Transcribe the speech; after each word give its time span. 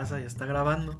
pasa? 0.00 0.20
Ya 0.20 0.26
está 0.26 0.44
grabando. 0.44 0.94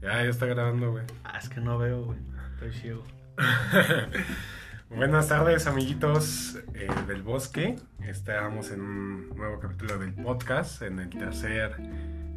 Ya, 0.00 0.22
ya 0.22 0.30
está 0.30 0.46
grabando, 0.46 0.92
güey. 0.92 1.04
Ah, 1.24 1.36
es 1.36 1.50
que 1.50 1.60
no 1.60 1.76
veo, 1.76 2.06
güey. 2.06 2.18
Estoy 2.54 2.72
ciego. 2.72 3.04
Buenas 4.88 5.28
tardes, 5.28 5.66
amiguitos 5.66 6.58
eh, 6.72 6.88
del 7.06 7.22
bosque. 7.22 7.76
Estamos 8.02 8.70
en 8.70 8.80
un 8.80 9.28
nuevo 9.36 9.60
capítulo 9.60 9.98
del 9.98 10.14
podcast, 10.14 10.80
en 10.80 11.00
el 11.00 11.10
tercer. 11.10 11.76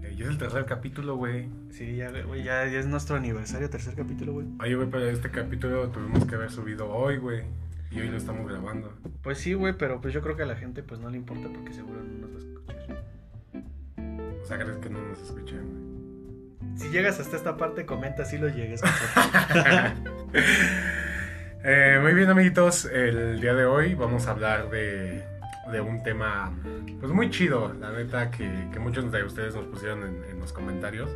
eh, 0.03 0.13
ya 0.17 0.25
es 0.25 0.31
el 0.31 0.37
tercer 0.37 0.65
capítulo, 0.65 1.15
güey. 1.15 1.49
Sí, 1.71 1.95
ya, 1.95 2.11
güey, 2.11 2.43
ya, 2.43 2.65
ya 2.67 2.79
es 2.79 2.85
nuestro 2.85 3.15
aniversario, 3.15 3.69
tercer 3.69 3.95
capítulo, 3.95 4.33
güey. 4.33 4.47
Oye, 4.59 4.75
güey, 4.75 4.89
pero 4.89 5.05
este 5.07 5.31
capítulo 5.31 5.87
tuvimos 5.87 6.25
que 6.25 6.35
haber 6.35 6.51
subido 6.51 6.91
hoy, 6.91 7.15
güey. 7.15 7.45
Y 7.91 8.01
hoy 8.01 8.09
lo 8.09 8.17
estamos 8.17 8.45
grabando. 8.45 8.93
Pues 9.21 9.37
sí, 9.37 9.53
güey, 9.53 9.71
pero 9.77 10.01
pues 10.01 10.13
yo 10.13 10.21
creo 10.21 10.35
que 10.35 10.43
a 10.43 10.47
la 10.47 10.57
gente 10.57 10.83
pues 10.83 10.99
no 10.99 11.09
le 11.09 11.15
importa 11.15 11.47
porque 11.47 11.71
seguro 11.71 12.01
no 12.03 12.27
nos 12.27 12.33
va 12.33 12.35
a 12.35 12.39
escuchar. 12.39 13.03
O 14.41 14.45
sea, 14.45 14.57
crees 14.57 14.77
que 14.79 14.89
no 14.89 14.99
nos 14.99 15.21
escuchan, 15.21 15.65
güey. 15.71 15.82
Si 16.75 16.89
llegas 16.89 17.19
hasta 17.19 17.37
esta 17.37 17.57
parte, 17.57 17.85
comenta 17.85 18.25
si 18.25 18.37
lo 18.37 18.49
llegues. 18.49 18.81
Eh, 21.65 21.97
muy 22.01 22.13
bien, 22.13 22.29
amiguitos. 22.29 22.83
El 22.83 23.39
día 23.39 23.53
de 23.53 23.63
hoy 23.63 23.95
vamos 23.95 24.27
a 24.27 24.31
hablar 24.31 24.69
de, 24.69 25.23
de 25.71 25.79
un 25.79 26.03
tema 26.03 26.51
pues 26.99 27.09
muy 27.13 27.29
chido, 27.29 27.73
la 27.79 27.89
neta, 27.93 28.31
que, 28.31 28.67
que 28.73 28.79
muchos 28.79 29.09
de 29.09 29.23
ustedes 29.23 29.55
nos 29.55 29.67
pusieron 29.67 30.03
en, 30.03 30.25
en 30.29 30.39
los 30.41 30.51
comentarios 30.51 31.09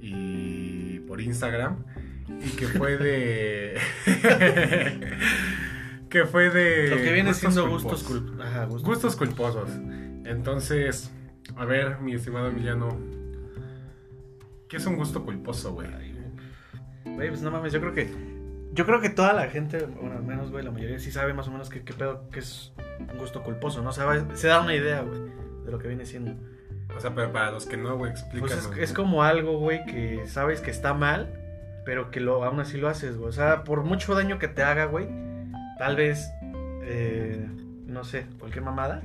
y 0.00 1.00
por 1.00 1.20
Instagram. 1.20 1.76
Y 2.28 2.50
que 2.56 2.66
fue 2.66 2.96
de. 2.96 3.78
que 6.08 6.24
fue 6.24 6.50
de. 6.50 6.88
Lo 6.88 6.96
que 6.96 7.12
viene 7.12 7.28
gustos 7.30 7.52
siendo 7.52 7.70
culposos. 7.70 8.08
gustos. 8.08 8.40
Ajá, 8.40 8.64
gustos. 8.64 8.82
Gustos 8.82 9.16
culposos. 9.16 9.70
Entonces, 10.24 11.12
a 11.56 11.64
ver, 11.64 12.00
mi 12.00 12.14
estimado 12.14 12.48
Emiliano. 12.48 12.98
¿Qué 14.68 14.76
es 14.78 14.86
un 14.86 14.96
gusto 14.96 15.24
culposo, 15.24 15.72
güey? 15.72 15.88
Güey. 17.04 17.28
Pues 17.28 17.42
no 17.42 17.50
mames, 17.50 17.72
yo 17.72 17.80
creo 17.80 17.92
que. 17.94 18.08
Yo 18.72 18.84
creo 18.84 19.00
que 19.00 19.08
toda 19.08 19.32
la 19.32 19.46
gente, 19.48 19.86
bueno, 19.86 20.16
al 20.16 20.22
menos, 20.22 20.50
güey, 20.50 20.62
la 20.64 20.70
mayoría 20.70 20.98
sí 20.98 21.10
sabe 21.10 21.32
más 21.32 21.48
o 21.48 21.50
menos 21.50 21.70
qué, 21.70 21.82
qué 21.82 21.94
pedo, 21.94 22.28
que 22.30 22.40
es 22.40 22.72
un 23.10 23.16
gusto 23.18 23.42
culposo, 23.42 23.82
¿no? 23.82 23.88
O 23.88 23.92
sea, 23.92 24.04
va- 24.04 24.36
se 24.36 24.48
da 24.48 24.60
una 24.60 24.74
idea, 24.74 25.00
güey, 25.00 25.18
de 25.64 25.70
lo 25.72 25.78
que 25.78 25.88
viene 25.88 26.04
siendo. 26.04 26.34
O 26.94 27.00
sea, 27.00 27.14
pero 27.14 27.32
para 27.32 27.52
los 27.52 27.64
que 27.64 27.76
no, 27.78 27.96
güey, 27.96 28.10
explícanos. 28.10 28.50
Pues 28.50 28.60
es, 28.64 28.66
güey. 28.68 28.82
es 28.82 28.92
como 28.92 29.22
algo, 29.22 29.58
güey, 29.58 29.84
que 29.86 30.26
sabes 30.26 30.60
que 30.60 30.70
está 30.70 30.92
mal, 30.92 31.32
pero 31.86 32.10
que 32.10 32.20
lo, 32.20 32.44
aún 32.44 32.60
así 32.60 32.76
lo 32.76 32.88
haces, 32.88 33.16
güey. 33.16 33.30
O 33.30 33.32
sea, 33.32 33.64
por 33.64 33.82
mucho 33.82 34.14
daño 34.14 34.38
que 34.38 34.48
te 34.48 34.62
haga, 34.62 34.84
güey, 34.84 35.08
tal 35.78 35.96
vez, 35.96 36.28
eh, 36.82 37.48
no 37.86 38.04
sé, 38.04 38.26
cualquier 38.38 38.62
mamada, 38.64 39.00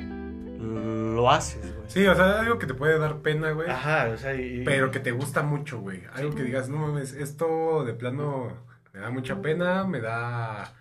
lo 0.62 1.30
haces, 1.30 1.76
güey. 1.76 1.90
Sí, 1.90 2.06
o 2.06 2.16
sea, 2.16 2.40
algo 2.42 2.60
que 2.60 2.68
te 2.68 2.74
puede 2.74 2.98
dar 3.00 3.18
pena, 3.18 3.52
güey. 3.52 3.70
Ajá, 3.70 4.10
o 4.14 4.18
sea, 4.18 4.36
y... 4.36 4.64
Pero 4.64 4.92
que 4.92 5.00
te 5.00 5.12
gusta 5.12 5.42
mucho, 5.44 5.80
güey. 5.80 6.04
Algo 6.14 6.36
que 6.36 6.44
digas, 6.44 6.70
no 6.70 6.78
mames, 6.78 7.14
esto 7.14 7.84
de 7.84 7.94
plano 7.94 8.54
me 8.94 9.00
da 9.00 9.10
mucha 9.10 9.42
pena, 9.42 9.86
me 9.86 10.02
da. 10.02 10.74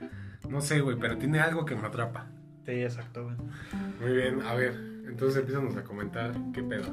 No 0.49 0.61
sé, 0.61 0.81
güey, 0.81 0.97
pero 0.99 1.17
tiene 1.19 1.41
algo 1.41 1.65
que 1.65 1.77
me 1.77 1.87
atrapa. 1.87 2.27
Sí, 2.67 2.73
exacto, 2.73 3.25
güey. 3.25 3.37
Muy 4.01 4.17
bien, 4.17 4.43
a 4.43 4.55
ver, 4.55 4.75
entonces 5.07 5.41
empiezanos 5.41 5.77
a 5.77 5.85
comentar 5.85 6.33
qué 6.53 6.63
pedo. 6.63 6.87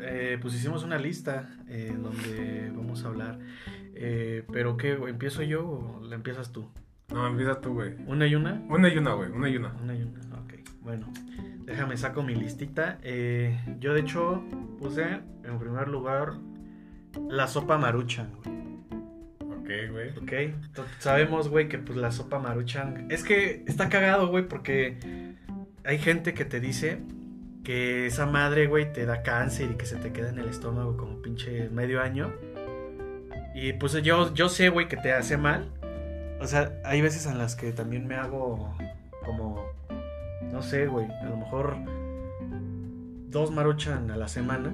Eh, 0.00 0.38
pues 0.40 0.54
hicimos 0.54 0.82
una 0.84 0.98
lista 0.98 1.48
eh, 1.68 1.96
donde 1.96 2.70
vamos 2.74 3.04
a 3.04 3.08
hablar. 3.08 3.38
Eh, 3.94 4.44
pero 4.52 4.76
qué, 4.76 4.96
güey, 4.96 5.12
¿empiezo 5.12 5.42
yo 5.42 5.66
o 5.66 6.00
la 6.02 6.16
empiezas 6.16 6.52
tú? 6.52 6.68
No, 7.12 7.26
empieza 7.26 7.60
tú, 7.60 7.74
güey. 7.74 7.94
¿Una 8.06 8.26
y 8.26 8.34
una? 8.34 8.62
Una 8.68 8.88
y 8.88 8.98
una, 8.98 9.12
güey, 9.14 9.30
una 9.30 9.48
y 9.48 9.56
una. 9.56 9.72
Una 9.82 9.94
y 9.94 10.02
una, 10.02 10.20
ok. 10.40 10.54
Bueno, 10.80 11.12
déjame 11.64 11.96
saco 11.96 12.22
mi 12.22 12.34
listita. 12.34 12.98
Eh, 13.02 13.58
yo 13.80 13.94
de 13.94 14.00
hecho 14.00 14.42
puse 14.78 15.20
en 15.44 15.58
primer 15.58 15.88
lugar 15.88 16.34
la 17.28 17.46
sopa 17.46 17.78
maruchan, 17.78 18.32
güey. 18.42 18.54
Ok, 19.40 19.70
güey. 19.90 20.10
Ok, 20.18 20.54
sabemos, 20.98 21.48
güey, 21.48 21.68
que 21.68 21.78
pues 21.78 21.96
la 21.96 22.10
sopa 22.10 22.38
maruchan... 22.38 23.06
Es 23.10 23.24
que 23.24 23.64
está 23.66 23.88
cagado, 23.88 24.28
güey, 24.28 24.46
porque 24.46 24.98
hay 25.84 25.98
gente 25.98 26.34
que 26.34 26.44
te 26.44 26.60
dice 26.60 27.00
que 27.62 28.06
esa 28.06 28.26
madre, 28.26 28.66
güey, 28.66 28.92
te 28.92 29.06
da 29.06 29.22
cáncer 29.22 29.70
y 29.70 29.74
que 29.76 29.86
se 29.86 29.96
te 29.96 30.12
queda 30.12 30.28
en 30.28 30.38
el 30.38 30.48
estómago 30.48 30.96
como 30.96 31.22
pinche 31.22 31.70
medio 31.70 32.02
año. 32.02 32.32
Y 33.54 33.72
pues 33.74 33.94
yo, 34.02 34.34
yo 34.34 34.48
sé, 34.48 34.68
güey, 34.68 34.86
que 34.86 34.98
te 34.98 35.12
hace 35.12 35.38
mal. 35.38 35.72
O 36.40 36.46
sea, 36.46 36.78
hay 36.84 37.00
veces 37.00 37.26
en 37.26 37.38
las 37.38 37.56
que 37.56 37.72
también 37.72 38.06
me 38.06 38.16
hago 38.16 38.76
como, 39.24 39.64
no 40.54 40.62
sé, 40.62 40.86
güey, 40.86 41.06
a 41.06 41.24
lo 41.28 41.36
mejor 41.36 41.76
dos 43.28 43.50
maruchan 43.50 44.10
a 44.10 44.16
la 44.16 44.28
semana. 44.28 44.72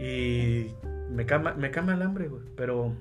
Y 0.00 0.66
me 1.10 1.26
cama, 1.26 1.54
me 1.54 1.70
cama 1.70 1.94
el 1.94 2.02
hambre, 2.02 2.28
güey. 2.28 2.42
Pero 2.56 2.92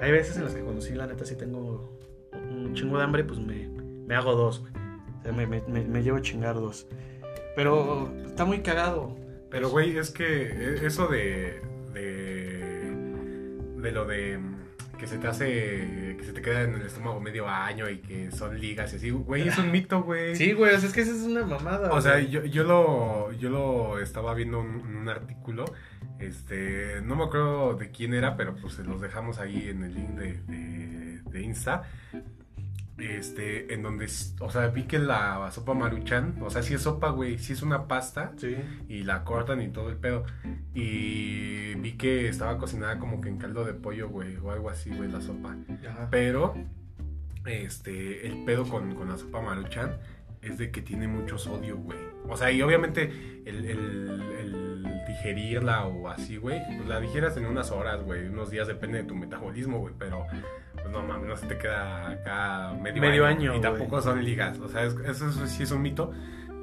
hay 0.00 0.10
veces 0.12 0.36
en 0.36 0.44
las 0.44 0.54
que 0.54 0.60
cuando 0.60 0.80
sí, 0.80 0.94
la 0.94 1.06
neta, 1.06 1.24
sí 1.24 1.36
tengo 1.36 1.98
un 2.32 2.74
chingo 2.74 2.98
de 2.98 3.04
hambre, 3.04 3.24
pues 3.24 3.38
me, 3.38 3.68
me 3.68 4.14
hago 4.14 4.34
dos, 4.34 4.60
güey. 4.60 4.72
O 5.20 5.22
sea, 5.22 5.32
me, 5.32 5.46
me, 5.46 5.60
me- 5.68 6.02
llevo 6.02 6.16
a 6.18 6.22
chingar 6.22 6.54
dos. 6.56 6.86
Pero 7.56 8.10
está 8.26 8.44
muy 8.44 8.60
cagado. 8.60 9.16
Pero, 9.50 9.68
güey, 9.70 9.96
es 9.96 10.10
que 10.10 10.24
e- 10.48 10.86
eso 10.86 11.06
de. 11.08 11.60
de. 11.92 12.94
de 13.76 13.92
lo 13.92 14.04
de. 14.06 14.38
Que 15.00 15.06
se 15.06 15.16
te 15.16 15.26
hace. 15.26 16.16
que 16.18 16.24
se 16.24 16.32
te 16.34 16.42
queda 16.42 16.62
en 16.62 16.74
el 16.74 16.82
estómago 16.82 17.20
medio 17.20 17.48
año 17.48 17.88
y 17.88 17.98
que 17.98 18.30
son 18.30 18.60
ligas 18.60 18.92
y 18.92 18.96
así, 18.96 19.10
güey, 19.10 19.48
es 19.48 19.56
un 19.56 19.72
mito, 19.72 20.02
güey. 20.02 20.36
Sí, 20.36 20.52
güey, 20.52 20.74
o 20.74 20.78
sea, 20.78 20.88
es 20.88 20.94
que 20.94 21.00
esa 21.00 21.12
es 21.12 21.22
una 21.22 21.44
mamada. 21.44 21.90
O 21.92 22.00
sea, 22.02 22.20
yo, 22.20 22.44
yo 22.44 22.64
lo 22.64 23.32
yo 23.32 23.48
lo 23.48 23.98
estaba 23.98 24.34
viendo 24.34 24.60
en 24.60 24.96
un 24.96 25.08
artículo. 25.08 25.64
Este, 26.18 27.00
no 27.02 27.16
me 27.16 27.24
acuerdo 27.24 27.74
de 27.74 27.90
quién 27.90 28.12
era, 28.12 28.36
pero 28.36 28.54
pues 28.54 28.74
se 28.74 28.84
los 28.84 29.00
dejamos 29.00 29.38
ahí 29.38 29.68
en 29.70 29.84
el 29.84 29.94
link 29.94 30.10
de, 30.10 30.34
de, 30.46 31.20
de 31.24 31.42
Insta. 31.42 31.88
Este, 33.00 33.72
en 33.72 33.82
donde, 33.82 34.06
o 34.40 34.50
sea, 34.50 34.68
vi 34.68 34.84
que 34.84 34.98
la 34.98 35.50
sopa 35.52 35.72
maruchan, 35.74 36.36
o 36.42 36.50
sea, 36.50 36.62
sí 36.62 36.74
es 36.74 36.82
sopa, 36.82 37.10
güey, 37.10 37.38
sí 37.38 37.52
es 37.54 37.62
una 37.62 37.88
pasta 37.88 38.32
Sí. 38.36 38.56
y 38.88 39.04
la 39.04 39.24
cortan 39.24 39.60
y 39.62 39.68
todo 39.68 39.88
el 39.88 39.96
pedo. 39.96 40.24
Y 40.74 41.74
vi 41.76 41.92
que 41.92 42.28
estaba 42.28 42.58
cocinada 42.58 42.98
como 42.98 43.20
que 43.20 43.28
en 43.28 43.38
caldo 43.38 43.64
de 43.64 43.74
pollo, 43.74 44.08
güey, 44.08 44.36
o 44.36 44.50
algo 44.50 44.70
así, 44.70 44.90
güey, 44.90 45.10
la 45.10 45.20
sopa. 45.20 45.56
Ajá. 45.88 46.08
Pero, 46.10 46.54
este, 47.46 48.26
el 48.26 48.44
pedo 48.44 48.64
con, 48.68 48.94
con 48.94 49.08
la 49.08 49.16
sopa 49.16 49.40
maruchan 49.40 49.96
es 50.42 50.58
de 50.58 50.70
que 50.70 50.80
tiene 50.82 51.06
mucho 51.08 51.36
sodio, 51.38 51.76
güey. 51.78 51.98
O 52.28 52.36
sea, 52.36 52.50
y 52.50 52.62
obviamente 52.62 53.42
el, 53.44 53.64
el- 53.64 54.22
el 54.40 54.86
digerirla 55.06 55.86
o 55.86 56.08
así, 56.08 56.36
güey, 56.36 56.60
pues 56.76 56.88
la 56.88 57.00
digieras 57.00 57.36
en 57.36 57.46
unas 57.46 57.70
horas, 57.72 58.02
güey, 58.04 58.28
unos 58.28 58.50
días, 58.50 58.68
depende 58.68 58.98
de 58.98 59.04
tu 59.04 59.14
metabolismo, 59.14 59.78
güey, 59.80 59.92
pero, 59.98 60.24
pues 60.74 60.88
no 60.90 61.02
mames, 61.02 61.28
no 61.28 61.36
se 61.36 61.46
te 61.46 61.58
queda 61.58 62.10
acá 62.10 62.72
medio, 62.80 63.00
Medio 63.02 63.26
año, 63.26 63.54
Y 63.56 63.60
tampoco 63.60 64.00
son 64.00 64.24
ligas, 64.24 64.58
o 64.60 64.68
sea, 64.68 64.84
es- 64.84 64.94
eso, 65.06 65.28
eso 65.28 65.46
sí 65.46 65.62
es 65.64 65.70
un 65.72 65.82
mito. 65.82 66.12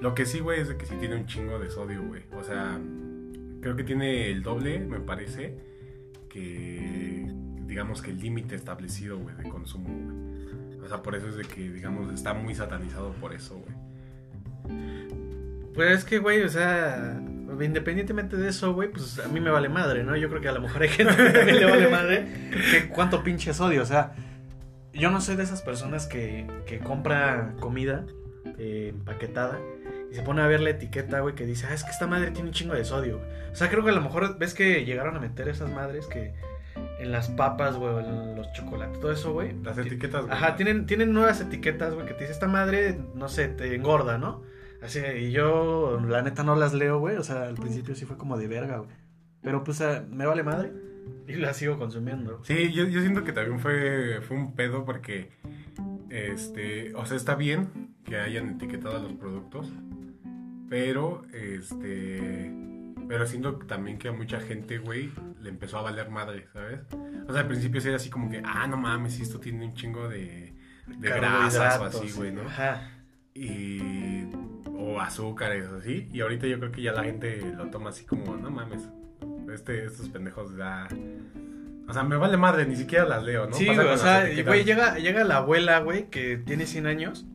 Lo 0.01 0.13
que 0.15 0.25
sí, 0.25 0.39
güey, 0.39 0.61
es 0.61 0.69
de 0.69 0.77
que 0.77 0.85
sí 0.85 0.95
tiene 0.99 1.15
un 1.15 1.25
chingo 1.25 1.59
de 1.59 1.69
sodio, 1.69 2.01
güey. 2.03 2.23
O 2.35 2.43
sea, 2.43 2.79
creo 3.61 3.75
que 3.75 3.83
tiene 3.83 4.29
el 4.31 4.43
doble, 4.43 4.79
me 4.79 4.99
parece, 4.99 5.57
que 6.29 7.27
digamos 7.65 8.01
que 8.01 8.11
el 8.11 8.19
límite 8.19 8.55
establecido, 8.55 9.17
güey, 9.17 9.35
de 9.35 9.49
consumo, 9.49 9.89
güey. 9.89 10.36
O 10.87 10.89
sea, 10.89 11.03
por 11.03 11.15
eso 11.15 11.27
es 11.27 11.35
de 11.35 11.43
que, 11.43 11.69
digamos, 11.69 12.13
está 12.13 12.33
muy 12.33 12.55
satanizado 12.55 13.11
por 13.19 13.33
eso, 13.33 13.59
güey. 13.59 14.77
Pues 15.73 15.99
es 15.99 16.05
que, 16.05 16.19
güey, 16.19 16.43
o 16.43 16.49
sea, 16.49 17.19
independientemente 17.59 18.37
de 18.37 18.47
eso, 18.47 18.73
güey, 18.73 18.89
pues 18.89 19.19
a 19.19 19.27
mí 19.27 19.41
me 19.41 19.49
vale 19.49 19.67
madre, 19.67 20.05
¿no? 20.05 20.15
Yo 20.15 20.29
creo 20.29 20.39
que 20.39 20.47
a 20.47 20.53
lo 20.53 20.61
mejor 20.61 20.83
hay 20.83 20.87
gente 20.87 21.13
que 21.17 21.29
también 21.31 21.59
le 21.59 21.65
vale 21.65 21.89
madre 21.89 22.27
que 22.71 22.87
cuánto 22.87 23.21
pinche 23.21 23.53
sodio, 23.53 23.83
o 23.83 23.85
sea, 23.85 24.15
yo 24.93 25.11
no 25.11 25.19
soy 25.19 25.35
de 25.35 25.43
esas 25.43 25.61
personas 25.61 26.07
que, 26.07 26.47
que 26.65 26.79
compra 26.79 27.53
comida 27.59 28.05
eh, 28.57 28.93
empaquetada 28.93 29.59
y 30.09 30.15
se 30.15 30.21
pone 30.21 30.41
a 30.41 30.47
ver 30.47 30.61
la 30.61 30.69
etiqueta, 30.69 31.19
güey, 31.19 31.35
que 31.35 31.45
dice, 31.45 31.67
ah, 31.69 31.73
es 31.73 31.83
que 31.83 31.91
esta 31.91 32.07
madre 32.07 32.31
tiene 32.31 32.47
un 32.47 32.53
chingo 32.53 32.75
de 32.75 32.85
sodio. 32.85 33.17
güey". 33.17 33.29
O 33.51 33.55
sea, 33.55 33.69
creo 33.69 33.83
que 33.83 33.89
a 33.89 33.93
lo 33.93 34.01
mejor 34.01 34.37
ves 34.37 34.53
que 34.53 34.85
llegaron 34.85 35.17
a 35.17 35.19
meter 35.19 35.49
esas 35.49 35.69
madres 35.69 36.07
que 36.07 36.33
en 36.99 37.11
las 37.11 37.29
papas, 37.29 37.75
güey, 37.75 37.93
o 37.93 37.99
en 37.99 38.35
los 38.35 38.51
chocolates, 38.53 38.99
todo 38.99 39.11
eso, 39.11 39.33
güey. 39.33 39.53
Las 39.63 39.75
ti- 39.75 39.81
etiquetas, 39.83 40.25
güey. 40.25 40.33
Ajá, 40.35 40.55
tienen, 40.55 40.85
tienen 40.85 41.13
nuevas 41.13 41.39
etiquetas, 41.41 41.93
güey, 41.93 42.07
que 42.07 42.13
te 42.13 42.21
dice 42.21 42.33
esta 42.33 42.47
madre, 42.47 42.99
no 43.15 43.27
sé, 43.29 43.47
te 43.49 43.73
engorda, 43.75 44.17
¿no? 44.17 44.41
Así, 44.81 44.99
y 44.99 45.31
yo, 45.31 45.99
la 46.07 46.21
neta, 46.21 46.43
no 46.43 46.55
las 46.55 46.73
leo, 46.73 46.99
güey. 46.99 47.17
O 47.17 47.23
sea, 47.23 47.43
al 47.43 47.55
principio 47.55 47.95
sí 47.95 48.05
fue 48.05 48.17
como 48.17 48.37
de 48.37 48.47
verga, 48.47 48.77
güey. 48.77 48.89
Pero 49.41 49.63
pues 49.63 49.81
me 50.09 50.25
vale 50.25 50.43
madre. 50.43 50.71
Y 51.27 51.33
la 51.35 51.53
sigo 51.53 51.77
consumiendo. 51.77 52.41
Sí, 52.43 52.71
yo, 52.73 52.85
yo 52.85 53.01
siento 53.01 53.23
que 53.23 53.31
también 53.31 53.59
fue, 53.59 54.19
fue 54.21 54.37
un 54.37 54.53
pedo 54.55 54.85
porque, 54.85 55.29
este, 56.09 56.93
o 56.95 57.05
sea, 57.05 57.17
está 57.17 57.35
bien 57.35 57.95
que 58.05 58.17
hayan 58.17 58.49
etiquetado 58.49 58.99
los 58.99 59.13
productos, 59.13 59.71
pero, 60.69 61.23
este, 61.33 62.51
pero 63.07 63.25
siento 63.25 63.55
también 63.55 63.97
que 63.97 64.09
a 64.09 64.11
mucha 64.11 64.39
gente, 64.39 64.77
güey, 64.79 65.11
le 65.41 65.49
empezó 65.49 65.77
a 65.77 65.81
valer 65.81 66.09
madre, 66.09 66.47
¿sabes? 66.53 66.81
O 67.27 67.31
sea, 67.31 67.41
al 67.41 67.47
principio 67.47 67.81
era 67.81 67.95
así 67.95 68.09
como 68.09 68.29
que, 68.29 68.41
ah, 68.43 68.67
no 68.67 68.77
mames, 68.77 69.19
esto 69.19 69.39
tiene 69.39 69.65
un 69.65 69.73
chingo 69.73 70.07
de, 70.09 70.53
de 70.87 71.09
grasas 71.09 71.79
o 71.79 71.85
así, 71.85 72.11
güey, 72.11 72.31
¿no? 72.31 72.41
Ajá. 72.41 72.91
Y, 73.33 74.25
o 74.75 74.99
azúcares, 74.99 75.67
así, 75.67 76.09
y 76.11 76.21
ahorita 76.21 76.47
yo 76.47 76.59
creo 76.59 76.71
que 76.71 76.81
ya 76.81 76.91
la 76.91 77.03
gente 77.03 77.41
lo 77.55 77.69
toma 77.69 77.91
así 77.91 78.05
como, 78.05 78.35
no 78.35 78.49
mames, 78.49 78.89
este, 79.53 79.85
estos 79.85 80.09
pendejos 80.09 80.55
ya... 80.57 80.87
O 81.89 81.93
sea, 81.93 82.03
me 82.03 82.17
vale 82.17 82.35
madre, 82.35 82.65
ni 82.65 82.75
siquiera 82.75 83.05
las 83.05 83.23
leo, 83.23 83.47
¿no? 83.47 83.55
Sí, 83.55 83.65
Pasa 83.67 83.81
güey, 83.81 83.93
o 83.93 83.97
sea, 83.97 84.43
güey, 84.43 84.65
llega, 84.65 84.97
llega 84.97 85.23
la 85.23 85.37
abuela, 85.37 85.79
güey, 85.79 86.09
que 86.09 86.35
tiene 86.35 86.65
100 86.65 86.85
años 86.85 87.25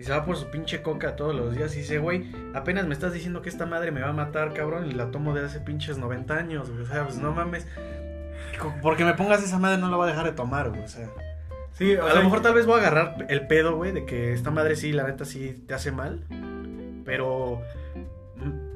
y 0.00 0.02
se 0.02 0.12
va 0.12 0.24
por 0.24 0.34
su 0.38 0.46
pinche 0.50 0.80
coca 0.80 1.14
todos 1.14 1.34
los 1.34 1.54
días 1.54 1.76
y 1.76 1.80
dice, 1.80 1.98
güey, 1.98 2.24
apenas 2.54 2.86
me 2.86 2.94
estás 2.94 3.12
diciendo 3.12 3.42
que 3.42 3.50
esta 3.50 3.66
madre 3.66 3.92
me 3.92 4.00
va 4.00 4.08
a 4.08 4.12
matar, 4.14 4.54
cabrón, 4.54 4.88
y 4.88 4.92
la 4.92 5.10
tomo 5.10 5.34
de 5.34 5.44
hace 5.44 5.60
pinches 5.60 5.98
90 5.98 6.34
años, 6.34 6.70
güey, 6.70 6.84
o 6.84 6.86
sea, 6.86 7.04
pues 7.04 7.18
no 7.18 7.32
mames. 7.32 7.66
Porque 8.80 9.04
me 9.04 9.12
pongas 9.12 9.44
esa 9.44 9.58
madre 9.58 9.76
no 9.76 9.90
la 9.90 9.98
voy 9.98 10.06
a 10.06 10.12
dejar 10.12 10.24
de 10.24 10.32
tomar, 10.32 10.70
güey, 10.70 10.84
o 10.84 10.88
sea. 10.88 11.10
Sí, 11.74 11.96
o 11.96 12.06
A 12.06 12.12
sea, 12.12 12.20
lo 12.20 12.24
mejor 12.24 12.40
tal 12.40 12.54
vez 12.54 12.64
voy 12.64 12.76
a 12.76 12.78
agarrar 12.78 13.26
el 13.28 13.46
pedo, 13.46 13.76
güey, 13.76 13.92
de 13.92 14.06
que 14.06 14.32
esta 14.32 14.50
madre 14.50 14.74
sí, 14.76 14.90
la 14.92 15.06
neta 15.06 15.26
sí 15.26 15.62
te 15.66 15.74
hace 15.74 15.92
mal. 15.92 16.24
Pero, 17.04 17.60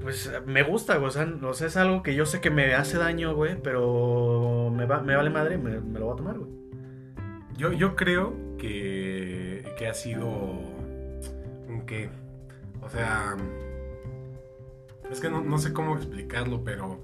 pues 0.03 0.31
me 0.45 0.63
gusta, 0.63 0.97
güey. 0.97 1.09
O 1.09 1.11
sea, 1.11 1.27
o 1.43 1.55
sea, 1.55 1.69
es 1.69 1.79
algo 1.79 2.03
que 2.03 2.15
yo 2.15 2.27
sé 2.27 2.43
que 2.43 2.51
me 2.51 2.75
hace 2.75 2.99
daño, 2.99 3.35
güey, 3.35 3.57
pero 3.63 4.71
me, 4.77 4.85
va, 4.85 5.01
me 5.01 5.17
vale 5.17 5.31
madre, 5.31 5.57
me, 5.57 5.81
me 5.81 5.99
lo 5.99 6.05
voy 6.05 6.15
a 6.15 6.17
tomar, 6.19 6.39
güey. 6.39 6.51
Yo, 7.57 7.73
yo 7.73 7.97
creo 7.97 8.35
que, 8.59 9.73
que 9.79 9.87
ha 9.87 9.95
sido 9.95 10.74
un 11.85 11.87
qué. 11.87 12.11
O 12.83 12.89
sea, 12.91 13.37
es 15.11 15.21
que 15.21 15.29
no, 15.29 15.43
no 15.43 15.59
sé 15.59 15.73
cómo 15.73 15.97
explicarlo, 15.97 16.65
pero 16.65 17.03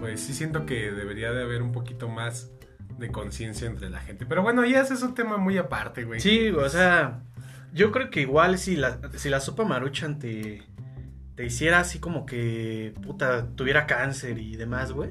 pues 0.00 0.20
sí 0.20 0.32
siento 0.34 0.66
que 0.66 0.92
debería 0.92 1.32
de 1.32 1.42
haber 1.42 1.62
un 1.62 1.72
poquito 1.72 2.08
más 2.08 2.50
de 2.98 3.10
conciencia 3.10 3.66
entre 3.66 3.90
la 3.90 4.00
gente. 4.00 4.26
Pero 4.26 4.42
bueno, 4.42 4.64
ya 4.64 4.80
ese 4.80 4.94
es 4.94 5.02
un 5.02 5.14
tema 5.14 5.36
muy 5.36 5.56
aparte, 5.58 6.04
güey. 6.04 6.20
Sí, 6.20 6.50
o 6.50 6.68
sea, 6.68 7.22
yo 7.72 7.90
creo 7.92 8.10
que 8.10 8.20
igual 8.20 8.58
si 8.58 8.76
la, 8.76 9.00
si 9.16 9.28
la 9.28 9.40
sopa 9.40 9.64
maruchan 9.64 10.18
te, 10.18 10.62
te 11.34 11.46
hiciera 11.46 11.80
así 11.80 11.98
como 11.98 12.26
que, 12.26 12.94
puta, 13.02 13.48
tuviera 13.54 13.86
cáncer 13.86 14.38
y 14.38 14.56
demás, 14.56 14.92
güey. 14.92 15.10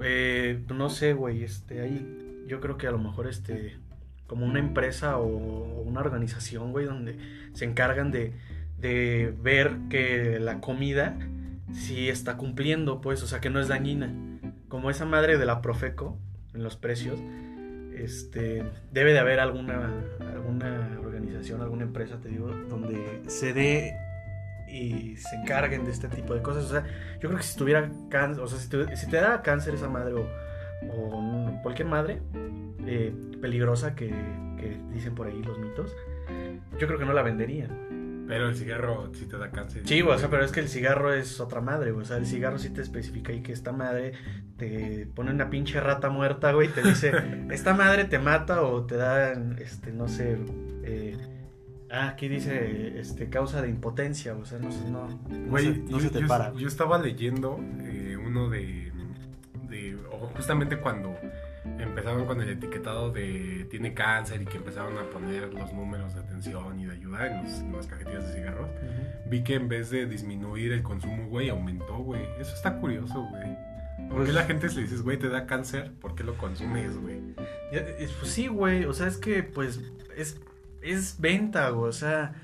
Eh, 0.00 0.64
no 0.68 0.90
sé, 0.90 1.14
güey, 1.14 1.42
este, 1.42 1.80
ahí 1.80 2.44
yo 2.46 2.60
creo 2.60 2.76
que 2.76 2.86
a 2.86 2.90
lo 2.90 2.98
mejor, 2.98 3.26
este, 3.26 3.78
como 4.26 4.46
una 4.46 4.58
empresa 4.58 5.18
o 5.18 5.26
una 5.82 6.00
organización, 6.00 6.72
güey, 6.72 6.86
donde 6.86 7.18
se 7.52 7.64
encargan 7.64 8.10
de, 8.10 8.32
de 8.78 9.34
ver 9.42 9.76
que 9.88 10.38
la 10.40 10.60
comida 10.60 11.18
sí 11.72 12.08
está 12.08 12.36
cumpliendo, 12.36 13.00
pues, 13.00 13.22
o 13.22 13.26
sea, 13.26 13.40
que 13.40 13.50
no 13.50 13.60
es 13.60 13.68
dañina. 13.68 14.12
Como 14.68 14.90
esa 14.90 15.04
madre 15.04 15.38
de 15.38 15.46
la 15.46 15.62
Profeco 15.62 16.18
en 16.54 16.62
los 16.62 16.76
precios, 16.76 17.18
este, 17.94 18.64
debe 18.92 19.12
de 19.12 19.18
haber 19.18 19.40
alguna, 19.40 19.90
alguna 20.20 20.98
organización, 21.00 21.62
alguna 21.62 21.84
empresa, 21.84 22.18
te 22.20 22.28
digo, 22.28 22.48
donde 22.68 23.22
se 23.28 23.52
dé 23.52 23.96
y 24.68 25.16
se 25.16 25.36
encarguen 25.36 25.84
de 25.84 25.92
este 25.92 26.08
tipo 26.08 26.34
de 26.34 26.42
cosas. 26.42 26.64
O 26.64 26.68
sea, 26.68 26.84
yo 27.20 27.28
creo 27.28 27.36
que 27.36 27.42
si 27.42 27.56
tuviera 27.56 27.90
cáncer, 28.10 28.42
o 28.42 28.48
sea, 28.48 28.58
si 28.58 28.68
te, 28.68 28.96
si 28.96 29.08
te 29.08 29.16
da 29.16 29.42
cáncer 29.42 29.74
esa 29.74 29.88
madre 29.88 30.14
o, 30.14 30.26
o 30.90 31.60
cualquier 31.62 31.88
madre 31.88 32.20
eh, 32.86 33.12
peligrosa 33.40 33.94
que, 33.94 34.08
que 34.58 34.78
dicen 34.92 35.14
por 35.14 35.26
ahí 35.26 35.42
los 35.42 35.58
mitos, 35.58 35.94
yo 36.78 36.86
creo 36.86 36.98
que 36.98 37.04
no 37.04 37.12
la 37.12 37.22
venderían. 37.22 38.24
Pero 38.28 38.48
el 38.48 38.56
cigarro 38.56 39.08
sí 39.14 39.26
te 39.26 39.38
da 39.38 39.52
cáncer. 39.52 39.82
Sí, 39.86 40.02
o 40.02 40.18
sea, 40.18 40.28
pero 40.28 40.44
es 40.44 40.50
que 40.50 40.58
el 40.58 40.66
cigarro 40.68 41.14
es 41.14 41.38
otra 41.38 41.60
madre. 41.60 41.92
O 41.92 42.04
sea, 42.04 42.16
el 42.16 42.26
cigarro 42.26 42.58
sí 42.58 42.70
te 42.70 42.82
especifica 42.82 43.30
ahí 43.32 43.40
que 43.40 43.52
esta 43.52 43.70
madre 43.70 44.14
te 44.56 45.06
pone 45.14 45.30
una 45.30 45.48
pinche 45.48 45.78
rata 45.80 46.10
muerta, 46.10 46.50
güey, 46.52 46.66
y 46.68 46.72
te 46.72 46.82
dice, 46.82 47.12
esta 47.52 47.72
madre 47.74 48.04
te 48.06 48.18
mata 48.18 48.62
o 48.62 48.84
te 48.84 48.96
da, 48.96 49.30
este, 49.60 49.92
no 49.92 50.08
sé, 50.08 50.38
eh, 50.82 51.16
ah, 51.88 52.08
aquí 52.08 52.26
dice, 52.26 52.98
este, 52.98 53.28
causa 53.28 53.62
de 53.62 53.68
impotencia, 53.68 54.34
o 54.34 54.44
sea, 54.44 54.58
no 54.58 54.72
sé, 54.72 54.90
no, 54.90 55.06
no, 55.28 55.58
se, 55.58 55.70
no 55.78 55.88
yo, 55.90 56.00
se 56.00 56.10
te 56.10 56.20
yo- 56.22 56.26
para. 56.26 56.52
yo 56.54 56.66
estaba 56.66 56.98
leyendo 56.98 57.60
eh, 57.82 58.16
uno 58.16 58.48
de, 58.48 58.90
de- 59.68 59.96
o 60.10 60.28
justamente 60.34 60.78
cuando 60.78 61.16
empezaron 61.78 62.26
con 62.26 62.40
el 62.40 62.48
etiquetado 62.50 63.10
de 63.10 63.66
tiene 63.70 63.92
cáncer 63.92 64.40
y 64.42 64.44
que 64.46 64.56
empezaron 64.58 64.96
a 64.98 65.02
poner 65.10 65.52
los 65.52 65.72
números 65.72 66.14
de 66.14 66.20
atención 66.20 66.78
y 66.78 66.86
de 66.86 66.92
ayuda 66.92 67.26
en, 67.26 67.42
los- 67.44 67.58
en 67.60 67.72
las 67.72 67.86
cajetillas 67.86 68.28
de 68.28 68.34
cigarros, 68.34 68.68
Ujú. 68.68 69.30
vi 69.30 69.42
que 69.42 69.54
en 69.54 69.68
vez 69.68 69.90
de 69.90 70.06
disminuir 70.06 70.72
el 70.72 70.82
consumo, 70.82 71.26
güey, 71.28 71.48
aumentó, 71.48 71.98
güey. 71.98 72.22
Eso 72.38 72.54
está 72.54 72.76
curioso, 72.78 73.26
güey. 73.30 73.56
¿Por 74.08 74.18
Pues- 74.18 74.28
qué 74.28 74.32
la 74.34 74.44
gente 74.44 74.68
le 74.68 74.82
dices, 74.82 75.02
güey, 75.02 75.16
te 75.18 75.28
da 75.28 75.46
cáncer? 75.46 75.92
¿Por 76.00 76.14
qué 76.14 76.22
lo 76.22 76.36
consumes, 76.38 76.96
güey? 76.98 77.20
Pues 78.20 78.30
sí, 78.30 78.46
güey, 78.46 78.84
o 78.84 78.92
sea, 78.92 79.08
es 79.08 79.16
que, 79.16 79.42
pues, 79.42 79.80
es, 80.16 80.40
es 80.82 81.20
venta, 81.20 81.70
güey, 81.70 81.88
o 81.88 81.92
sea, 81.92 82.34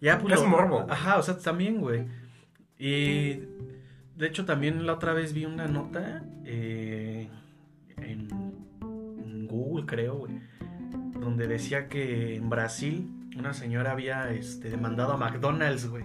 ya 0.00 0.18
pues... 0.18 0.34
Es 0.34 0.40
lo- 0.40 0.48
morbo. 0.48 0.86
Ajá, 0.90 1.18
o 1.18 1.22
sea, 1.22 1.38
también, 1.38 1.80
güey. 1.80 2.06
Y, 2.78 3.44
de 4.16 4.26
hecho, 4.26 4.44
también 4.44 4.86
la 4.86 4.94
otra 4.94 5.12
vez 5.12 5.32
vi 5.32 5.44
una 5.44 5.66
nota 5.66 6.22
eh, 6.44 7.28
en, 7.96 8.28
en 8.80 9.46
Google, 9.46 9.86
creo, 9.86 10.16
güey, 10.16 10.32
donde 11.18 11.46
decía 11.46 11.88
que 11.88 12.36
en 12.36 12.50
Brasil 12.50 13.10
una 13.36 13.54
señora 13.54 13.92
había, 13.92 14.30
este, 14.30 14.70
demandado 14.70 15.12
a 15.12 15.16
McDonald's, 15.16 15.88
güey, 15.88 16.04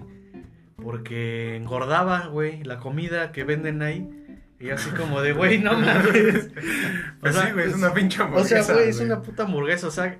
porque 0.75 1.56
engordaba, 1.56 2.27
güey, 2.27 2.63
la 2.63 2.80
comida 2.80 3.31
que 3.31 3.44
venden 3.44 3.81
ahí. 3.81 4.13
Y 4.59 4.71
así 4.71 4.89
como 4.92 5.21
de, 5.21 5.33
güey, 5.33 5.59
no 5.59 5.74
mames. 5.74 6.50
Pues 7.19 7.36
O 7.36 7.39
sea, 7.39 7.48
sí, 7.48 7.54
güey, 7.54 7.68
es 7.68 7.75
una 7.75 7.94
pinche 7.94 8.21
O 8.21 8.25
hamburguesa, 8.25 8.63
sea, 8.63 8.75
güey, 8.75 8.89
es 8.89 9.00
una 9.00 9.21
puta 9.21 9.44
hamburguesa, 9.44 9.88
o 9.88 9.92
sea, 9.92 10.19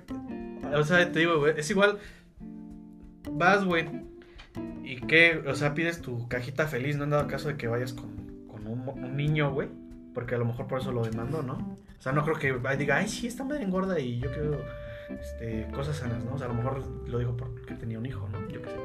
o 0.74 0.84
sea, 0.84 1.10
te 1.10 1.20
digo, 1.20 1.38
güey, 1.38 1.54
es 1.56 1.70
igual, 1.70 1.98
vas, 3.32 3.64
güey, 3.64 3.88
y 4.88 4.96
que, 5.02 5.42
o 5.46 5.54
sea, 5.54 5.74
pides 5.74 6.00
tu 6.00 6.28
cajita 6.28 6.66
feliz, 6.66 6.96
no 6.96 7.04
han 7.04 7.10
dado 7.10 7.26
caso 7.26 7.48
de 7.48 7.58
que 7.58 7.68
vayas 7.68 7.92
con, 7.92 8.46
con 8.48 8.66
un, 8.66 9.16
niño, 9.18 9.52
güey, 9.52 9.68
porque 10.14 10.34
a 10.34 10.38
lo 10.38 10.46
mejor 10.46 10.66
por 10.66 10.80
eso 10.80 10.92
lo 10.92 11.04
demandó, 11.04 11.42
¿no? 11.42 11.76
O 11.98 12.02
sea, 12.02 12.12
no 12.12 12.24
creo 12.24 12.38
que 12.38 12.76
diga, 12.78 12.96
ay, 12.96 13.06
sí, 13.06 13.26
esta 13.26 13.44
madre 13.44 13.64
engorda 13.64 14.00
y 14.00 14.18
yo 14.18 14.32
quiero, 14.32 14.64
este, 15.10 15.66
cosas 15.74 15.98
sanas, 15.98 16.24
¿no? 16.24 16.32
O 16.32 16.38
sea, 16.38 16.46
a 16.46 16.48
lo 16.48 16.54
mejor 16.54 16.82
lo 17.06 17.18
dijo 17.18 17.36
porque 17.36 17.74
tenía 17.74 17.98
un 17.98 18.06
hijo, 18.06 18.30
¿no? 18.32 18.48
Yo 18.48 18.62
qué 18.62 18.70
sé. 18.70 18.76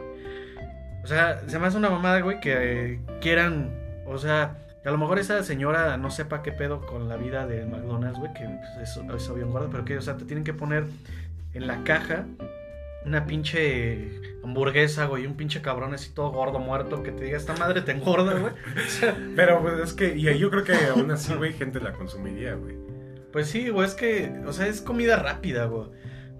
O 1.05 1.07
sea, 1.07 1.41
se 1.47 1.57
me 1.57 1.67
hace 1.67 1.77
una 1.77 1.89
mamada, 1.89 2.19
güey, 2.19 2.41
que 2.41 2.51
eh, 2.95 2.99
quieran, 3.21 3.71
o 4.05 4.17
sea, 4.17 4.57
a 4.83 4.91
lo 4.91 4.97
mejor 4.97 5.19
esa 5.19 5.41
señora 5.41 5.95
no 5.95 6.11
sepa 6.11 6.43
qué 6.43 6.51
pedo 6.51 6.85
con 6.85 7.07
la 7.07 7.15
vida 7.15 7.47
de 7.47 7.65
McDonald's, 7.65 8.19
güey, 8.19 8.33
que 8.33 8.43
pues, 8.43 8.89
es, 8.89 8.97
es 8.97 9.29
obvio 9.29 9.45
engorda, 9.45 9.69
pero 9.71 9.85
que, 9.85 9.97
o 9.97 10.01
sea, 10.01 10.17
te 10.17 10.25
tienen 10.25 10.43
que 10.43 10.53
poner 10.53 10.83
en 11.53 11.65
la 11.65 11.81
caja 11.85 12.25
una 13.05 13.25
pinche 13.25 14.21
hamburguesa, 14.43 15.05
güey, 15.05 15.25
un 15.25 15.35
pinche 15.35 15.61
cabrón 15.61 15.93
así 15.93 16.11
todo 16.13 16.31
gordo, 16.31 16.59
muerto, 16.59 17.01
que 17.03 17.11
te 17.11 17.23
diga, 17.25 17.37
esta 17.37 17.55
madre 17.55 17.81
te 17.81 17.91
engorda, 17.91 18.33
güey. 18.39 18.53
O 18.85 18.89
sea, 18.89 19.17
Pero 19.35 19.61
pues 19.61 19.79
es 19.79 19.93
que, 19.93 20.15
y 20.15 20.37
yo 20.37 20.49
creo 20.49 20.63
que 20.63 20.73
aún 20.93 21.11
así, 21.11 21.33
güey, 21.33 21.53
gente 21.53 21.79
la 21.79 21.93
consumiría, 21.93 22.55
güey. 22.55 22.75
pues 23.31 23.47
sí, 23.47 23.69
güey, 23.69 23.87
es 23.87 23.95
que, 23.95 24.41
o 24.45 24.53
sea, 24.53 24.67
es 24.67 24.81
comida 24.81 25.15
rápida, 25.17 25.65
güey. 25.65 25.87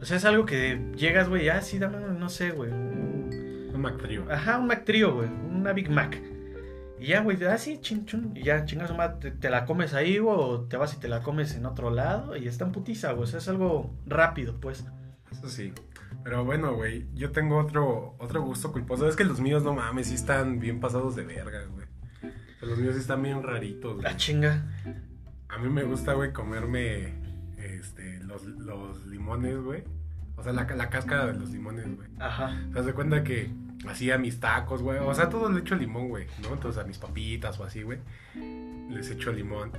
O 0.01 0.05
sea, 0.05 0.17
es 0.17 0.25
algo 0.25 0.45
que 0.45 0.81
llegas, 0.97 1.29
güey, 1.29 1.45
ya, 1.45 1.61
sí, 1.61 1.79
dame, 1.79 1.97
no 1.97 2.27
sé, 2.29 2.51
güey. 2.51 2.71
un- 2.71 3.71
Un 3.73 3.81
McTrio. 3.81 4.25
Ajá, 4.29 4.59
un 4.59 4.67
Mac 4.67 4.83
Trio, 4.85 5.15
güey, 5.15 5.27
una 5.29 5.71
Big 5.73 5.89
Mac. 5.89 6.21
Y 6.99 7.07
ya, 7.07 7.21
güey, 7.21 7.41
ah, 7.45 7.57
sí, 7.57 7.79
chin, 7.81 8.05
chun, 8.05 8.31
y 8.35 8.43
ya, 8.43 8.65
chingas, 8.65 8.91
te, 9.19 9.31
te 9.31 9.49
la 9.49 9.65
comes 9.65 9.93
ahí, 9.93 10.19
güey, 10.19 10.35
o 10.37 10.61
te 10.69 10.77
vas 10.77 10.93
y 10.93 10.99
te 10.99 11.07
la 11.07 11.21
comes 11.21 11.55
en 11.55 11.65
otro 11.65 11.89
lado, 11.89 12.35
y 12.37 12.47
está 12.47 12.65
en 12.65 12.71
putiza, 12.71 13.11
güey, 13.13 13.23
o 13.23 13.27
sea, 13.27 13.39
es 13.39 13.47
algo 13.47 13.93
rápido, 14.05 14.59
pues. 14.61 14.85
Eso 15.31 15.49
sí. 15.49 15.73
Pero 16.23 16.45
bueno, 16.45 16.73
güey, 16.75 17.07
yo 17.13 17.31
tengo 17.31 17.57
otro, 17.57 18.15
otro 18.19 18.41
gusto 18.41 18.71
culposo. 18.71 19.07
Es 19.07 19.15
que 19.15 19.23
los 19.23 19.39
míos, 19.39 19.63
no 19.63 19.73
mames, 19.73 20.07
sí 20.07 20.15
están 20.15 20.59
bien 20.59 20.79
pasados 20.79 21.15
de 21.15 21.23
verga, 21.23 21.63
güey. 21.65 21.85
O 21.85 22.59
sea, 22.59 22.69
Los 22.69 22.79
míos 22.79 22.95
sí 22.95 23.01
están 23.01 23.21
bien 23.21 23.43
raritos, 23.43 23.93
güey. 23.93 24.03
La 24.03 24.15
chinga. 24.17 24.65
A 25.49 25.57
mí 25.57 25.69
me 25.69 25.83
gusta, 25.83 26.13
güey, 26.13 26.33
comerme 26.33 27.13
este, 27.57 28.19
los, 28.23 28.45
los 28.45 29.05
limones, 29.07 29.57
güey. 29.59 29.83
O 30.35 30.43
sea, 30.43 30.51
la, 30.53 30.63
la 30.63 30.89
cáscara 30.89 31.27
de 31.27 31.33
los 31.33 31.49
limones, 31.51 31.95
güey. 31.95 32.09
Ajá. 32.19 32.59
¿Te 32.69 32.75
das 32.75 32.85
de 32.85 32.93
cuenta 32.93 33.23
que 33.23 33.51
hacía 33.87 34.17
mis 34.17 34.39
tacos, 34.39 34.81
güey? 34.81 34.99
O 34.99 35.13
sea, 35.13 35.29
todo 35.29 35.49
le 35.49 35.59
echo 35.59 35.75
limón, 35.75 36.09
güey, 36.09 36.27
¿no? 36.41 36.53
Entonces 36.53 36.83
a 36.83 36.87
mis 36.87 36.97
papitas 36.97 37.59
o 37.59 37.63
así, 37.63 37.83
güey, 37.83 37.99
les 38.89 39.09
echo 39.11 39.31
limón. 39.31 39.71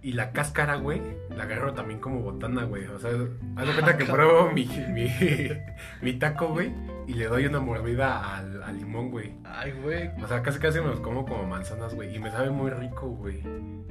Y 0.00 0.12
la 0.12 0.30
cáscara, 0.30 0.76
güey, 0.76 1.02
la 1.36 1.42
agarro 1.42 1.74
también 1.74 1.98
como 1.98 2.20
botana, 2.20 2.64
güey. 2.64 2.86
O 2.86 2.98
sea, 2.98 3.10
haz 3.56 3.66
de 3.66 3.72
cuenta 3.72 3.96
que 3.96 4.04
pruebo 4.10 4.50
mi, 4.52 4.66
mi, 4.66 5.10
mi 6.02 6.12
taco, 6.14 6.48
güey, 6.48 6.72
y 7.06 7.14
le 7.14 7.26
doy 7.26 7.46
una 7.46 7.60
mordida 7.60 8.36
al, 8.36 8.62
al 8.62 8.78
limón, 8.78 9.10
güey. 9.10 9.34
Ay, 9.44 9.72
güey. 9.82 10.10
O 10.22 10.28
sea, 10.28 10.42
casi 10.42 10.58
casi 10.58 10.80
me 10.80 10.86
los 10.86 11.00
como 11.00 11.24
como 11.24 11.44
manzanas, 11.44 11.94
güey. 11.94 12.14
Y 12.14 12.18
me 12.18 12.30
sabe 12.30 12.50
muy 12.50 12.70
rico, 12.70 13.08
güey. 13.08 13.42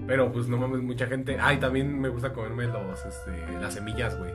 Pero 0.07 0.31
pues 0.31 0.47
no 0.47 0.57
mames, 0.57 0.81
mucha 0.81 1.07
gente. 1.07 1.37
Ay, 1.39 1.57
también 1.57 1.99
me 1.99 2.09
gusta 2.09 2.31
comerme 2.31 2.67
los, 2.67 3.05
este, 3.05 3.31
las 3.59 3.73
semillas, 3.73 4.17
güey. 4.17 4.31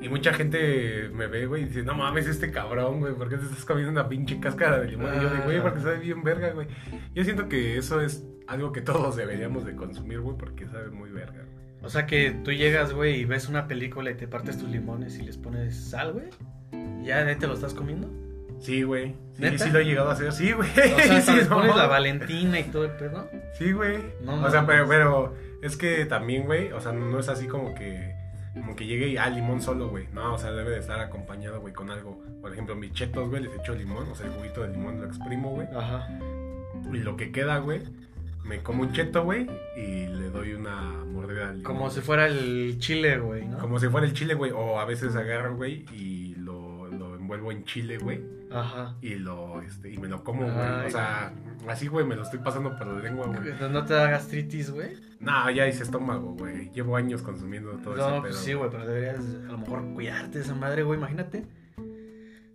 Y 0.00 0.08
mucha 0.08 0.32
gente 0.32 1.10
me 1.12 1.26
ve, 1.26 1.46
güey, 1.46 1.62
y 1.62 1.64
dice, 1.66 1.82
no 1.82 1.94
mames, 1.94 2.26
este 2.28 2.52
cabrón, 2.52 3.00
güey, 3.00 3.14
¿por 3.14 3.28
qué 3.28 3.36
te 3.36 3.44
estás 3.46 3.64
comiendo 3.64 3.90
una 3.90 4.08
pinche 4.08 4.38
cáscara 4.38 4.78
de 4.78 4.88
limón? 4.88 5.12
Y 5.14 5.22
yo 5.22 5.30
digo, 5.30 5.44
güey, 5.44 5.60
porque 5.60 5.80
sabe 5.80 5.98
bien 5.98 6.22
verga, 6.22 6.50
güey. 6.52 6.68
Yo 7.14 7.24
siento 7.24 7.48
que 7.48 7.76
eso 7.76 8.00
es 8.00 8.24
algo 8.46 8.72
que 8.72 8.80
todos 8.80 9.16
deberíamos 9.16 9.64
de 9.66 9.74
consumir, 9.74 10.20
güey, 10.20 10.36
porque 10.36 10.66
sabe 10.66 10.90
muy 10.90 11.10
verga, 11.10 11.42
güey. 11.42 11.58
O 11.82 11.88
sea 11.88 12.06
que 12.06 12.30
tú 12.44 12.52
llegas, 12.52 12.92
güey, 12.92 13.20
y 13.20 13.24
ves 13.24 13.48
una 13.48 13.66
película 13.66 14.10
y 14.10 14.14
te 14.14 14.28
partes 14.28 14.58
tus 14.58 14.68
limones 14.68 15.18
y 15.18 15.22
les 15.22 15.36
pones 15.36 15.90
sal, 15.90 16.12
güey. 16.12 16.26
¿Y 17.02 17.06
¿Ya 17.06 17.24
de 17.24 17.34
te 17.36 17.46
lo 17.46 17.54
estás 17.54 17.74
comiendo? 17.74 18.08
Sí, 18.60 18.82
güey. 18.82 19.14
Sí, 19.34 19.42
¿Neta? 19.42 19.64
sí 19.64 19.70
lo 19.70 19.78
he 19.78 19.84
llegado 19.84 20.10
a 20.10 20.12
hacer. 20.12 20.32
Sí, 20.32 20.52
güey. 20.52 20.68
O 20.68 20.98
sea, 21.00 21.20
sí, 21.22 21.36
les 21.36 21.48
no. 21.48 21.56
pones 21.56 21.76
la 21.76 21.86
Valentina 21.86 22.58
y 22.58 22.64
todo 22.64 22.84
el 22.84 22.90
pedo. 22.92 23.28
Sí, 23.56 23.72
güey. 23.72 23.98
No 24.22 24.42
o 24.44 24.50
sea, 24.50 24.66
pero, 24.66 24.88
pero 24.88 25.34
Es 25.62 25.76
que 25.76 26.04
también, 26.06 26.44
güey, 26.46 26.72
o 26.72 26.80
sea, 26.80 26.92
no 26.92 27.18
es 27.20 27.28
así 27.28 27.46
como 27.46 27.74
que 27.74 28.17
como 28.60 28.76
que 28.76 28.86
llegue 28.86 29.08
y 29.08 29.16
ah, 29.16 29.28
limón 29.28 29.60
solo, 29.60 29.88
güey. 29.88 30.06
No, 30.12 30.34
o 30.34 30.38
sea, 30.38 30.52
debe 30.52 30.70
de 30.70 30.78
estar 30.78 31.00
acompañado, 31.00 31.60
güey, 31.60 31.72
con 31.72 31.90
algo. 31.90 32.22
Por 32.40 32.52
ejemplo, 32.52 32.74
mis 32.76 32.92
chetos, 32.92 33.28
güey, 33.28 33.42
les 33.42 33.54
echo 33.54 33.74
limón, 33.74 34.08
o 34.10 34.14
sea, 34.14 34.26
el 34.26 34.32
juguito 34.32 34.62
de 34.62 34.68
limón 34.68 35.00
lo 35.00 35.06
exprimo, 35.06 35.50
güey. 35.50 35.68
Ajá. 35.74 36.08
Y 36.92 36.98
lo 36.98 37.16
que 37.16 37.32
queda, 37.32 37.58
güey, 37.58 37.82
me 38.44 38.62
como 38.62 38.82
un 38.82 38.92
cheto, 38.92 39.24
güey, 39.24 39.48
y 39.76 40.06
le 40.06 40.30
doy 40.30 40.54
una 40.54 40.80
mordida 41.04 41.50
al 41.50 41.58
limón. 41.58 41.64
Como 41.64 41.90
si 41.90 42.00
fuera 42.00 42.26
el 42.26 42.76
chile, 42.78 43.18
güey, 43.18 43.46
¿no? 43.46 43.58
Como 43.58 43.78
si 43.78 43.88
fuera 43.88 44.06
el 44.06 44.12
chile, 44.12 44.34
güey. 44.34 44.52
O 44.52 44.80
a 44.80 44.84
veces 44.84 45.14
agarro, 45.16 45.56
güey, 45.56 45.84
y 45.92 46.27
envuelvo 47.28 47.52
en 47.52 47.64
chile, 47.64 47.98
güey. 47.98 48.22
Ajá. 48.50 48.96
Y 49.02 49.16
lo, 49.16 49.60
este, 49.60 49.92
y 49.92 49.98
me 49.98 50.08
lo 50.08 50.24
como, 50.24 50.42
güey. 50.50 50.86
O 50.86 50.90
sea, 50.90 51.30
así, 51.68 51.86
güey, 51.86 52.06
me 52.06 52.16
lo 52.16 52.22
estoy 52.22 52.38
pasando 52.38 52.74
por 52.78 52.86
la 52.86 53.00
lengua, 53.02 53.26
güey. 53.26 53.52
¿No- 53.60 53.68
¿No 53.68 53.84
te 53.84 53.92
da 53.92 54.08
gastritis, 54.10 54.70
güey? 54.70 54.96
No, 55.20 55.50
ya 55.50 55.66
hice 55.68 55.82
estómago, 55.82 56.32
güey. 56.34 56.70
Llevo 56.72 56.96
años 56.96 57.20
consumiendo 57.22 57.72
todo 57.78 57.96
No, 57.96 58.08
ese 58.08 58.20
pues 58.20 58.32
pedo. 58.34 58.42
sí, 58.44 58.52
güey, 58.54 58.70
pero 58.70 58.86
deberías 58.86 59.18
a 59.20 59.52
lo 59.52 59.58
mejor 59.58 59.84
cuidarte 59.92 60.38
de 60.38 60.44
esa 60.44 60.54
madre, 60.54 60.82
güey, 60.84 60.98
imagínate. 60.98 61.44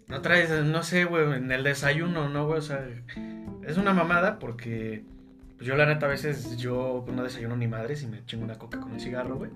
No 0.08 0.22
traes, 0.22 0.50
no 0.66 0.82
sé, 0.82 1.06
güey, 1.06 1.34
en 1.34 1.52
el 1.52 1.64
desayuno, 1.64 2.30
¿no, 2.30 2.48
güey? 2.48 2.58
O 2.58 2.62
sea, 2.62 2.84
es 3.68 3.78
una 3.78 3.94
mamada 3.94 4.40
porque 4.40 5.06
pues 5.64 5.70
yo 5.70 5.78
la 5.78 5.86
neta 5.86 6.08
a 6.08 6.10
veces 6.10 6.58
yo 6.58 7.06
no 7.08 7.24
desayuno 7.24 7.56
ni 7.56 7.70
madres 7.70 8.04
y 8.04 8.08
me 8.08 8.26
chingo 8.26 8.44
una 8.44 8.56
coca 8.56 8.82
con 8.82 8.92
un 8.92 9.00
cigarro, 9.00 9.38
güey. 9.38 9.50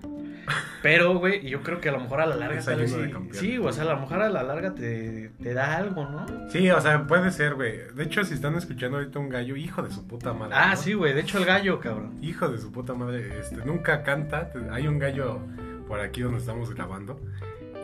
Pero, 0.82 1.18
güey, 1.18 1.46
yo 1.46 1.62
creo 1.62 1.82
que 1.82 1.90
a 1.90 1.92
lo 1.92 2.00
mejor 2.00 2.22
a 2.22 2.26
la 2.26 2.34
larga 2.34 2.62
tal 2.62 2.78
vez 2.78 2.96
sí, 3.32 3.58
o 3.58 3.70
sea, 3.70 3.84
a 3.84 3.94
lo 3.94 4.00
mejor 4.00 4.22
a 4.22 4.30
la 4.30 4.42
larga 4.42 4.74
te, 4.74 5.32
te 5.42 5.52
da 5.52 5.76
algo, 5.76 6.08
¿no? 6.08 6.26
Sí, 6.48 6.70
o 6.70 6.80
sea, 6.80 7.06
puede 7.06 7.30
ser, 7.30 7.56
güey. 7.56 7.92
De 7.94 8.04
hecho, 8.04 8.24
si 8.24 8.32
están 8.32 8.54
escuchando 8.54 8.96
ahorita 8.96 9.18
un 9.18 9.28
gallo, 9.28 9.54
hijo 9.56 9.82
de 9.82 9.90
su 9.90 10.06
puta 10.06 10.32
madre. 10.32 10.54
Ah, 10.56 10.70
¿no? 10.70 10.76
sí, 10.76 10.94
güey, 10.94 11.12
de 11.12 11.20
hecho 11.20 11.36
el 11.36 11.44
gallo, 11.44 11.78
cabrón. 11.78 12.16
Hijo 12.22 12.48
de 12.48 12.56
su 12.56 12.72
puta 12.72 12.94
madre, 12.94 13.40
este, 13.40 13.56
nunca 13.56 14.02
canta. 14.02 14.50
Hay 14.70 14.88
un 14.88 14.98
gallo 14.98 15.40
por 15.86 16.00
aquí 16.00 16.22
donde 16.22 16.38
estamos 16.38 16.74
grabando. 16.74 17.20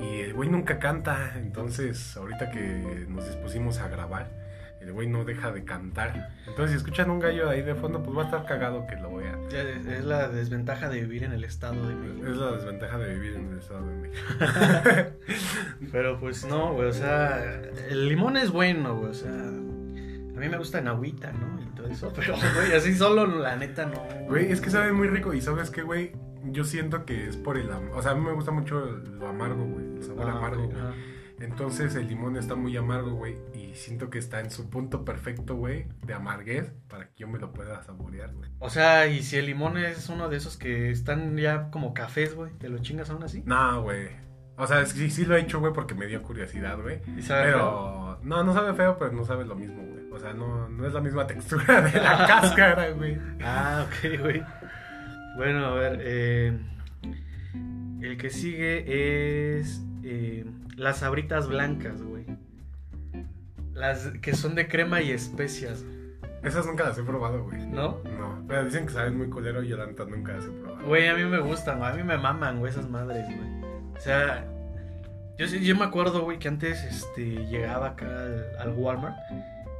Y 0.00 0.20
el 0.20 0.32
güey 0.32 0.48
nunca 0.48 0.78
canta. 0.78 1.34
Entonces, 1.36 2.16
ahorita 2.16 2.50
que 2.50 3.04
nos 3.06 3.26
dispusimos 3.26 3.80
a 3.80 3.88
grabar, 3.88 4.43
el 4.84 4.92
güey 4.92 5.08
no 5.08 5.24
deja 5.24 5.50
de 5.50 5.64
cantar. 5.64 6.30
Entonces, 6.46 6.72
si 6.72 6.76
escuchan 6.76 7.10
un 7.10 7.18
gallo 7.18 7.48
ahí 7.48 7.62
de 7.62 7.74
fondo, 7.74 8.02
pues 8.02 8.16
va 8.16 8.22
a 8.22 8.24
estar 8.26 8.44
cagado 8.44 8.86
que 8.86 8.96
lo 8.96 9.16
vea. 9.16 9.38
Es 9.48 9.86
es 9.86 10.04
la 10.04 10.28
desventaja 10.28 10.88
de 10.88 11.00
vivir 11.00 11.24
en 11.24 11.32
el 11.32 11.42
estado 11.44 11.88
de 11.88 11.94
México. 11.94 12.26
Es 12.26 12.36
la 12.36 12.52
desventaja 12.52 12.98
de 12.98 13.14
vivir 13.14 13.34
en 13.34 13.48
el 13.52 13.58
Estado 13.58 13.86
de 13.86 13.96
México. 13.96 14.22
Pero 15.92 16.18
pues 16.20 16.44
no, 16.44 16.74
güey, 16.74 16.88
o 16.88 16.92
sea, 16.92 17.62
el 17.88 18.08
limón 18.08 18.36
es 18.36 18.50
bueno, 18.50 18.96
güey, 18.98 19.10
o 19.10 19.14
sea, 19.14 19.30
a 19.32 20.40
mí 20.40 20.48
me 20.48 20.56
gusta 20.58 20.78
en 20.78 20.88
agüita, 20.88 21.32
¿no? 21.32 21.62
Y 21.62 21.66
todo 21.76 21.86
eso, 21.86 22.12
pero, 22.16 22.34
güey, 22.34 22.72
así 22.74 22.94
solo, 22.94 23.26
la 23.26 23.56
neta, 23.56 23.86
no. 23.86 24.02
Güey, 24.26 24.50
es 24.50 24.60
que 24.60 24.70
sabe 24.70 24.92
muy 24.92 25.08
rico. 25.08 25.32
Y 25.32 25.40
sabes 25.40 25.70
qué, 25.70 25.82
güey, 25.82 26.12
yo 26.44 26.64
siento 26.64 27.04
que 27.04 27.28
es 27.28 27.36
por 27.36 27.56
el... 27.56 27.70
O 27.70 28.02
sea, 28.02 28.12
a 28.12 28.14
mí 28.14 28.20
me 28.20 28.32
gusta 28.32 28.50
mucho 28.50 28.80
lo 28.84 29.28
amargo, 29.28 29.64
güey. 29.64 29.96
El 29.96 30.02
sabor 30.02 30.28
Ah, 30.28 30.32
amargo, 30.36 30.64
güey. 30.64 30.76
Entonces 31.44 31.94
el 31.94 32.08
limón 32.08 32.36
está 32.36 32.54
muy 32.54 32.76
amargo, 32.76 33.14
güey. 33.14 33.36
Y 33.52 33.74
siento 33.74 34.08
que 34.08 34.18
está 34.18 34.40
en 34.40 34.50
su 34.50 34.70
punto 34.70 35.04
perfecto, 35.04 35.56
güey, 35.56 35.86
de 36.04 36.14
amarguez 36.14 36.72
para 36.88 37.08
que 37.08 37.14
yo 37.18 37.28
me 37.28 37.38
lo 37.38 37.52
pueda 37.52 37.82
saborear, 37.82 38.32
güey. 38.32 38.50
O 38.58 38.70
sea, 38.70 39.06
y 39.06 39.22
si 39.22 39.36
el 39.36 39.46
limón 39.46 39.76
es 39.76 40.08
uno 40.08 40.28
de 40.28 40.38
esos 40.38 40.56
que 40.56 40.90
están 40.90 41.36
ya 41.36 41.70
como 41.70 41.92
cafés, 41.92 42.34
güey, 42.34 42.52
¿te 42.52 42.68
lo 42.68 42.78
chingas 42.78 43.10
aún 43.10 43.22
así? 43.22 43.42
No, 43.44 43.82
güey. 43.82 44.08
O 44.56 44.66
sea, 44.66 44.86
sí, 44.86 45.10
sí 45.10 45.26
lo 45.26 45.36
he 45.36 45.40
hecho, 45.40 45.60
güey, 45.60 45.72
porque 45.72 45.94
me 45.94 46.06
dio 46.06 46.22
curiosidad, 46.22 46.80
güey. 46.80 47.00
¿Y 47.16 47.22
sabe 47.22 47.52
feo? 47.52 47.52
Pero... 47.52 48.20
No, 48.22 48.42
no 48.42 48.54
sabe 48.54 48.72
feo, 48.72 48.96
pero 48.98 49.12
no 49.12 49.24
sabe 49.24 49.44
lo 49.44 49.54
mismo, 49.54 49.82
güey. 49.82 50.10
O 50.10 50.18
sea, 50.18 50.32
no, 50.32 50.68
no 50.68 50.86
es 50.86 50.94
la 50.94 51.00
misma 51.00 51.26
textura 51.28 51.82
de 51.82 52.00
la 52.00 52.26
cáscara, 52.26 52.90
güey. 52.90 53.18
Ah, 53.42 53.86
ok, 53.86 54.20
güey. 54.20 54.42
Bueno, 55.36 55.66
a 55.66 55.74
ver, 55.74 55.98
eh, 56.00 56.58
el 58.00 58.16
que 58.16 58.30
sigue 58.30 59.58
es 59.58 59.82
eh, 60.04 60.44
las 60.76 60.98
sabritas 60.98 61.48
blancas, 61.48 62.02
güey. 62.02 62.24
Las 63.72 64.08
que 64.22 64.34
son 64.34 64.54
de 64.54 64.68
crema 64.68 65.02
y 65.02 65.10
especias, 65.10 65.84
Esas 66.42 66.66
nunca 66.66 66.84
las 66.84 66.98
he 66.98 67.02
probado, 67.02 67.42
güey. 67.44 67.66
¿no? 67.66 68.00
No, 68.18 68.44
pero 68.46 68.64
dicen 68.64 68.86
que 68.86 68.92
saben 68.92 69.16
muy 69.16 69.28
culero 69.28 69.62
y 69.62 69.68
yo 69.68 69.76
la 69.76 69.86
neta 69.86 70.04
nunca 70.04 70.34
las 70.34 70.44
he 70.44 70.50
probado. 70.50 70.86
Güey, 70.86 71.08
a 71.08 71.14
mí 71.14 71.24
me 71.24 71.38
gustan, 71.38 71.78
güey. 71.78 71.90
A 71.90 71.94
mí 71.94 72.02
me 72.02 72.18
maman, 72.18 72.58
güey, 72.58 72.70
esas 72.70 72.88
madres, 72.88 73.26
güey. 73.26 73.64
O 73.96 74.00
sea, 74.00 74.46
yo, 75.38 75.46
yo 75.46 75.76
me 75.76 75.84
acuerdo, 75.84 76.22
güey, 76.22 76.38
que 76.38 76.48
antes 76.48 76.84
este, 76.84 77.46
llegaba 77.46 77.88
acá 77.88 78.06
al, 78.06 78.46
al 78.58 78.70
Walmart 78.76 79.16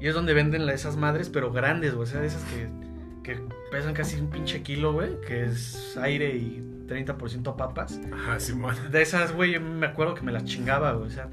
y 0.01 0.09
es 0.09 0.15
donde 0.15 0.35
venden 0.35 0.69
esas 0.69 0.97
madres, 0.97 1.31
pero 1.31 1.53
grandes, 1.53 1.95
güey. 1.95 2.09
O 2.09 2.11
sea, 2.11 2.21
de 2.21 2.27
esas 2.27 2.43
que, 2.45 2.69
que 3.23 3.41
pesan 3.71 3.95
casi 3.95 4.19
un 4.19 4.29
pinche 4.29 4.63
kilo, 4.63 4.93
güey, 4.93 5.21
que 5.21 5.45
es 5.45 5.97
aire 5.97 6.35
y 6.35 6.74
30% 6.87 7.57
papas. 7.57 8.01
Ajá, 8.13 8.39
Simón. 8.41 8.75
De 8.91 9.03
esas, 9.03 9.33
güey, 9.33 9.53
yo 9.53 9.61
me 9.61 9.87
acuerdo 9.87 10.15
que 10.15 10.23
me 10.23 10.33
las 10.33 10.45
chingaba, 10.45 10.93
güey. 10.93 11.07
O 11.09 11.11
sea, 11.11 11.29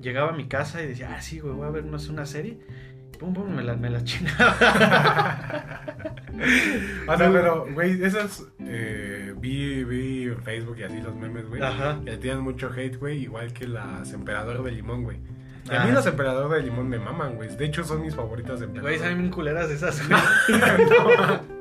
llegaba 0.00 0.30
a 0.30 0.36
mi 0.36 0.46
casa 0.48 0.82
y 0.82 0.86
decía, 0.88 1.14
ah, 1.16 1.22
sí, 1.22 1.38
güey, 1.40 1.54
voy 1.54 1.66
a 1.66 1.70
ver 1.70 1.84
sé, 1.98 2.10
una 2.10 2.26
serie. 2.26 2.58
Pum, 3.18 3.32
pum, 3.32 3.48
me 3.54 3.62
las 3.62 3.78
me 3.78 3.88
las 3.90 4.04
chingaba. 4.04 4.54
O 7.08 7.16
sea, 7.16 7.32
pero, 7.32 7.66
güey, 7.72 8.02
esas 8.04 8.44
eh, 8.58 9.32
vi, 9.38 9.84
vi 9.84 10.24
en 10.24 10.42
Facebook 10.42 10.76
y 10.78 10.82
así 10.82 11.00
los 11.00 11.14
memes, 11.14 11.48
güey. 11.48 11.62
Ajá. 11.62 11.98
Que 12.04 12.18
tienen 12.18 12.40
mucho 12.42 12.70
hate, 12.70 12.98
güey, 12.98 13.22
igual 13.22 13.54
que 13.54 13.66
las 13.66 14.12
emperador 14.12 14.62
de 14.62 14.72
limón, 14.72 15.02
güey. 15.04 15.18
Y 15.70 15.74
a 15.74 15.82
Ah, 15.82 15.86
mí 15.86 15.92
las 15.92 16.04
sí. 16.04 16.10
emperador 16.10 16.50
de 16.54 16.62
limón 16.62 16.90
me 16.90 16.98
maman, 16.98 17.36
güey. 17.36 17.56
De 17.56 17.64
hecho, 17.64 17.84
son 17.84 18.02
mis 18.02 18.14
favoritas 18.14 18.60
de 18.60 18.66
emperador. 18.66 18.90
Güey, 18.90 19.00
saben 19.00 19.30
culeras 19.30 19.70
esas, 19.70 20.06
güey. 20.06 20.20
No. 20.60 21.40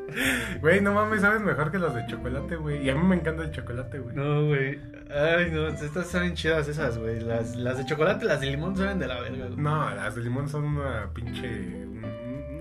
Güey, 0.62 0.81
no 0.81 0.93
mames, 0.93 1.21
sabes 1.21 1.41
mejor 1.41 1.71
que 1.71 1.79
las 1.79 1.93
de 1.95 2.05
chocolate, 2.07 2.55
güey. 2.55 2.83
Y 2.85 2.89
a 2.89 2.95
mí 2.95 3.03
me 3.03 3.15
encanta 3.15 3.43
el 3.43 3.51
chocolate, 3.51 4.00
güey. 4.00 4.15
No, 4.15 4.45
güey. 4.45 4.79
Ay, 5.09 5.51
no, 5.51 5.67
estas 5.67 6.07
saben 6.07 6.33
chidas 6.35 6.67
esas, 6.67 6.97
güey. 6.97 7.19
Las, 7.19 7.55
las 7.55 7.77
de 7.77 7.85
chocolate, 7.85 8.25
las 8.25 8.39
de 8.41 8.47
limón 8.47 8.75
saben 8.77 9.00
de 9.00 9.07
la 9.07 9.19
verga, 9.21 9.45
güey. 9.47 9.57
No, 9.57 9.89
las 9.93 10.15
de 10.15 10.21
limón 10.21 10.47
son 10.50 10.63
una 10.65 11.09
pinche. 11.13 11.47
un- 11.85 12.05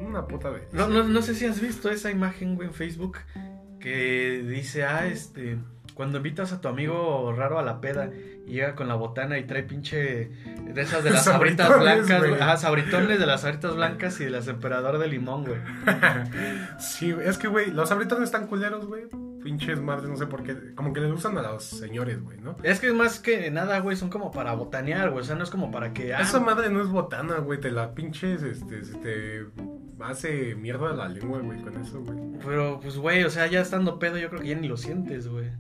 Una 0.07 0.27
puta 0.27 0.51
de. 0.51 0.63
No, 0.73 0.89
no, 0.89 1.03
no 1.05 1.23
sé 1.23 1.35
si 1.35 1.45
has 1.47 1.61
visto 1.61 1.91
esa 1.91 2.11
imagen, 2.11 2.55
güey, 2.57 2.69
en 2.69 2.75
Facebook 2.75 3.19
que 3.81 4.43
dice, 4.49 4.85
ah, 4.85 5.07
este, 5.07 5.59
cuando 5.95 6.19
invitas 6.19 6.53
a 6.53 6.61
tu 6.61 6.69
amigo 6.69 7.33
raro 7.37 7.59
a 7.59 7.63
la 7.63 7.81
peda 7.81 8.11
y 8.47 8.53
llega 8.53 8.75
con 8.75 8.89
la 8.89 8.95
botana 8.95 9.39
y 9.39 9.45
trae 9.45 9.63
pinche 9.63 9.97
de 10.67 10.81
esas 10.83 11.05
de 11.05 11.11
las 11.11 11.25
sabritas 11.25 11.69
Sabritones, 11.69 12.07
blancas, 12.07 12.29
güey. 12.29 12.41
Ah, 12.43 12.57
sabritones 12.57 13.19
de 13.19 13.27
las 13.27 13.41
sabritas 13.43 13.75
blancas 13.77 14.21
y 14.21 14.25
de 14.25 14.31
las 14.31 14.49
emperador 14.49 14.99
de 14.99 15.09
limón, 15.09 15.45
güey. 15.45 15.59
Sí, 16.79 17.15
es 17.25 17.39
que, 17.39 17.49
güey, 17.49 17.71
los 17.71 17.91
abritones 17.91 18.25
están 18.25 18.47
culeros, 18.47 18.87
güey. 18.87 19.05
Pinches 19.43 19.79
madres, 19.81 20.09
no 20.09 20.17
sé 20.17 20.27
por 20.27 20.43
qué. 20.43 20.75
Como 20.75 20.93
que 20.95 21.01
le 21.01 21.11
gustan 21.11 21.37
a 21.37 21.43
los 21.43 21.65
señores, 21.65 22.23
güey, 22.23 22.39
¿no? 22.41 22.57
Es 22.63 22.81
que 22.81 22.89
es 22.89 22.95
más 22.95 23.21
que 23.21 23.51
nada, 23.51 23.79
güey, 23.81 23.95
son 23.97 24.09
como 24.09 24.31
para 24.31 24.55
botanear, 24.55 25.11
güey. 25.11 25.21
O 25.23 25.25
sea, 25.25 25.37
no 25.37 25.45
es 25.45 25.51
como 25.51 25.71
para 25.71 25.93
que. 25.93 26.15
ah, 26.15 26.23
Esa 26.23 26.41
madre 26.41 26.71
no 26.71 26.81
es 26.81 26.89
botana, 26.89 27.37
güey. 27.39 27.61
Te 27.61 27.71
la 27.71 27.95
pinches, 27.95 28.43
este, 28.43 28.83
se 28.85 28.95
te 28.99 29.45
hace 30.01 30.55
mierda 30.55 30.95
la 30.95 31.09
lengua, 31.09 31.41
güey, 31.41 31.61
con 31.61 31.77
eso, 31.79 32.01
güey. 32.01 32.19
Pero, 32.45 32.81
pues, 32.81 32.97
güey, 32.97 33.23
o 33.25 33.31
sea, 33.31 33.47
ya 33.47 33.61
estando 33.61 33.99
pedo, 33.99 34.17
yo 34.17 34.31
creo 34.31 34.41
que 34.41 34.49
ya 34.49 34.55
ni 34.57 34.67
lo 34.67 34.79
sientes, 34.79 35.29
güey. 35.29 35.51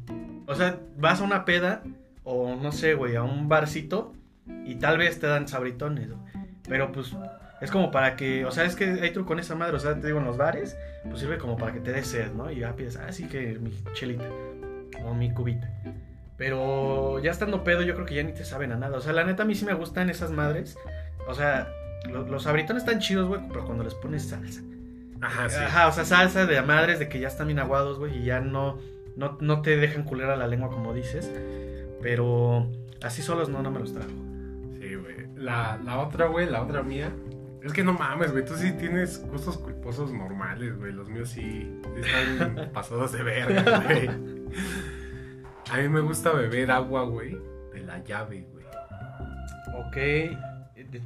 O 0.46 0.54
sea, 0.54 0.78
vas 0.96 1.20
a 1.20 1.24
una 1.24 1.44
peda, 1.44 1.82
o 2.22 2.54
no 2.56 2.72
sé, 2.72 2.94
güey, 2.94 3.16
a 3.16 3.22
un 3.22 3.48
barcito, 3.48 4.12
y 4.64 4.74
tal 4.76 4.98
vez 4.98 5.18
te 5.20 5.26
dan 5.26 5.48
sabritones, 5.48 6.08
güey. 6.10 6.20
Pero, 6.68 6.92
pues, 6.92 7.14
es 7.60 7.70
como 7.70 7.90
para 7.90 8.16
que, 8.16 8.44
o 8.44 8.50
sea, 8.50 8.64
es 8.64 8.76
que 8.76 8.84
hay 8.84 9.10
truco 9.12 9.28
con 9.28 9.38
esa 9.38 9.54
madre, 9.54 9.76
o 9.76 9.78
sea, 9.78 9.98
te 9.98 10.06
digo, 10.06 10.18
en 10.18 10.24
los 10.26 10.36
bares, 10.36 10.76
pues 11.04 11.20
sirve 11.20 11.38
como 11.38 11.56
para 11.56 11.72
que 11.72 11.80
te 11.80 11.92
des 11.92 12.06
sed, 12.06 12.32
¿no? 12.32 12.50
Y 12.50 12.60
ya 12.60 12.74
pides, 12.76 12.96
ah, 12.96 13.10
sí 13.12 13.24
que 13.26 13.58
mi 13.58 13.70
chelita, 13.94 14.24
o 15.04 15.14
mi 15.14 15.32
cubita. 15.32 15.70
Pero 16.36 17.20
ya 17.20 17.30
estando 17.30 17.62
pedo, 17.62 17.82
yo 17.82 17.94
creo 17.94 18.06
que 18.06 18.14
ya 18.16 18.22
ni 18.22 18.32
te 18.32 18.44
saben 18.44 18.72
a 18.72 18.76
nada. 18.76 18.96
O 18.96 19.00
sea, 19.00 19.12
la 19.12 19.24
neta, 19.24 19.44
a 19.44 19.46
mí 19.46 19.54
sí 19.54 19.64
me 19.64 19.74
gustan 19.74 20.10
esas 20.10 20.30
madres. 20.30 20.76
O 21.28 21.34
sea, 21.34 21.68
lo- 22.10 22.26
los 22.26 22.42
sabritones 22.42 22.82
están 22.82 22.98
chidos, 22.98 23.28
güey, 23.28 23.40
pero 23.48 23.64
cuando 23.64 23.84
les 23.84 23.94
pones 23.94 24.28
salsa. 24.28 24.60
Ajá, 25.20 25.48
sí. 25.48 25.56
Ajá, 25.62 25.86
o 25.88 25.92
sea, 25.92 26.04
salsa 26.04 26.44
de 26.44 26.60
madres 26.62 26.98
de 26.98 27.08
que 27.08 27.20
ya 27.20 27.28
están 27.28 27.46
bien 27.46 27.60
aguados, 27.60 27.98
güey, 27.98 28.18
y 28.18 28.24
ya 28.24 28.40
no, 28.40 28.78
no, 29.16 29.38
no 29.40 29.62
te 29.62 29.76
dejan 29.76 30.04
culera 30.04 30.37
la 30.37 30.47
lengua 30.47 30.71
como 30.71 30.92
dices. 30.92 31.30
Pero 32.02 32.71
así 33.02 33.23
solos 33.23 33.49
no, 33.49 33.62
no 33.62 33.71
me 33.71 33.80
los 33.80 33.92
trajo. 33.92 34.11
Sí, 34.80 34.94
güey. 34.94 35.26
La, 35.37 35.80
la 35.85 35.99
otra, 35.99 36.26
güey, 36.26 36.49
la 36.49 36.62
otra 36.62 36.83
mía. 36.83 37.12
Es 37.62 37.73
que 37.73 37.83
no 37.83 37.94
mames, 37.94 38.33
güey. 38.33 38.44
Tú 38.44 38.54
sí 38.56 38.73
tienes 38.73 39.25
gustos 39.26 39.56
culposos 39.59 40.12
normales, 40.12 40.76
güey. 40.76 40.92
Los 40.92 41.09
míos 41.09 41.30
sí, 41.30 41.80
sí 41.94 42.00
están 42.00 42.71
pasados 42.75 43.12
de 43.12 43.23
verga, 43.23 43.80
güey. 43.80 44.09
A 45.71 45.78
mí 45.78 45.88
me 45.88 46.00
gusta 46.00 46.33
beber 46.33 46.71
agua, 46.71 47.04
güey, 47.04 47.38
de 47.73 47.80
la 47.80 48.04
llave, 48.04 48.47
güey. 48.52 48.64
Ok, 49.87 49.97
eh, 49.97 51.00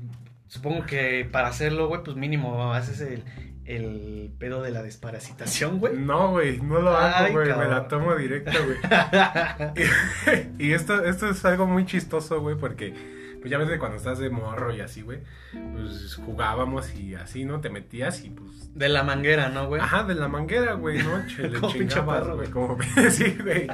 supongo 0.48 0.84
que 0.84 1.28
para 1.30 1.48
hacerlo, 1.48 1.88
güey, 1.88 2.02
pues 2.02 2.16
mínimo 2.16 2.72
haces 2.72 3.00
el, 3.00 3.22
el 3.68 4.32
pedo 4.38 4.62
de 4.62 4.70
la 4.70 4.82
desparasitación, 4.82 5.78
güey. 5.78 5.94
No, 5.94 6.30
güey, 6.30 6.58
no 6.60 6.80
lo 6.80 6.96
hago, 6.96 7.26
Ay, 7.26 7.32
güey. 7.32 7.48
Me 7.48 7.66
la 7.66 7.86
tomo 7.86 8.16
directa, 8.16 8.52
güey. 8.64 8.78
y 10.58 10.72
esto, 10.72 11.04
esto 11.04 11.28
es 11.28 11.44
algo 11.44 11.66
muy 11.66 11.84
chistoso, 11.84 12.40
güey, 12.40 12.56
porque 12.56 12.94
pues 13.40 13.50
ya 13.50 13.58
ves 13.58 13.68
que 13.68 13.78
cuando 13.78 13.98
estás 13.98 14.18
de 14.18 14.30
morro 14.30 14.74
y 14.74 14.80
así, 14.80 15.02
güey, 15.02 15.20
pues 15.52 16.16
jugábamos 16.16 16.94
y 16.94 17.14
así, 17.14 17.44
¿no? 17.44 17.60
Te 17.60 17.68
metías 17.68 18.24
y 18.24 18.30
pues... 18.30 18.74
De 18.74 18.88
la 18.88 19.02
manguera, 19.02 19.50
¿no, 19.50 19.66
güey? 19.66 19.82
Ajá, 19.82 20.02
de 20.04 20.14
la 20.14 20.28
manguera, 20.28 20.72
güey, 20.72 21.02
¿no? 21.02 21.26
Che, 21.28 21.48
le 21.48 21.60
Como 21.60 21.72
chingabas, 21.72 22.26
güey, 22.26 22.50
como... 22.50 22.78
sí, 23.10 23.36
güey. 23.42 23.68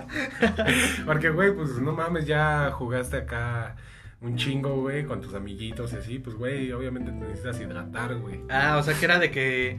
Porque, 1.07 1.31
güey, 1.31 1.55
pues 1.55 1.71
no 1.79 1.93
mames, 1.93 2.27
ya 2.27 2.73
jugaste 2.73 3.19
acá 3.19 3.77
un 4.21 4.37
chingo, 4.37 4.81
güey, 4.81 5.05
con 5.05 5.21
tus 5.21 5.35
amiguitos 5.35 5.93
y 5.93 5.97
así, 5.97 6.19
pues, 6.19 6.37
güey, 6.37 6.73
obviamente 6.73 7.13
te 7.13 7.19
necesitas 7.19 7.61
hidratar, 7.61 8.17
güey. 8.17 8.41
Ah, 8.49 8.77
o 8.79 8.83
sea 8.83 8.95
que 8.95 9.05
era 9.05 9.19
de 9.19 9.31
que 9.31 9.79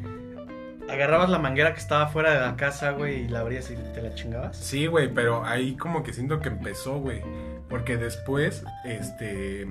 agarrabas 0.90 1.30
la 1.30 1.40
manguera 1.40 1.74
que 1.74 1.80
estaba 1.80 2.08
fuera 2.08 2.34
de 2.34 2.40
la 2.40 2.56
casa, 2.56 2.92
güey, 2.92 3.26
y 3.26 3.28
la 3.28 3.40
abrías 3.40 3.70
y 3.72 3.76
te 3.94 4.02
la 4.02 4.14
chingabas. 4.14 4.58
Sí, 4.58 4.88
güey, 4.88 5.14
pero 5.14 5.44
ahí 5.46 5.76
como 5.76 6.04
que 6.04 6.14
siento 6.14 6.40
que 6.40 6.50
empezó, 6.50 7.00
güey. 7.00 7.22
Porque 7.70 7.98
después, 7.98 8.64
este, 8.84 9.68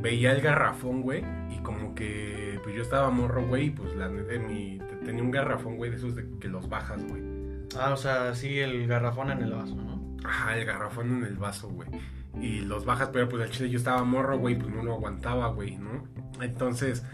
veía 0.00 0.32
el 0.32 0.40
garrafón, 0.40 1.02
güey, 1.02 1.24
y 1.50 1.58
como 1.58 1.94
que, 1.94 2.58
pues 2.64 2.74
yo 2.74 2.82
estaba 2.82 3.10
morro, 3.10 3.46
güey, 3.46 3.66
y 3.66 3.70
pues 3.70 3.94
la 3.94 4.08
neta, 4.08 4.38
mi, 4.40 4.80
tenía 5.04 5.22
un 5.22 5.30
garrafón, 5.30 5.76
güey, 5.76 5.90
de 5.90 5.96
esos 5.98 6.16
de 6.16 6.26
que 6.40 6.48
los 6.48 6.68
bajas, 6.68 7.02
güey. 7.04 7.22
Ah, 7.78 7.92
o 7.92 7.96
sea, 7.96 8.34
sí, 8.34 8.58
el 8.58 8.86
garrafón 8.86 9.30
en 9.30 9.42
el 9.42 9.52
vaso, 9.52 9.76
¿no? 9.76 10.02
Ajá, 10.24 10.56
el 10.56 10.64
garrafón 10.64 11.18
en 11.18 11.24
el 11.24 11.36
vaso, 11.36 11.68
güey. 11.68 11.88
Y 12.40 12.60
los 12.60 12.84
bajas, 12.84 13.10
pero 13.12 13.28
pues 13.28 13.42
al 13.42 13.50
chile 13.50 13.70
yo 13.70 13.78
estaba 13.78 14.02
morro, 14.04 14.38
güey, 14.38 14.56
pues 14.56 14.72
no 14.72 14.82
lo 14.82 14.94
aguantaba, 14.94 15.48
güey, 15.48 15.76
¿no? 15.76 16.08
Entonces, 16.40 17.04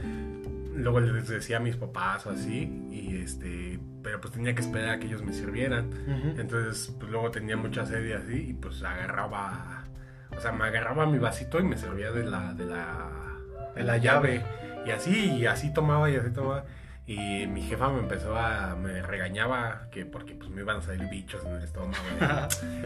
luego 0.75 1.01
les 1.01 1.29
decía 1.29 1.57
a 1.57 1.61
mis 1.61 1.77
papás 1.77 2.27
o 2.27 2.31
así, 2.31 2.87
y 2.91 3.17
este, 3.17 3.81
pero 4.03 4.21
pues 4.21 4.33
tenía 4.33 4.55
que 4.55 4.61
esperar 4.63 4.91
a 4.91 4.99
que 4.99 5.07
ellos 5.07 5.23
me 5.23 5.33
sirvieran. 5.33 5.91
Entonces, 6.39 6.95
pues 6.99 7.11
luego 7.11 7.31
tenía 7.31 7.57
mucha 7.57 7.85
sed 7.85 8.07
y 8.07 8.13
así, 8.13 8.51
y 8.51 8.55
pues 8.55 8.83
agarraba, 8.83 9.85
o 10.37 10.41
sea, 10.41 10.53
me 10.53 10.65
agarraba 10.65 11.07
mi 11.07 11.19
vasito 11.19 11.59
y 11.59 11.65
me 11.65 11.77
servía 11.77 12.13
de 12.13 12.25
la, 12.25 12.55
de 12.55 12.65
la, 12.65 13.11
de 13.75 13.83
la 13.83 13.97
llave. 13.99 14.45
Y 14.87 14.91
así, 14.91 15.33
y 15.33 15.47
así 15.47 15.73
tomaba 15.75 16.09
y 16.11 16.17
así 16.17 16.31
tomaba. 16.31 16.65
Y 17.11 17.47
mi 17.47 17.63
jefa 17.63 17.89
me 17.89 18.01
empezó 18.01 18.37
a, 18.37 18.77
me 18.77 19.01
regañaba 19.01 19.89
que 19.91 20.05
porque 20.05 20.35
pues 20.35 20.51
me 20.51 20.61
iban 20.61 20.77
a 20.77 20.83
salir 20.83 21.09
bichos 21.09 21.43
en 21.47 21.55
el 21.55 21.63
estómago. 21.65 21.97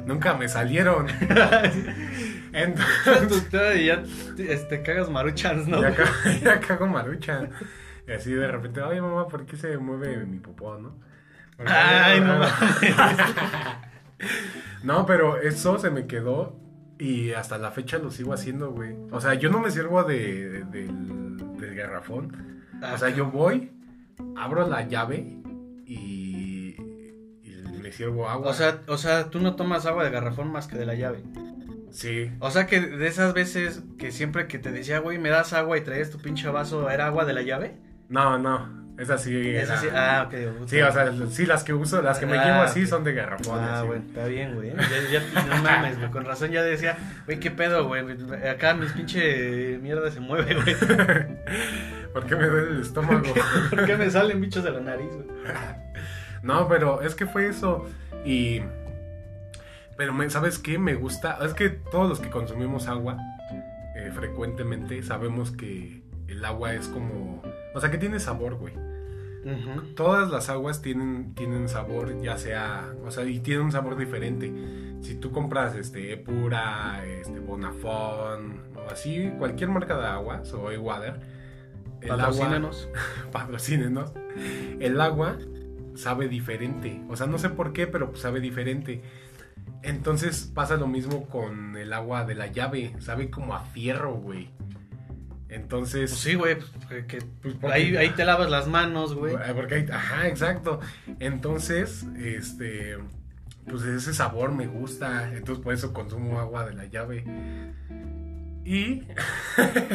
Nunca 0.06 0.34
me 0.34 0.48
salieron. 0.48 1.08
Entonces, 2.52 3.80
y 3.80 3.86
ya 3.86 4.02
este, 4.38 4.82
cagas 4.82 5.10
maruchans, 5.10 5.66
¿no? 5.66 5.82
ya, 5.82 5.92
cago, 5.94 6.10
ya 6.44 6.60
cago 6.60 6.86
marucha. 6.86 7.48
Y 8.06 8.12
así 8.12 8.32
de 8.32 8.46
repente, 8.46 8.80
oye 8.82 9.00
mamá, 9.00 9.26
¿por 9.26 9.44
qué 9.44 9.56
se 9.56 9.76
mueve 9.78 10.24
mi 10.24 10.38
popó, 10.38 10.78
no? 10.78 10.94
Porque- 11.56 11.72
Ay, 11.72 12.20
no 12.20 12.40
No, 14.84 15.04
pero 15.06 15.38
eso 15.40 15.78
se 15.78 15.90
me 15.90 16.06
quedó 16.06 16.56
y 16.98 17.32
hasta 17.32 17.58
la 17.58 17.70
fecha 17.72 17.98
lo 17.98 18.10
sigo 18.10 18.32
haciendo, 18.32 18.70
güey. 18.70 18.94
O 19.10 19.20
sea, 19.20 19.34
yo 19.34 19.50
no 19.50 19.58
me 19.58 19.70
sirvo 19.70 20.04
de, 20.04 20.48
de- 20.48 20.64
del, 20.64 21.56
del 21.58 21.74
garrafón. 21.74 22.62
O 22.92 22.98
sea, 22.98 23.08
yo 23.10 23.26
voy, 23.26 23.72
abro 24.36 24.66
la 24.68 24.86
llave 24.88 25.38
y, 25.86 26.76
y 27.42 27.78
me 27.82 27.92
sirvo 27.92 28.28
agua. 28.28 28.48
O 28.50 28.54
sea, 28.54 28.80
o 28.86 28.96
sea, 28.98 29.30
tú 29.30 29.40
no 29.40 29.54
tomas 29.56 29.86
agua 29.86 30.04
de 30.04 30.10
garrafón 30.10 30.50
más 30.50 30.66
que 30.66 30.76
de 30.76 30.86
la 30.86 30.94
llave. 30.94 31.22
sí. 31.90 32.30
O 32.40 32.50
sea 32.50 32.66
que 32.66 32.80
de 32.80 33.06
esas 33.06 33.34
veces 33.34 33.82
que 33.98 34.10
siempre 34.12 34.46
que 34.46 34.58
te 34.58 34.72
decía, 34.72 34.98
güey, 35.00 35.18
me 35.18 35.28
das 35.30 35.52
agua 35.52 35.76
y 35.78 35.82
traes 35.82 36.10
tu 36.10 36.18
pinche 36.18 36.48
vaso, 36.48 36.88
¿era 36.90 37.06
agua 37.06 37.24
de 37.24 37.32
la 37.34 37.42
llave? 37.42 37.74
No, 38.08 38.38
no. 38.38 38.82
Esa 38.98 39.16
sí. 39.16 39.34
Esa 39.56 39.78
sí, 39.78 39.86
ah, 39.92 40.24
ok. 40.28 40.58
puta. 40.58 40.68
Sí, 40.70 40.80
o 40.82 40.92
sea, 40.92 41.12
sí, 41.30 41.46
las 41.46 41.64
que 41.64 41.72
uso, 41.72 42.02
las 42.02 42.18
que 42.18 42.26
me 42.26 42.36
Ah, 42.38 42.44
llevo 42.44 42.60
así 42.62 42.86
son 42.86 43.02
de 43.04 43.14
garrafón. 43.14 43.58
Ah, 43.58 43.78
así, 43.78 43.86
bueno, 43.86 44.04
está 44.06 44.26
bien, 44.26 44.54
güey. 44.54 44.70
Ya, 44.70 45.20
ya- 45.20 45.42
no 45.46 45.62
mames, 45.62 45.98
güey. 45.98 46.10
Con 46.10 46.24
razón 46.26 46.50
ya 46.50 46.62
decía, 46.62 46.98
güey, 47.24 47.40
qué 47.40 47.50
pedo, 47.50 47.88
güey. 47.88 48.04
Acá 48.48 48.74
mis 48.74 48.92
pinche 48.92 49.78
mierda 49.78 50.10
se 50.10 50.20
mueve, 50.20 50.54
güey. 50.54 50.76
¿Por 52.12 52.26
qué 52.26 52.36
me 52.36 52.46
duele 52.46 52.70
el 52.72 52.80
estómago? 52.82 53.22
¿Por 53.70 53.84
qué 53.86 53.96
me 53.96 54.10
salen 54.10 54.40
bichos 54.40 54.64
de 54.64 54.70
la 54.70 54.80
nariz? 54.80 55.10
No, 56.42 56.66
pero 56.66 57.02
es 57.02 57.14
que 57.14 57.24
fue 57.26 57.46
eso. 57.46 57.86
Y. 58.24 58.62
Pero, 59.96 60.12
me- 60.12 60.28
¿sabes 60.28 60.58
qué? 60.58 60.76
Me 60.76 60.94
gusta. 60.94 61.38
Es 61.44 61.54
que 61.54 61.68
todos 61.70 62.08
los 62.08 62.18
que 62.18 62.30
consumimos 62.30 62.88
agua 62.88 63.16
eh, 63.94 64.10
frecuentemente 64.12 65.00
sabemos 65.04 65.52
que 65.52 66.02
el 66.26 66.44
agua 66.44 66.74
es 66.74 66.88
como. 66.88 67.42
O 67.74 67.80
sea, 67.80 67.92
que 67.92 67.98
tiene 67.98 68.18
sabor, 68.18 68.56
güey. 68.56 68.74
Todas 69.96 70.30
las 70.30 70.48
aguas 70.50 70.82
tienen, 70.82 71.34
tienen 71.34 71.68
sabor, 71.68 72.20
ya 72.20 72.36
sea. 72.38 72.92
O 73.04 73.10
sea, 73.12 73.24
y 73.24 73.38
tienen 73.38 73.66
un 73.66 73.72
sabor 73.72 73.96
diferente. 73.96 74.52
Si 75.00 75.14
tú 75.16 75.30
compras 75.30 75.76
este 75.76 76.12
Epura, 76.12 77.04
este 77.06 77.38
Bonafón, 77.38 78.62
o 78.76 78.90
así, 78.90 79.30
cualquier 79.38 79.70
marca 79.70 79.96
de 79.96 80.06
agua, 80.06 80.44
Soy 80.44 80.76
Water. 80.76 81.20
El 82.02 82.10
agua, 82.12 82.30
patrocínenos. 83.32 84.12
El 84.80 85.00
agua 85.00 85.38
sabe 85.94 86.28
diferente. 86.28 87.02
O 87.08 87.16
sea, 87.16 87.26
no 87.26 87.38
sé 87.38 87.48
por 87.50 87.72
qué, 87.72 87.86
pero 87.86 88.14
sabe 88.16 88.40
diferente. 88.40 89.02
Entonces 89.82 90.50
pasa 90.54 90.76
lo 90.76 90.86
mismo 90.86 91.26
con 91.28 91.76
el 91.76 91.92
agua 91.92 92.24
de 92.24 92.34
la 92.34 92.46
llave. 92.46 92.94
Sabe 93.00 93.30
como 93.30 93.54
a 93.54 93.60
fierro, 93.60 94.14
güey. 94.14 94.50
Entonces. 95.48 96.10
Pues 96.10 96.20
sí, 96.20 96.34
güey. 96.34 96.56
pues, 96.88 97.04
que- 97.06 97.18
pues, 97.42 97.54
porque- 97.60 97.74
ahí, 97.76 97.96
ahí 97.96 98.10
te 98.10 98.24
lavas 98.24 98.50
las 98.50 98.68
manos, 98.68 99.14
güey. 99.14 99.36
Porque 99.54 99.74
hay- 99.76 99.86
ajá, 99.90 100.28
exacto. 100.28 100.80
Entonces, 101.20 102.06
este. 102.18 102.96
Pues 103.68 103.82
ese 103.84 104.12
sabor 104.14 104.52
me 104.52 104.66
gusta. 104.66 105.32
Entonces 105.36 105.62
por 105.62 105.74
eso 105.74 105.92
consumo 105.92 106.40
agua 106.40 106.64
de 106.66 106.74
la 106.74 106.86
llave. 106.86 107.24
Y. 108.64 109.02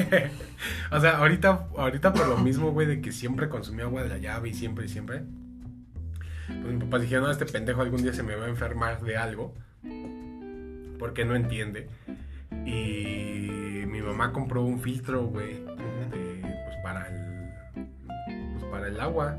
o 0.91 0.99
sea, 0.99 1.17
ahorita, 1.17 1.67
ahorita 1.77 2.13
por 2.13 2.27
lo 2.27 2.37
mismo, 2.37 2.71
güey, 2.71 2.87
de 2.87 3.01
que 3.01 3.11
siempre 3.11 3.49
consumí 3.49 3.81
agua 3.81 4.03
de 4.03 4.09
la 4.09 4.17
llave 4.17 4.49
y 4.49 4.53
siempre 4.53 4.85
y 4.85 4.89
siempre. 4.89 5.23
Pues 6.47 6.73
mi 6.73 6.79
papá 6.79 6.99
dijeron, 6.99 7.25
no, 7.25 7.31
este 7.31 7.45
pendejo 7.45 7.81
algún 7.81 8.01
día 8.01 8.13
se 8.13 8.23
me 8.23 8.35
va 8.35 8.45
a 8.45 8.49
enfermar 8.49 9.01
de 9.01 9.17
algo. 9.17 9.53
Porque 10.99 11.25
no 11.25 11.35
entiende. 11.35 11.89
Y 12.65 13.85
mi 13.85 14.01
mamá 14.01 14.33
compró 14.33 14.63
un 14.63 14.79
filtro, 14.79 15.25
güey. 15.27 15.63
pues 15.63 16.77
para 16.83 17.07
el. 17.07 17.49
Pues 18.53 18.65
para 18.65 18.87
el 18.87 18.99
agua. 18.99 19.37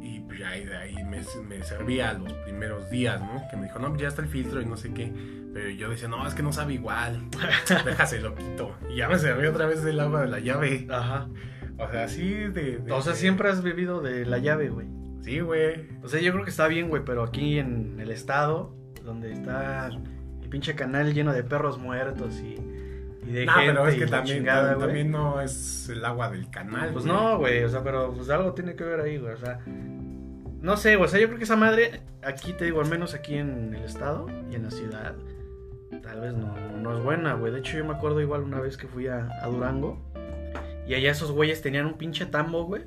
Y 0.00 0.20
pues 0.20 0.38
ya 0.38 0.50
de 0.50 0.76
ahí 0.76 0.94
me, 1.04 1.20
me 1.48 1.62
servía 1.62 2.14
los 2.14 2.32
primeros 2.44 2.90
días, 2.90 3.20
¿no? 3.20 3.42
Que 3.50 3.56
me 3.56 3.64
dijo, 3.64 3.78
no, 3.78 3.88
pues 3.90 4.02
ya 4.02 4.08
está 4.08 4.22
el 4.22 4.28
filtro 4.28 4.62
y 4.62 4.66
no 4.66 4.76
sé 4.76 4.92
qué. 4.94 5.12
Pero 5.52 5.68
yo 5.70 5.90
decía, 5.90 6.08
no, 6.08 6.26
es 6.26 6.34
que 6.34 6.42
no 6.42 6.52
sabe 6.52 6.74
igual. 6.74 7.22
Déjaselo 7.84 8.34
quito. 8.34 8.74
Y 8.90 8.96
ya 8.96 9.08
me 9.08 9.18
serví 9.18 9.46
otra 9.46 9.66
vez 9.66 9.82
del 9.84 10.00
agua 10.00 10.22
de 10.22 10.28
la 10.28 10.40
llave. 10.40 10.86
Ajá. 10.90 11.28
O 11.78 11.90
sea, 11.90 12.04
así 12.04 12.32
de. 12.32 12.78
de- 12.78 12.92
O 12.92 13.02
sea, 13.02 13.12
de- 13.12 13.18
siempre 13.18 13.48
has 13.50 13.62
vivido 13.62 14.00
de 14.00 14.24
la 14.24 14.38
llave, 14.38 14.68
güey. 14.70 14.86
Sí, 15.20 15.40
güey. 15.40 15.88
O 16.02 16.08
sea, 16.08 16.20
yo 16.20 16.32
creo 16.32 16.44
que 16.44 16.50
está 16.50 16.66
bien, 16.68 16.88
güey, 16.88 17.02
pero 17.04 17.22
aquí 17.22 17.58
en 17.58 17.98
el 18.00 18.10
estado, 18.10 18.74
donde 19.04 19.32
está 19.32 19.86
el 19.88 20.48
pinche 20.48 20.74
canal 20.74 21.12
lleno 21.14 21.32
de 21.32 21.44
perros 21.44 21.78
muertos 21.78 22.40
y, 22.40 22.56
y 23.28 23.32
de 23.32 23.46
No, 23.46 23.52
gente 23.52 23.72
pero 23.72 23.88
es 23.88 23.94
que 23.96 24.06
también, 24.06 24.38
chingada, 24.38 24.74
güey. 24.74 24.86
también 24.86 25.10
no 25.10 25.40
es 25.40 25.88
el 25.90 26.04
agua 26.04 26.30
del 26.30 26.50
canal. 26.50 26.90
Pues 26.92 27.04
güey. 27.04 27.16
no, 27.16 27.38
güey, 27.38 27.62
o 27.64 27.68
sea, 27.68 27.82
pero 27.84 28.12
pues 28.14 28.28
algo 28.30 28.52
tiene 28.54 28.74
que 28.74 28.84
ver 28.84 29.00
ahí, 29.00 29.18
güey, 29.18 29.32
o 29.34 29.36
sea, 29.36 29.60
no 29.66 30.76
sé, 30.76 30.96
güey, 30.96 31.06
o 31.06 31.10
sea, 31.10 31.20
yo 31.20 31.26
creo 31.26 31.38
que 31.38 31.44
esa 31.44 31.56
madre, 31.56 32.02
aquí 32.24 32.52
te 32.52 32.64
digo, 32.64 32.80
al 32.80 32.88
menos 32.88 33.14
aquí 33.14 33.34
en 33.36 33.74
el 33.74 33.82
estado 33.84 34.26
y 34.50 34.54
en 34.56 34.64
la 34.64 34.70
ciudad, 34.70 35.14
tal 36.00 36.20
vez 36.20 36.34
no, 36.34 36.54
no 36.78 36.96
es 36.96 37.02
buena, 37.02 37.34
güey. 37.34 37.52
De 37.52 37.58
hecho, 37.58 37.76
yo 37.76 37.84
me 37.84 37.94
acuerdo 37.94 38.20
igual 38.20 38.42
una 38.42 38.60
vez 38.60 38.76
que 38.76 38.86
fui 38.86 39.06
a, 39.08 39.28
Durango 39.50 40.00
y 40.86 40.94
allá 40.94 41.10
esos 41.10 41.32
güeyes 41.32 41.62
tenían 41.62 41.86
un 41.86 41.94
pinche 41.94 42.26
tambo, 42.26 42.64
güey. 42.64 42.84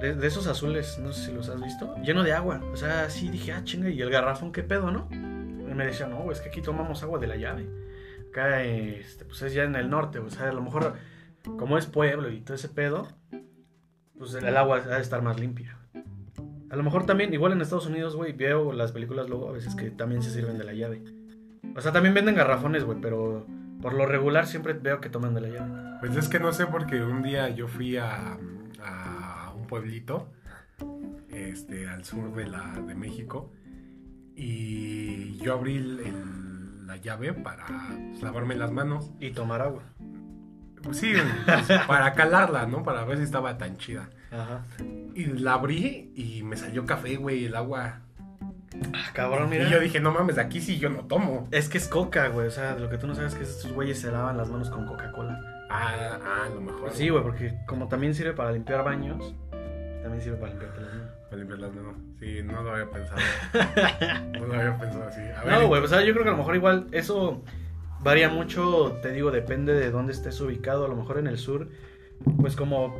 De, 0.00 0.26
esos 0.26 0.46
azules, 0.46 0.98
no 0.98 1.12
sé 1.12 1.26
si 1.26 1.32
los 1.32 1.48
has 1.48 1.62
visto, 1.62 1.94
lleno 2.02 2.22
de 2.22 2.32
agua. 2.32 2.60
O 2.72 2.76
sea, 2.76 3.08
sí 3.10 3.30
dije, 3.30 3.52
ah, 3.52 3.62
chinga, 3.64 3.88
y 3.88 4.00
el 4.02 4.10
garrafón, 4.10 4.52
¿qué 4.52 4.62
pedo, 4.62 4.90
no? 4.90 5.08
Y 5.12 5.74
me 5.74 5.86
decía, 5.86 6.06
no, 6.06 6.18
güey, 6.18 6.32
es 6.32 6.40
que 6.40 6.48
aquí 6.48 6.60
tomamos 6.60 7.02
agua 7.02 7.18
de 7.18 7.26
la 7.26 7.36
llave. 7.36 7.68
Acá, 8.28 8.62
este, 8.64 9.24
pues 9.24 9.40
es 9.42 9.54
ya 9.54 9.64
en 9.64 9.76
el 9.76 9.88
norte, 9.88 10.18
o 10.18 10.28
sea, 10.28 10.48
a 10.48 10.52
lo 10.52 10.60
mejor, 10.60 10.94
como 11.58 11.78
es 11.78 11.86
pueblo 11.86 12.30
y 12.30 12.40
todo 12.40 12.56
ese 12.56 12.68
pedo, 12.68 13.08
pues 14.18 14.34
el 14.34 14.56
agua 14.56 14.78
ha 14.78 14.96
de 14.96 15.00
estar 15.00 15.22
más 15.22 15.38
limpia. 15.38 15.78
A 16.70 16.76
lo 16.76 16.82
mejor 16.82 17.06
también, 17.06 17.32
igual 17.32 17.52
en 17.52 17.60
Estados 17.60 17.86
Unidos, 17.86 18.16
güey, 18.16 18.32
veo 18.32 18.72
las 18.72 18.90
películas 18.90 19.28
luego 19.28 19.48
a 19.48 19.52
veces 19.52 19.76
que 19.76 19.90
también 19.90 20.22
se 20.22 20.30
sirven 20.30 20.58
de 20.58 20.64
la 20.64 20.72
llave. 20.72 21.04
O 21.76 21.80
sea, 21.80 21.92
también 21.92 22.14
venden 22.14 22.34
garrafones, 22.34 22.84
güey, 22.84 22.98
pero 23.00 23.46
por 23.82 23.94
lo 23.94 24.06
regular 24.06 24.46
siempre 24.46 24.72
veo 24.74 25.00
que 25.00 25.08
toman 25.08 25.34
de 25.34 25.40
la 25.40 25.48
llave. 25.48 25.98
Pues 26.00 26.16
es 26.16 26.28
que 26.28 26.38
no 26.40 26.52
sé 26.52 26.66
porque 26.66 27.02
un 27.02 27.22
día 27.22 27.48
yo 27.50 27.66
fui 27.68 27.96
a, 27.96 28.38
a 28.84 29.52
un 29.56 29.66
pueblito, 29.66 30.28
este, 31.30 31.88
al 31.88 32.04
sur 32.04 32.32
de, 32.34 32.46
la, 32.46 32.72
de 32.86 32.94
México, 32.94 33.50
y 34.36 35.36
yo 35.38 35.54
abrí 35.54 35.76
el- 35.76 36.00
el- 36.00 36.86
la 36.86 36.96
llave 36.98 37.32
para 37.32 37.64
pues, 37.66 38.22
lavarme 38.22 38.54
las 38.56 38.70
manos. 38.70 39.10
Y 39.20 39.30
tomar 39.30 39.62
agua. 39.62 39.82
Sí, 40.92 41.14
pues, 41.46 41.80
para 41.86 42.12
calarla, 42.12 42.66
¿no? 42.66 42.82
Para 42.82 43.04
ver 43.04 43.16
si 43.16 43.24
estaba 43.24 43.56
tan 43.56 43.78
chida. 43.78 44.10
Ajá. 44.30 44.64
Y 45.14 45.24
la 45.26 45.54
abrí 45.54 46.12
y 46.14 46.42
me 46.42 46.56
salió 46.58 46.84
café, 46.84 47.16
güey, 47.16 47.46
el 47.46 47.56
agua. 47.56 48.00
Ah, 48.92 49.10
cabrón, 49.12 49.48
mira. 49.50 49.68
Y 49.68 49.70
yo 49.70 49.80
dije, 49.80 50.00
no 50.00 50.10
mames, 50.12 50.36
de 50.36 50.42
aquí 50.42 50.60
sí 50.60 50.78
yo 50.78 50.88
no 50.90 51.00
tomo. 51.06 51.48
Es 51.50 51.68
que 51.68 51.78
es 51.78 51.88
coca, 51.88 52.28
güey. 52.28 52.46
O 52.46 52.50
sea, 52.50 52.76
lo 52.76 52.88
que 52.90 52.98
tú 52.98 53.06
no 53.06 53.14
sabes 53.14 53.32
es 53.32 53.38
que 53.38 53.44
estos 53.44 53.72
güeyes 53.72 54.00
se 54.00 54.10
lavan 54.10 54.36
las 54.36 54.48
manos 54.50 54.70
con 54.70 54.86
Coca-Cola. 54.86 55.40
Ah, 55.70 56.18
ah, 56.22 56.46
a 56.46 56.48
lo 56.48 56.60
mejor. 56.60 56.90
Sí, 56.92 57.08
güey, 57.08 57.22
porque 57.22 57.54
como 57.66 57.88
también 57.88 58.14
sirve 58.14 58.32
para 58.32 58.52
limpiar 58.52 58.84
baños, 58.84 59.34
también 60.02 60.20
sirve 60.22 60.36
para 60.36 60.50
limpiarte 60.52 60.80
las 60.80 60.92
manos. 60.94 61.10
Para 61.24 61.36
limpiar 61.36 61.58
las 61.60 61.74
manos. 61.74 61.94
Sí, 62.20 62.42
no 62.44 62.62
lo 62.62 62.70
había 62.72 62.90
pensado. 62.90 63.20
no 64.40 64.46
lo 64.46 64.54
había 64.54 64.78
pensado 64.78 65.04
así. 65.08 65.20
A 65.20 65.44
ver, 65.44 65.52
No, 65.60 65.66
güey, 65.68 65.82
o 65.82 65.88
sea, 65.88 66.02
yo 66.04 66.12
creo 66.12 66.24
que 66.24 66.28
a 66.30 66.32
lo 66.32 66.38
mejor 66.38 66.56
igual 66.56 66.86
eso 66.92 67.42
varía 68.00 68.28
mucho, 68.28 68.98
te 69.02 69.12
digo, 69.12 69.30
depende 69.30 69.72
de 69.74 69.90
dónde 69.90 70.12
estés 70.12 70.40
ubicado. 70.40 70.84
A 70.84 70.88
lo 70.88 70.96
mejor 70.96 71.18
en 71.18 71.26
el 71.26 71.38
sur, 71.38 71.68
pues 72.40 72.54
como 72.56 72.94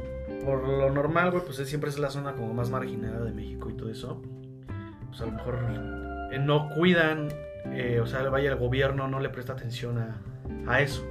por 0.45 0.67
lo 0.67 0.91
normal, 0.91 1.31
güey, 1.31 1.45
pues 1.45 1.59
es- 1.59 1.69
siempre 1.69 1.91
es 1.91 1.99
la 1.99 2.11
zona 2.11 2.33
como 2.33 2.53
más 2.55 2.71
marginada 2.71 3.25
de 3.25 3.33
México 3.33 3.71
y 3.71 3.75
todo 3.75 3.91
eso. 3.91 4.23
Pues 5.15 5.23
a 5.23 5.27
lo 5.27 5.33
mejor 5.33 5.59
eh, 6.33 6.39
no 6.41 6.71
cuidan, 6.71 7.29
eh, 7.67 8.01
o 8.03 8.07
sea, 8.07 8.29
vaya 8.31 8.51
el 8.51 8.59
gobierno 8.59 9.07
no 9.07 9.21
le 9.21 9.29
presta 9.29 9.53
atención 9.53 9.99
a, 9.99 10.21
a 10.67 10.81
eso, 10.81 11.07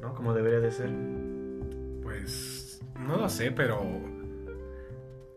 ¿no? 0.00 0.12
Como 0.12 0.34
debería 0.34 0.58
de 0.58 0.72
ser. 0.72 0.90
Pues 2.02 2.82
no 2.98 3.18
lo 3.18 3.28
sé, 3.28 3.52
pero 3.52 3.80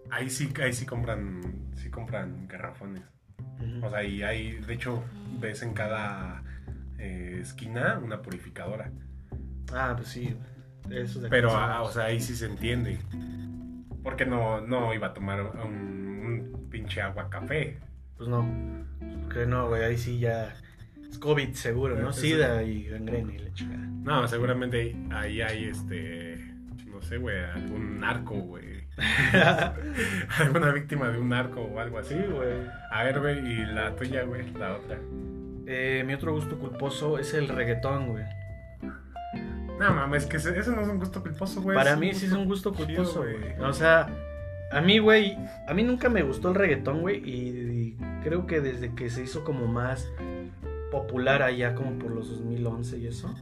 ahí 0.10 0.32
sí, 0.32 0.52
ahí 0.60 0.74
sí 0.74 0.88
compran, 0.88 1.70
sí 1.76 1.92
compran 1.92 2.48
garrafones. 2.48 3.04
O 3.84 3.90
sea, 3.92 4.04
y 4.04 4.24
hay, 4.24 4.54
de 4.54 4.74
hecho, 4.74 5.04
ves 5.40 5.62
en 5.62 5.76
cada 5.76 6.42
eh, 6.98 7.38
esquina 7.40 8.00
una 8.04 8.20
purificadora. 8.20 8.92
Ah, 9.72 9.94
pues 9.96 10.10
sí. 10.10 10.36
Eso 10.90 11.20
de 11.20 11.30
Pero, 11.30 11.52
ah, 11.52 11.84
o 11.84 11.92
sea, 11.92 12.06
ahí 12.06 12.20
sí 12.20 12.36
se 12.36 12.48
entiende. 12.48 12.98
Porque 14.02 14.26
no, 14.26 14.60
no 14.60 14.92
iba 14.92 15.08
a 15.08 15.14
tomar 15.14 15.42
un, 15.64 16.15
un 16.26 16.68
pinche 16.70 17.02
agua 17.02 17.30
café. 17.30 17.78
Pues 18.18 18.30
no. 18.30 18.46
Que 19.34 19.46
no, 19.46 19.68
güey, 19.68 19.84
ahí 19.84 19.98
sí 19.98 20.20
ya. 20.20 20.54
Es 21.10 21.20
COVID 21.20 21.54
seguro, 21.54 21.96
¿no? 21.96 22.14
Sida 22.14 22.64
y 22.64 22.86
gangrena 22.86 23.34
y 23.34 23.38
la 23.40 23.54
chingada. 23.54 23.86
No, 23.86 24.28
seguramente 24.28 24.96
ahí 25.12 25.42
hay 25.42 25.66
este. 25.66 26.38
No 26.88 27.02
sé, 27.02 27.18
güey, 27.18 27.38
algún 27.44 28.00
narco, 28.00 28.36
güey. 28.36 28.86
Alguna 30.40 30.72
víctima 30.72 31.10
de 31.10 31.20
un 31.20 31.30
narco 31.30 31.62
o 31.62 31.80
algo 31.80 32.00
así. 32.00 32.14
Sí, 32.14 32.22
güey. 32.32 32.54
A 32.92 33.04
ver, 33.04 33.20
güey, 33.20 33.40
y 33.40 33.66
la 33.66 33.94
tuya, 33.96 34.24
güey, 34.24 34.50
la 34.54 34.78
otra. 34.78 34.98
Eh, 35.68 36.04
mi 36.06 36.14
otro 36.14 36.34
gusto 36.34 36.58
culposo 36.58 37.20
es 37.20 37.34
el 37.34 37.50
reggaetón, 37.50 38.08
güey. 38.10 38.24
No 39.80 39.94
mames, 39.94 40.26
que 40.26 40.38
ese, 40.38 40.58
ese 40.58 40.72
no 40.72 40.82
es 40.82 40.88
un 40.88 41.00
gusto 41.00 41.22
culposo, 41.22 41.62
güey. 41.62 41.76
Para 41.76 41.98
mí 41.98 42.14
sí 42.14 42.28
es 42.28 42.32
un 42.32 42.46
gusto 42.46 42.74
culposo, 42.74 43.24
güey. 43.24 43.60
O 43.60 43.74
sea, 43.74 44.08
a 44.76 44.82
mí, 44.82 45.00
güey, 45.00 45.38
a 45.70 45.74
mí 45.74 45.84
nunca 45.84 46.10
me 46.10 46.22
gustó 46.22 46.50
el 46.50 46.56
reggaetón, 46.56 47.00
güey. 47.00 47.22
Y, 47.24 47.98
creo 48.24 48.46
que 48.46 48.60
desde 48.60 48.94
que 48.94 49.10
se 49.10 49.24
hizo 49.24 49.46
como 49.46 49.68
más 49.68 50.12
popular 50.92 51.44
allá, 51.44 51.76
como 51.76 51.98
por 51.98 52.12
los 52.12 52.28
2011 52.30 52.98
y 52.98 53.08
eso, 53.08 53.34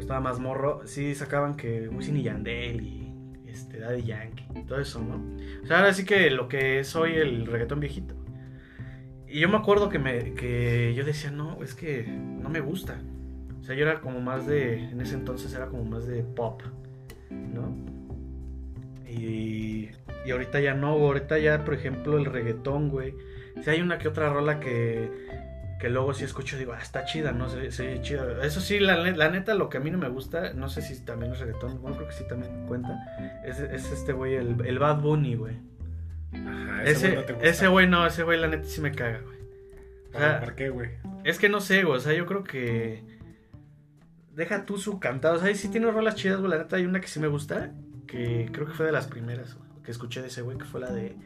estaba 0.00 0.20
más 0.20 0.40
morro, 0.40 0.80
sí 0.86 1.14
sacaban 1.14 1.56
que 1.56 1.88
Wisin 1.88 2.16
y 2.16 2.22
Yandel 2.22 2.80
y 2.80 3.12
este, 3.46 3.78
Daddy 3.78 4.02
Yankee, 4.02 4.46
y 4.56 4.62
todo 4.64 4.80
eso, 4.80 5.00
¿no? 5.00 5.22
O 5.62 5.66
sea, 5.66 5.78
ahora 5.78 5.92
sí 5.92 6.04
que 6.04 6.30
lo 6.30 6.48
que 6.48 6.80
es 6.80 6.96
hoy 6.96 7.14
el 7.14 7.46
reggaetón 7.46 7.78
viejito. 7.78 8.16
Y 9.28 9.40
yo 9.40 9.48
me 9.48 9.58
acuerdo 9.58 9.88
que, 9.90 9.98
me, 9.98 10.32
que 10.34 10.92
yo 10.96 11.04
decía, 11.04 11.30
no, 11.30 11.62
es 11.62 11.74
que 11.74 12.04
no 12.04 12.48
me 12.48 12.60
gusta. 12.60 12.98
O 13.60 13.62
sea, 13.62 13.76
yo 13.76 13.82
era 13.82 14.00
como 14.00 14.20
más 14.20 14.46
de, 14.46 14.90
en 14.90 15.00
ese 15.00 15.14
entonces 15.14 15.54
era 15.54 15.66
como 15.66 15.84
más 15.84 16.06
de 16.06 16.24
pop, 16.24 16.62
¿no? 17.30 17.76
Y, 19.06 19.90
y 20.28 20.30
ahorita 20.30 20.60
ya 20.60 20.74
no, 20.74 20.88
ahorita 20.88 21.38
ya, 21.38 21.64
por 21.64 21.72
ejemplo, 21.72 22.18
el 22.18 22.26
reggaetón, 22.26 22.90
güey. 22.90 23.14
Si 23.64 23.70
hay 23.70 23.80
una 23.80 23.96
que 23.96 24.08
otra 24.08 24.28
rola 24.28 24.60
que, 24.60 25.10
que 25.80 25.88
luego 25.88 26.12
sí 26.12 26.24
escucho, 26.24 26.58
digo, 26.58 26.74
ah, 26.74 26.82
está 26.82 27.06
chida, 27.06 27.32
¿no? 27.32 27.48
Se 27.48 27.56
oye 27.58 28.02
chida. 28.02 28.44
Eso 28.44 28.60
sí, 28.60 28.78
la, 28.78 28.98
la 28.98 29.30
neta, 29.30 29.54
lo 29.54 29.70
que 29.70 29.78
a 29.78 29.80
mí 29.80 29.90
no 29.90 29.96
me 29.96 30.10
gusta, 30.10 30.52
no 30.52 30.68
sé 30.68 30.82
si 30.82 31.02
también 31.02 31.32
es 31.32 31.38
reggaetón, 31.38 31.80
bueno, 31.80 31.96
creo 31.96 32.08
que 32.08 32.14
sí 32.14 32.24
también 32.28 32.66
cuenta, 32.66 33.40
es, 33.42 33.58
es 33.58 33.90
este 33.90 34.12
güey, 34.12 34.34
el, 34.34 34.54
el 34.66 34.78
Bad 34.78 35.00
Bunny, 35.00 35.34
güey. 35.34 35.56
Ajá, 36.34 36.84
Ese, 36.84 37.12
güey 37.12 37.26
no 37.26 37.40
ese 37.40 37.68
güey 37.68 37.86
no, 37.86 38.06
ese 38.06 38.22
güey 38.22 38.38
la 38.38 38.48
neta 38.48 38.64
sí 38.64 38.82
me 38.82 38.92
caga, 38.92 39.20
güey. 39.20 39.38
O 40.14 40.18
sea, 40.18 40.40
¿Por 40.40 40.54
qué, 40.56 40.68
güey? 40.68 40.90
es 41.24 41.38
que 41.38 41.48
no 41.48 41.60
sé, 41.60 41.84
güey, 41.84 41.96
o 41.96 42.00
sea, 42.00 42.12
yo 42.12 42.26
creo 42.26 42.44
que... 42.44 43.02
Deja 44.34 44.66
tú 44.66 44.76
su 44.76 45.00
cantado, 45.00 45.36
o 45.36 45.38
sea, 45.38 45.54
sí 45.54 45.68
tiene 45.68 45.90
rolas 45.90 46.16
chidas, 46.16 46.38
güey, 46.38 46.50
la 46.50 46.58
neta 46.58 46.76
hay 46.76 46.84
una 46.84 47.00
que 47.00 47.08
sí 47.08 47.18
me 47.18 47.28
gusta, 47.28 47.72
que 48.06 48.50
creo 48.52 48.66
que 48.66 48.74
fue 48.74 48.84
de 48.84 48.92
las 48.92 49.06
primeras, 49.06 49.54
güey, 49.54 49.67
que 49.88 49.92
escuché 49.92 50.20
de 50.20 50.26
ese 50.26 50.42
güey, 50.42 50.58
que 50.58 50.64
fue 50.66 50.82
la 50.82 50.92
de... 50.92 51.16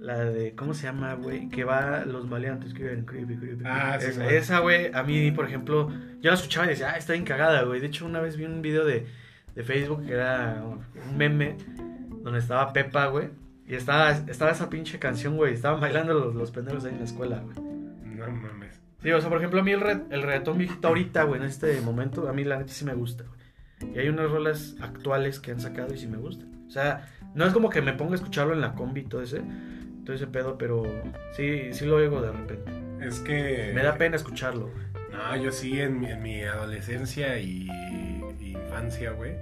La 0.00 0.24
de, 0.24 0.54
¿cómo 0.54 0.72
se 0.72 0.84
llama, 0.84 1.12
güey? 1.16 1.50
Que 1.50 1.64
va 1.64 2.06
los 2.06 2.26
maleantes 2.26 2.72
que 2.72 2.82
viven 2.84 3.04
creepy, 3.04 3.36
creepy. 3.36 3.64
Ah, 3.66 3.98
sí, 4.00 4.06
esa, 4.06 4.24
güey. 4.24 4.36
esa, 4.36 4.58
güey, 4.60 4.90
a 4.94 5.02
mí, 5.02 5.30
por 5.32 5.44
ejemplo, 5.44 5.90
yo 6.22 6.30
la 6.30 6.34
escuchaba 6.34 6.64
y 6.64 6.70
decía, 6.70 6.92
ah, 6.94 6.96
está 6.96 7.12
bien 7.12 7.26
cagada, 7.26 7.64
güey. 7.64 7.78
De 7.78 7.88
hecho, 7.88 8.06
una 8.06 8.20
vez 8.20 8.38
vi 8.38 8.46
un 8.46 8.62
video 8.62 8.86
de, 8.86 9.06
de 9.54 9.62
Facebook 9.64 10.06
que 10.06 10.12
era 10.14 10.64
un 10.64 11.18
meme 11.18 11.58
donde 12.22 12.38
estaba 12.38 12.72
Pepa, 12.72 13.08
güey. 13.08 13.28
Y 13.66 13.74
estaba, 13.74 14.12
estaba 14.12 14.52
esa 14.52 14.70
pinche 14.70 14.98
canción, 14.98 15.36
güey. 15.36 15.52
Estaban 15.52 15.78
bailando 15.78 16.14
los, 16.14 16.34
los 16.34 16.50
pendejos 16.52 16.86
ahí 16.86 16.92
en 16.92 17.00
la 17.00 17.04
escuela, 17.04 17.40
güey. 17.40 17.56
No 18.16 18.30
mames. 18.30 18.80
Sí, 19.02 19.10
o 19.10 19.20
sea, 19.20 19.28
por 19.28 19.38
ejemplo, 19.38 19.60
a 19.60 19.62
mí 19.62 19.72
el, 19.72 19.80
re- 19.80 20.04
el 20.10 20.22
reggaetón 20.22 20.56
viejito 20.56 20.88
ahorita, 20.88 21.24
güey, 21.24 21.38
en 21.40 21.46
este 21.46 21.78
momento, 21.82 22.28
a 22.30 22.32
mí 22.32 22.44
la 22.44 22.56
neta 22.56 22.72
sí 22.72 22.86
me 22.86 22.94
gusta, 22.94 23.24
güey. 23.24 23.94
Y 23.94 23.98
hay 23.98 24.08
unas 24.08 24.30
rolas 24.30 24.74
actuales 24.80 25.38
que 25.38 25.50
han 25.50 25.60
sacado 25.60 25.92
y 25.92 25.98
sí 25.98 26.06
me 26.06 26.16
gustan. 26.16 26.48
O 26.66 26.70
sea, 26.70 27.08
no 27.34 27.44
es 27.46 27.52
como 27.52 27.70
que 27.70 27.82
me 27.82 27.92
ponga 27.92 28.12
a 28.12 28.16
escucharlo 28.16 28.52
en 28.54 28.60
la 28.60 28.74
combi 28.74 29.02
y 29.02 29.04
todo 29.04 29.22
ese, 29.22 29.42
todo 30.04 30.14
ese 30.16 30.26
pedo, 30.26 30.58
pero 30.58 30.82
sí, 31.36 31.72
sí 31.72 31.84
lo 31.86 31.96
oigo 31.96 32.20
de 32.22 32.32
repente. 32.32 32.72
Es 33.06 33.20
que. 33.20 33.72
Me 33.74 33.82
da 33.82 33.96
pena 33.96 34.16
escucharlo, 34.16 34.68
güey. 34.70 34.86
No, 35.12 35.36
yo 35.42 35.50
sí, 35.52 35.80
en 35.80 36.00
mi, 36.00 36.06
en 36.10 36.22
mi 36.22 36.42
adolescencia 36.42 37.38
y, 37.40 37.68
y 38.40 38.50
infancia, 38.52 39.12
güey. 39.12 39.32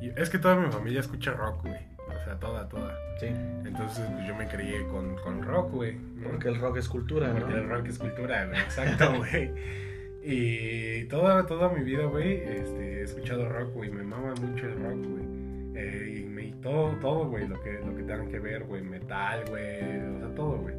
y- 0.00 0.12
Es 0.16 0.28
que 0.30 0.38
toda 0.38 0.56
mi 0.56 0.70
familia 0.72 1.00
escucha 1.00 1.32
rock, 1.32 1.62
güey. 1.62 1.92
O 2.08 2.24
sea, 2.24 2.38
toda, 2.38 2.68
toda. 2.68 2.94
Sí, 3.20 3.26
Entonces, 3.26 4.04
pues, 4.12 4.26
yo 4.26 4.34
me 4.34 4.46
crié 4.48 4.86
con, 4.88 5.16
con 5.16 5.42
rock, 5.42 5.70
güey. 5.72 5.94
¿no? 5.96 6.28
porque 6.30 6.48
el 6.48 6.56
rock 6.60 6.76
es 6.78 6.88
cultura, 6.88 7.32
Porque 7.32 7.54
el 7.54 7.68
rock 7.68 7.86
es 7.86 7.98
cultura, 7.98 8.46
güey. 8.46 8.60
Exacto, 8.60 9.14
güey. 9.16 9.50
Y 10.24 11.04
toda, 11.04 11.46
toda 11.46 11.68
mi 11.70 11.82
vida, 11.82 12.04
güey, 12.04 12.34
este, 12.34 13.00
he 13.00 13.02
escuchado 13.02 13.48
rock, 13.48 13.72
güey. 13.74 13.90
Me 13.90 14.02
mama 14.02 14.34
mucho 14.40 14.66
el 14.66 14.74
rock, 14.82 15.04
güey. 15.06 15.24
Eh, 15.74 16.26
todo, 16.62 16.90
todo, 17.00 17.28
güey, 17.28 17.46
lo 17.48 17.60
que, 17.60 17.72
lo 17.84 17.94
que 17.96 18.02
tengan 18.02 18.28
que 18.28 18.38
ver, 18.38 18.64
güey. 18.64 18.82
Metal, 18.82 19.44
güey. 19.48 19.98
O 20.16 20.18
sea, 20.20 20.34
todo, 20.34 20.56
güey. 20.58 20.74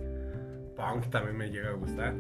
Punk 0.76 1.10
también 1.12 1.38
me 1.38 1.50
llega 1.50 1.70
a 1.70 1.74
gustar. 1.74 2.14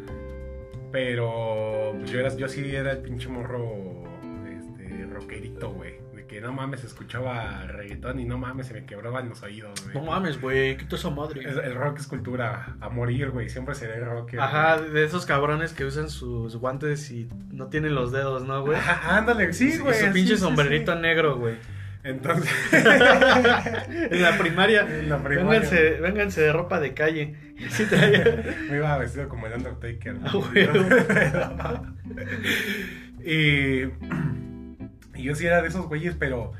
Pero 0.91 1.93
pues, 1.97 2.11
yo, 2.11 2.19
era, 2.19 2.35
yo 2.35 2.47
sí 2.47 2.75
era 2.75 2.91
el 2.91 2.99
pinche 2.99 3.27
morro 3.29 4.03
este, 4.47 5.05
rockerito, 5.11 5.71
güey. 5.71 5.93
De 6.15 6.27
que 6.27 6.39
no 6.39 6.53
mames, 6.53 6.83
escuchaba 6.83 7.63
reggaetón 7.65 8.19
y 8.19 8.25
no 8.25 8.37
mames, 8.37 8.67
se 8.67 8.75
me 8.75 8.85
quebraban 8.85 9.27
los 9.27 9.41
oídos, 9.41 9.83
güey. 9.83 9.95
No 9.95 10.03
mames, 10.11 10.39
güey, 10.39 10.77
quita 10.77 10.95
esa 10.95 11.09
madre. 11.09 11.41
Es- 11.49 11.57
el 11.57 11.73
rock 11.73 11.97
es 11.99 12.05
cultura 12.07 12.75
a 12.79 12.89
morir, 12.89 13.31
güey. 13.31 13.49
Siempre 13.49 13.73
seré 13.73 13.99
rocker. 14.05 14.39
Ajá, 14.39 14.77
güey. 14.77 14.91
de 14.91 15.03
esos 15.05 15.25
cabrones 15.25 15.73
que 15.73 15.85
usan 15.85 16.09
sus 16.09 16.55
guantes 16.57 17.09
y 17.09 17.27
no 17.51 17.67
tienen 17.69 17.95
los 17.95 18.11
dedos, 18.11 18.45
¿no, 18.45 18.61
güey? 18.61 18.77
Ajá, 18.77 19.17
ándale, 19.17 19.51
sí, 19.53 19.73
Y 19.73 19.77
güey. 19.79 19.95
su 19.95 20.11
pinche 20.13 20.35
sí, 20.35 20.41
sombrerito 20.41 20.93
sí. 20.93 20.99
negro, 21.01 21.37
güey. 21.37 21.55
Entonces, 22.03 22.51
en 22.73 24.21
la 24.21 24.37
primaria. 24.37 24.81
en 24.81 25.09
la 25.09 25.23
primaria, 25.23 25.49
Vénganse, 25.49 25.91
vénganse 26.01 26.41
de 26.41 26.53
ropa 26.53 26.79
de 26.79 26.93
calle. 26.93 27.35
Sí 27.69 27.85
me 28.69 28.77
iba 28.77 28.97
vestido 28.97 29.29
como 29.29 29.47
el 29.47 29.53
Undertaker. 29.53 30.17
Ah, 30.25 31.81
y, 33.23 33.83
y 35.15 35.23
yo 35.23 35.33
sí 35.35 35.45
era 35.45 35.61
de 35.61 35.69
esos 35.69 35.87
güeyes, 35.87 36.15
pero 36.19 36.51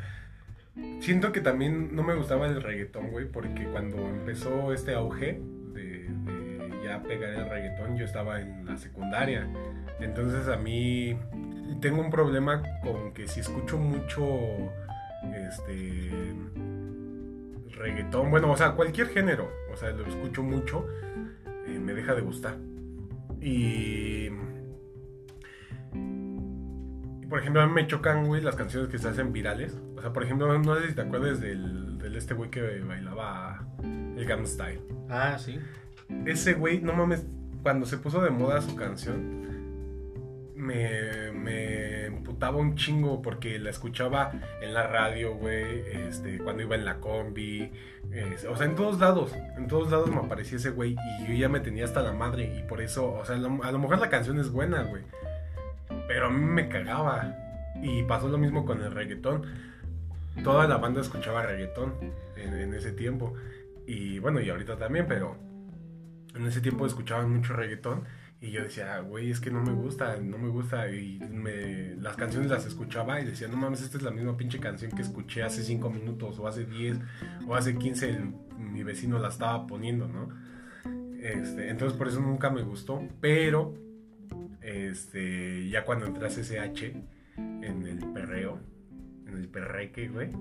siento 1.02 1.34
que 1.34 1.42
también 1.42 1.94
no 1.94 2.04
me 2.04 2.16
gustaba 2.16 2.48
el 2.48 2.62
reggaetón, 2.62 3.12
güey, 3.12 3.26
porque 3.26 3.66
cuando 3.66 4.08
empezó 4.08 4.72
este 4.72 4.94
auge 4.94 5.42
de, 5.74 6.08
de 6.08 6.84
ya 6.86 7.04
pegar 7.04 7.32
el 7.32 7.50
reggaetón, 7.50 7.98
yo 7.98 8.06
estaba 8.06 8.40
en 8.40 8.66
la 8.66 8.78
secundaria. 8.78 9.46
Entonces 10.00 10.48
a 10.48 10.56
mí 10.56 11.18
tengo 11.82 12.02
un 12.02 12.12
problema 12.12 12.64
con 12.82 13.14
que 13.14 13.28
si 13.28 13.42
escucho 13.42 13.78
mucho 13.78 14.72
este 15.32 16.36
reggaetón, 17.72 18.32
bueno, 18.32 18.52
o 18.52 18.58
sea, 18.58 18.72
cualquier 18.74 19.08
género, 19.08 19.52
o 19.72 19.78
sea, 19.78 19.92
lo 19.92 20.06
escucho 20.06 20.44
mucho, 20.44 20.88
eh, 21.68 21.80
me 21.80 21.94
deja 21.94 22.14
de 22.16 22.22
gustar. 22.22 22.58
Y, 23.42 24.30
y, 27.22 27.26
por 27.30 27.40
ejemplo, 27.40 27.62
a 27.62 27.68
mí 27.68 27.74
me 27.74 27.88
chocan, 27.88 28.26
güey, 28.26 28.42
las 28.42 28.56
canciones 28.56 28.90
que 28.90 28.98
se 28.98 29.10
hacen 29.10 29.34
virales. 29.34 29.78
O 29.98 30.02
sea, 30.02 30.14
por 30.14 30.24
ejemplo, 30.24 30.58
no 30.58 30.76
sé 30.80 30.90
si 30.90 30.96
te 30.96 31.02
acuerdas 31.02 31.42
del, 31.42 31.98
del 31.98 32.16
este 32.16 32.34
güey 32.34 32.50
que 32.50 32.80
bailaba 32.80 33.66
el 33.84 34.26
Gangnam 34.26 34.46
Style. 34.46 34.82
Ah, 35.10 35.38
sí. 35.38 35.60
Ese 36.26 36.54
güey, 36.54 36.82
no 36.82 36.94
mames, 36.94 37.26
cuando 37.64 37.86
se 37.86 37.98
puso 37.98 38.22
de 38.22 38.30
moda 38.30 38.62
su 38.62 38.76
canción, 38.76 39.44
me, 40.56 41.32
me, 41.32 41.83
emputaba 42.24 42.58
un 42.58 42.76
chingo 42.76 43.22
porque 43.22 43.60
la 43.60 43.70
escuchaba 43.70 44.32
en 44.62 44.74
la 44.74 44.88
radio, 44.88 45.36
güey, 45.36 45.82
este, 46.08 46.38
cuando 46.40 46.64
iba 46.64 46.76
en 46.76 46.86
la 46.86 46.96
combi, 47.02 47.70
o 48.50 48.56
sea, 48.56 48.66
en 48.66 48.76
todos 48.76 48.98
lados, 49.00 49.36
en 49.58 49.68
todos 49.68 49.92
lados 49.92 50.10
me 50.10 50.18
aparecía 50.22 50.58
ese 50.58 50.70
güey 50.70 50.96
y 51.20 51.28
yo 51.28 51.34
ya 51.34 51.50
me 51.50 51.60
tenía 51.60 51.84
hasta 51.84 52.02
la 52.02 52.14
madre 52.14 52.56
y 52.58 52.64
por 52.64 52.82
eso, 52.82 53.12
o 53.14 53.26
sea, 53.26 53.36
lo- 53.36 53.62
a 53.64 53.72
lo 53.74 53.80
mejor 53.80 54.00
la 54.00 54.10
canción 54.10 54.40
es 54.40 54.50
buena, 54.52 54.84
güey, 54.84 55.04
pero 56.08 56.28
a 56.28 56.30
mí 56.30 56.40
me 56.40 56.70
cagaba 56.70 57.36
y 57.82 58.04
pasó 58.04 58.30
lo 58.30 58.38
mismo 58.38 58.66
con 58.66 58.82
el 58.82 58.92
reggaetón. 58.92 59.44
Toda 60.46 60.66
la 60.68 60.78
banda 60.78 61.02
escuchaba 61.02 61.44
reggaetón 61.44 61.94
en, 62.38 62.54
en 62.54 62.74
ese 62.74 62.94
tiempo 62.94 63.34
y 63.86 64.20
bueno, 64.20 64.40
y 64.40 64.50
ahorita 64.50 64.78
también, 64.78 65.08
pero 65.10 65.36
en 66.36 66.48
ese 66.48 66.62
tiempo 66.62 66.86
escuchaban 66.86 67.30
mucho 67.32 67.54
reggaetón 67.54 68.06
y 68.46 68.52
yo 68.52 68.62
decía, 68.62 69.00
güey, 69.00 69.32
es 69.32 69.40
que 69.40 69.50
no 69.50 69.62
me 69.64 69.72
gusta, 69.72 70.18
no 70.18 70.38
me 70.38 70.50
gusta. 70.50 70.92
Y 70.92 71.18
me, 71.32 71.96
las 71.96 72.18
canciones 72.18 72.52
las 72.52 72.66
escuchaba 72.66 73.22
y 73.22 73.26
decía, 73.26 73.48
no 73.48 73.56
mames, 73.56 73.82
esta 73.82 73.96
es 73.98 74.04
la 74.04 74.12
misma 74.12 74.36
pinche 74.36 74.60
canción 74.60 74.92
que 74.92 75.02
escuché 75.02 75.44
hace 75.44 75.64
5 75.64 75.90
minutos 75.90 76.38
o 76.40 76.48
hace 76.48 76.66
10 76.66 77.00
o 77.48 77.56
hace 77.56 77.76
15, 77.78 78.10
el- 78.10 78.34
mi 78.60 78.84
vecino 78.84 79.18
la 79.18 79.30
estaba 79.30 79.66
poniendo, 79.66 80.08
¿no? 80.10 80.28
Este, 81.22 81.70
entonces 81.70 81.98
por 81.98 82.10
eso 82.10 82.20
nunca 82.20 82.50
me 82.50 82.64
gustó, 82.64 83.02
pero 83.22 83.76
este, 84.62 85.70
ya 85.70 85.86
cuando 85.86 86.06
entré 86.06 86.26
a 86.28 86.30
en 87.38 87.88
el 87.88 88.00
perreo, 88.12 88.60
en 89.26 89.38
el 89.38 89.48
perreque, 89.48 90.10
güey, 90.10 90.32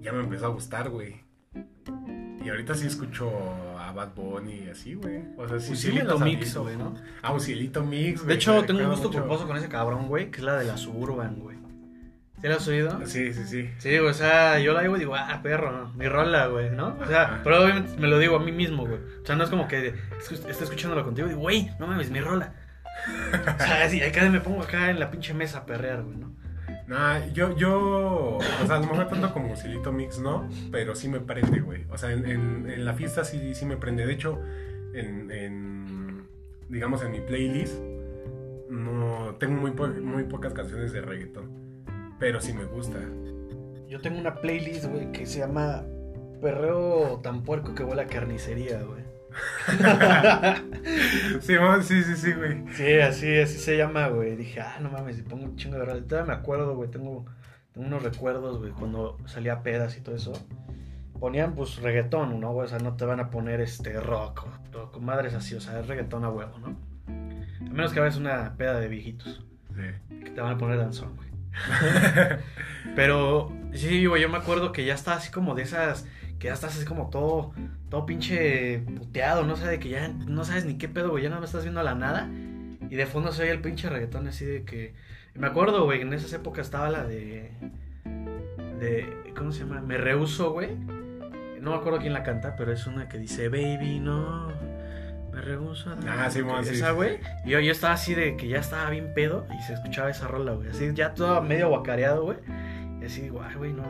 ya 0.00 0.12
me 0.12 0.20
empezó 0.20 0.46
a 0.46 0.48
gustar, 0.50 0.88
güey. 0.88 1.25
Y 2.44 2.48
ahorita 2.48 2.74
sí 2.74 2.86
escucho 2.86 3.28
a 3.78 3.90
Bad 3.92 4.14
Bunny 4.14 4.64
y 4.66 4.68
así, 4.68 4.94
güey. 4.94 5.22
O 5.36 5.48
sea, 5.48 5.58
sí, 5.58 5.66
sí 5.68 5.72
Ucielito 5.88 6.14
las 6.14 6.20
Mix, 6.20 6.56
güey, 6.56 6.76
¿no? 6.76 6.94
Ah, 7.22 7.32
Ucielito 7.32 7.82
Mix, 7.84 8.20
güey. 8.20 8.28
De 8.28 8.34
hecho, 8.34 8.62
tengo 8.64 8.80
un 8.80 8.90
gusto 8.90 9.08
mucho- 9.08 9.20
culposo 9.20 9.46
con 9.48 9.56
ese 9.56 9.68
cabrón, 9.68 10.06
güey, 10.06 10.30
que 10.30 10.38
es 10.38 10.44
la 10.44 10.54
de 10.56 10.64
la 10.64 10.76
Suburban, 10.76 11.36
güey. 11.40 11.56
¿Sí 12.40 12.48
la 12.48 12.56
has 12.56 12.68
oído? 12.68 13.00
Sí, 13.06 13.32
sí, 13.32 13.44
sí. 13.46 13.70
Sí, 13.78 13.98
güey, 13.98 14.10
o 14.10 14.14
sea, 14.14 14.60
yo 14.60 14.74
la 14.74 14.82
digo 14.82 14.94
y 14.96 15.00
digo, 15.00 15.16
ah, 15.16 15.40
perro, 15.42 15.90
mi 15.96 16.06
rola, 16.06 16.46
güey, 16.46 16.70
¿no? 16.70 16.96
O 17.00 17.06
sea, 17.06 17.40
pero 17.42 17.64
obviamente 17.64 17.96
me 17.98 18.06
lo 18.08 18.18
digo 18.18 18.36
a 18.36 18.40
mí 18.40 18.52
mismo, 18.52 18.86
güey. 18.86 19.00
O 19.22 19.26
sea, 19.26 19.34
no 19.34 19.42
es 19.44 19.50
como 19.50 19.66
que 19.66 19.94
esté 20.30 20.64
escuchándolo 20.64 21.02
contigo 21.02 21.26
y 21.26 21.30
digo, 21.30 21.40
güey, 21.40 21.70
no 21.80 21.86
mames, 21.88 22.10
mi 22.10 22.20
rola. 22.20 22.52
O 23.42 23.58
sea, 23.58 23.84
así, 23.84 24.00
acá 24.02 24.28
me 24.30 24.40
pongo 24.40 24.62
acá 24.62 24.90
en 24.90 25.00
la 25.00 25.10
pinche 25.10 25.34
mesa 25.34 25.58
a 25.58 25.66
perrear, 25.66 26.02
güey, 26.02 26.16
¿no? 26.18 26.34
Nah, 26.88 27.26
yo, 27.32 27.56
yo, 27.56 28.36
o 28.38 28.66
sea, 28.66 28.76
a 28.76 28.78
lo 28.80 28.86
mejor 28.86 29.08
tanto 29.08 29.32
como 29.32 29.52
Ucielito 29.52 29.90
Mix, 29.92 30.20
¿no? 30.20 30.48
Pero 30.70 30.94
sí 30.94 31.08
me 31.08 31.18
prende, 31.20 31.60
güey. 31.60 31.84
O 31.90 31.98
sea, 31.98 32.12
en, 32.12 32.24
en- 32.26 32.70
en 32.70 32.84
la 32.84 32.94
fiesta 32.94 33.24
sí, 33.24 33.54
sí 33.56 33.64
me 33.66 33.76
prende. 33.76 34.06
De 34.06 34.12
hecho, 34.12 34.40
en, 34.94 35.30
en, 35.32 36.24
digamos, 36.68 37.02
en 37.02 37.10
mi 37.12 37.20
playlist, 37.20 37.74
no, 38.70 39.34
tengo 39.38 39.60
muy, 39.60 39.72
muy 40.00 40.24
pocas 40.24 40.52
canciones 40.52 40.92
de 40.92 41.00
reggaetón. 41.00 41.50
Pero 42.18 42.40
sí 42.40 42.52
me 42.52 42.64
gusta. 42.64 42.98
Yo 43.88 44.00
tengo 44.00 44.18
una 44.18 44.36
playlist, 44.40 44.86
güey, 44.86 45.10
que 45.12 45.26
se 45.26 45.40
llama 45.40 45.84
Perreo 46.40 47.18
tan 47.22 47.42
puerco 47.42 47.74
que 47.74 47.82
huele 47.84 48.02
a 48.02 48.06
carnicería, 48.06 48.82
güey. 48.82 49.02
Mo- 51.60 51.82
sí, 51.82 52.02
sí, 52.02 52.16
sí, 52.16 52.32
güey. 52.32 52.64
Sí, 52.74 52.98
así, 53.00 53.38
así 53.38 53.58
se 53.58 53.76
llama, 53.76 54.08
güey. 54.08 54.36
Dije, 54.36 54.60
ah, 54.60 54.78
no 54.80 54.90
mames, 54.90 55.18
y 55.18 55.22
pongo 55.22 55.44
un 55.44 55.56
chingo 55.56 55.78
de 55.78 55.84
rola. 55.84 56.02
Todavía 56.02 56.34
me 56.34 56.38
acuerdo, 56.40 56.74
güey, 56.76 56.90
tengo, 56.90 57.26
tengo 57.72 57.86
unos 57.86 58.02
recuerdos, 58.02 58.58
güey, 58.58 58.72
cuando 58.72 59.18
salía 59.26 59.54
a 59.54 59.62
pedas 59.62 59.96
y 59.96 60.00
todo 60.00 60.16
eso. 60.16 60.32
Ponían, 61.18 61.54
pues, 61.54 61.76
reggaetón, 61.80 62.40
¿no? 62.40 62.52
güey? 62.52 62.66
O 62.66 62.68
sea, 62.68 62.78
no 62.78 62.96
te 62.96 63.04
van 63.06 63.20
a 63.20 63.30
poner, 63.30 63.60
este, 63.60 63.98
rock 64.00 64.46
con 64.92 65.04
madres 65.04 65.32
así, 65.34 65.54
o 65.54 65.60
sea, 65.60 65.80
es 65.80 65.86
reggaetón 65.86 66.24
a 66.24 66.28
huevo, 66.30 66.58
¿no? 66.58 66.76
A 67.08 67.70
menos 67.72 67.92
que 67.92 68.00
hagas 68.00 68.16
una 68.16 68.54
peda 68.56 68.78
de 68.78 68.88
viejitos, 68.88 69.42
Sí. 69.74 70.18
que 70.24 70.30
te 70.30 70.40
van 70.40 70.52
a 70.54 70.58
poner 70.58 70.78
danzón, 70.78 71.16
güey. 71.16 71.28
Pero, 72.94 73.50
sí, 73.72 74.04
güey, 74.06 74.20
yo 74.22 74.28
me 74.28 74.36
acuerdo 74.36 74.72
que 74.72 74.84
ya 74.84 74.92
está 74.94 75.14
así 75.14 75.30
como 75.30 75.54
de 75.54 75.62
esas, 75.62 76.06
que 76.38 76.48
ya 76.48 76.54
estás 76.54 76.76
así 76.76 76.84
como 76.84 77.08
todo, 77.10 77.52
todo 77.88 78.06
pinche 78.06 78.80
puteado, 78.80 79.44
no 79.44 79.56
sé, 79.56 79.66
de 79.66 79.78
que 79.78 79.88
ya 79.88 80.08
no 80.08 80.44
sabes 80.44 80.64
ni 80.64 80.74
qué 80.78 80.88
pedo, 80.88 81.10
güey, 81.10 81.22
ya 81.22 81.30
no 81.30 81.38
me 81.40 81.46
estás 81.46 81.62
viendo 81.62 81.80
a 81.80 81.84
la 81.84 81.94
nada. 81.94 82.28
Y 82.88 82.94
de 82.94 83.06
fondo 83.06 83.32
se 83.32 83.42
oye 83.42 83.50
el 83.50 83.60
pinche 83.60 83.88
reggaetón 83.88 84.28
así 84.28 84.44
de 84.44 84.64
que... 84.64 84.94
Me 85.34 85.46
acuerdo, 85.48 85.84
güey, 85.84 86.02
en 86.02 86.12
esas 86.12 86.32
épocas 86.32 86.66
estaba 86.66 86.88
la 86.88 87.04
de... 87.04 87.50
De... 88.80 89.32
¿Cómo 89.36 89.52
se 89.52 89.60
llama? 89.60 89.80
Me 89.80 89.98
rehuso, 89.98 90.52
güey. 90.52 90.74
No 91.60 91.72
me 91.72 91.76
acuerdo 91.76 91.98
quién 91.98 92.12
la 92.12 92.22
canta, 92.22 92.54
pero 92.56 92.72
es 92.72 92.86
una 92.86 93.08
que 93.08 93.18
dice, 93.18 93.48
baby, 93.48 93.98
no. 93.98 94.48
Me 95.32 95.40
rehuso 95.40 95.90
a 95.90 95.96
dar". 95.96 96.18
Ah, 96.26 96.30
sí, 96.30 96.40
sí, 96.62 96.74
Esa, 96.74 96.92
güey. 96.92 97.16
sí. 97.16 97.22
Y 97.46 97.50
yo, 97.50 97.60
yo 97.60 97.72
estaba 97.72 97.94
así 97.94 98.14
de 98.14 98.36
que 98.36 98.48
ya 98.48 98.60
estaba 98.60 98.88
bien 98.88 99.12
pedo 99.14 99.46
y 99.58 99.62
se 99.62 99.74
escuchaba 99.74 100.10
esa 100.10 100.28
rola, 100.28 100.52
güey. 100.52 100.68
Así 100.68 100.90
ya 100.94 101.12
todo 101.12 101.42
medio 101.42 101.68
guacareado, 101.68 102.22
güey. 102.22 102.38
Y 103.02 103.04
así 103.04 103.22
digo, 103.22 103.42
ay, 103.42 103.56
güey, 103.56 103.72
no. 103.72 103.84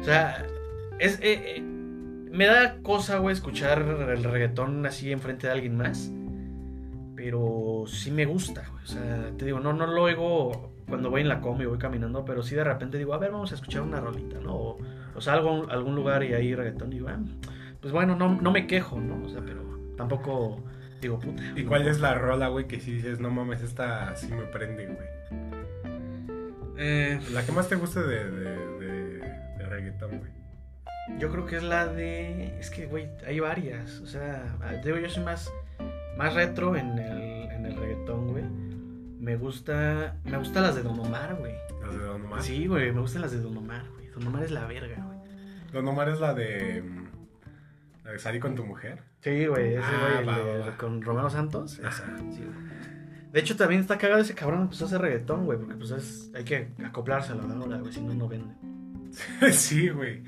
O 0.00 0.04
sea, 0.04 0.46
es... 0.98 1.18
eh, 1.20 1.56
eh, 1.56 1.60
me 1.60 2.46
da 2.46 2.78
cosa, 2.82 3.18
güey, 3.18 3.32
escuchar 3.32 3.78
el 3.82 4.24
reggaetón 4.24 4.84
así 4.86 5.12
enfrente 5.12 5.46
de 5.46 5.52
alguien 5.52 5.76
más. 5.76 6.10
Pero 7.14 7.84
sí 7.86 8.10
me 8.10 8.26
gusta, 8.26 8.64
güey. 8.70 8.82
O 8.82 8.86
sea, 8.86 9.30
te 9.38 9.44
digo, 9.44 9.60
no, 9.60 9.72
no 9.72 9.86
lo 9.86 10.02
oigo 10.02 10.72
cuando 10.88 11.10
voy 11.10 11.20
en 11.22 11.28
la 11.28 11.40
combi, 11.40 11.64
voy 11.64 11.78
caminando, 11.78 12.24
pero 12.24 12.42
sí 12.42 12.54
de 12.56 12.64
repente 12.64 12.98
digo, 12.98 13.14
a 13.14 13.18
ver, 13.18 13.30
vamos 13.30 13.52
a 13.52 13.54
escuchar 13.54 13.82
una 13.82 14.00
rolita, 14.00 14.38
¿no? 14.40 14.54
O, 14.54 14.78
o 15.14 15.20
salgo 15.20 15.66
a 15.70 15.72
algún 15.72 15.94
lugar 15.94 16.24
y 16.24 16.34
hay 16.34 16.54
reggaetón 16.54 16.92
y 16.92 16.96
digo, 16.96 17.08
ah, 17.08 17.18
pues 17.80 17.92
bueno, 17.92 18.16
no, 18.16 18.34
no 18.40 18.50
me 18.50 18.66
quejo, 18.66 19.00
¿no? 19.00 19.24
O 19.24 19.28
sea, 19.28 19.40
pero 19.46 19.62
tampoco 19.96 20.62
digo, 21.00 21.18
puta. 21.20 21.42
¿Y 21.56 21.62
no. 21.62 21.68
cuál 21.68 21.86
es 21.86 22.00
la 22.00 22.14
rola, 22.14 22.48
güey, 22.48 22.66
que 22.66 22.80
si 22.80 22.92
dices, 22.92 23.20
no 23.20 23.30
mames, 23.30 23.62
esta 23.62 24.14
sí 24.16 24.26
me 24.28 24.42
prende, 24.42 24.86
güey? 24.86 25.08
Eh, 26.76 27.20
La 27.32 27.46
que 27.46 27.52
más 27.52 27.68
te 27.68 27.76
guste 27.76 28.00
de, 28.02 28.30
de, 28.30 28.78
de, 28.80 29.18
de 29.58 29.66
reggaetón, 29.66 30.18
güey. 30.18 30.30
Yo 31.18 31.30
creo 31.30 31.46
que 31.46 31.56
es 31.56 31.62
la 31.62 31.86
de... 31.86 32.58
Es 32.58 32.70
que, 32.70 32.86
güey, 32.86 33.08
hay 33.26 33.40
varias. 33.40 34.00
O 34.00 34.06
sea, 34.06 34.56
te 34.82 34.88
digo, 34.88 34.98
yo 34.98 35.08
soy 35.10 35.22
más, 35.24 35.52
más 36.16 36.34
retro 36.34 36.76
en 36.76 36.98
el, 36.98 37.50
en 37.50 37.66
el 37.66 37.76
reggaetón, 37.76 38.28
güey. 38.32 38.44
Me 38.44 39.36
gusta... 39.36 40.16
Me 40.24 40.36
gustan 40.38 40.62
las 40.64 40.74
de 40.76 40.82
Don 40.82 40.98
Omar, 40.98 41.36
güey. 41.38 41.54
Las 41.82 41.92
de 41.92 42.04
Don 42.04 42.24
Omar. 42.24 42.42
Sí, 42.42 42.66
güey, 42.66 42.92
me 42.92 43.00
gustan 43.00 43.22
las 43.22 43.32
de 43.32 43.40
Don 43.40 43.56
Omar, 43.56 43.84
güey. 43.94 44.08
Don 44.08 44.26
Omar 44.26 44.42
es 44.44 44.50
la 44.50 44.66
verga, 44.66 44.96
güey. 45.04 45.18
Don 45.72 45.86
Omar 45.88 46.08
es 46.08 46.20
la 46.20 46.34
de. 46.34 46.82
mm, 46.82 47.04
La 48.04 48.12
de 48.12 48.18
salir 48.18 48.40
con 48.40 48.54
tu 48.54 48.64
mujer. 48.64 49.00
Sí, 49.22 49.46
güey, 49.46 49.74
ese 49.74 49.82
Ah, 49.82 50.00
güey, 50.08 50.18
el 50.20 50.28
va, 50.28 50.38
de- 50.38 50.58
va, 50.58 50.66
va. 50.66 50.76
con 50.76 51.00
Romano 51.02 51.30
Santos. 51.30 51.78
Esa, 51.78 51.90
sí, 52.18 52.42
güey. 52.44 52.74
De 53.32 53.40
hecho, 53.40 53.56
también 53.56 53.80
está 53.80 53.98
cagado 53.98 54.20
ese 54.20 54.34
cabrón, 54.34 54.68
pues 54.68 54.80
hace 54.82 54.96
reggaetón, 54.98 55.44
güey, 55.46 55.58
porque 55.58 55.74
pues 55.74 55.90
es, 55.90 56.30
hay 56.36 56.44
que 56.44 56.68
acoplárselo 56.84 57.42
a 57.42 57.46
la 57.48 57.54
hora, 57.64 57.78
güey, 57.78 57.92
si 57.92 58.00
no, 58.00 58.14
no 58.14 58.28
vende. 58.28 58.54
sí, 59.52 59.88
güey. 59.88 60.22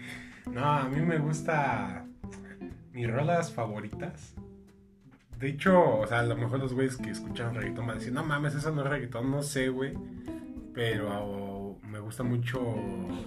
No, 0.50 0.64
a 0.64 0.88
mí 0.88 1.00
me 1.00 1.18
gusta. 1.18 2.04
Mis 2.92 3.11
rolas 3.11 3.52
favoritas. 3.52 4.35
De 5.38 5.48
hecho, 5.48 5.98
o 5.98 6.06
sea, 6.06 6.20
a 6.20 6.22
lo 6.22 6.37
mejor 6.37 6.61
los 6.61 6.72
güeyes 6.72 6.96
que 6.96 7.11
escuchan 7.11 7.54
reggaetón 7.54 7.87
van 7.87 7.96
a 7.96 7.98
decir, 7.98 8.12
no 8.12 8.24
mames, 8.24 8.54
eso 8.54 8.72
no 8.72 8.82
es 8.82 8.88
reggaetón, 8.88 9.30
no 9.30 9.42
sé, 9.42 9.68
güey. 9.68 9.92
Pero 10.72 11.78
me 11.82 11.98
gusta 11.98 12.22
mucho 12.22 12.74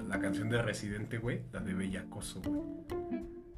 la 0.08 0.20
canción 0.20 0.50
de 0.50 0.62
Residente, 0.62 1.20
güey, 1.20 1.42
la 1.52 1.60
de 1.60 1.74
Bellacoso, 1.74 2.42
güey. 2.42 2.62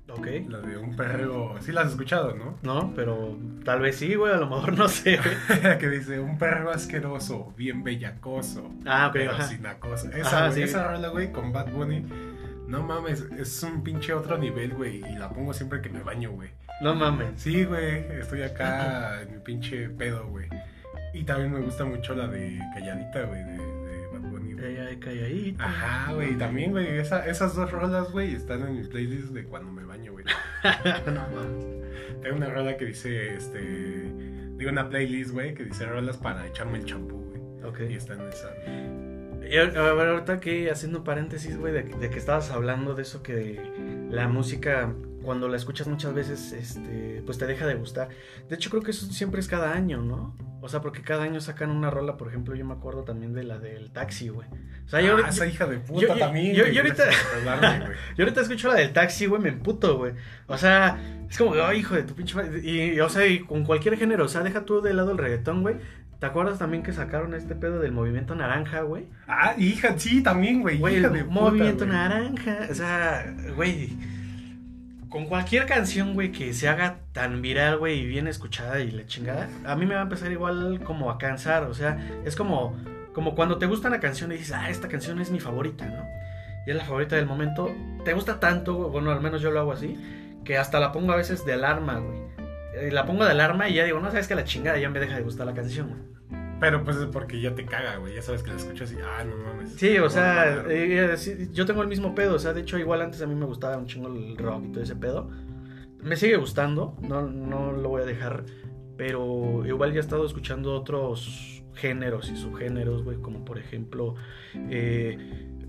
Ok. 0.10 0.28
La 0.50 0.60
de 0.60 0.78
un 0.78 0.95
perreo. 0.97 1.56
Sí, 1.62 1.71
la 1.71 1.82
has 1.82 1.91
escuchado, 1.91 2.36
¿no? 2.36 2.58
No, 2.63 2.91
pero 2.93 3.38
tal 3.63 3.80
vez 3.80 3.95
sí, 3.95 4.15
güey, 4.15 4.34
a 4.34 4.38
lo 4.38 4.50
mejor 4.50 4.78
no 4.78 4.89
sé, 4.89 5.17
güey. 5.17 5.78
que 5.80 5.89
dice, 5.89 6.19
un 6.19 6.38
perro 6.38 6.71
asqueroso, 6.71 7.54
bien 7.56 7.84
bellacoso. 7.84 8.69
Ah, 8.86 9.08
ok, 9.08 9.13
pero 9.13 9.32
ajá. 9.32 9.43
sin 9.43 9.65
acoso. 9.65 10.10
Esa, 10.12 10.28
Ajá, 10.28 10.47
güey, 10.47 10.58
sí. 10.58 10.63
esa 10.63 10.88
rola, 10.91 11.08
güey, 11.10 11.32
con 11.32 11.54
Bad 11.54 11.71
Bunny. 11.71 12.06
No 12.71 12.84
mames, 12.84 13.21
es 13.38 13.62
un 13.63 13.84
pinche 13.84 14.13
otro 14.13 14.38
nivel, 14.38 14.73
güey. 14.73 14.97
Y 15.05 15.15
la 15.17 15.29
pongo 15.29 15.53
siempre 15.53 15.81
que 15.81 15.89
me 15.89 16.01
baño, 16.01 16.31
güey. 16.31 16.49
No 16.81 16.95
mames. 16.95 17.29
Sí, 17.36 17.65
güey, 17.65 17.97
estoy 18.19 18.41
acá 18.43 19.21
en 19.21 19.34
mi 19.34 19.39
pinche 19.39 19.89
pedo, 19.89 20.27
güey. 20.27 20.47
Y 21.13 21.23
también 21.23 21.51
me 21.53 21.60
gusta 21.60 21.84
mucho 21.84 22.15
la 22.15 22.27
de 22.27 22.57
Calladita, 22.73 23.23
güey, 23.23 23.43
de, 23.43 23.57
de 23.57 24.07
Bad 24.13 24.21
Bunny, 24.31 24.53
güey. 24.53 24.65
Ay, 24.65 24.77
ay, 24.89 24.97
calladito. 24.97 25.63
Ajá, 25.63 26.13
güey, 26.13 26.38
también, 26.38 26.71
güey, 26.71 26.97
esa- 26.99 27.25
esas 27.27 27.53
dos 27.55 27.69
rolas, 27.71 28.10
güey, 28.12 28.34
están 28.34 28.62
en 28.65 28.77
mi 28.81 28.88
playlist 28.88 29.29
de 29.34 29.43
cuando 29.43 29.71
me 29.71 29.84
baño, 29.84 30.13
güey. 30.13 30.23
no 31.05 31.27
mames. 31.36 32.21
Tengo 32.21 32.38
una 32.38 32.49
rola 32.49 32.77
que 32.77 32.86
dice, 32.86 33.36
este... 33.36 33.60
Digo, 34.55 34.71
una 34.71 34.88
playlist, 34.89 35.31
güey, 35.31 35.53
que 35.53 35.65
dice 35.65 35.86
rolas 35.86 36.17
para 36.17 36.47
echarme 36.47 36.77
el 36.77 36.86
champú, 36.86 37.17
güey. 37.17 37.63
Ok. 37.69 37.79
Y 37.89 37.95
está 37.95 38.13
en 38.13 38.21
esa. 38.29 38.49
Y 39.49 39.58
ahorita 39.58 40.39
que 40.39 40.69
haciendo 40.71 41.04
paréntesis, 41.04 41.58
güey, 41.58 41.73
de, 41.73 41.84
de 41.84 42.10
que 42.10 42.17
estabas 42.19 42.51
hablando 42.51 42.93
de 42.95 43.01
eso 43.01 43.21
que 43.23 43.62
la 44.10 44.27
música, 44.27 44.93
cuando 45.23 45.47
la 45.47 45.58
escuchas 45.58 45.88
muchas 45.88 46.13
veces, 46.13 46.51
este, 46.54 47.21
pues 47.25 47.38
te 47.38 47.45
deja 47.47 47.65
de 47.65 47.75
gustar. 47.75 48.10
De 48.49 48.56
hecho, 48.56 48.69
creo 48.69 48.82
que 48.82 48.91
eso 48.91 49.06
siempre 49.08 49.39
es 49.39 49.47
cada 49.47 49.73
año, 49.73 50.01
¿no? 50.01 50.36
O 50.62 50.69
sea, 50.69 50.82
porque 50.82 51.01
cada 51.01 51.23
año 51.23 51.41
sacan 51.41 51.71
una 51.71 51.89
rola, 51.89 52.17
por 52.17 52.27
ejemplo, 52.27 52.54
yo 52.56 52.63
me 52.65 52.73
acuerdo 52.73 53.04
también 53.04 53.34
de 53.34 53.43
la 53.43 53.58
del 53.58 53.91
taxi, 53.91 54.30
güey. 54.30 54.47
O 54.86 54.89
sea, 54.89 55.01
yo, 55.01 55.15
ah, 55.15 55.21
yo- 55.21 55.27
esa 55.27 55.47
hija 55.47 55.65
de 55.65 55.80
puta 55.80 56.01
yo- 56.13 56.17
también. 56.17 56.54
yo- 56.56 56.67
yo 56.67 56.82
ahorita- 56.82 57.10
hablarme, 57.39 57.86
güey. 57.88 57.97
yo 58.17 58.23
ahorita 58.25 58.41
escucho 58.41 58.67
la 58.67 58.75
del 58.75 58.93
taxi, 58.93 59.25
güey, 59.25 59.41
me 59.41 59.49
emputo, 59.49 59.97
güey. 59.97 60.13
O 60.47 60.58
sea, 60.58 60.99
es 61.30 61.38
como, 61.38 61.56
ay, 61.56 61.80
hijo 61.80 61.95
de 61.95 62.04
tu 62.04 62.13
pinche 62.13 62.36
madre. 62.36 62.60
Y, 62.63 62.93
y, 62.93 62.99
o 62.99 63.10
sea, 63.10 63.25
y 63.25 63.39
con 63.39 63.63
cualquier 63.65 63.97
género, 63.97 64.25
o 64.25 64.27
sea, 64.27 64.41
deja 64.43 64.63
tú 64.65 64.82
de 64.82 64.93
lado 64.93 65.12
el 65.12 65.17
reggaetón, 65.17 65.63
güey. 65.63 65.77
¿Te 66.21 66.27
acuerdas 66.27 66.60
también 66.60 66.84
que 66.84 66.93
sacaron 66.93 67.34
este 67.34 67.55
pedo 67.55 67.79
del 67.79 67.93
movimiento 67.93 68.36
naranja, 68.36 68.81
güey? 68.81 69.07
Ah, 69.27 69.55
hija, 69.57 69.97
sí, 69.97 70.21
también, 70.21 70.62
güey. 70.62 70.77
Güey, 70.77 70.97
hija 70.99 71.07
el 71.07 71.13
de 71.13 71.23
puta, 71.23 71.41
movimiento 71.41 71.86
güey. 71.86 71.97
naranja. 71.97 72.67
O 72.69 72.75
sea, 72.75 73.34
güey. 73.55 73.89
Con 75.10 75.25
cualquier 75.25 75.65
canción, 75.65 76.13
güey, 76.13 76.31
que 76.31 76.53
se 76.53 76.69
haga 76.69 76.99
tan 77.12 77.41
viral, 77.41 77.79
güey, 77.79 78.01
y 78.01 78.05
bien 78.05 78.27
escuchada 78.27 78.81
y 78.81 78.91
la 78.91 79.07
chingada, 79.07 79.49
a 79.65 79.75
mí 79.75 79.88
me 79.88 79.95
va 79.95 80.01
a 80.01 80.03
empezar 80.03 80.31
igual 80.31 80.81
como 80.84 81.10
a 81.10 81.17
cansar. 81.17 81.63
O 81.63 81.73
sea, 81.73 81.97
es 82.23 82.36
como, 82.36 82.77
como 83.13 83.34
cuando 83.34 83.57
te 83.57 83.65
gusta 83.65 83.88
una 83.88 83.99
canción 83.99 84.31
y 84.31 84.36
dices, 84.36 84.51
ah, 84.51 84.69
esta 84.69 84.89
canción 84.89 85.19
es 85.21 85.31
mi 85.31 85.39
favorita, 85.39 85.88
¿no? 85.88 86.05
Y 86.67 86.69
es 86.69 86.75
la 86.75 86.86
favorita 86.86 87.15
del 87.15 87.25
momento. 87.25 87.73
Te 88.05 88.13
gusta 88.13 88.39
tanto, 88.39 88.75
güey, 88.75 88.91
bueno, 88.91 89.10
al 89.10 89.21
menos 89.21 89.41
yo 89.41 89.49
lo 89.49 89.60
hago 89.60 89.71
así, 89.71 89.97
que 90.45 90.60
hasta 90.60 90.79
la 90.79 90.91
pongo 90.91 91.13
a 91.13 91.15
veces 91.15 91.43
de 91.45 91.53
alarma, 91.53 91.97
güey. 91.97 92.19
Eh, 92.73 92.89
La 92.91 93.05
pongo 93.05 93.25
de 93.25 93.31
alarma 93.31 93.69
y 93.69 93.75
ya 93.75 93.86
digo, 93.86 93.99
no 93.99 94.10
sabes 94.12 94.27
que 94.27 94.36
la 94.36 94.43
chingada 94.43 94.77
ya 94.77 94.89
me 94.89 94.99
deja 94.99 95.15
de 95.15 95.23
gustar 95.23 95.45
la 95.45 95.53
canción, 95.53 95.89
güey. 95.89 96.21
Pero 96.62 96.84
pues 96.84 96.95
es 96.97 97.07
porque 97.07 97.41
ya 97.41 97.55
te 97.55 97.65
caga, 97.65 97.97
güey. 97.97 98.13
Ya 98.13 98.21
sabes 98.21 98.43
que 98.43 98.51
la 98.51 98.57
escuchas 98.57 98.93
y, 98.93 98.97
ah, 98.97 99.23
no 99.23 99.36
mames. 99.36 99.73
Sí, 99.73 99.97
o 99.97 100.10
sea, 100.12 100.63
eh, 100.69 101.17
sí, 101.17 101.49
yo 101.51 101.65
tengo 101.65 101.81
el 101.81 101.88
mismo 101.88 102.13
pedo. 102.13 102.36
O 102.36 102.39
sea, 102.39 102.53
de 102.53 102.62
hecho, 102.62 102.77
igual 102.77 103.01
antes 103.01 103.19
a 103.23 103.25
mí 103.25 103.34
me 103.34 103.47
gustaba 103.47 103.77
un 103.77 103.88
chingo 103.88 104.07
el 104.10 104.38
rock 104.38 104.65
y 104.65 104.71
todo 104.71 104.84
ese 104.84 104.95
pedo. 104.95 105.27
Me 106.03 106.15
sigue 106.15 106.38
gustando, 106.38 106.95
no, 107.01 107.23
no 107.23 107.71
lo 107.71 107.89
voy 107.89 108.03
a 108.03 108.05
dejar. 108.05 108.45
Pero 108.95 109.65
igual 109.65 109.91
ya 109.91 109.97
he 109.97 110.01
estado 110.01 110.23
escuchando 110.23 110.75
otros 110.75 111.63
géneros 111.73 112.29
y 112.29 112.36
subgéneros, 112.36 113.03
güey. 113.03 113.17
Como 113.17 113.43
por 113.43 113.57
ejemplo, 113.57 114.13
eh, 114.53 115.17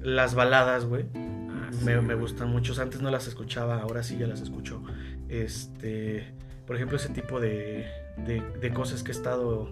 las 0.03 0.35
baladas, 0.35 0.85
güey. 0.85 1.07
Ah, 1.15 1.71
sí, 1.73 1.87
me, 1.87 2.15
gustan 2.17 2.51
mucho. 2.51 2.81
Antes 2.83 3.01
no 3.01 3.11
las 3.11 3.27
escuchaba, 3.29 3.81
ahora 3.81 4.03
sí 4.03 4.19
ya 4.19 4.27
las 4.27 4.43
escucho. 4.43 4.83
Este, 5.31 6.35
por 6.67 6.77
ejemplo, 6.77 6.97
ese 6.97 7.09
tipo 7.11 7.41
de, 7.41 7.87
de, 8.17 8.73
cosas 8.73 9.03
que 9.03 9.11
he 9.11 9.15
estado 9.15 9.69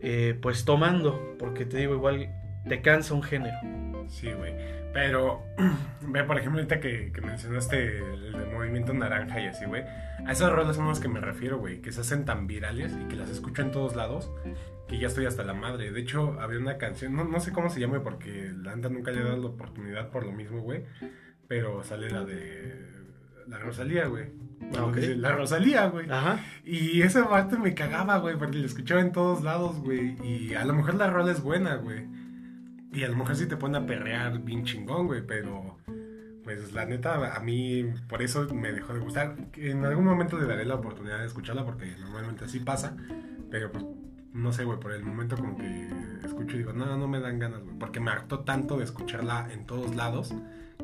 eh, 0.00 0.38
pues 0.40 0.64
tomando. 0.64 1.36
Porque 1.38 1.64
te 1.64 1.78
digo, 1.78 1.94
igual 1.94 2.30
te 2.68 2.82
cansa 2.82 3.14
un 3.14 3.22
género. 3.22 3.56
Sí, 4.08 4.32
güey. 4.32 4.54
Pero, 4.92 5.42
ve, 6.02 6.24
por 6.24 6.38
ejemplo, 6.38 6.60
ahorita 6.60 6.80
que, 6.80 7.12
que 7.12 7.20
mencionaste 7.20 7.98
el, 7.98 8.32
de 8.32 8.44
movimiento 8.46 8.92
naranja 8.92 9.40
y 9.40 9.46
así, 9.46 9.64
güey. 9.64 9.84
A 10.26 10.32
esas 10.32 10.52
rolas 10.52 10.76
son 10.76 10.88
las 10.88 11.00
que 11.00 11.08
me 11.08 11.20
refiero, 11.20 11.58
güey. 11.58 11.80
Que 11.80 11.92
se 11.92 12.00
hacen 12.00 12.24
tan 12.24 12.46
virales 12.46 12.96
y 13.00 13.08
que 13.08 13.16
las 13.16 13.30
escucho 13.30 13.62
en 13.62 13.70
todos 13.70 13.96
lados. 13.96 14.30
Que 14.88 14.98
ya 14.98 15.06
estoy 15.06 15.26
hasta 15.26 15.44
la 15.44 15.54
madre. 15.54 15.92
De 15.92 16.00
hecho, 16.00 16.40
había 16.40 16.58
una 16.58 16.76
canción, 16.76 17.14
no, 17.14 17.24
no 17.24 17.40
sé 17.40 17.52
cómo 17.52 17.70
se 17.70 17.80
llama 17.80 18.02
porque 18.02 18.52
la 18.62 18.72
anda 18.72 18.88
nunca 18.88 19.12
le 19.12 19.20
he 19.20 19.24
dado 19.24 19.36
la 19.36 19.48
oportunidad 19.48 20.10
por 20.10 20.26
lo 20.26 20.32
mismo, 20.32 20.60
güey. 20.60 20.84
Pero 21.46 21.82
sale 21.84 22.10
la 22.10 22.24
de. 22.24 22.99
La 23.46 23.58
Rosalía, 23.58 24.06
güey. 24.06 24.26
Ah, 24.76 24.90
dice, 24.94 25.16
La 25.16 25.32
Rosalía, 25.32 25.86
güey. 25.86 26.10
Ajá. 26.10 26.44
Y 26.64 27.02
esa 27.02 27.28
parte 27.28 27.58
me 27.58 27.74
cagaba, 27.74 28.18
güey, 28.18 28.36
porque 28.36 28.58
la 28.58 28.66
escuchaba 28.66 29.00
en 29.00 29.12
todos 29.12 29.42
lados, 29.42 29.78
güey. 29.80 30.16
Y 30.22 30.54
a 30.54 30.64
lo 30.64 30.74
mejor 30.74 30.94
la 30.94 31.08
rola 31.08 31.32
es 31.32 31.42
buena, 31.42 31.76
güey. 31.76 32.06
Y 32.92 33.04
a 33.04 33.08
lo 33.08 33.16
mejor 33.16 33.36
sí 33.36 33.46
te 33.46 33.56
pone 33.56 33.78
a 33.78 33.86
perrear 33.86 34.38
bien 34.40 34.64
chingón, 34.64 35.06
güey, 35.06 35.26
pero... 35.26 35.78
Pues 36.42 36.72
la 36.72 36.86
neta, 36.86 37.36
a 37.36 37.40
mí 37.40 37.84
por 38.08 38.22
eso 38.22 38.52
me 38.54 38.72
dejó 38.72 38.94
de 38.94 39.00
gustar. 39.00 39.36
En 39.56 39.84
algún 39.84 40.06
momento 40.06 40.38
le 40.38 40.46
daré 40.46 40.64
la 40.64 40.76
oportunidad 40.76 41.18
de 41.20 41.26
escucharla 41.26 41.64
porque 41.64 41.94
normalmente 42.00 42.46
así 42.46 42.58
pasa. 42.60 42.96
Pero 43.50 43.70
pues, 43.70 43.84
no 44.32 44.50
sé, 44.52 44.64
güey, 44.64 44.80
por 44.80 44.92
el 44.92 45.04
momento 45.04 45.36
como 45.36 45.56
que 45.58 45.88
escucho 46.24 46.56
y 46.56 46.60
digo, 46.60 46.72
no, 46.72 46.96
no 46.96 47.06
me 47.06 47.20
dan 47.20 47.38
ganas, 47.38 47.62
güey. 47.62 47.78
Porque 47.78 48.00
me 48.00 48.10
hartó 48.10 48.40
tanto 48.40 48.78
de 48.78 48.84
escucharla 48.84 49.48
en 49.52 49.66
todos 49.66 49.94
lados 49.94 50.34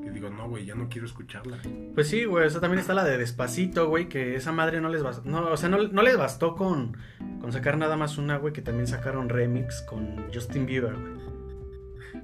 que 0.01 0.11
digo, 0.11 0.31
no, 0.31 0.49
güey, 0.49 0.65
ya 0.65 0.75
no 0.75 0.89
quiero 0.89 1.07
escucharla. 1.07 1.59
Pues 1.95 2.09
sí, 2.09 2.25
güey, 2.25 2.47
o 2.47 2.51
sea, 2.51 2.61
también 2.61 2.81
está 2.81 2.95
la 2.95 3.05
de 3.05 3.19
Despacito, 3.19 3.89
güey, 3.89 4.09
que 4.09 4.37
esa 4.37 4.53
madre 4.53 4.81
no 4.81 4.89
les 4.89 5.03
bastó, 5.03 5.23
no, 5.29 5.51
o 5.51 5.57
sea, 5.57 5.69
no, 5.69 5.79
no 5.79 6.03
les 6.03 6.17
bastó 6.17 6.55
con, 6.55 6.97
con 7.41 7.53
sacar 7.53 7.79
nada 7.79 7.97
más 7.97 8.19
una, 8.19 8.37
güey, 8.37 8.53
que 8.53 8.63
también 8.63 8.87
sacaron 8.87 9.29
remix 9.29 9.83
con 9.83 10.33
Justin 10.33 10.67
Bieber, 10.67 10.95
güey. 10.95 11.27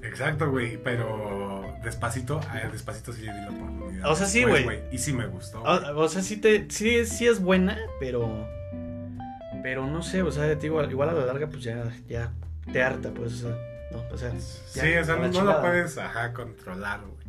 Exacto, 0.02 0.50
güey, 0.50 0.78
pero 0.82 1.64
despacito, 1.82 2.40
a 2.50 2.68
despacito 2.68 3.12
sí 3.12 3.22
le 3.22 3.32
di 3.32 3.40
la 3.40 3.50
oportunidad. 3.50 4.10
O 4.10 4.16
sea, 4.16 4.26
sí, 4.26 4.40
después, 4.40 4.64
güey. 4.64 4.80
Y 4.90 4.98
sí 4.98 5.12
me 5.12 5.26
gustó. 5.26 5.62
O, 5.62 6.08
sea, 6.08 6.22
sí, 6.22 6.38
te, 6.38 6.68
sí, 6.70 7.04
sí 7.06 7.26
es 7.26 7.40
buena, 7.40 7.78
pero, 8.00 8.48
pero 9.62 9.86
no 9.86 10.02
sé, 10.02 10.22
o 10.22 10.32
sea, 10.32 10.54
digo, 10.54 10.82
igual 10.84 11.08
a 11.10 11.12
la 11.12 11.26
larga, 11.26 11.48
pues 11.48 11.62
ya, 11.62 11.84
ya 12.08 12.32
te 12.72 12.82
harta, 12.82 13.12
pues, 13.12 13.34
o 13.34 13.48
sea, 13.48 13.56
no, 13.92 14.02
o 14.12 14.18
sea, 14.18 14.32
sí, 14.38 14.94
o 14.96 15.04
sea, 15.04 15.16
no, 15.16 15.22
la 15.22 15.28
no 15.28 15.44
lo 15.44 15.60
puedes, 15.60 15.98
ajá, 15.98 16.32
controlar, 16.32 17.00
güey. 17.02 17.21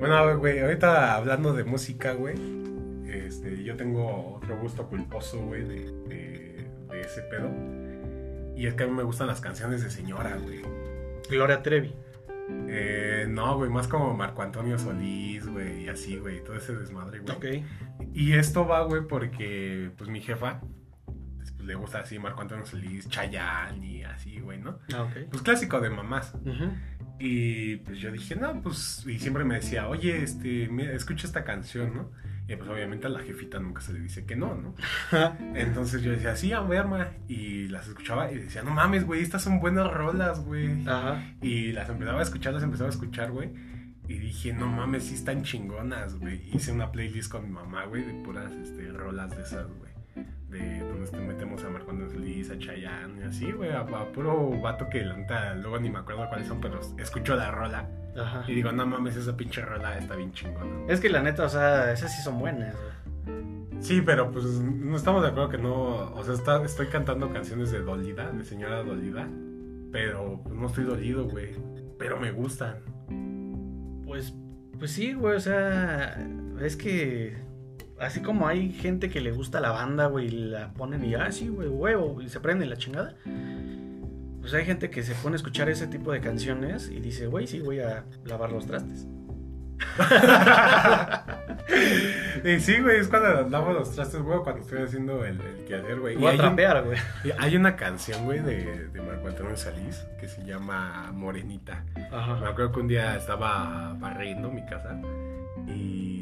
Bueno, 0.00 0.38
güey, 0.38 0.58
ahorita 0.58 1.14
hablando 1.14 1.52
de 1.52 1.64
música, 1.64 2.12
güey, 2.12 2.34
este, 3.06 3.62
yo 3.62 3.76
tengo 3.76 4.36
otro 4.36 4.58
gusto 4.58 4.86
culposo, 4.88 5.40
güey, 5.40 5.62
de, 5.62 5.92
de, 6.08 6.68
de 6.90 7.00
ese 7.00 7.22
pedo. 7.22 7.50
Y 8.56 8.66
es 8.66 8.74
que 8.74 8.84
a 8.84 8.86
mí 8.86 8.92
me 8.92 9.02
gustan 9.02 9.26
las 9.26 9.40
canciones 9.40 9.82
de 9.82 9.90
señora, 9.90 10.36
güey. 10.36 10.62
Gloria 11.28 11.62
Trevi. 11.62 11.94
Eh, 12.68 13.26
no, 13.28 13.56
güey, 13.56 13.70
más 13.70 13.88
como 13.88 14.14
Marco 14.14 14.42
Antonio 14.42 14.78
Solís, 14.78 15.46
güey, 15.46 15.84
y 15.84 15.88
así, 15.88 16.18
güey, 16.18 16.42
todo 16.44 16.56
ese 16.56 16.74
desmadre, 16.74 17.20
güey. 17.20 17.36
Ok. 17.36 17.66
Y 18.12 18.34
esto 18.34 18.66
va, 18.66 18.82
güey, 18.82 19.06
porque 19.06 19.90
pues 19.96 20.10
mi 20.10 20.20
jefa 20.20 20.60
pues, 21.36 21.58
le 21.60 21.74
gusta 21.74 22.00
así 22.00 22.18
Marco 22.18 22.42
Antonio 22.42 22.66
Solís, 22.66 23.08
Chayanne 23.08 23.86
y 23.86 24.04
así, 24.04 24.40
güey, 24.40 24.58
¿no? 24.58 24.78
Ah, 24.94 25.02
ok. 25.04 25.30
Pues 25.30 25.42
clásico 25.42 25.80
de 25.80 25.90
mamás. 25.90 26.34
Ujú. 26.34 26.70
Y 27.18 27.76
pues 27.76 27.98
yo 27.98 28.10
dije, 28.10 28.36
no, 28.36 28.60
pues, 28.60 29.04
y 29.06 29.18
siempre 29.18 29.44
me 29.44 29.54
decía, 29.56 29.88
oye, 29.88 30.22
este, 30.22 30.68
mira, 30.68 30.92
escucha 30.92 31.26
esta 31.26 31.44
canción, 31.44 31.94
¿no? 31.94 32.10
Y 32.46 32.56
pues 32.56 32.68
obviamente 32.68 33.06
a 33.06 33.10
la 33.10 33.20
jefita 33.20 33.58
nunca 33.58 33.80
se 33.80 33.94
le 33.94 34.00
dice 34.00 34.26
que 34.26 34.36
no, 34.36 34.54
¿no? 34.54 34.74
Entonces 35.54 36.02
yo 36.02 36.10
decía, 36.10 36.36
sí, 36.36 36.52
a 36.52 36.60
ver, 36.60 36.86
ma. 36.86 37.08
Y 37.26 37.68
las 37.68 37.88
escuchaba 37.88 38.30
y 38.30 38.36
decía, 38.36 38.62
no 38.62 38.70
mames, 38.70 39.06
güey, 39.06 39.22
estas 39.22 39.42
son 39.42 39.60
buenas 39.60 39.90
rolas, 39.90 40.40
güey. 40.40 40.86
Ajá. 40.86 41.22
Y 41.40 41.72
las 41.72 41.88
empezaba 41.88 42.20
a 42.20 42.22
escuchar, 42.22 42.52
las 42.52 42.62
empezaba 42.62 42.88
a 42.88 42.92
escuchar, 42.92 43.30
güey. 43.30 43.50
Y 44.06 44.18
dije, 44.18 44.52
no 44.52 44.66
mames, 44.66 45.04
sí 45.04 45.14
están 45.14 45.44
chingonas, 45.44 46.16
güey. 46.16 46.42
Hice 46.52 46.72
una 46.72 46.92
playlist 46.92 47.32
con 47.32 47.44
mi 47.44 47.50
mamá, 47.50 47.86
güey, 47.86 48.04
de 48.04 48.12
puras 48.22 48.52
este, 48.52 48.88
rolas 48.92 49.30
de 49.30 49.42
esas, 49.42 49.66
güey. 49.78 49.83
De 50.58 50.78
donde 50.80 51.04
este, 51.04 51.18
metemos 51.18 51.62
a 51.64 51.70
Marco 51.70 51.90
Antonio 51.90 52.12
Solís, 52.12 52.50
a 52.50 52.58
Chayanne 52.58 53.20
y 53.20 53.22
así, 53.24 53.52
güey. 53.52 53.70
A, 53.70 53.80
a 53.80 54.12
puro 54.12 54.50
vato 54.60 54.88
que 54.88 55.04
la 55.04 55.16
neta, 55.16 55.54
luego 55.54 55.78
ni 55.80 55.90
me 55.90 55.98
acuerdo 55.98 56.28
cuáles 56.28 56.46
son, 56.46 56.60
pero 56.60 56.80
escucho 56.98 57.34
la 57.36 57.50
rola. 57.50 57.88
Ajá. 58.16 58.44
Y 58.46 58.54
digo, 58.54 58.70
no 58.72 58.86
mames, 58.86 59.16
esa 59.16 59.36
pinche 59.36 59.60
rola 59.62 59.98
está 59.98 60.14
bien 60.16 60.32
chingona. 60.32 60.86
Es 60.88 61.00
que 61.00 61.08
la 61.08 61.20
neta, 61.22 61.44
o 61.44 61.48
sea, 61.48 61.92
esas 61.92 62.14
sí 62.14 62.22
son 62.22 62.38
buenas, 62.38 62.74
güey. 62.74 62.94
Sí, 63.80 64.00
pero 64.00 64.30
pues 64.30 64.44
no 64.46 64.96
estamos 64.96 65.22
de 65.22 65.28
acuerdo 65.28 65.48
que 65.50 65.58
no. 65.58 65.74
O 66.14 66.22
sea, 66.24 66.34
está- 66.34 66.64
estoy 66.64 66.86
cantando 66.86 67.30
canciones 67.30 67.70
de 67.70 67.80
dolida, 67.80 68.30
de 68.30 68.44
señora 68.44 68.82
dolida. 68.82 69.28
Pero 69.92 70.40
pues, 70.42 70.54
no 70.54 70.66
estoy 70.68 70.84
dolido, 70.84 71.24
güey. 71.28 71.50
Pero 71.98 72.18
me 72.18 72.30
gustan. 72.32 72.76
Pues, 74.06 74.32
pues 74.78 74.90
sí, 74.92 75.12
güey, 75.12 75.36
o 75.36 75.40
sea, 75.40 76.16
es 76.60 76.76
que 76.76 77.36
así 78.00 78.20
como 78.20 78.46
hay 78.48 78.72
gente 78.72 79.08
que 79.10 79.20
le 79.20 79.30
gusta 79.32 79.60
la 79.60 79.70
banda, 79.70 80.06
güey, 80.06 80.26
y 80.26 80.30
la 80.30 80.72
ponen 80.72 81.04
y 81.04 81.14
ah, 81.14 81.30
sí, 81.32 81.48
güey, 81.48 81.68
huevo, 81.68 82.20
y 82.22 82.28
se 82.28 82.40
prende 82.40 82.66
la 82.66 82.76
chingada. 82.76 83.14
Pues 84.40 84.52
hay 84.54 84.64
gente 84.66 84.90
que 84.90 85.02
se 85.02 85.14
pone 85.14 85.34
a 85.34 85.36
escuchar 85.36 85.68
ese 85.70 85.86
tipo 85.86 86.12
de 86.12 86.20
canciones 86.20 86.90
y 86.90 87.00
dice, 87.00 87.26
güey, 87.28 87.46
sí, 87.46 87.60
voy 87.60 87.80
a 87.80 88.04
lavar 88.24 88.52
los 88.52 88.66
trastes. 88.66 89.06
y 92.44 92.60
sí, 92.60 92.80
güey, 92.80 92.98
es 93.00 93.08
cuando 93.08 93.48
lavo 93.48 93.72
los 93.72 93.92
trastes, 93.94 94.20
güey, 94.22 94.38
cuando 94.40 94.62
estoy 94.62 94.82
haciendo 94.82 95.24
el, 95.24 95.40
el 95.40 95.64
quehacer, 95.66 95.98
güey. 96.00 96.14
Y 96.14 96.18
Voy 96.18 96.26
a 96.26 96.30
hay, 96.30 96.36
un- 96.36 96.40
trapear, 96.42 96.84
güey. 96.84 96.98
y 97.24 97.30
hay 97.38 97.56
una 97.56 97.76
canción, 97.76 98.24
güey, 98.24 98.40
de, 98.40 98.88
de 98.88 99.00
Marco 99.02 99.28
Antonio 99.28 99.56
Salís 99.56 100.04
que 100.20 100.28
se 100.28 100.44
llama 100.44 101.10
Morenita. 101.12 101.84
Me 101.96 102.04
Ajá. 102.12 102.48
acuerdo 102.48 102.72
que 102.72 102.80
un 102.80 102.88
día 102.88 103.16
estaba 103.16 103.94
barriendo 103.98 104.50
mi 104.50 104.64
casa 104.66 105.00
y 105.66 106.13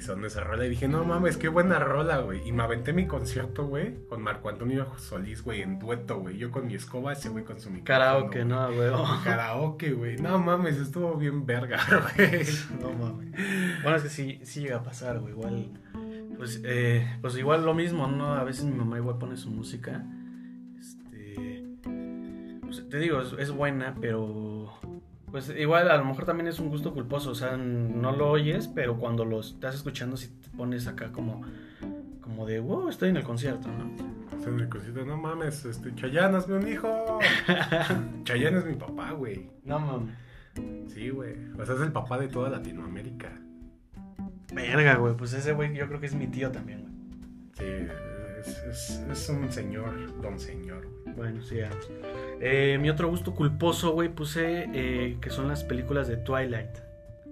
sonó 0.00 0.26
esa 0.26 0.42
rola 0.42 0.66
y 0.66 0.70
dije, 0.70 0.88
no 0.88 1.04
mames, 1.04 1.36
qué 1.36 1.48
buena 1.48 1.78
rola, 1.78 2.18
güey. 2.18 2.46
Y 2.46 2.52
me 2.52 2.62
aventé 2.62 2.92
mi 2.92 3.06
concierto, 3.06 3.66
güey, 3.66 4.06
con 4.08 4.22
Marco 4.22 4.48
Antonio 4.48 4.86
Solís, 4.98 5.42
güey, 5.42 5.62
en 5.62 5.78
dueto, 5.78 6.20
güey. 6.20 6.38
Yo 6.38 6.50
con 6.50 6.66
mi 6.66 6.74
escoba, 6.74 7.12
ese 7.12 7.28
güey 7.28 7.44
con 7.44 7.60
su. 7.60 7.70
Karaoke, 7.84 8.44
no, 8.44 8.72
güey. 8.72 8.90
Karaoke, 9.24 9.92
güey. 9.92 10.16
No 10.16 10.38
mames, 10.38 10.78
estuvo 10.78 11.14
bien 11.14 11.46
verga, 11.46 11.78
güey. 12.16 12.46
No 12.80 12.92
mames. 12.92 13.30
Bueno, 13.82 13.96
es 13.96 14.02
que 14.02 14.08
sí, 14.08 14.40
sí 14.42 14.60
llega 14.60 14.76
a 14.76 14.82
pasar, 14.82 15.20
güey. 15.20 15.32
Igual, 15.32 15.70
pues, 16.36 16.60
eh, 16.64 17.18
pues 17.20 17.36
igual 17.36 17.64
lo 17.64 17.74
mismo, 17.74 18.06
¿no? 18.06 18.34
A 18.34 18.44
veces 18.44 18.64
mi 18.64 18.76
mamá 18.76 18.98
igual 18.98 19.18
pone 19.18 19.36
su 19.36 19.50
música. 19.50 20.04
Este. 20.78 21.64
Pues 22.62 22.88
te 22.88 22.98
digo, 22.98 23.20
es, 23.20 23.32
es 23.38 23.50
buena, 23.50 23.94
pero. 24.00 24.72
Pues 25.30 25.52
igual 25.56 25.90
a 25.90 25.96
lo 25.96 26.04
mejor 26.04 26.24
también 26.24 26.48
es 26.48 26.58
un 26.58 26.68
gusto 26.68 26.92
culposo. 26.92 27.30
O 27.30 27.34
sea, 27.34 27.56
no 27.56 28.12
lo 28.12 28.30
oyes, 28.30 28.68
pero 28.68 28.98
cuando 28.98 29.24
lo 29.24 29.40
estás 29.40 29.74
escuchando, 29.74 30.16
sí 30.16 30.28
te 30.42 30.48
pones 30.56 30.86
acá 30.86 31.12
como. 31.12 31.42
Como 32.20 32.46
de, 32.46 32.60
wow, 32.60 32.88
estoy 32.88 33.08
en 33.08 33.16
el 33.16 33.24
concierto, 33.24 33.68
¿no? 33.68 33.90
Estoy 34.36 34.54
en 34.54 34.60
el 34.60 34.68
concierto, 34.68 35.04
no 35.04 35.16
mames, 35.16 35.64
este, 35.64 35.92
Chayanne, 35.96 36.36
hazme 36.36 36.58
un 36.58 36.68
hijo. 36.68 37.18
Chayanne 38.24 38.58
es 38.58 38.64
mi 38.64 38.74
papá, 38.74 39.10
güey. 39.12 39.50
No 39.64 39.80
mames. 39.80 40.14
Sí, 40.88 41.10
güey. 41.10 41.34
O 41.58 41.66
sea, 41.66 41.74
es 41.74 41.80
el 41.80 41.92
papá 41.92 42.18
de 42.18 42.28
toda 42.28 42.48
Latinoamérica. 42.50 43.32
Verga, 44.54 44.96
güey. 44.96 45.16
Pues 45.16 45.32
ese 45.32 45.52
güey 45.52 45.74
yo 45.74 45.88
creo 45.88 46.00
que 46.00 46.06
es 46.06 46.14
mi 46.14 46.28
tío 46.28 46.50
también, 46.50 46.82
güey. 46.82 46.94
Sí, 47.58 47.88
Es, 48.40 48.48
es, 48.64 49.02
es 49.10 49.28
un 49.28 49.52
señor, 49.52 50.20
don 50.22 50.38
señor. 50.38 50.86
Bueno, 51.16 51.42
sí. 51.42 51.56
ya. 51.56 51.70
Eh, 52.40 52.78
mi 52.80 52.88
otro 52.88 53.08
gusto 53.08 53.34
culposo, 53.34 53.92
güey, 53.92 54.08
puse 54.08 54.66
eh, 54.72 55.18
que 55.20 55.30
son 55.30 55.48
las 55.48 55.62
películas 55.64 56.08
de 56.08 56.16
Twilight. 56.16 56.70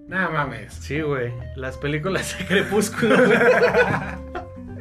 No 0.07 0.31
mames. 0.31 0.73
Sí, 0.73 1.01
güey. 1.01 1.33
Las 1.55 1.77
películas 1.77 2.37
de 2.37 2.45
Crepúsculo, 2.45 3.15
güey. 3.15 3.37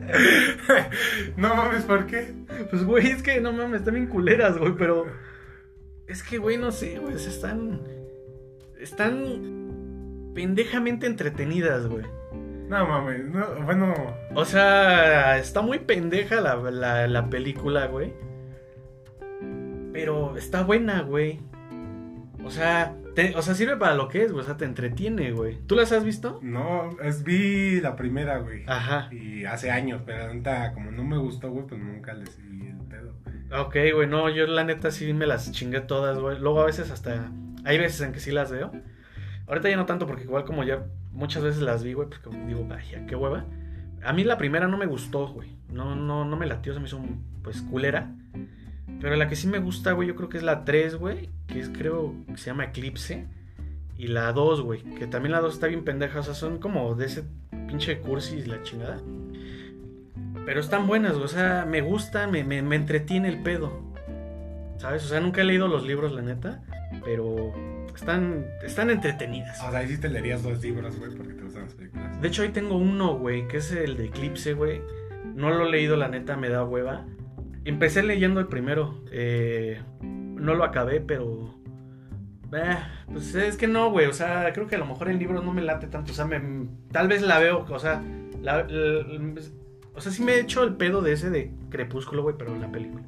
no 1.37 1.55
mames, 1.55 1.85
¿por 1.85 2.07
qué? 2.07 2.33
Pues, 2.71 2.85
güey, 2.85 3.11
es 3.11 3.23
que 3.23 3.41
no 3.41 3.53
mames, 3.53 3.81
están 3.81 3.95
bien 3.95 4.07
culeras, 4.07 4.59
güey, 4.59 4.75
pero. 4.77 5.07
Es 6.07 6.23
que, 6.23 6.39
güey, 6.39 6.57
no 6.57 6.73
sé, 6.73 6.99
güey. 6.99 7.15
Están. 7.15 7.81
Están. 8.79 10.33
pendejamente 10.35 11.07
entretenidas, 11.07 11.87
güey. 11.87 12.05
No 12.69 12.87
mames, 12.87 13.25
no, 13.25 13.47
bueno. 13.65 13.95
O 14.35 14.45
sea, 14.45 15.39
está 15.39 15.63
muy 15.63 15.79
pendeja 15.79 16.41
la, 16.41 16.57
la, 16.57 17.07
la 17.07 17.31
película, 17.31 17.87
güey. 17.87 18.13
Pero 19.93 20.37
está 20.37 20.63
buena, 20.65 21.03
güey. 21.03 21.41
O 22.45 22.51
sea, 22.51 22.95
te- 23.15 23.35
o 23.35 23.43
sea, 23.43 23.55
sirve 23.55 23.77
para 23.77 23.95
lo 23.95 24.09
que 24.09 24.23
es, 24.25 24.33
güey. 24.33 24.43
O 24.43 24.47
sea, 24.47 24.57
te 24.57 24.65
entretiene, 24.65 25.33
güey. 25.33 25.59
¿Tú 25.67 25.75
las 25.75 25.91
has 25.93 26.05
visto? 26.05 26.39
No, 26.43 26.97
es, 27.03 27.25
vi 27.25 27.81
la 27.81 27.97
primera, 27.97 28.39
güey. 28.39 28.65
Ajá. 28.67 29.09
Y 29.13 29.45
hace 29.45 29.71
años, 29.71 30.03
pero 30.07 30.27
la 30.29 30.35
neta, 30.35 30.73
como 30.75 30.91
no 30.91 31.03
me 31.05 31.19
gustó, 31.19 31.51
güey, 31.51 31.67
pues 31.67 31.81
nunca 31.81 32.13
le 32.15 32.27
seguí 32.27 32.69
el 32.69 32.77
pedo. 32.89 33.15
Ok, 33.61 33.77
güey, 33.95 34.07
no, 34.07 34.29
yo 34.29 34.47
la 34.47 34.63
neta 34.65 34.91
sí 34.91 35.13
me 35.15 35.27
las 35.27 35.51
chingué 35.53 35.81
todas, 35.81 36.19
güey. 36.19 36.39
Luego 36.39 36.61
a 36.61 36.67
veces 36.67 36.91
hasta. 36.91 37.33
Hay 37.65 37.79
veces 37.79 38.01
en 38.03 38.13
que 38.13 38.21
sí 38.21 38.31
las 38.31 38.53
veo. 38.53 38.71
Ahorita 39.49 39.71
ya 39.71 39.77
no 39.77 39.87
tanto, 39.87 40.07
porque 40.07 40.25
igual 40.25 40.45
como 40.45 40.63
ya 40.63 40.87
muchas 41.13 41.43
veces 41.43 41.63
las 41.63 41.83
vi, 41.83 41.95
güey, 41.95 42.09
pues 42.09 42.21
como 42.21 42.47
digo, 42.47 42.67
vaya, 42.67 43.07
qué 43.07 43.17
hueva. 43.17 43.47
A 44.05 44.13
mí 44.13 44.23
la 44.23 44.39
primera 44.39 44.69
no 44.69 44.77
me 44.77 44.87
gustó, 44.87 45.29
güey. 45.29 45.57
No, 45.73 45.97
no, 45.97 46.25
no 46.25 46.37
me 46.37 46.47
latió, 46.47 46.75
se 46.75 46.81
me 46.81 46.87
hizo 46.87 47.01
pues 47.43 47.63
culera. 47.63 48.15
Pero 49.01 49.17
la 49.17 49.29
que 49.29 49.37
sí 49.37 49.47
me 49.47 49.59
gusta, 49.59 49.93
güey, 49.93 50.09
yo 50.09 50.17
creo 50.17 50.29
que 50.29 50.37
es 50.37 50.43
la 50.43 50.65
3, 50.65 50.97
güey. 50.97 51.31
Que 51.47 51.61
es, 51.61 51.71
creo, 51.71 52.15
que 52.27 52.37
se 52.37 52.47
llama 52.47 52.65
Eclipse. 52.65 53.27
Y 53.97 54.09
la 54.09 54.33
2, 54.33 54.63
güey. 54.63 54.83
Que 54.83 55.07
también 55.07 55.33
la 55.33 55.41
2 55.41 55.55
está 55.55 55.67
bien 55.67 55.85
pendeja. 55.85 56.21
O 56.21 56.23
sea, 56.23 56.35
son 56.35 56.59
como 56.59 56.95
de 56.95 57.07
ese 57.07 57.25
pinche 57.69 58.01
cursi 58.01 58.37
y 58.37 58.45
la 58.45 58.63
chingada. 58.63 59.01
Pero 60.45 60.61
están 60.61 60.87
buenas, 60.87 61.13
güey. 61.13 61.25
O 61.25 61.29
sea, 61.29 61.65
me 61.67 61.81
gusta, 61.81 62.27
me, 62.27 62.45
me, 62.45 62.63
me 62.63 62.77
entretiene 62.77 63.29
el 63.29 63.43
pedo. 63.43 63.83
¿Sabes? 64.79 65.05
O 65.05 65.09
sea, 65.09 65.21
nunca 65.21 65.41
he 65.41 65.45
leído 65.45 65.69
los 65.69 65.87
libros, 65.87 66.13
la 66.13 66.23
neta. 66.23 66.63
Pero 67.05 67.53
están, 67.99 68.47
están 68.63 68.91
entretenidas. 68.91 69.63
O 69.63 69.71
sea, 69.71 69.81
ahí 69.81 69.89
sí 69.89 69.99
te 69.99 70.09
leerías 70.09 70.43
dos 70.43 70.63
libros, 70.63 70.99
güey, 70.99 71.15
porque 71.17 71.35
te 71.35 71.43
gustan 71.43 71.63
las 71.65 71.75
películas. 71.75 72.21
De 72.21 72.29
hecho, 72.29 72.43
ahí 72.43 72.51
tengo 72.51 72.77
uno, 72.77 73.17
güey, 73.19 73.47
que 73.49 73.59
es 73.59 73.73
el 73.73 73.97
de 73.97 74.07
Eclipse, 74.07 74.55
güey. 74.55 74.81
No 75.35 75.51
lo 75.51 75.67
he 75.67 75.71
leído, 75.71 75.97
la 75.97 76.09
neta, 76.09 76.37
me 76.37 76.49
da 76.49 76.65
hueva. 76.65 77.05
Empecé 77.65 78.03
leyendo 78.03 78.41
el 78.41 78.47
primero. 78.47 79.03
eh, 79.13 79.81
no 80.03 80.55
lo 80.55 80.65
acabé, 80.65 81.01
pero. 81.01 81.55
eh, 82.53 82.77
pues 83.13 83.35
es 83.35 83.57
que 83.57 83.67
no, 83.67 83.91
güey. 83.91 84.07
O 84.07 84.13
sea, 84.13 84.53
creo 84.53 84.67
que 84.69 84.77
a 84.77 84.79
lo 84.79 84.87
mejor 84.87 85.09
el 85.09 85.19
libro 85.19 85.43
no 85.43 85.53
me 85.53 85.63
late 85.63 85.87
tanto. 85.89 86.13
O 86.13 86.15
sea, 86.15 86.25
me- 86.25 86.69
tal 86.93 87.09
vez 87.09 87.23
la 87.23 87.39
veo. 87.39 87.67
O 87.69 87.79
sea, 87.79 88.03
la- 88.41 88.63
la- 88.65 89.05
o 89.95 90.01
sea, 90.01 90.13
sí 90.13 90.23
me 90.23 90.33
he 90.35 90.41
hecho 90.41 90.63
el 90.63 90.75
pedo 90.75 91.03
de 91.03 91.13
ese 91.13 91.31
de 91.31 91.53
Crepúsculo, 91.71 92.23
güey, 92.23 92.37
pero 92.39 92.55
en 92.55 92.61
la 92.61 92.71
película. 92.71 93.03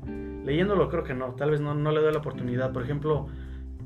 Leyéndolo 0.45 0.89
creo 0.89 1.05
que 1.05 1.15
no. 1.15 1.35
Tal 1.37 1.51
vez 1.53 1.61
no, 1.61 1.75
no 1.75 1.93
le 1.93 2.01
doy 2.01 2.13
la 2.13 2.19
oportunidad. 2.19 2.73
Por 2.73 2.83
ejemplo, 2.83 3.29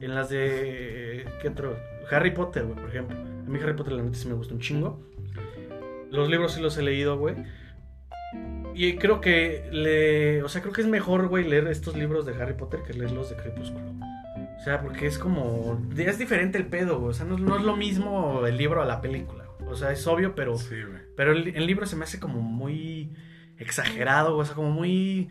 en 0.00 0.14
las 0.14 0.28
de. 0.30 1.26
¿Qué 1.40 1.48
otro? 1.48 1.76
Harry 2.10 2.32
Potter, 2.32 2.64
güey, 2.64 2.76
por 2.76 2.88
ejemplo. 2.88 3.16
A 3.16 3.48
mí 3.50 3.58
Harry 3.62 3.74
Potter, 3.74 3.92
la 3.94 4.02
neta, 4.02 4.16
sí 4.16 4.28
me 4.28 4.34
gusta 4.34 4.54
un 4.54 4.60
chingo. 4.60 5.00
Los 6.10 6.28
libros 6.28 6.52
sí 6.52 6.60
los 6.60 6.76
he 6.78 6.82
leído, 6.82 7.18
güey. 7.18 7.34
Y 8.74 8.96
creo 8.96 9.20
que 9.20 9.68
le. 9.70 10.42
O 10.42 10.48
sea, 10.48 10.60
creo 10.60 10.72
que 10.72 10.80
es 10.80 10.86
mejor, 10.86 11.28
güey, 11.28 11.44
leer 11.48 11.68
estos 11.68 11.96
libros 11.96 12.26
de 12.26 12.34
Harry 12.34 12.54
Potter 12.54 12.80
que 12.82 12.92
leer 12.92 13.12
los 13.12 13.30
de 13.30 13.36
Crepúsculo. 13.36 13.84
O 14.58 14.64
sea, 14.64 14.80
porque 14.80 15.06
es 15.06 15.18
como. 15.18 15.80
Es 15.96 16.18
diferente 16.18 16.58
el 16.58 16.66
pedo, 16.66 16.98
güey. 16.98 17.10
O 17.10 17.14
sea, 17.14 17.26
no, 17.26 17.38
no 17.38 17.56
es 17.56 17.62
lo 17.62 17.76
mismo 17.76 18.46
el 18.46 18.56
libro 18.56 18.82
a 18.82 18.84
la 18.84 19.00
película. 19.00 19.44
güey. 19.60 19.72
O 19.72 19.76
sea, 19.76 19.92
es 19.92 20.06
obvio, 20.06 20.34
pero. 20.34 20.56
Sí, 20.56 20.76
güey. 20.82 21.02
Pero 21.16 21.32
el, 21.32 21.48
el 21.54 21.66
libro 21.66 21.86
se 21.86 21.96
me 21.96 22.04
hace 22.04 22.18
como 22.18 22.40
muy 22.40 23.12
exagerado, 23.58 24.34
güey. 24.34 24.42
O 24.42 24.46
sea, 24.46 24.54
como 24.56 24.70
muy 24.70 25.28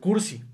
cursi. 0.00 0.44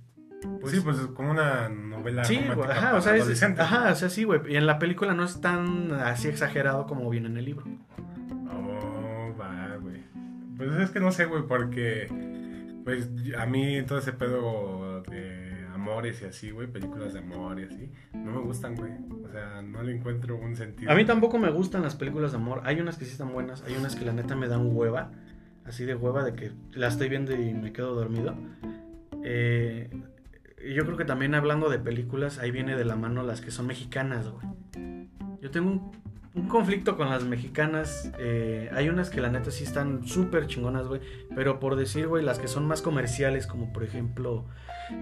Pues 0.61 0.73
sí, 0.73 0.81
pues 0.81 0.99
es 0.99 1.07
como 1.09 1.31
una 1.31 1.69
novela 1.69 2.25
Sí, 2.25 2.37
güey, 2.37 2.49
romántica 2.49 2.73
ajá, 2.73 2.87
para 2.87 2.99
o 2.99 3.01
sea, 3.01 3.17
es, 3.17 3.43
ajá, 3.43 3.93
o 3.93 3.95
sea, 3.95 4.09
sí, 4.09 4.25
güey. 4.25 4.41
Y 4.49 4.57
en 4.57 4.67
la 4.67 4.79
película 4.79 5.15
no 5.15 5.25
es 5.25 5.41
tan 5.41 5.93
así 5.93 6.29
exagerado 6.29 6.87
como 6.87 7.09
viene 7.11 7.29
en 7.29 7.37
el 7.37 7.45
libro. 7.45 7.65
Oh, 8.51 9.35
va, 9.41 9.77
güey. 9.81 10.03
Pues 10.57 10.73
es 10.81 10.91
que 10.91 11.01
no 11.01 11.13
sé, 11.13 11.27
güey, 11.27 11.43
porque. 11.47 12.09
Pues 12.85 13.09
a 13.37 13.47
mí 13.47 13.83
todo 13.83 13.99
ese 13.99 14.13
pedo 14.13 15.03
de 15.03 15.67
amores 15.75 16.23
y 16.23 16.25
así, 16.25 16.51
güey, 16.51 16.67
películas 16.67 17.13
de 17.13 17.21
amor 17.21 17.61
y 17.61 17.65
así, 17.65 17.91
no 18.13 18.33
me 18.33 18.41
gustan, 18.41 18.75
güey. 18.75 18.93
O 19.25 19.31
sea, 19.31 19.63
no 19.63 19.83
le 19.83 19.95
encuentro 19.95 20.37
un 20.37 20.57
sentido. 20.57 20.91
A 20.91 20.95
mí 20.95 21.05
tampoco 21.05 21.39
me 21.39 21.51
gustan 21.51 21.83
las 21.83 21.95
películas 21.95 22.33
de 22.33 22.39
amor. 22.39 22.63
Hay 22.65 22.81
unas 22.81 22.97
que 22.97 23.05
sí 23.05 23.13
están 23.13 23.33
buenas, 23.33 23.63
hay 23.65 23.75
unas 23.77 23.95
que 23.95 24.05
la 24.05 24.13
neta 24.13 24.35
me 24.35 24.49
dan 24.49 24.75
hueva. 24.75 25.13
Así 25.65 25.85
de 25.85 25.95
hueva 25.95 26.25
de 26.25 26.35
que 26.35 26.53
la 26.73 26.89
estoy 26.89 27.09
viendo 27.09 27.35
y 27.35 27.55
me 27.55 27.73
quedo 27.73 27.95
dormido. 27.95 28.37
Eh, 29.25 29.91
yo 30.75 30.85
creo 30.85 30.97
que 30.97 31.05
también 31.05 31.35
hablando 31.35 31.69
de 31.69 31.79
películas, 31.79 32.39
ahí 32.39 32.51
viene 32.51 32.77
de 32.77 32.85
la 32.85 32.97
mano 32.97 33.23
las 33.23 33.41
que 33.41 33.51
son 33.51 33.67
mexicanas, 33.67 34.29
güey. 34.29 34.47
Yo 35.41 35.51
tengo 35.51 35.71
un, 35.71 35.93
un 36.35 36.49
conflicto 36.49 36.97
con 36.97 37.09
las 37.11 37.25
mexicanas. 37.25 38.11
eh, 38.19 38.71
hay 38.73 38.89
unas 38.89 39.11
que 39.11 39.21
la 39.21 39.31
neta 39.31 39.51
sí 39.51 39.65
están 39.65 40.07
súper 40.07 40.47
chingonas, 40.47 40.87
güey. 40.87 41.01
Pero 41.35 41.59
por 41.61 41.77
decir, 41.77 42.09
güey, 42.09 42.25
las 42.25 42.39
que 42.39 42.49
son 42.49 42.67
más 42.67 42.83
comerciales, 42.83 43.47
como 43.47 43.73
por 43.73 43.85
ejemplo 43.85 44.47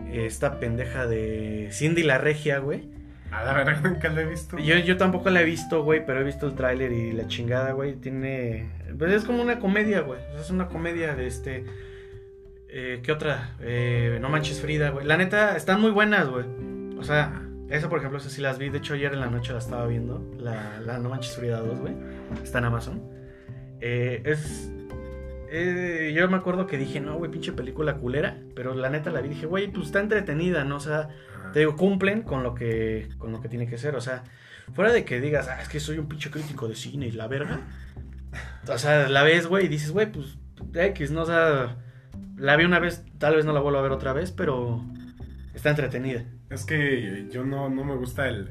eh, 0.07 0.27
esta 0.27 0.61
pendeja 0.61 1.07
de 1.07 1.69
Cindy 1.73 2.03
la 2.03 2.19
Regia, 2.19 2.59
güey. 2.59 2.89
A 3.33 3.43
la 3.45 3.53
verdad 3.53 3.81
nunca 3.85 4.09
lo 4.11 4.21
he 4.21 4.27
visto. 4.27 4.59
Yo, 4.59 4.77
yo 4.79 4.97
tampoco 4.97 5.29
la 5.31 5.43
he 5.43 5.45
visto, 5.45 5.83
güey, 5.83 6.05
pero 6.07 6.21
he 6.21 6.25
visto 6.25 6.47
el 6.47 6.55
tráiler 6.55 6.93
y 6.93 7.13
la 7.13 7.27
chingada, 7.27 7.73
güey, 7.73 7.97
tiene... 7.97 8.71
Pues 8.97 9.13
es 9.13 9.25
como 9.25 9.43
una 9.43 9.59
comedia, 9.59 10.01
güey. 10.03 10.21
Es 10.39 10.51
una 10.51 10.69
comedia 10.69 11.17
de 11.17 11.27
este... 11.27 11.65
Eh, 12.77 13.03
¿Qué 13.05 13.13
otra? 13.13 13.53
Eh, 13.61 14.19
no 14.21 14.29
manches 14.29 14.61
Frida, 14.61 14.91
güey. 14.91 15.07
La 15.07 15.17
neta, 15.17 15.57
están 15.57 15.81
muy 15.81 15.93
buenas, 15.93 16.29
güey. 16.29 16.45
O 16.99 17.05
sea, 17.05 17.41
esa, 17.71 17.89
por 17.89 17.99
ejemplo, 17.99 18.19
esa 18.19 18.29
sí 18.29 18.41
las 18.41 18.59
vi. 18.59 18.69
De 18.69 18.79
hecho, 18.79 18.95
ayer 18.95 19.13
en 19.13 19.21
la 19.21 19.31
noche 19.31 19.53
la 19.53 19.61
estaba 19.61 19.87
viendo. 19.87 20.29
La, 20.41 20.81
la 20.81 20.99
No 20.99 21.09
manches 21.09 21.37
Frida 21.37 21.61
2, 21.61 21.79
güey. 21.79 21.95
Está 22.43 22.59
en 22.59 22.65
Amazon. 22.65 23.01
Eh, 23.81 24.23
es... 24.25 24.73
yo 26.13 26.29
me 26.29 26.37
acuerdo 26.37 26.67
que 26.67 26.77
dije, 26.77 26.99
no, 26.99 27.17
güey, 27.17 27.31
pinche 27.31 27.53
película 27.53 27.95
culera. 27.99 28.41
Pero 28.57 28.75
la 28.75 28.91
neta 28.91 29.13
la 29.13 29.21
vi 29.21 29.29
dije, 29.29 29.47
güey, 29.47 29.71
pues 29.71 29.87
está 29.87 30.01
entretenida, 30.01 30.65
¿no? 30.65 30.75
O 30.75 30.81
sea, 30.81 31.11
te 31.53 31.61
digo, 31.61 31.77
cumplen 31.77 32.23
con 32.23 32.43
lo 32.43 32.57
que 32.57 33.09
con 33.19 33.31
lo 33.31 33.41
que 33.41 33.49
tiene 33.49 33.69
que 33.69 33.79
ser, 33.79 33.95
o 33.95 34.01
sea, 34.01 34.25
fuera 34.73 34.93
de 34.93 35.05
que 35.05 35.21
digas, 35.21 35.47
ah, 35.47 35.63
es 35.63 35.69
que 35.69 35.79
soy 35.79 35.99
un 35.99 36.09
pinche 36.09 36.29
crítico 36.29 36.67
de 36.67 36.75
cine 36.75 37.07
y 37.07 37.13
la 37.13 37.29
verga. 37.29 37.61
O 38.67 38.79
sea, 38.79 39.09
la 39.09 39.23
ves, 39.23 39.47
güey, 39.47 39.67
y 39.67 39.69
dices, 39.69 39.93
güey, 39.93 40.11
pues 40.11 40.39
X, 40.75 41.13
no, 41.13 41.23
o 41.23 41.27
sea, 41.27 41.77
la 42.37 42.57
vi 42.57 42.65
una 42.65 42.79
vez, 42.79 43.05
tal 43.19 43.37
vez 43.37 43.45
no 43.45 43.53
la 43.53 43.61
vuelvo 43.61 43.79
a 43.79 43.83
ver 43.83 43.93
otra 43.93 44.13
vez, 44.13 44.33
pero 44.33 44.85
está 45.55 45.71
entretenida. 45.71 46.25
Es 46.51 46.65
que 46.65 47.29
yo 47.33 47.45
no, 47.45 47.69
no 47.69 47.85
me 47.85 47.95
gusta 47.97 48.29
el, 48.29 48.49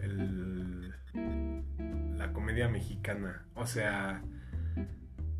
el- 1.14 2.18
la 2.18 2.32
comedia 2.34 2.68
mexicana. 2.70 3.46
O 3.56 3.66
sea, 3.66 4.22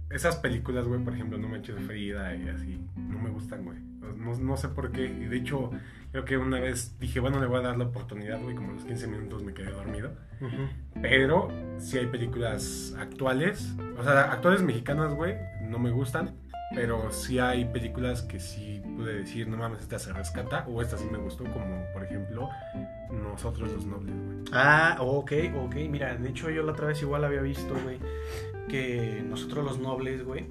esas 0.10 0.36
películas, 0.38 0.86
güey, 0.88 1.04
por 1.04 1.14
ejemplo, 1.14 1.38
No 1.38 1.48
me 1.50 1.58
eches 1.60 1.76
Frida 1.86 2.36
y 2.36 2.48
así, 2.50 2.86
no 2.96 3.20
me 3.20 3.30
gustan, 3.30 3.64
güey. 3.66 3.80
No, 4.18 4.36
no 4.38 4.58
sé 4.58 4.68
por 4.70 4.92
qué. 4.92 5.06
Y 5.06 5.26
de 5.26 5.38
hecho, 5.38 5.72
creo 6.12 6.26
que 6.26 6.38
una 6.38 6.60
vez 6.60 7.00
dije, 7.00 7.20
bueno, 7.20 7.40
le 7.40 7.48
voy 7.48 7.60
a 7.60 7.62
dar 7.62 7.78
la 7.78 7.86
oportunidad, 7.86 8.42
güey, 8.42 8.56
como 8.56 8.72
a 8.72 8.74
los 8.74 8.84
15 8.86 9.08
minutos 9.08 9.44
me 9.44 9.54
quedé 9.54 9.72
dormido. 9.72 10.14
Pero 11.02 11.48
si 11.80 11.98
hay 11.98 12.08
películas 12.08 12.94
actuales, 13.00 13.74
o 13.98 14.04
sea, 14.04 14.32
actuales 14.32 14.62
mexicanas, 14.62 15.14
güey, 15.14 15.36
no 15.64 15.80
me 15.80 15.90
gustan. 15.92 16.36
Pero 16.74 17.12
sí 17.12 17.40
hay 17.40 17.66
películas 17.66 18.24
que 18.24 18.40
sí 18.40 18.82
pude 18.96 19.14
decir, 19.20 19.48
no 19.48 19.58
mames, 19.58 19.82
esta 19.82 20.00
se 20.00 20.12
rescata, 20.12 20.66
o 20.68 20.82
esta 20.82 20.98
sí 20.98 21.06
me 21.12 21.20
gustó, 21.20 21.44
como 21.44 21.84
por 21.94 22.04
ejemplo, 22.04 22.50
Nosotros 23.12 23.72
los 23.72 23.86
Nobles, 23.86 24.16
güey. 24.16 24.38
Ah, 24.52 24.98
ok, 25.00 25.32
ok, 25.56 25.76
mira, 25.90 26.16
de 26.16 26.30
hecho 26.30 26.50
yo 26.50 26.64
la 26.64 26.72
otra 26.72 26.88
vez 26.88 27.02
igual 27.02 27.24
había 27.24 27.42
visto, 27.42 27.76
güey, 27.84 28.00
que 28.70 29.24
nosotros 29.28 29.64
los 29.64 29.80
nobles, 29.80 30.24
güey, 30.24 30.48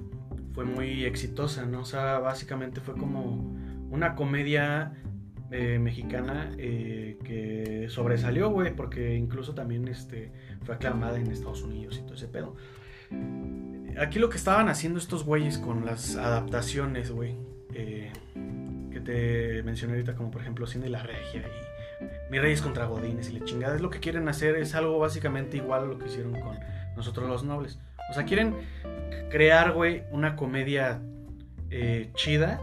fue 0.53 0.65
muy 0.65 1.03
exitosa, 1.03 1.65
¿no? 1.65 1.81
O 1.81 1.85
sea, 1.85 2.19
básicamente 2.19 2.79
fue 2.79 2.95
como 2.95 3.53
una 3.89 4.15
comedia 4.15 4.93
eh, 5.51 5.77
mexicana 5.77 6.51
eh, 6.57 7.17
que 7.23 7.87
sobresalió, 7.89 8.49
güey, 8.49 8.75
porque 8.75 9.15
incluso 9.15 9.53
también 9.53 9.87
este, 9.87 10.31
fue 10.63 10.75
aclamada 10.75 11.19
en 11.19 11.27
Estados 11.27 11.63
Unidos 11.63 11.99
y 11.99 12.03
todo 12.03 12.15
ese 12.15 12.27
pedo. 12.27 12.55
Aquí 13.99 14.19
lo 14.19 14.29
que 14.29 14.37
estaban 14.37 14.69
haciendo 14.69 14.99
estos 14.99 15.23
güeyes 15.23 15.57
con 15.57 15.85
las 15.85 16.15
adaptaciones, 16.15 17.11
güey, 17.11 17.35
eh, 17.73 18.11
que 18.91 18.99
te 18.99 19.63
mencioné 19.63 19.93
ahorita, 19.93 20.15
como 20.15 20.31
por 20.31 20.41
ejemplo 20.41 20.65
Cine 20.65 20.89
la 20.89 21.03
Regia 21.03 21.41
y 21.41 22.31
Mi 22.31 22.39
Reyes 22.39 22.61
contra 22.61 22.85
Godines 22.85 23.29
y 23.29 23.33
la 23.37 23.45
chingada, 23.45 23.75
es 23.75 23.81
lo 23.81 23.89
que 23.89 23.99
quieren 23.99 24.27
hacer, 24.27 24.55
es 24.55 24.73
algo 24.73 24.97
básicamente 24.97 25.57
igual 25.57 25.83
a 25.83 25.85
lo 25.85 25.99
que 25.99 26.07
hicieron 26.07 26.33
con 26.33 26.57
nosotros 26.95 27.29
los 27.29 27.43
nobles. 27.43 27.79
O 28.09 28.13
sea, 28.13 28.25
quieren 28.25 28.55
crear, 29.29 29.73
güey, 29.73 30.03
una 30.11 30.35
comedia 30.35 31.01
eh, 31.69 32.11
chida, 32.15 32.61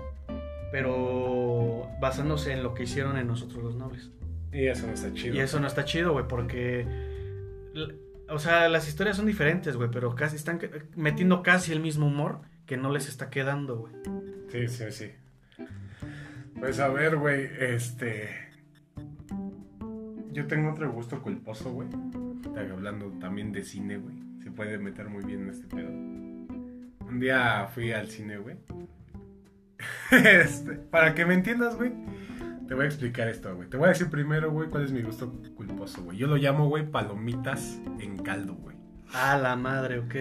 pero 0.73 1.89
basándose 2.01 2.53
en 2.53 2.63
lo 2.63 2.75
que 2.75 2.85
hicieron 2.85 3.17
en 3.19 3.27
nosotros 3.27 3.63
los 3.63 3.77
nobles. 3.77 4.11
Y 4.53 4.67
eso 4.67 4.87
no 4.87 4.93
está 4.93 5.13
chido. 5.13 5.35
Y 5.35 5.41
eso 5.41 5.61
no 5.61 5.67
está 5.67 5.85
chido, 5.85 6.13
güey, 6.13 6.27
porque. 6.27 6.87
O 8.31 8.39
sea, 8.39 8.69
las 8.69 8.89
historias 8.89 9.17
son 9.17 9.27
diferentes, 9.27 9.77
güey, 9.77 9.91
pero 9.91 10.15
casi 10.15 10.37
están 10.37 10.61
metiendo 10.97 11.43
casi 11.43 11.73
el 11.73 11.81
mismo 11.81 12.07
humor 12.07 12.41
que 12.67 12.77
no 12.77 12.91
les 12.91 13.09
está 13.09 13.29
quedando, 13.31 13.79
güey. 13.79 13.93
Sí, 14.51 14.69
sí, 14.69 14.85
sí. 14.91 15.11
Pues 16.59 16.79
a 16.79 16.89
ver, 16.89 17.17
güey, 17.17 17.49
este. 17.59 18.29
Yo 20.33 20.47
tengo 20.47 20.71
otro 20.71 20.91
gusto 20.93 21.21
culposo, 21.23 21.73
güey. 21.73 21.89
Hablando 22.57 23.11
también 23.19 23.51
de 23.53 23.65
cine, 23.65 23.97
güey. 23.97 24.15
Se 24.43 24.51
puede 24.51 24.79
meter 24.79 25.09
muy 25.09 25.25
bien 25.25 25.43
en 25.43 25.51
este 25.51 25.67
pedo. 25.67 25.91
Un 25.91 27.19
día 27.19 27.69
fui 27.75 27.93
al 27.93 28.09
cine, 28.09 28.39
güey. 28.39 28.57
Este, 30.11 30.73
para 30.73 31.15
que 31.15 31.25
me 31.25 31.35
entiendas, 31.35 31.77
güey. 31.77 31.93
Te 32.71 32.77
voy 32.77 32.85
a 32.85 32.87
explicar 32.87 33.27
esto, 33.27 33.53
güey. 33.57 33.69
Te 33.69 33.77
voy 33.77 33.87
a 33.87 33.89
decir 33.89 34.09
primero, 34.11 34.53
güey, 34.53 34.69
cuál 34.69 34.85
es 34.85 34.93
mi 34.93 35.03
gusto 35.03 35.33
culposo, 35.57 36.05
güey. 36.05 36.17
Yo 36.17 36.29
lo 36.29 36.37
llamo, 36.37 36.69
güey, 36.69 36.89
palomitas 36.89 37.81
en 37.99 38.17
caldo, 38.19 38.55
güey. 38.55 38.77
A 39.13 39.37
la 39.37 39.57
madre, 39.57 39.99
ok. 39.99 40.15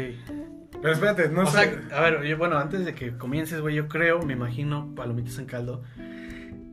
Pero 0.81 0.91
espérate, 0.91 1.29
no 1.29 1.43
o 1.43 1.45
sé. 1.45 1.77
sea, 1.87 1.95
a 1.95 2.01
ver, 2.01 2.23
yo, 2.23 2.39
bueno, 2.39 2.57
antes 2.57 2.85
de 2.85 2.95
que 2.95 3.15
comiences, 3.15 3.61
güey, 3.61 3.75
yo 3.75 3.87
creo, 3.87 4.23
me 4.23 4.33
imagino, 4.33 4.95
palomitas 4.95 5.37
en 5.37 5.45
caldo. 5.45 5.83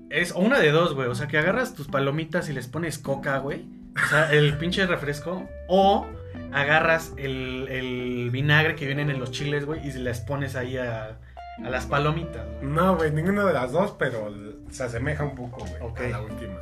Es 0.08 0.32
o 0.32 0.38
una 0.38 0.60
de 0.60 0.70
dos, 0.70 0.94
güey. 0.94 1.08
O 1.08 1.14
sea, 1.14 1.28
que 1.28 1.36
agarras 1.36 1.74
tus 1.74 1.88
palomitas 1.88 2.48
y 2.48 2.54
les 2.54 2.68
pones 2.68 2.98
coca, 2.98 3.36
güey. 3.36 3.66
O 4.02 4.08
sea, 4.08 4.32
el 4.32 4.56
pinche 4.56 4.86
refresco. 4.86 5.46
O 5.68 6.06
agarras 6.54 7.12
el, 7.18 7.68
el 7.68 8.30
vinagre 8.30 8.76
que 8.76 8.86
vienen 8.86 9.10
en 9.10 9.20
los 9.20 9.30
chiles, 9.30 9.66
güey, 9.66 9.86
y 9.86 9.92
les 9.92 10.20
pones 10.20 10.56
ahí 10.56 10.78
a, 10.78 11.18
a 11.62 11.68
las 11.68 11.84
palomitas. 11.84 12.46
No, 12.62 12.96
güey, 12.96 13.10
ninguna 13.12 13.44
de 13.44 13.52
las 13.52 13.72
dos, 13.72 13.94
pero 13.98 14.30
se 14.70 14.84
asemeja 14.84 15.24
un 15.24 15.34
poco, 15.34 15.58
güey, 15.64 15.74
Ok. 15.80 16.00
a 16.00 16.08
la 16.08 16.22
última. 16.22 16.54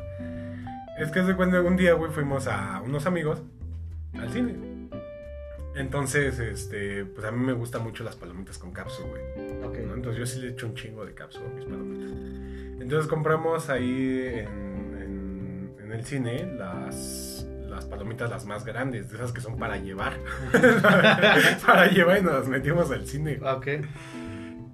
Es 0.99 1.11
que 1.11 1.25
se 1.25 1.35
cuenta 1.35 1.61
un 1.61 1.77
día, 1.77 1.95
güey, 1.95 2.11
fuimos 2.13 2.47
a 2.47 2.81
unos 2.85 3.07
amigos 3.07 3.43
al 4.19 4.31
cine. 4.31 4.55
Entonces, 5.77 6.39
este, 6.39 7.05
pues 7.05 7.27
a 7.27 7.33
mí 7.33 7.45
me 7.45 7.53
gustan 7.53 7.83
mucho 7.83 8.05
las 8.05 8.15
palomitas 8.15 8.59
con 8.59 8.71
cápsula, 8.71 9.09
güey. 9.09 9.85
¿no? 9.87 9.95
Entonces 9.95 10.19
yo 10.21 10.25
sí 10.27 10.41
le 10.41 10.51
echo 10.53 10.67
un 10.67 10.75
chingo 10.77 11.05
de 11.05 11.15
cápsula 11.15 11.47
a 11.47 11.55
mis 11.55 11.65
palomitas. 11.65 12.11
Entonces 12.81 13.09
compramos 13.11 13.69
ahí 13.71 14.23
en, 14.35 14.47
en- 15.03 15.75
en 15.83 15.93
el 15.93 16.05
cine 16.05 16.47
las, 16.57 17.45
las 17.69 17.87
palomitas 17.87 18.31
las 18.31 18.47
más 18.47 18.65
grandes, 18.65 19.11
de 19.11 19.17
esas 19.17 19.33
que 19.33 19.41
son 19.41 19.59
para 19.59 19.77
llevar. 19.79 20.15
para 21.67 21.87
llevar 21.91 22.19
y 22.19 22.23
nos 22.23 22.47
metimos 22.47 22.91
al 22.93 23.05
cine. 23.07 23.41
Ok. 23.43 23.67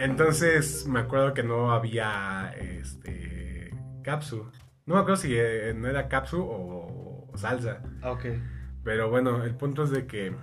Entonces 0.01 0.87
me 0.89 1.01
acuerdo 1.01 1.35
que 1.35 1.43
no 1.43 1.73
había 1.73 2.55
este 2.59 3.75
capsu. 4.03 4.51
No 4.87 4.95
me 4.95 5.01
acuerdo 5.01 5.17
si 5.17 5.35
eh, 5.37 5.75
no 5.77 5.89
era 5.89 6.09
capsu 6.09 6.43
o 6.43 7.31
salsa. 7.37 7.83
Ok. 8.03 8.25
Pero 8.83 9.11
bueno, 9.11 9.45
el 9.45 9.55
punto 9.55 9.85
es 9.85 9.91
de 9.91 10.07
que 10.07 10.35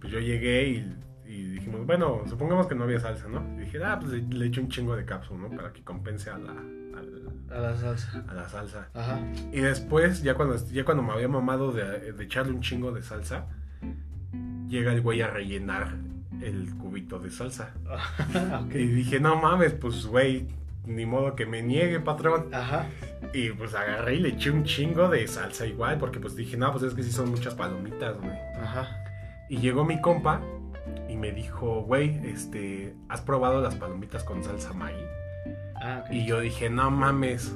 pues 0.00 0.12
yo 0.12 0.20
llegué 0.20 0.68
y, 0.68 0.96
y 1.26 1.42
dijimos, 1.54 1.84
bueno, 1.86 2.22
supongamos 2.26 2.66
que 2.68 2.74
no 2.76 2.84
había 2.84 3.00
salsa, 3.00 3.28
¿no? 3.28 3.44
Y 3.56 3.64
dije, 3.64 3.82
ah, 3.84 3.98
pues 4.00 4.12
le, 4.12 4.22
le 4.22 4.46
echo 4.46 4.60
un 4.60 4.68
chingo 4.68 4.96
de 4.96 5.04
capsu, 5.04 5.36
¿no? 5.36 5.50
Para 5.50 5.72
que 5.72 5.82
compense 5.82 6.30
a 6.30 6.38
la, 6.38 6.52
A 7.50 7.60
la 7.60 7.76
salsa. 7.76 8.24
a 8.28 8.34
la 8.34 8.48
salsa. 8.48 8.88
Ajá. 8.94 9.20
Y 9.52 9.60
después, 9.60 10.22
ya 10.22 10.34
cuando, 10.34 10.56
ya 10.68 10.84
cuando 10.84 11.02
me 11.02 11.12
había 11.12 11.28
mamado 11.28 11.72
de, 11.72 12.12
de 12.12 12.24
echarle 12.24 12.52
un 12.52 12.60
chingo 12.60 12.92
de 12.92 13.02
salsa, 13.02 13.48
llega 14.68 14.92
el 14.92 15.00
güey 15.02 15.20
a 15.20 15.26
rellenar 15.28 15.96
el 16.42 16.74
cubito 16.76 17.18
de 17.18 17.30
salsa. 17.30 17.74
ok. 18.66 18.74
Y 18.74 18.86
dije, 18.86 19.20
no 19.20 19.36
mames, 19.36 19.72
pues 19.74 20.06
güey, 20.06 20.46
ni 20.86 21.06
modo 21.06 21.34
que 21.36 21.46
me 21.46 21.62
niegue, 21.62 22.00
patrón. 22.00 22.52
Ajá. 22.52 22.86
Y 23.32 23.50
pues 23.50 23.74
agarré 23.74 24.16
y 24.16 24.20
le 24.20 24.28
eché 24.30 24.50
un 24.50 24.64
chingo 24.64 25.08
de 25.08 25.26
salsa 25.28 25.66
igual, 25.66 25.98
porque 25.98 26.20
pues 26.20 26.36
dije, 26.36 26.56
no, 26.56 26.70
pues 26.72 26.84
es 26.84 26.94
que 26.94 27.02
sí 27.02 27.12
son 27.12 27.30
muchas 27.30 27.54
palomitas, 27.54 28.18
güey. 28.18 28.36
Ajá. 28.60 28.88
Y 29.48 29.58
llegó 29.58 29.84
mi 29.84 30.00
compa 30.00 30.40
y 31.08 31.16
me 31.16 31.32
dijo, 31.32 31.82
güey, 31.82 32.20
este, 32.26 32.94
¿has 33.08 33.20
probado 33.20 33.60
las 33.60 33.74
palomitas 33.74 34.24
con 34.24 34.42
salsa 34.42 34.72
Maggi? 34.72 35.04
Ah, 35.82 36.04
ok. 36.04 36.12
Y 36.12 36.26
yo 36.26 36.40
dije, 36.40 36.70
no 36.70 36.90
mames. 36.90 37.54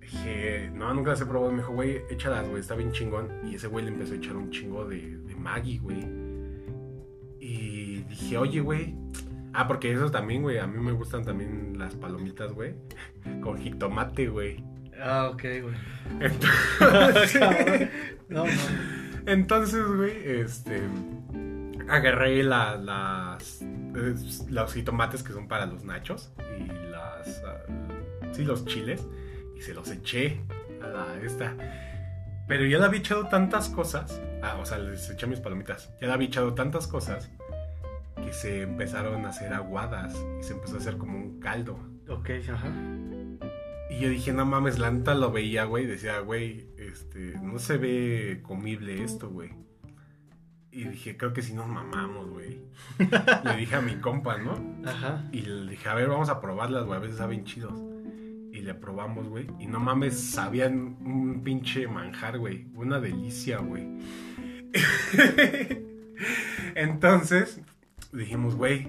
Dije, 0.00 0.70
no, 0.74 0.92
nunca 0.92 1.10
las 1.10 1.20
he 1.20 1.26
probado. 1.26 1.52
Me 1.52 1.58
dijo, 1.58 1.72
güey, 1.72 2.02
échalas, 2.10 2.48
güey, 2.48 2.60
está 2.60 2.74
bien 2.74 2.92
chingón. 2.92 3.28
Y 3.44 3.54
ese 3.54 3.68
güey 3.68 3.84
le 3.84 3.92
empezó 3.92 4.14
a 4.14 4.16
echar 4.16 4.36
un 4.36 4.50
chingo 4.50 4.84
de, 4.84 5.16
de 5.16 5.34
Maggi, 5.36 5.78
güey. 5.78 6.04
Y 7.38 7.69
dije, 8.10 8.36
oye, 8.38 8.60
güey. 8.60 8.94
Ah, 9.52 9.66
porque 9.66 9.92
eso 9.92 10.10
también, 10.10 10.42
güey. 10.42 10.58
A 10.58 10.66
mí 10.66 10.78
me 10.78 10.92
gustan 10.92 11.24
también 11.24 11.76
las 11.78 11.94
palomitas, 11.94 12.52
güey. 12.52 12.74
Con 13.42 13.58
jitomate, 13.58 14.28
güey. 14.28 14.62
Ah, 15.02 15.30
ok, 15.32 15.42
güey. 15.62 15.74
Entonces, 16.20 17.40
No, 18.28 18.44
no. 18.44 18.50
entonces, 19.26 19.84
güey, 19.86 20.12
este. 20.40 20.82
Agarré 21.88 22.42
la- 22.44 22.76
las. 22.76 23.64
los 24.48 24.72
jitomates 24.74 25.22
que 25.22 25.32
son 25.32 25.48
para 25.48 25.66
los 25.66 25.84
nachos. 25.84 26.32
Y 26.58 26.66
las. 26.90 27.42
ah, 27.46 27.56
sí, 28.32 28.44
los 28.44 28.64
chiles. 28.66 29.06
Y 29.56 29.62
se 29.62 29.74
los 29.74 29.90
eché 29.90 30.40
a 30.82 30.86
la 30.86 31.06
esta. 31.24 31.54
Pero 32.46 32.64
ya 32.66 32.78
le 32.78 32.84
había 32.84 33.00
echado 33.00 33.26
tantas 33.28 33.68
cosas. 33.68 34.20
Ah, 34.42 34.56
o 34.60 34.64
sea, 34.66 34.78
les 34.78 35.10
eché 35.10 35.26
mis 35.26 35.40
palomitas. 35.40 35.92
Ya 36.00 36.06
le 36.08 36.12
había 36.12 36.28
echado 36.28 36.54
tantas 36.54 36.86
cosas. 36.86 37.30
Que 38.24 38.32
se 38.32 38.62
empezaron 38.62 39.24
a 39.24 39.30
hacer 39.30 39.52
aguadas. 39.52 40.14
Y 40.40 40.42
se 40.42 40.54
empezó 40.54 40.76
a 40.76 40.78
hacer 40.78 40.96
como 40.96 41.18
un 41.18 41.40
caldo. 41.40 41.78
Ok, 42.08 42.30
ajá. 42.52 42.70
Y 43.90 43.98
yo 43.98 44.08
dije, 44.08 44.32
no 44.32 44.46
mames, 44.46 44.78
la 44.78 44.90
neta 44.90 45.14
lo 45.14 45.32
veía, 45.32 45.64
güey. 45.64 45.86
Decía, 45.86 46.20
güey, 46.20 46.68
este, 46.78 47.34
no 47.42 47.58
se 47.58 47.76
ve 47.76 48.40
comible 48.42 49.02
esto, 49.02 49.28
güey. 49.30 49.50
Y 50.72 50.84
dije, 50.84 51.16
creo 51.16 51.32
que 51.32 51.42
sí 51.42 51.52
nos 51.52 51.66
mamamos, 51.66 52.30
güey. 52.30 52.60
le 53.44 53.56
dije 53.56 53.74
a 53.74 53.80
mi 53.80 53.96
compa, 53.96 54.38
¿no? 54.38 54.56
Ajá. 54.88 55.28
Y 55.32 55.42
le 55.42 55.72
dije, 55.72 55.88
a 55.88 55.94
ver, 55.94 56.08
vamos 56.08 56.28
a 56.28 56.40
probarlas, 56.40 56.84
güey, 56.84 56.96
a 56.96 57.00
veces 57.00 57.18
saben 57.18 57.44
chidos. 57.44 57.74
Y 58.52 58.60
le 58.60 58.74
probamos, 58.74 59.28
güey. 59.28 59.48
Y 59.58 59.66
no 59.66 59.80
mames, 59.80 60.18
sabían 60.20 60.96
un 61.04 61.42
pinche 61.42 61.88
manjar, 61.88 62.38
güey. 62.38 62.68
Una 62.74 63.00
delicia, 63.00 63.58
güey. 63.58 63.98
Entonces, 66.76 67.60
dijimos, 68.12 68.54
güey, 68.54 68.88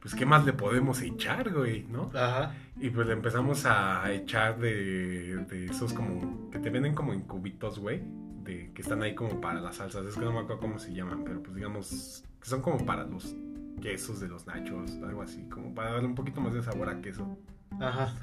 pues 0.00 0.14
qué 0.14 0.24
más 0.24 0.44
le 0.46 0.52
podemos 0.52 1.00
echar, 1.02 1.52
güey, 1.52 1.84
¿no? 1.84 2.10
Ajá. 2.14 2.54
Y 2.80 2.90
pues 2.90 3.06
le 3.06 3.12
empezamos 3.12 3.66
a 3.66 4.12
echar 4.12 4.58
de, 4.58 5.36
de 5.46 5.66
esos 5.66 5.92
como 5.92 6.50
que 6.50 6.58
te 6.58 6.70
venden 6.70 6.94
como 6.94 7.12
en 7.12 7.22
cubitos, 7.22 7.78
güey, 7.78 8.02
de 8.44 8.70
que 8.72 8.82
están 8.82 9.02
ahí 9.02 9.14
como 9.14 9.40
para 9.40 9.60
las 9.60 9.76
salsas. 9.76 10.06
Es 10.06 10.14
que 10.14 10.24
no 10.24 10.32
me 10.32 10.40
acuerdo 10.40 10.60
cómo 10.60 10.78
se 10.78 10.92
llaman, 10.92 11.24
pero 11.24 11.42
pues 11.42 11.54
digamos 11.54 12.24
que 12.40 12.48
son 12.48 12.62
como 12.62 12.84
para 12.86 13.04
los 13.04 13.34
quesos 13.80 14.20
de 14.20 14.28
los 14.28 14.46
nachos, 14.46 14.92
algo 15.02 15.22
así, 15.22 15.42
como 15.48 15.74
para 15.74 15.92
darle 15.92 16.08
un 16.08 16.14
poquito 16.14 16.40
más 16.40 16.54
de 16.54 16.62
sabor 16.62 16.88
a 16.88 17.00
queso. 17.00 17.38
Ajá. 17.80 18.14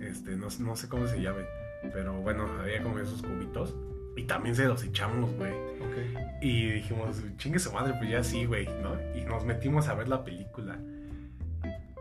Este, 0.00 0.36
no, 0.36 0.48
no 0.60 0.76
sé 0.76 0.88
cómo 0.88 1.06
se 1.06 1.20
llamen, 1.20 1.46
pero 1.92 2.14
bueno, 2.20 2.46
había 2.60 2.82
como 2.82 2.98
esos 2.98 3.22
cubitos 3.22 3.74
y 4.16 4.24
también 4.24 4.54
se 4.54 4.66
los 4.66 4.82
echamos, 4.84 5.32
güey. 5.36 5.52
Ok. 5.52 6.40
Y 6.42 6.70
dijimos, 6.70 7.22
chingue 7.36 7.58
su 7.58 7.72
madre, 7.72 7.94
pues 7.98 8.10
ya 8.10 8.22
sí, 8.22 8.44
güey, 8.44 8.66
¿no? 8.82 8.96
Y 9.16 9.24
nos 9.24 9.44
metimos 9.44 9.88
a 9.88 9.94
ver 9.94 10.08
la 10.08 10.24
película. 10.24 10.78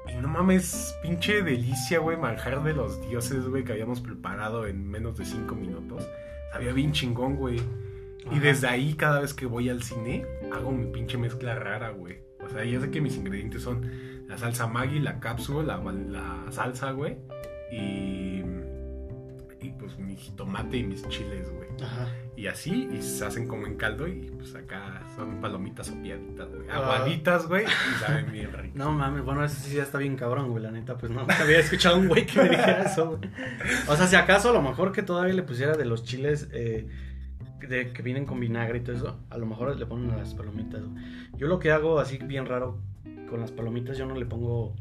Y 0.09 0.16
no 0.16 0.28
mames, 0.28 0.95
pinche 1.01 1.41
delicia, 1.41 1.99
güey, 1.99 2.18
manjar 2.18 2.64
de 2.64 2.74
los 2.74 3.01
dioses, 3.07 3.45
güey, 3.47 3.64
que 3.64 3.74
habíamos 3.74 4.01
preparado 4.01 4.68
en 4.68 4.89
menos 4.89 5.18
de 5.18 5.26
cinco 5.26 5.55
minutos. 5.55 6.07
Sabía 6.51 6.74
bien 6.74 6.91
chingón, 6.91 7.36
güey. 7.36 7.62
Y 8.30 8.39
desde 8.39 8.68
ahí, 8.68 8.93
cada 8.95 9.22
vez 9.22 9.34
que 9.34 9.45
voy 9.45 9.70
al 9.70 9.82
cine, 9.84 10.26
hago 10.51 10.72
mi 10.72 10.91
pinche 10.91 11.18
mezcla 11.18 11.55
rara, 11.55 11.89
güey. 11.91 12.20
O 12.43 12.49
sea, 12.49 12.66
ya 12.66 12.80
sé 12.82 12.91
que 12.91 12.99
mis 12.99 13.16
ingredientes 13.16 13.62
son 13.62 13.89
la 14.28 14.38
salsa 14.38 14.68
Maggi, 14.68 14.99
la 14.99 15.20
cápsula, 15.20 15.78
la, 15.78 15.91
la 15.91 16.51
salsa, 16.51 16.91
güey. 16.91 17.18
Y, 17.72 18.43
y 19.62 19.70
pues 19.70 19.97
mi 19.99 20.16
jitomate 20.16 20.78
y 20.78 20.84
mis 20.84 21.07
chiles, 21.07 21.51
güey. 21.51 21.70
Ajá. 21.84 22.07
Y 22.36 22.47
así, 22.47 22.89
y 22.91 23.01
se 23.01 23.24
hacen 23.24 23.47
como 23.47 23.68
en 23.68 23.76
caldo 23.76 24.07
y 24.07 24.32
pues 24.36 24.55
acá 24.55 25.03
son 25.16 25.39
palomitas 25.39 25.88
sopiaditas, 25.88 26.49
güey. 26.49 26.68
Ah. 26.70 26.78
Aguaditas, 26.78 27.47
güey, 27.47 27.66
y 27.66 27.99
saben 27.99 28.32
bien 28.32 28.51
rico. 28.57 28.74
No 28.76 28.91
mames, 28.91 29.24
bueno, 29.24 29.43
eso 29.45 29.55
sí 29.62 29.76
ya 29.76 29.84
está 29.84 29.99
bien 29.99 30.16
cabrón, 30.16 30.49
güey, 30.49 30.64
la 30.64 30.72
neta, 30.72 30.97
pues 30.97 31.12
no, 31.12 31.22
había 31.39 31.59
escuchado 31.59 31.99
un 31.99 32.07
güey 32.07 32.26
que 32.26 32.41
me 32.41 32.49
dijera 32.49 32.84
eso, 32.86 33.18
güey. 33.18 33.30
O 33.88 33.95
sea, 33.95 34.07
si 34.07 34.16
acaso 34.16 34.49
a 34.49 34.53
lo 34.53 34.62
mejor 34.62 34.91
que 34.91 35.03
todavía 35.03 35.34
le 35.34 35.43
pusiera 35.43 35.78
de 35.78 35.86
los 35.86 36.03
chiles 36.03 36.49
eh, 36.51 36.88
de, 37.59 37.93
que 37.93 38.01
vienen 38.01 38.26
con 38.26 38.39
vinagre 38.39 38.80
y 38.80 38.82
todo 38.82 38.95
eso, 38.95 39.20
a 39.30 39.38
lo 39.38 39.45
mejor 39.45 39.78
le 39.78 39.86
ponen 39.86 40.09
a 40.09 40.18
las 40.18 40.34
palomitas, 40.34 40.82
güey. 40.84 41.03
Yo 41.38 41.47
lo 41.47 41.59
que 41.59 41.72
hago 41.72 41.99
así 41.99 42.18
bien 42.18 42.47
raro 42.47 42.80
con 43.30 43.39
las 43.39 43.51
palomitas, 43.51 43.97
yo 43.97 44.07
no 44.07 44.16
le 44.16 44.26
pongo, 44.26 44.76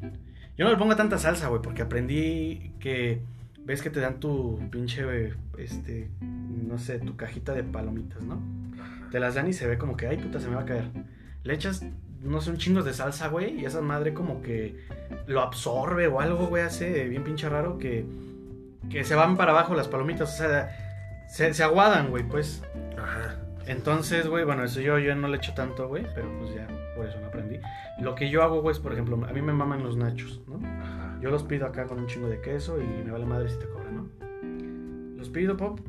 yo 0.56 0.64
no 0.64 0.70
le 0.70 0.76
pongo 0.76 0.96
tanta 0.96 1.18
salsa, 1.18 1.48
güey, 1.48 1.60
porque 1.60 1.82
aprendí 1.82 2.72
que, 2.80 3.22
ves 3.70 3.82
que 3.82 3.90
te 3.90 4.00
dan 4.00 4.20
tu 4.20 4.58
pinche, 4.70 5.32
este, 5.58 6.10
no 6.20 6.78
sé, 6.78 6.98
tu 6.98 7.16
cajita 7.16 7.54
de 7.54 7.62
palomitas, 7.62 8.22
¿no? 8.22 8.40
Te 9.10 9.20
las 9.20 9.34
dan 9.34 9.48
y 9.48 9.52
se 9.52 9.66
ve 9.66 9.78
como 9.78 9.96
que, 9.96 10.06
ay 10.06 10.16
puta, 10.16 10.40
se 10.40 10.48
me 10.48 10.56
va 10.56 10.62
a 10.62 10.66
caer. 10.66 10.90
Le 11.42 11.54
echas 11.54 11.84
no 12.22 12.40
sé, 12.40 12.50
un 12.50 12.58
chingo 12.58 12.82
de 12.82 12.92
salsa, 12.92 13.28
güey. 13.28 13.60
Y 13.60 13.64
esa 13.64 13.80
madre 13.80 14.14
como 14.14 14.42
que 14.42 14.86
lo 15.26 15.40
absorbe 15.40 16.06
o 16.06 16.20
algo, 16.20 16.46
güey, 16.46 16.62
hace 16.62 17.08
bien 17.08 17.24
pinche 17.24 17.48
raro 17.48 17.78
que, 17.78 18.04
que 18.90 19.04
se 19.04 19.14
van 19.14 19.36
para 19.36 19.52
abajo 19.52 19.74
las 19.74 19.88
palomitas. 19.88 20.34
O 20.34 20.36
sea, 20.36 21.26
se, 21.28 21.54
se 21.54 21.62
aguadan, 21.62 22.10
güey, 22.10 22.24
pues. 22.24 22.62
Ajá. 22.98 23.36
Entonces, 23.66 24.26
güey, 24.26 24.44
bueno, 24.44 24.64
eso 24.64 24.80
yo, 24.80 24.98
yo 24.98 25.14
no 25.14 25.28
le 25.28 25.36
echo 25.36 25.54
tanto, 25.54 25.86
güey, 25.88 26.04
pero 26.14 26.28
pues 26.38 26.54
ya, 26.54 26.66
por 26.96 27.06
eso 27.06 27.20
no 27.20 27.28
aprendí. 27.28 27.60
Lo 28.00 28.14
que 28.14 28.28
yo 28.28 28.42
hago, 28.42 28.62
güey, 28.62 28.74
es, 28.74 28.80
por 28.80 28.92
ejemplo, 28.92 29.14
a 29.24 29.32
mí 29.32 29.42
me 29.42 29.52
maman 29.52 29.82
los 29.82 29.96
nachos, 29.96 30.42
¿no? 30.48 30.58
Yo 31.20 31.30
los 31.30 31.42
pido 31.42 31.66
acá 31.66 31.86
con 31.86 31.98
un 31.98 32.06
chingo 32.06 32.28
de 32.28 32.40
queso 32.40 32.80
y 32.80 33.04
me 33.04 33.10
vale 33.10 33.26
madre 33.26 33.48
si 33.48 33.58
te 33.58 33.66
cobran, 33.66 33.96
¿no? 33.96 35.16
Los 35.16 35.28
pido, 35.28 35.56
pop, 35.56 35.80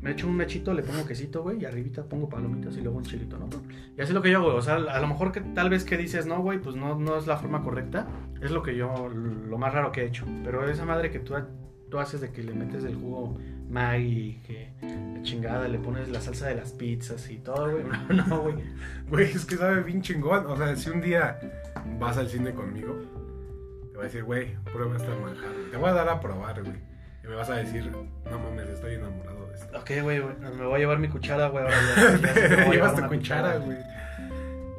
me 0.00 0.12
echo 0.12 0.28
un 0.28 0.36
mechito, 0.36 0.72
le 0.72 0.82
pongo 0.82 1.04
quesito, 1.04 1.42
güey, 1.42 1.60
y 1.60 1.64
arribita 1.64 2.04
pongo 2.04 2.28
palomitas 2.28 2.76
y 2.76 2.80
luego 2.80 2.98
un 2.98 3.04
chilito, 3.04 3.36
¿no? 3.36 3.48
Y 3.96 4.00
así 4.00 4.10
es 4.10 4.12
lo 4.12 4.22
que 4.22 4.30
yo 4.30 4.38
hago, 4.38 4.54
o 4.54 4.62
sea, 4.62 4.76
a 4.76 5.00
lo 5.00 5.06
mejor 5.08 5.32
que 5.32 5.40
tal 5.40 5.70
vez 5.70 5.84
que 5.84 5.96
dices, 5.96 6.26
no, 6.26 6.40
güey, 6.40 6.60
pues 6.60 6.76
no, 6.76 6.98
no 6.98 7.18
es 7.18 7.26
la 7.26 7.36
forma 7.36 7.62
correcta, 7.62 8.06
es 8.40 8.50
lo 8.50 8.62
que 8.62 8.76
yo, 8.76 9.08
lo 9.08 9.58
más 9.58 9.74
raro 9.74 9.90
que 9.90 10.02
he 10.02 10.06
hecho. 10.06 10.24
Pero 10.44 10.68
esa 10.68 10.84
madre 10.84 11.10
que 11.10 11.18
tú, 11.18 11.34
tú 11.90 11.98
haces 11.98 12.20
de 12.20 12.30
que 12.30 12.42
le 12.42 12.54
metes 12.54 12.84
el 12.84 12.94
jugo 12.94 13.38
Maggi, 13.68 14.40
que 14.46 14.70
la 14.80 15.22
chingada, 15.22 15.68
le 15.68 15.78
pones 15.78 16.08
la 16.08 16.20
salsa 16.20 16.46
de 16.46 16.54
las 16.54 16.72
pizzas 16.72 17.28
y 17.30 17.38
todo, 17.38 17.72
güey, 17.72 17.84
no, 18.08 18.26
no, 18.26 18.42
güey. 18.42 18.54
Güey, 19.10 19.24
es 19.26 19.44
que 19.44 19.56
sabe 19.56 19.82
bien 19.82 20.00
chingón. 20.00 20.46
O 20.46 20.56
sea, 20.56 20.74
si 20.76 20.90
un 20.90 21.00
día 21.00 21.38
vas 21.98 22.16
al 22.16 22.28
cine 22.28 22.54
conmigo, 22.54 22.96
voy 23.98 24.04
a 24.04 24.06
decir, 24.06 24.22
güey, 24.22 24.54
prueba 24.72 24.96
esta 24.96 25.12
manjar. 25.16 25.50
Te 25.72 25.76
voy 25.76 25.90
a 25.90 25.92
dar 25.92 26.08
a 26.08 26.20
probar, 26.20 26.62
güey. 26.62 26.76
Y 27.24 27.26
me 27.26 27.34
vas 27.34 27.50
a 27.50 27.56
decir, 27.56 27.90
no 27.90 28.38
mames, 28.38 28.68
estoy 28.68 28.94
enamorado 28.94 29.48
de 29.48 29.54
esto. 29.54 29.76
Ok, 29.76 29.90
güey, 30.02 30.22
me 30.22 30.66
voy 30.66 30.76
a 30.76 30.78
llevar 30.78 31.00
mi 31.00 31.08
cuchara, 31.08 31.48
güey, 31.48 31.64
Llevas 32.70 32.94
tu 32.94 33.08
cuchara, 33.08 33.56
güey. 33.56 33.76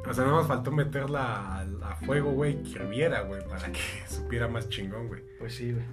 O 0.08 0.14
sea, 0.14 0.24
no 0.24 0.30
nos 0.30 0.48
faltó 0.48 0.72
meterla 0.72 1.58
a, 1.60 1.60
a 1.60 1.96
fuego, 1.96 2.30
güey, 2.32 2.62
que 2.62 2.70
hirviera, 2.70 3.20
güey, 3.20 3.46
para 3.46 3.70
que 3.70 3.80
supiera 4.08 4.48
más 4.48 4.70
chingón, 4.70 5.08
güey. 5.08 5.22
Pues 5.38 5.54
sí, 5.54 5.70
güey. 5.72 5.84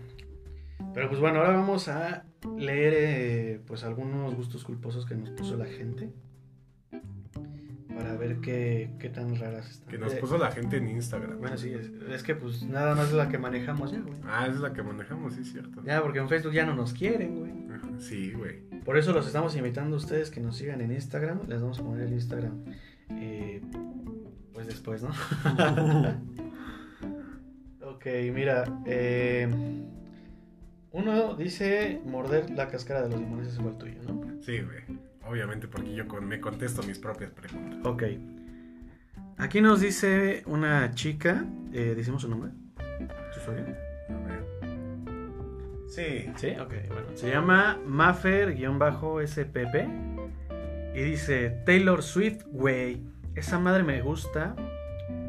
Pero 0.93 1.09
pues 1.09 1.19
bueno, 1.19 1.39
ahora 1.39 1.51
vamos 1.51 1.89
a 1.89 2.23
leer 2.55 2.93
eh, 2.95 3.61
pues 3.67 3.83
algunos 3.83 4.35
gustos 4.35 4.63
culposos 4.63 5.05
que 5.05 5.15
nos 5.15 5.31
puso 5.31 5.57
la 5.57 5.65
gente. 5.65 6.13
Para 7.97 8.15
ver 8.15 8.37
qué, 8.37 8.91
qué 8.99 9.09
tan 9.09 9.35
raras 9.35 9.69
están. 9.69 9.89
Que 9.89 9.97
nos 9.97 10.13
puso 10.15 10.37
la 10.37 10.51
gente 10.51 10.77
en 10.77 10.87
Instagram. 10.87 11.39
Bueno, 11.39 11.57
sí, 11.57 11.73
es, 11.73 11.89
es 12.11 12.23
que 12.23 12.35
pues 12.35 12.63
nada 12.63 12.93
más 12.95 13.07
es 13.07 13.13
la 13.13 13.27
que 13.27 13.37
manejamos 13.37 13.91
ya, 13.91 13.99
güey. 13.99 14.17
Ah, 14.25 14.47
es 14.47 14.59
la 14.59 14.71
que 14.73 14.83
manejamos, 14.83 15.33
sí, 15.33 15.43
cierto. 15.43 15.83
Ya, 15.83 16.01
porque 16.01 16.19
en 16.19 16.29
Facebook 16.29 16.53
ya 16.53 16.65
no 16.65 16.75
nos 16.75 16.93
quieren, 16.93 17.39
güey. 17.39 17.67
Sí, 17.99 18.31
güey. 18.33 18.61
Por 18.85 18.97
eso 18.97 19.13
los 19.13 19.25
estamos 19.25 19.55
invitando 19.55 19.95
a 19.95 19.99
ustedes 19.99 20.29
que 20.29 20.39
nos 20.39 20.57
sigan 20.57 20.81
en 20.81 20.91
Instagram. 20.91 21.41
Les 21.47 21.61
vamos 21.61 21.79
a 21.79 21.83
poner 21.83 22.07
el 22.07 22.13
Instagram 22.13 22.63
eh, 23.09 23.61
pues 24.53 24.67
después, 24.67 25.01
¿no? 25.03 25.09
ok, 27.81 28.05
mira. 28.33 28.63
eh, 28.85 29.47
uno 30.91 31.35
dice 31.35 32.01
morder 32.05 32.49
la 32.51 32.69
cáscara 32.69 33.03
de 33.03 33.09
los 33.09 33.19
limones 33.19 33.49
es 33.49 33.59
igual 33.59 33.77
tuyo, 33.77 34.01
¿no? 34.07 34.41
Sí, 34.41 34.59
güey. 34.61 34.99
Obviamente 35.29 35.67
porque 35.67 35.93
yo 35.93 36.07
con- 36.07 36.25
me 36.27 36.39
contesto 36.39 36.81
mis 36.83 36.97
propias 36.99 37.31
preguntas. 37.31 37.79
Ok. 37.83 38.03
Aquí 39.37 39.61
nos 39.61 39.81
dice 39.81 40.43
una 40.45 40.91
chica. 40.93 41.45
eh, 41.73 41.93
¿Decimos 41.95 42.21
su 42.23 42.29
nombre? 42.29 42.51
¿Su. 43.33 43.41
Sí. 45.87 46.29
Sí, 46.35 46.49
ok, 46.59 46.73
bueno. 46.89 47.07
Se 47.15 47.29
llama 47.29 47.77
Maffer-SPP. 47.87 49.87
Y 50.95 51.01
dice: 51.01 51.61
Taylor 51.65 52.01
Swift, 52.03 52.43
güey. 52.47 53.01
Esa 53.35 53.59
madre 53.59 53.83
me 53.83 54.01
gusta, 54.01 54.55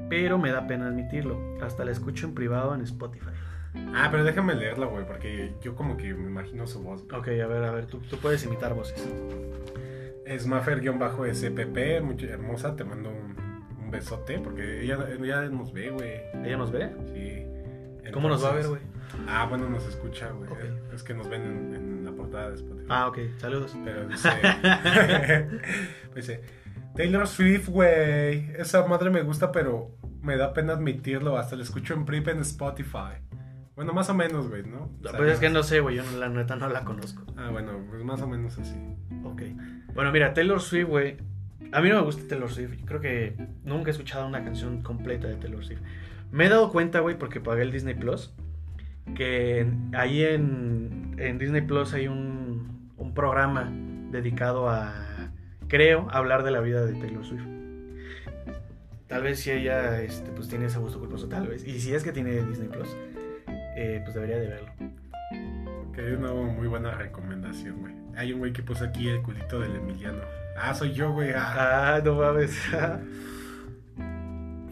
pero 0.09 0.39
me 0.39 0.51
da 0.51 0.67
pena 0.67 0.89
admitirlo. 0.89 1.39
Hasta 1.63 1.85
la 1.85 1.93
escucho 1.93 2.27
en 2.27 2.35
privado 2.35 2.75
en 2.75 2.81
Spotify. 2.83 3.27
Ah, 3.95 4.09
pero 4.11 4.25
déjame 4.25 4.55
leerla, 4.55 4.87
güey, 4.87 5.07
porque 5.07 5.53
yo 5.63 5.75
como 5.77 5.97
que 5.99 6.13
me 6.15 6.29
imagino 6.31 6.67
su 6.67 6.83
voz. 6.83 7.03
Ok, 7.13 7.29
a 7.29 7.47
ver, 7.47 7.63
a 7.65 7.71
ver, 7.71 7.87
tú, 7.87 7.99
tú 8.01 8.17
puedes 8.17 8.45
imitar 8.45 8.75
voces. 8.75 9.07
Es 10.29 10.47
Maffer-SPP, 10.47 12.03
muy 12.03 12.23
hermosa, 12.25 12.77
te 12.77 12.85
mando 12.85 13.09
un, 13.09 13.35
un 13.83 13.91
besote, 13.91 14.39
porque 14.39 14.83
ella, 14.83 14.99
ella 15.19 15.49
nos 15.49 15.73
ve, 15.73 15.91
güey. 15.91 16.21
¿Ella 16.45 16.59
nos 16.59 16.71
ve? 16.71 16.91
Sí. 17.15 18.11
¿Cómo 18.13 18.29
nos 18.29 18.45
va 18.45 18.51
a 18.51 18.55
ver, 18.55 18.69
güey? 18.69 18.83
Ah, 19.27 19.47
bueno, 19.49 19.71
nos 19.71 19.87
escucha, 19.87 20.31
güey. 20.31 20.51
Es 20.95 21.03
que 21.03 21.15
nos 21.15 21.31
ven 21.31 21.43
en, 21.43 21.75
en 21.75 22.05
la 22.05 22.13
portada 22.13 22.51
de 22.51 22.57
Spotify. 22.57 22.87
Ah, 22.91 23.09
ok, 23.09 23.19
saludos. 23.39 23.75
Pero 23.83 24.07
dice. 24.07 24.29
dice. 26.15 26.45
Taylor 26.95 27.27
Swift, 27.27 27.69
güey. 27.69 28.51
Esa 28.57 28.87
madre 28.87 29.09
me 29.09 29.23
gusta, 29.23 29.51
pero 29.51 29.97
me 30.21 30.37
da 30.37 30.53
pena 30.53 30.75
admitirlo. 30.75 31.39
Hasta 31.39 31.57
la 31.57 31.63
escucho 31.63 31.95
en 31.95 32.05
prip 32.05 32.29
en 32.29 32.41
Spotify. 32.41 33.23
Bueno, 33.77 33.93
más 33.95 34.11
o 34.11 34.15
menos, 34.15 34.49
güey, 34.49 34.65
¿no? 34.65 34.91
Pues 35.17 35.35
es 35.35 35.39
que 35.39 35.49
no 35.49 35.63
sé, 35.63 35.81
güey, 35.81 35.97
yo 35.97 36.03
la 36.19 36.29
neta 36.29 36.57
no 36.57 36.69
la 36.69 36.85
conozco. 36.85 37.25
Ah, 37.37 37.49
bueno, 37.51 37.85
pues 37.89 38.03
más 38.03 38.21
o 38.21 38.27
menos 38.27 38.59
así. 38.59 38.77
Ok. 39.25 39.43
Bueno, 39.99 40.13
mira, 40.13 40.33
Taylor 40.33 40.61
Swift, 40.61 40.87
güey. 40.87 41.17
A 41.73 41.81
mí 41.81 41.89
no 41.89 41.97
me 41.97 42.03
gusta 42.03 42.23
Taylor 42.29 42.49
Swift. 42.49 42.85
Creo 42.85 43.01
que 43.01 43.35
nunca 43.65 43.89
he 43.89 43.91
escuchado 43.91 44.29
una 44.29 44.45
canción 44.45 44.81
completa 44.81 45.27
de 45.27 45.35
Taylor 45.35 45.65
Swift. 45.65 45.81
Me 46.31 46.47
he 46.47 46.49
dado 46.49 46.71
cuenta, 46.71 47.01
güey, 47.01 47.19
porque 47.19 47.41
pagué 47.41 47.63
el 47.63 47.73
Disney 47.73 47.95
Plus. 47.95 48.33
Que 49.17 49.69
ahí 49.95 50.23
en, 50.23 51.17
en 51.19 51.39
Disney 51.39 51.63
Plus 51.63 51.95
hay 51.95 52.07
un, 52.07 52.93
un 52.97 53.13
programa 53.13 53.73
dedicado 54.13 54.71
a, 54.71 55.33
creo, 55.67 56.07
hablar 56.13 56.45
de 56.45 56.53
la 56.53 56.61
vida 56.61 56.87
de 56.87 56.93
Taylor 56.93 57.25
Swift. 57.25 57.49
Tal 59.09 59.25
vez 59.25 59.41
si 59.41 59.51
ella 59.51 60.01
este, 60.01 60.31
pues 60.31 60.49
tiene 60.49 60.67
ese 60.67 60.79
gusto 60.79 61.01
culposo, 61.01 61.29
tal 61.29 61.49
vez. 61.49 61.67
Y 61.67 61.81
si 61.81 61.93
es 61.93 62.05
que 62.05 62.13
tiene 62.13 62.41
Disney 62.43 62.69
Plus, 62.69 62.97
eh, 63.77 64.01
pues 64.05 64.15
debería 64.15 64.39
de 64.39 64.47
verlo. 64.47 64.73
Que 65.93 66.03
hay 66.03 66.13
una 66.13 66.33
muy 66.33 66.69
buena 66.69 66.93
recomendación, 66.93 67.81
güey. 67.81 67.98
Hay 68.19 68.33
un 68.33 68.41
güey 68.41 68.53
que 68.53 68.65
puso 68.65 68.85
aquí 68.85 69.09
el 69.09 69.23
culito 69.23 69.61
del 69.61 69.77
Emiliano. 69.77 70.23
Ah, 70.57 70.75
soy 70.75 70.93
yo, 70.93 71.13
güey. 71.13 71.31
Ah. 71.31 71.95
Ah, 71.95 72.01
no 72.05 72.17
mames. 72.17 72.61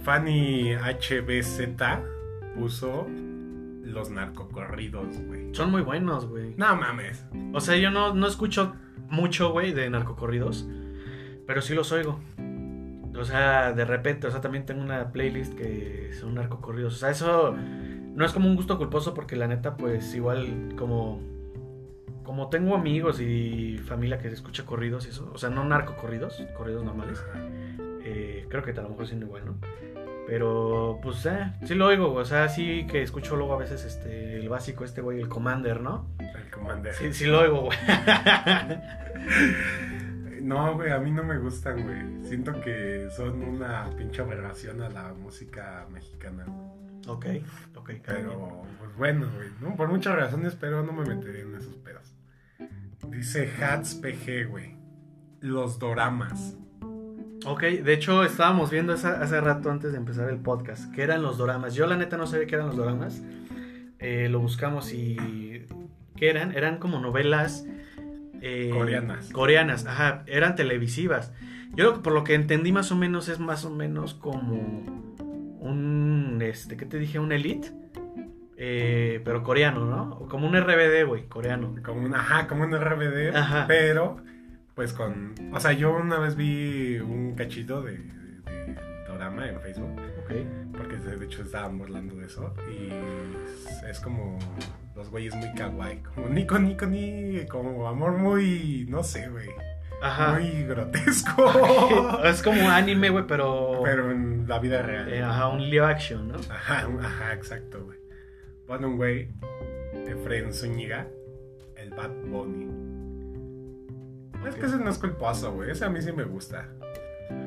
Fanny 0.02 0.74
HBZ 0.74 1.68
puso 2.56 3.06
los 3.84 4.10
narcocorridos, 4.10 5.20
güey. 5.20 5.54
Son 5.54 5.70
muy 5.70 5.82
buenos, 5.82 6.26
güey. 6.26 6.54
No 6.56 6.74
mames. 6.74 7.24
O 7.52 7.60
sea, 7.60 7.76
yo 7.76 7.92
no, 7.92 8.14
no 8.14 8.26
escucho 8.26 8.74
mucho, 9.08 9.52
güey, 9.52 9.72
de 9.72 9.88
narcocorridos, 9.90 10.68
pero 11.46 11.62
sí 11.62 11.72
los 11.72 11.92
oigo. 11.92 12.18
O 13.16 13.24
sea, 13.24 13.72
de 13.72 13.84
repente, 13.84 14.26
o 14.26 14.30
sea, 14.32 14.40
también 14.40 14.66
tengo 14.66 14.82
una 14.82 15.12
playlist 15.12 15.54
que 15.54 16.10
son 16.18 16.34
narcocorridos. 16.34 16.94
O 16.94 16.98
sea, 16.98 17.10
eso 17.10 17.54
no 17.56 18.24
es 18.24 18.32
como 18.32 18.48
un 18.48 18.56
gusto 18.56 18.76
culposo 18.76 19.14
porque 19.14 19.36
la 19.36 19.46
neta, 19.46 19.76
pues 19.76 20.14
igual 20.16 20.74
como... 20.76 21.35
Como 22.26 22.50
tengo 22.50 22.74
amigos 22.74 23.20
y 23.20 23.78
familia 23.78 24.18
que 24.18 24.26
escucha 24.26 24.66
corridos 24.66 25.06
y 25.06 25.10
eso, 25.10 25.30
o 25.32 25.38
sea, 25.38 25.48
no 25.48 25.64
narcocorridos, 25.64 26.42
corridos 26.58 26.84
normales, 26.84 27.24
eh, 28.02 28.46
creo 28.50 28.64
que 28.64 28.72
a 28.72 28.82
lo 28.82 28.88
mejor 28.88 29.06
siendo 29.06 29.26
igual, 29.26 29.46
¿no? 29.46 29.54
Pero, 30.26 30.98
pues, 31.04 31.24
eh, 31.26 31.52
sí 31.64 31.76
lo 31.76 31.86
oigo, 31.86 32.12
o 32.12 32.24
sea, 32.24 32.48
sí 32.48 32.84
que 32.90 33.00
escucho 33.00 33.36
luego 33.36 33.54
a 33.54 33.58
veces 33.58 33.84
este, 33.84 34.38
el 34.38 34.48
básico, 34.48 34.84
este 34.84 35.00
güey, 35.00 35.20
el 35.20 35.28
Commander, 35.28 35.80
¿no? 35.80 36.08
El 36.18 36.50
commander. 36.50 36.94
Sí, 36.94 37.12
sí 37.12 37.26
lo 37.26 37.42
oigo, 37.42 37.60
güey. 37.66 37.78
No, 40.42 40.74
güey, 40.74 40.92
a 40.92 40.98
mí 40.98 41.10
no 41.10 41.24
me 41.24 41.38
gustan, 41.38 41.82
güey. 41.82 42.24
Siento 42.24 42.60
que 42.60 43.08
son 43.16 43.42
una 43.42 43.84
pinche 43.96 44.22
aberración 44.22 44.80
a 44.80 44.88
la 44.88 45.12
música 45.12 45.86
mexicana, 45.90 46.44
güey. 46.44 47.00
ok, 47.08 47.26
ok. 47.74 47.90
Pero, 48.06 48.62
pues 48.78 48.96
bueno, 48.96 49.28
güey, 49.34 49.48
¿no? 49.60 49.74
Por 49.74 49.88
muchas 49.88 50.14
razones, 50.14 50.54
pero 50.54 50.84
no 50.84 50.92
me 50.92 51.04
meteré 51.04 51.42
en 51.42 51.56
esos 51.56 51.74
pedos. 51.76 52.15
Dice 53.10 53.48
Hats 53.62 53.94
PG, 53.94 54.48
güey. 54.48 54.76
Los 55.40 55.78
doramas. 55.78 56.56
Ok, 57.46 57.62
de 57.62 57.92
hecho 57.92 58.24
estábamos 58.24 58.70
viendo 58.70 58.92
esa- 58.94 59.20
hace 59.22 59.40
rato 59.40 59.70
antes 59.70 59.92
de 59.92 59.98
empezar 59.98 60.28
el 60.30 60.38
podcast, 60.38 60.92
que 60.94 61.02
eran 61.02 61.22
los 61.22 61.38
doramas. 61.38 61.74
Yo 61.74 61.86
la 61.86 61.96
neta 61.96 62.16
no 62.16 62.26
sabía 62.26 62.46
qué 62.46 62.54
eran 62.56 62.68
los 62.68 62.76
doramas. 62.76 63.22
Eh, 63.98 64.28
lo 64.30 64.40
buscamos 64.40 64.92
y... 64.92 65.66
¿Qué 66.16 66.30
eran? 66.30 66.52
Eran 66.56 66.78
como 66.78 66.98
novelas... 66.98 67.66
eh, 68.40 68.70
Coreanas. 68.72 69.30
Coreanas, 69.30 69.86
ajá, 69.86 70.24
eran 70.26 70.56
televisivas. 70.56 71.32
Yo 71.74 71.84
lo 71.84 72.02
por 72.02 72.12
lo 72.12 72.24
que 72.24 72.34
entendí 72.34 72.72
más 72.72 72.90
o 72.90 72.96
menos 72.96 73.28
es 73.28 73.38
más 73.38 73.64
o 73.64 73.70
menos 73.70 74.14
como 74.14 74.54
un, 75.60 76.38
este, 76.42 76.76
¿qué 76.76 76.86
te 76.86 76.98
dije? 76.98 77.18
Un 77.18 77.32
elite, 77.32 77.70
eh, 78.56 79.20
pero 79.24 79.42
coreano, 79.42 79.84
¿no? 79.84 80.28
Como 80.28 80.46
un 80.46 80.56
RBD, 80.56 81.04
güey, 81.06 81.24
coreano. 81.26 81.74
Como 81.84 82.00
un, 82.06 82.14
ajá, 82.14 82.46
como 82.48 82.64
un 82.64 82.72
RBD, 82.78 83.34
Ajá. 83.36 83.64
pero 83.68 84.18
pues 84.74 84.92
con... 84.92 85.34
O 85.52 85.60
sea, 85.60 85.72
yo 85.72 85.94
una 85.96 86.18
vez 86.18 86.36
vi 86.36 86.98
un 86.98 87.34
cachito 87.34 87.82
de, 87.82 87.92
de- 87.92 88.74
de 88.74 88.76
dorama 89.08 89.48
en 89.48 89.60
Facebook, 89.60 89.90
Ok. 90.22 90.32
porque 90.76 90.96
de 90.96 91.24
hecho 91.24 91.42
estaban 91.42 91.78
burlando 91.78 92.14
de 92.16 92.26
eso, 92.26 92.52
y 92.70 92.90
es, 93.68 93.82
es 93.84 94.00
como 94.00 94.38
los 94.94 95.10
güeyes 95.10 95.34
muy 95.34 95.52
kawaii, 95.54 96.02
como 96.02 96.28
Nico, 96.28 96.58
Nico, 96.58 96.84
ni, 96.86 97.46
como 97.46 97.88
amor 97.88 98.12
muy, 98.18 98.86
no 98.88 99.02
sé, 99.02 99.28
güey. 99.28 99.48
Ajá. 100.02 100.32
muy 100.38 100.64
grotesco. 100.64 102.20
es 102.24 102.42
como 102.42 102.68
anime, 102.68 103.08
güey, 103.08 103.24
pero. 103.26 103.80
Pero 103.82 104.10
en 104.10 104.46
la 104.46 104.58
vida 104.58 104.82
real. 104.82 105.10
eh, 105.10 105.22
ajá, 105.22 105.48
un 105.48 105.70
live 105.70 105.86
action, 105.86 106.28
¿no? 106.28 106.34
Ajá, 106.50 106.86
ajá, 107.02 107.32
exacto, 107.32 107.82
güey. 107.82 107.98
Pone 108.66 108.86
un 108.86 108.96
güey, 108.96 109.28
Efraín 110.06 110.52
Zúñiga, 110.52 111.06
el 111.76 111.90
Bad 111.90 112.10
Bunny. 112.26 112.66
Es 114.46 114.54
que 114.54 114.66
ese 114.66 114.76
no 114.78 114.90
es 114.90 114.98
culposo, 114.98 115.52
güey. 115.52 115.70
Ese 115.70 115.84
a 115.84 115.88
mí 115.90 116.00
sí 116.00 116.12
me 116.12 116.24
gusta. 116.24 116.68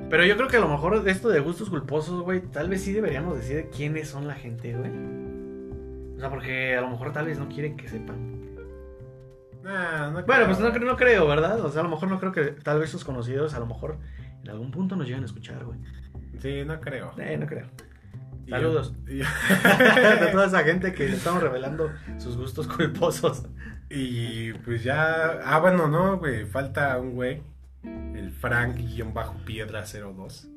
Pero 0.09 0.26
yo 0.26 0.36
creo 0.38 0.47
que 0.49 0.57
a 0.57 0.61
lo 0.61 0.67
mejor 0.67 1.01
de 1.03 1.11
esto 1.11 1.30
de 1.30 1.39
gustos 1.39 1.70
culposos, 1.70 2.22
güey, 2.24 2.41
tal 2.41 2.70
vez 2.70 2.82
sí 2.84 2.91
deberíamos 2.93 3.38
decir 3.38 3.70
quiénes 3.76 4.09
son 4.09 4.28
la 4.28 4.34
gente, 4.36 4.76
güey. 4.76 4.91
O 6.17 6.20
sea, 6.20 6.30
porque 6.30 6.76
a 6.76 6.82
lo 6.82 6.89
mejor 6.89 7.13
tal 7.13 7.28
vez 7.28 7.39
no 7.39 7.47
quieren 7.47 7.78
que 7.78 7.88
sepan. 7.88 8.39
Nah, 9.63 10.07
no 10.07 10.24
Bueno, 10.26 10.26
creo. 10.26 10.47
pues 10.47 10.59
no, 10.59 10.72
no 10.86 10.97
creo, 10.97 11.28
¿verdad? 11.28 11.61
O 11.63 11.70
sea, 11.70 11.82
a 11.82 11.84
lo 11.84 11.89
mejor 11.89 12.09
no 12.09 12.20
creo 12.20 12.32
que 12.32 12.45
tal 12.63 12.80
vez 12.80 12.89
sus 12.89 13.05
conocidos 13.05 13.53
a 13.53 13.59
lo 13.59 13.65
mejor 13.67 13.97
en 14.43 14.49
algún 14.49 14.72
punto 14.72 14.95
nos 14.95 15.05
lleguen 15.05 15.24
a 15.24 15.28
escuchar, 15.28 15.63
güey. 15.63 15.80
Sí, 16.39 16.63
no 16.65 16.80
creo. 16.82 17.11
Eh, 17.17 17.38
no 17.38 17.45
creo. 17.45 17.67
Saludos. 18.50 18.93
Y, 19.08 19.18
de 19.18 20.28
toda 20.32 20.47
esa 20.47 20.64
gente 20.64 20.93
que 20.93 21.08
le 21.08 21.16
estamos 21.16 21.43
revelando 21.43 21.91
sus 22.18 22.38
gustos 22.38 22.68
culposos. 22.68 23.45
y, 23.89 24.54
pues 24.54 24.84
ya. 24.84 25.39
Ah, 25.43 25.60
bueno, 25.60 25.88
no, 25.88 26.18
güey. 26.18 26.45
Falta 26.45 26.97
un 27.00 27.16
güey. 27.16 27.41
El 27.84 28.32
Frank-Piedra02. 28.32 30.47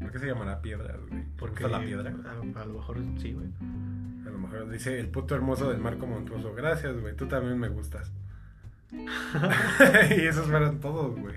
¿Por 0.00 0.12
qué 0.12 0.18
se 0.18 0.26
llamará 0.26 0.60
Piedra, 0.60 0.96
güey? 1.08 1.22
Porque 1.38 1.62
¿Gusta 1.62 1.78
la 1.78 1.84
piedra? 1.84 2.12
A, 2.26 2.60
a 2.60 2.64
lo 2.64 2.74
mejor 2.74 2.98
sí, 3.18 3.32
güey. 3.32 3.46
A 4.26 4.30
lo 4.30 4.38
mejor 4.38 4.68
dice 4.70 4.98
el 4.98 5.08
puto 5.08 5.34
hermoso 5.34 5.70
del 5.70 5.78
Marco 5.78 6.06
Montuoso. 6.06 6.54
Gracias, 6.54 6.98
güey. 7.00 7.14
Tú 7.16 7.26
también 7.28 7.58
me 7.58 7.68
gustas. 7.68 8.10
y 8.90 10.26
esos 10.26 10.46
fueron 10.46 10.80
todos, 10.80 11.18
güey. 11.18 11.36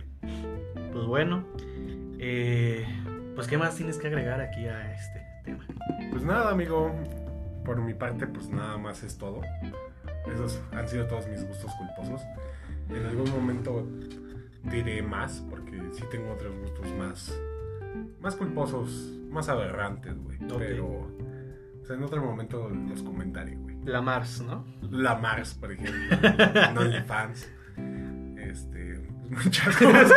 Pues 0.92 1.06
bueno. 1.06 1.46
eh, 2.20 2.86
pues 3.36 3.48
qué 3.48 3.58
más 3.58 3.76
tienes 3.76 3.98
que 3.98 4.08
agregar 4.08 4.42
aquí 4.42 4.66
a 4.66 4.94
este 4.94 5.22
tema. 5.48 5.66
Pues 6.12 6.24
nada, 6.24 6.52
amigo. 6.52 6.94
Por 7.64 7.82
mi 7.82 7.94
parte, 7.94 8.28
pues 8.28 8.50
nada 8.50 8.78
más 8.78 9.04
es 9.04 9.18
todo. 9.18 9.42
Esos 10.32 10.62
han 10.72 10.88
sido 10.88 11.06
todos 11.08 11.28
mis 11.28 11.46
gustos 11.46 11.72
culposos. 11.76 12.22
En 12.90 13.06
algún 13.06 13.30
momento 13.32 13.86
diré 14.64 15.02
más, 15.02 15.44
porque 15.50 15.82
sí 15.92 16.04
tengo 16.10 16.32
otros 16.32 16.58
gustos 16.60 16.94
más, 16.94 17.38
más 18.22 18.36
culposos, 18.36 19.14
más 19.30 19.50
aberrantes, 19.50 20.18
güey. 20.18 20.38
Pero 20.58 21.08
o 21.88 21.90
sea, 21.90 21.96
en 21.96 22.04
otro 22.04 22.22
momento 22.22 22.70
los 22.70 23.02
comentaré, 23.02 23.56
güey. 23.56 23.78
La 23.86 24.02
Mars, 24.02 24.44
¿no? 24.46 24.66
La 24.92 25.16
Mars, 25.16 25.54
por 25.54 25.72
ejemplo. 25.72 26.18
en 26.22 26.78
OnlyFans. 26.78 27.50
Este, 28.38 29.00
pues, 29.30 29.46
muchas 29.46 29.78
cosas. 29.78 30.12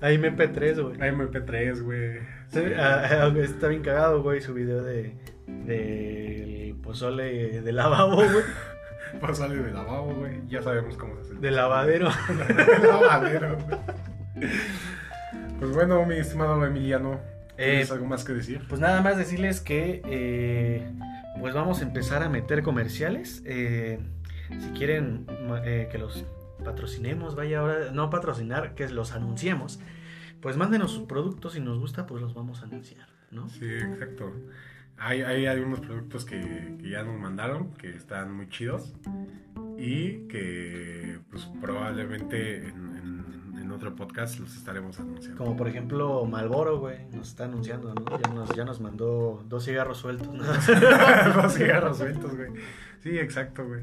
Ahí 0.00 0.16
MP3, 0.16 0.82
güey. 0.82 0.96
MP3, 0.96 1.82
güey. 1.82 2.41
Ah, 2.54 3.02
ah, 3.32 3.32
está 3.38 3.68
bien 3.68 3.82
cagado, 3.82 4.22
güey, 4.22 4.40
su 4.40 4.54
video 4.54 4.82
de 4.82 5.14
del 5.46 6.74
pozole 6.82 7.62
de 7.62 7.72
lavabo, 7.72 8.16
güey. 8.16 8.44
Sale 9.34 9.56
de 9.56 9.70
lavabo, 9.70 10.14
güey. 10.14 10.40
Ya 10.48 10.62
sabemos 10.62 10.96
cómo 10.96 11.14
se 11.16 11.20
hace. 11.20 11.34
De 11.34 11.50
lavadero. 11.50 12.08
lavadero, 12.82 13.56
güey. 13.56 14.50
Pues 15.58 15.72
bueno, 15.72 16.04
mi 16.06 16.16
estimado 16.16 16.64
Emiliano, 16.64 17.20
¿tienes 17.56 17.90
Eh, 17.90 17.92
algo 17.92 18.06
más 18.06 18.24
que 18.24 18.32
decir? 18.32 18.62
Pues 18.68 18.80
nada 18.80 19.00
más 19.00 19.16
decirles 19.16 19.60
que 19.60 20.02
eh, 20.06 20.90
pues 21.40 21.54
vamos 21.54 21.80
a 21.80 21.82
empezar 21.84 22.22
a 22.22 22.28
meter 22.28 22.62
comerciales. 22.62 23.42
Eh, 23.46 24.00
si 24.58 24.70
quieren 24.70 25.26
eh, 25.64 25.88
que 25.90 25.98
los 25.98 26.24
patrocinemos, 26.64 27.36
vaya 27.36 27.60
ahora, 27.60 27.90
no 27.92 28.10
patrocinar, 28.10 28.74
que 28.74 28.88
los 28.88 29.12
anunciemos, 29.12 29.80
pues 30.42 30.56
mándenos 30.58 30.90
sus 30.90 31.04
productos, 31.06 31.54
si 31.54 31.60
nos 31.60 31.78
gusta, 31.78 32.06
pues 32.06 32.20
los 32.20 32.34
vamos 32.34 32.60
a 32.60 32.66
anunciar, 32.66 33.08
¿no? 33.30 33.48
Sí, 33.48 33.64
exacto. 33.64 34.30
Hay, 34.98 35.22
hay 35.22 35.46
algunos 35.46 35.80
productos 35.80 36.24
que, 36.26 36.76
que 36.80 36.90
ya 36.90 37.02
nos 37.02 37.18
mandaron 37.18 37.72
que 37.74 37.88
están 37.90 38.34
muy 38.34 38.48
chidos 38.50 38.92
y 39.78 40.26
que 40.28 41.18
pues 41.30 41.48
probablemente 41.60 42.68
en, 42.68 42.96
en- 42.96 43.42
en 43.62 43.70
otro 43.70 43.94
podcast 43.94 44.38
los 44.40 44.54
estaremos 44.56 44.98
anunciando. 45.00 45.42
Como 45.42 45.56
por 45.56 45.68
ejemplo 45.68 46.24
Malboro, 46.26 46.78
güey, 46.80 47.06
nos 47.12 47.28
está 47.28 47.44
anunciando, 47.44 47.94
¿no? 47.94 48.18
Ya 48.20 48.28
nos, 48.34 48.48
ya 48.56 48.64
nos 48.64 48.80
mandó 48.80 49.44
dos 49.48 49.64
cigarros 49.64 49.98
sueltos, 49.98 50.28
¿no? 50.34 50.42
Los 51.42 51.54
cigarros 51.54 51.96
sueltos, 51.98 52.34
güey. 52.36 52.50
Sí, 53.00 53.16
exacto, 53.18 53.64
güey. 53.66 53.82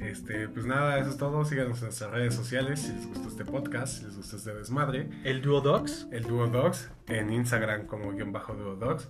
Este, 0.00 0.48
pues 0.48 0.66
nada, 0.66 0.98
eso 0.98 1.10
es 1.10 1.16
todo. 1.16 1.44
Síganos 1.44 1.78
en 1.78 1.84
nuestras 1.84 2.10
redes 2.10 2.34
sociales 2.34 2.80
si 2.80 2.92
les 2.92 3.06
gustó 3.06 3.28
este 3.28 3.44
podcast, 3.44 3.98
si 3.98 4.04
les 4.04 4.16
gustó 4.16 4.36
este 4.36 4.54
desmadre. 4.54 5.08
El 5.24 5.42
Duo 5.42 5.60
Dogs, 5.60 6.06
El 6.12 6.24
Duo 6.24 6.46
Dogs 6.48 6.90
en 7.08 7.32
Instagram 7.32 7.86
como 7.86 8.12
guion 8.12 8.32
bajo 8.32 8.54
Duo 8.54 8.76
Dogs. 8.76 9.08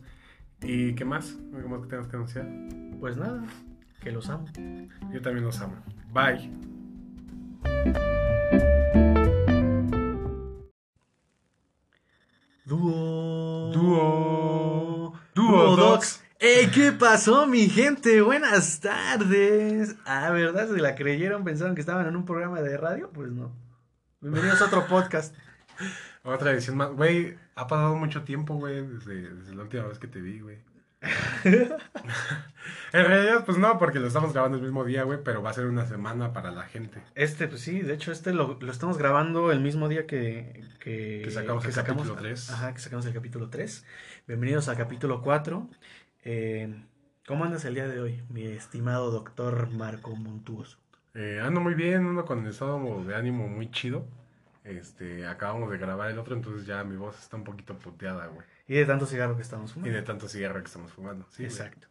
¿Y 0.62 0.94
qué 0.94 1.04
más? 1.04 1.36
¿Algo 1.54 1.68
más 1.68 1.80
que 1.82 1.88
tenemos 1.88 2.08
que 2.08 2.16
anunciar? 2.16 2.46
pues 3.00 3.16
nada, 3.16 3.44
que 4.00 4.10
los 4.10 4.28
amo. 4.30 4.46
Yo 5.12 5.20
también 5.20 5.44
los 5.44 5.60
amo. 5.60 5.76
Bye. 6.12 6.50
Dúo. 12.64 13.15
Docs. 16.38 16.44
¡Ey! 16.44 16.70
¿Qué 16.70 16.92
pasó, 16.92 17.46
mi 17.46 17.68
gente? 17.68 18.20
Buenas 18.20 18.80
tardes. 18.80 19.96
Ah, 20.04 20.30
¿verdad? 20.30 20.68
¿Se 20.68 20.76
la 20.78 20.94
creyeron? 20.94 21.44
¿Pensaron 21.44 21.74
que 21.74 21.80
estaban 21.80 22.06
en 22.06 22.16
un 22.16 22.24
programa 22.24 22.60
de 22.60 22.76
radio? 22.76 23.10
Pues 23.10 23.30
no. 23.30 23.52
Bienvenidos 24.20 24.60
a 24.60 24.66
otro 24.66 24.86
podcast. 24.86 25.34
Otra 26.24 26.50
edición 26.52 26.76
más. 26.76 26.90
Güey, 26.90 27.38
ha 27.54 27.66
pasado 27.66 27.94
mucho 27.94 28.24
tiempo, 28.24 28.54
güey, 28.56 28.86
desde, 28.86 29.30
desde 29.30 29.54
la 29.54 29.62
última 29.62 29.86
vez 29.86 29.98
que 29.98 30.08
te 30.08 30.20
vi, 30.20 30.40
güey. 30.40 30.58
en 31.44 31.70
realidad, 32.92 33.44
pues 33.44 33.58
no, 33.58 33.78
porque 33.78 34.00
lo 34.00 34.08
estamos 34.08 34.32
grabando 34.32 34.56
el 34.56 34.64
mismo 34.64 34.84
día, 34.84 35.04
güey, 35.04 35.20
pero 35.22 35.42
va 35.42 35.50
a 35.50 35.54
ser 35.54 35.66
una 35.66 35.86
semana 35.86 36.32
para 36.32 36.50
la 36.50 36.64
gente. 36.64 37.00
Este, 37.14 37.46
pues 37.46 37.60
sí, 37.60 37.80
de 37.80 37.94
hecho, 37.94 38.10
este 38.10 38.32
lo, 38.32 38.58
lo 38.60 38.72
estamos 38.72 38.98
grabando 38.98 39.52
el 39.52 39.60
mismo 39.60 39.88
día 39.88 40.06
que... 40.06 40.64
Que, 40.80 41.22
Que 41.24 41.30
sacamos 41.30 41.64
el 41.64 41.74
capítulo 41.74 42.14
tres. 42.14 42.50
Ajá, 42.50 42.74
que 42.74 42.80
sacamos 42.80 43.06
el 43.06 43.12
capítulo 43.12 43.48
3. 43.48 43.84
Bienvenidos 44.26 44.68
al 44.68 44.76
capítulo 44.76 45.22
4. 45.22 45.68
Eh, 46.28 46.74
¿Cómo 47.28 47.44
andas 47.44 47.64
el 47.66 47.74
día 47.74 47.86
de 47.86 48.00
hoy, 48.00 48.20
mi 48.30 48.44
estimado 48.46 49.12
doctor 49.12 49.70
Marco 49.70 50.14
Montuoso? 50.16 50.76
Eh, 51.14 51.40
ando 51.40 51.60
muy 51.60 51.74
bien, 51.74 52.04
uno 52.04 52.24
con 52.24 52.40
el 52.40 52.50
estado 52.50 53.04
de 53.04 53.14
ánimo 53.14 53.46
muy 53.46 53.70
chido. 53.70 54.04
Este, 54.64 55.24
acabamos 55.28 55.70
de 55.70 55.78
grabar 55.78 56.10
el 56.10 56.18
otro, 56.18 56.34
entonces 56.34 56.66
ya 56.66 56.82
mi 56.82 56.96
voz 56.96 57.16
está 57.16 57.36
un 57.36 57.44
poquito 57.44 57.78
puteada, 57.78 58.26
güey. 58.26 58.44
Y 58.66 58.74
de 58.74 58.84
tanto 58.86 59.06
cigarro 59.06 59.36
que 59.36 59.42
estamos 59.42 59.70
Y 59.70 59.74
fumando. 59.74 59.96
de 59.96 60.02
tanto 60.02 60.26
cigarro 60.28 60.60
que 60.60 60.66
estamos 60.66 60.90
fumando. 60.90 61.24
Sí, 61.30 61.44
güey. 61.44 61.46
Exacto. 61.46 61.86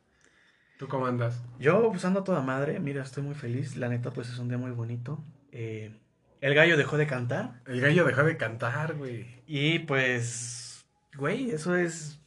¿Tú 0.78 0.90
cómo 0.90 1.06
andas? 1.06 1.42
Yo 1.58 1.90
pues 1.92 2.04
ando 2.04 2.26
toda 2.26 2.42
madre, 2.42 2.82
mira, 2.82 3.04
estoy 3.04 3.24
muy 3.24 3.36
feliz, 3.36 3.78
la 3.78 3.88
neta 3.88 4.12
pues 4.12 4.28
es 4.28 4.38
un 4.40 4.50
día 4.50 4.58
muy 4.58 4.72
bonito. 4.72 5.24
Eh, 5.54 5.98
el 6.42 6.54
gallo 6.56 6.76
dejó 6.76 6.98
de 6.98 7.08
cantar 7.08 7.62
El 7.66 7.80
gallo 7.80 8.04
dejó 8.04 8.24
de 8.24 8.36
cantar, 8.36 8.96
güey. 8.96 9.26
y 9.48 9.80
pues, 9.80 10.86
güey, 11.16 11.52
eso 11.52 11.78
es, 11.78 12.20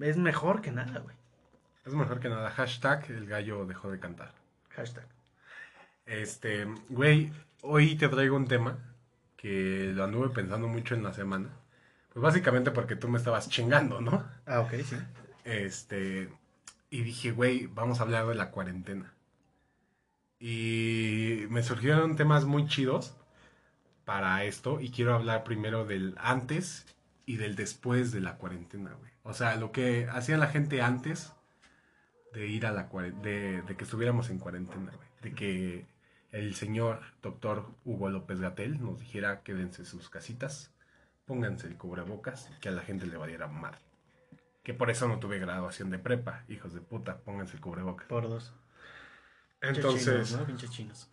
es 0.00 0.16
mejor 0.16 0.62
que 0.62 0.72
nada, 0.72 1.00
güey. 1.00 1.17
Es 1.88 1.94
mejor 1.94 2.20
que 2.20 2.28
nada. 2.28 2.50
Hashtag 2.50 3.10
el 3.10 3.26
gallo 3.26 3.64
dejó 3.64 3.90
de 3.90 3.98
cantar. 3.98 4.34
Hashtag. 4.76 5.06
Este, 6.04 6.66
güey, 6.90 7.32
hoy 7.62 7.96
te 7.96 8.10
traigo 8.10 8.36
un 8.36 8.46
tema 8.46 8.76
que 9.38 9.90
lo 9.94 10.04
anduve 10.04 10.28
pensando 10.28 10.68
mucho 10.68 10.94
en 10.94 11.02
la 11.02 11.14
semana. 11.14 11.48
Pues 12.12 12.22
básicamente 12.22 12.72
porque 12.72 12.94
tú 12.94 13.08
me 13.08 13.16
estabas 13.16 13.48
chingando, 13.48 14.02
¿no? 14.02 14.22
Ah, 14.44 14.60
ok, 14.60 14.74
sí. 14.84 14.96
Este, 15.44 16.28
y 16.90 17.00
dije, 17.00 17.30
güey, 17.30 17.68
vamos 17.68 18.00
a 18.00 18.02
hablar 18.02 18.26
de 18.26 18.34
la 18.34 18.50
cuarentena. 18.50 19.14
Y 20.38 21.46
me 21.48 21.62
surgieron 21.62 22.16
temas 22.16 22.44
muy 22.44 22.66
chidos 22.66 23.16
para 24.04 24.44
esto 24.44 24.82
y 24.82 24.90
quiero 24.90 25.14
hablar 25.14 25.42
primero 25.42 25.86
del 25.86 26.16
antes 26.18 26.84
y 27.24 27.36
del 27.38 27.56
después 27.56 28.12
de 28.12 28.20
la 28.20 28.36
cuarentena, 28.36 28.92
güey. 28.92 29.10
O 29.22 29.32
sea, 29.32 29.56
lo 29.56 29.72
que 29.72 30.06
hacía 30.10 30.36
la 30.36 30.48
gente 30.48 30.82
antes 30.82 31.32
de 32.32 32.46
ir 32.46 32.66
a 32.66 32.72
la 32.72 32.84
de, 33.22 33.62
de 33.62 33.76
que 33.76 33.84
estuviéramos 33.84 34.30
en 34.30 34.38
cuarentena, 34.38 34.92
güey. 34.94 35.08
De 35.22 35.34
que 35.34 35.86
el 36.30 36.54
señor 36.54 37.00
doctor 37.22 37.70
Hugo 37.84 38.10
López 38.10 38.40
Gatel 38.40 38.82
nos 38.82 39.00
dijera 39.00 39.42
quédense 39.42 39.82
en 39.82 39.86
sus 39.86 40.10
casitas, 40.10 40.72
pónganse 41.24 41.66
el 41.66 41.76
cubrebocas, 41.76 42.50
que 42.60 42.68
a 42.68 42.72
la 42.72 42.82
gente 42.82 43.06
le 43.06 43.16
valiera 43.16 43.48
madre. 43.48 43.80
Que 44.62 44.74
por 44.74 44.90
eso 44.90 45.08
no 45.08 45.18
tuve 45.18 45.38
graduación 45.38 45.90
de 45.90 45.98
prepa, 45.98 46.44
hijos 46.48 46.74
de 46.74 46.80
puta, 46.80 47.18
pónganse 47.18 47.54
el 47.54 47.60
cubrebocas. 47.60 48.06
Por 48.06 48.28
dos. 48.28 48.54
Pinche 49.60 49.76
Entonces, 49.76 50.28
chinos, 50.28 50.40
¿no? 50.40 50.46
Pinche 50.46 50.68
chinos. 50.68 51.10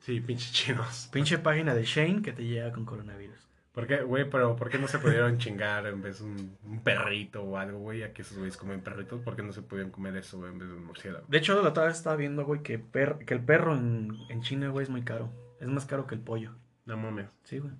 sí, 0.00 0.20
pinches 0.20 0.52
chinos. 0.52 1.08
Pinche 1.12 1.38
página 1.38 1.74
de 1.74 1.84
Shane 1.84 2.22
que 2.22 2.32
te 2.32 2.44
llega 2.44 2.72
con 2.72 2.84
coronavirus. 2.84 3.51
¿Por 3.72 3.86
qué, 3.86 4.02
güey? 4.02 4.28
Pero 4.28 4.54
¿por 4.54 4.68
qué 4.68 4.78
no 4.78 4.86
se 4.86 4.98
pudieron 4.98 5.38
chingar 5.38 5.86
en 5.86 6.02
vez 6.02 6.18
de 6.18 6.26
un, 6.26 6.58
un 6.64 6.82
perrito 6.82 7.42
o 7.42 7.56
algo, 7.56 7.78
güey? 7.78 8.00
Ya 8.00 8.12
que 8.12 8.20
esos 8.22 8.36
güeyes 8.36 8.56
comen 8.58 8.82
perritos, 8.82 9.20
¿por 9.22 9.34
qué 9.34 9.42
no 9.42 9.52
se 9.52 9.62
pudieron 9.62 9.90
comer 9.90 10.14
eso, 10.16 10.38
güey, 10.38 10.52
en 10.52 10.58
vez 10.58 10.68
de 10.68 10.74
un 10.74 10.84
murciélago? 10.84 11.24
De 11.28 11.38
hecho, 11.38 11.60
la 11.62 11.70
otra 11.70 11.84
vez 11.86 11.96
estaba 11.96 12.16
viendo, 12.16 12.44
güey, 12.44 12.62
que, 12.62 12.78
per- 12.78 13.24
que 13.24 13.32
el 13.32 13.40
perro 13.42 13.74
en, 13.74 14.14
en 14.28 14.42
China, 14.42 14.68
güey, 14.68 14.84
es 14.84 14.90
muy 14.90 15.02
caro. 15.02 15.30
Es 15.58 15.68
más 15.68 15.86
caro 15.86 16.06
que 16.06 16.14
el 16.14 16.20
pollo. 16.20 16.52
No 16.84 16.96
mames. 16.98 17.30
Sí, 17.44 17.58
güey. 17.60 17.72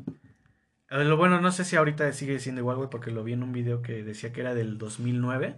Lo 0.88 1.16
bueno, 1.16 1.40
no 1.40 1.51
sé 1.53 1.64
si 1.64 1.76
ahorita 1.76 2.11
sigue 2.12 2.38
siendo 2.38 2.61
igual, 2.62 2.76
güey, 2.76 2.88
porque 2.90 3.11
lo 3.11 3.24
vi 3.24 3.32
en 3.34 3.43
un 3.43 3.53
video 3.53 3.82
que 3.82 4.03
decía 4.03 4.32
que 4.32 4.40
era 4.43 4.55
del 4.55 4.78
2009, 4.78 5.57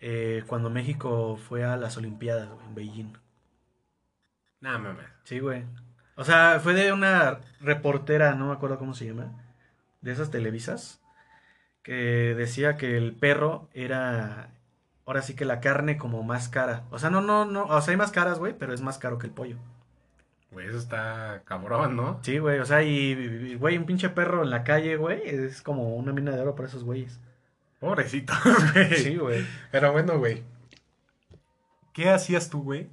eh, 0.00 0.42
cuando 0.46 0.68
México 0.70 1.36
fue 1.36 1.64
a 1.64 1.76
las 1.76 1.96
Olimpiadas, 1.96 2.48
güey, 2.50 2.66
en 2.66 2.74
Beijing. 2.74 3.12
No 4.60 4.78
mames. 4.78 5.06
Sí, 5.24 5.38
güey. 5.38 5.64
O 6.16 6.24
sea, 6.24 6.60
fue 6.62 6.74
de 6.74 6.92
una 6.92 7.40
reportera, 7.60 8.34
no 8.34 8.48
me 8.48 8.52
acuerdo 8.52 8.78
cómo 8.78 8.94
se 8.94 9.06
llama, 9.06 9.32
de 10.00 10.12
esas 10.12 10.30
televisas, 10.30 11.00
que 11.82 12.34
decía 12.36 12.76
que 12.76 12.96
el 12.96 13.14
perro 13.14 13.68
era, 13.72 14.50
ahora 15.06 15.22
sí 15.22 15.34
que 15.34 15.44
la 15.44 15.60
carne 15.60 15.96
como 15.96 16.22
más 16.22 16.48
cara. 16.48 16.84
O 16.90 16.98
sea, 16.98 17.10
no, 17.10 17.20
no, 17.20 17.44
no, 17.44 17.64
o 17.64 17.80
sea, 17.80 17.92
hay 17.92 17.96
más 17.96 18.12
caras, 18.12 18.38
güey, 18.38 18.54
pero 18.56 18.74
es 18.74 18.82
más 18.82 18.98
caro 18.98 19.18
que 19.18 19.26
el 19.26 19.32
pollo. 19.32 19.56
Güey, 20.50 20.68
eso 20.68 20.76
está 20.76 21.42
cabrón, 21.46 21.96
¿no? 21.96 22.20
Sí, 22.22 22.38
güey, 22.38 22.58
o 22.58 22.66
sea, 22.66 22.82
y, 22.82 23.54
güey, 23.54 23.78
un 23.78 23.86
pinche 23.86 24.10
perro 24.10 24.42
en 24.42 24.50
la 24.50 24.64
calle, 24.64 24.96
güey, 24.96 25.22
es 25.24 25.62
como 25.62 25.96
una 25.96 26.12
mina 26.12 26.32
de 26.32 26.42
oro 26.42 26.54
para 26.54 26.68
esos 26.68 26.84
güeyes. 26.84 27.20
Pobrecitos, 27.80 28.36
güey. 28.74 28.94
Sí, 28.96 29.16
güey. 29.16 29.46
Pero 29.70 29.92
bueno, 29.92 30.18
güey. 30.18 30.44
¿Qué 31.94 32.10
hacías 32.10 32.50
tú, 32.50 32.62
güey? 32.62 32.88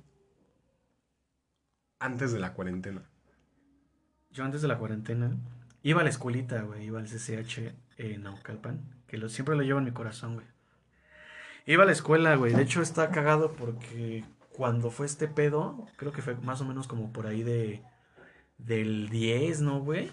Antes 2.00 2.32
de 2.32 2.40
la 2.40 2.54
cuarentena. 2.54 3.04
Yo 4.32 4.44
antes 4.44 4.62
de 4.62 4.68
la 4.68 4.78
cuarentena 4.78 5.36
iba 5.84 6.02
a 6.02 6.04
la 6.04 6.10
escuelita, 6.10 6.62
güey, 6.62 6.86
iba 6.86 7.00
al 7.00 7.08
CCH 7.08 7.74
en 7.98 8.24
Naucalpan, 8.24 8.82
que 9.08 9.18
lo, 9.18 9.28
siempre 9.30 9.56
lo 9.56 9.64
llevo 9.64 9.80
en 9.80 9.86
mi 9.86 9.92
corazón, 9.92 10.36
güey. 10.36 10.48
Iba 11.66 11.84
a 11.84 11.86
la 11.86 11.92
escuela, 11.92 12.36
güey, 12.36 12.54
de 12.54 12.62
hecho 12.62 12.82
está 12.82 13.10
cagado 13.12 13.54
porque 13.54 14.24
cuando 14.50 14.92
fue 14.92 15.06
este 15.06 15.28
pedo, 15.28 15.88
creo 15.98 16.12
que 16.12 16.22
fue 16.22 16.36
más 16.36 16.62
o 16.62 16.66
menos 16.66 16.88
como 16.88 17.12
por 17.12 17.28
ahí 17.28 17.44
de 17.44 17.84
del 18.58 19.10
10, 19.10 19.62
¿no, 19.62 19.80
güey? 19.80 20.12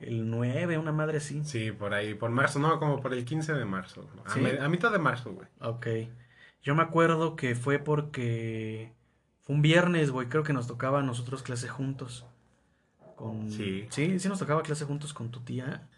El 0.00 0.30
9, 0.30 0.78
una 0.78 0.92
madre 0.92 1.18
así. 1.18 1.42
Sí, 1.44 1.72
por 1.72 1.94
ahí, 1.94 2.14
por 2.14 2.30
marzo, 2.30 2.58
no, 2.58 2.78
como 2.78 3.00
por 3.00 3.12
el 3.12 3.24
15 3.24 3.52
de 3.54 3.64
marzo. 3.64 4.08
A, 4.24 4.34
¿Sí? 4.34 4.40
me- 4.40 4.58
a 4.60 4.68
mitad 4.68 4.92
de 4.92 4.98
marzo, 4.98 5.32
güey. 5.32 5.48
Ok. 5.60 5.86
Yo 6.62 6.74
me 6.74 6.82
acuerdo 6.82 7.34
que 7.36 7.54
fue 7.54 7.78
porque 7.78 8.92
fue 9.48 9.54
un 9.54 9.62
viernes, 9.62 10.10
güey, 10.10 10.28
creo 10.28 10.42
que 10.42 10.52
nos 10.52 10.66
tocaba 10.66 10.98
a 10.98 11.02
nosotros 11.02 11.42
clase 11.42 11.68
juntos. 11.68 12.26
Con... 13.16 13.50
Sí. 13.50 13.86
Sí, 13.88 14.18
sí 14.18 14.28
nos 14.28 14.38
tocaba 14.38 14.62
clase 14.62 14.84
juntos 14.84 15.14
con 15.14 15.30
tu 15.30 15.40
tía, 15.40 15.88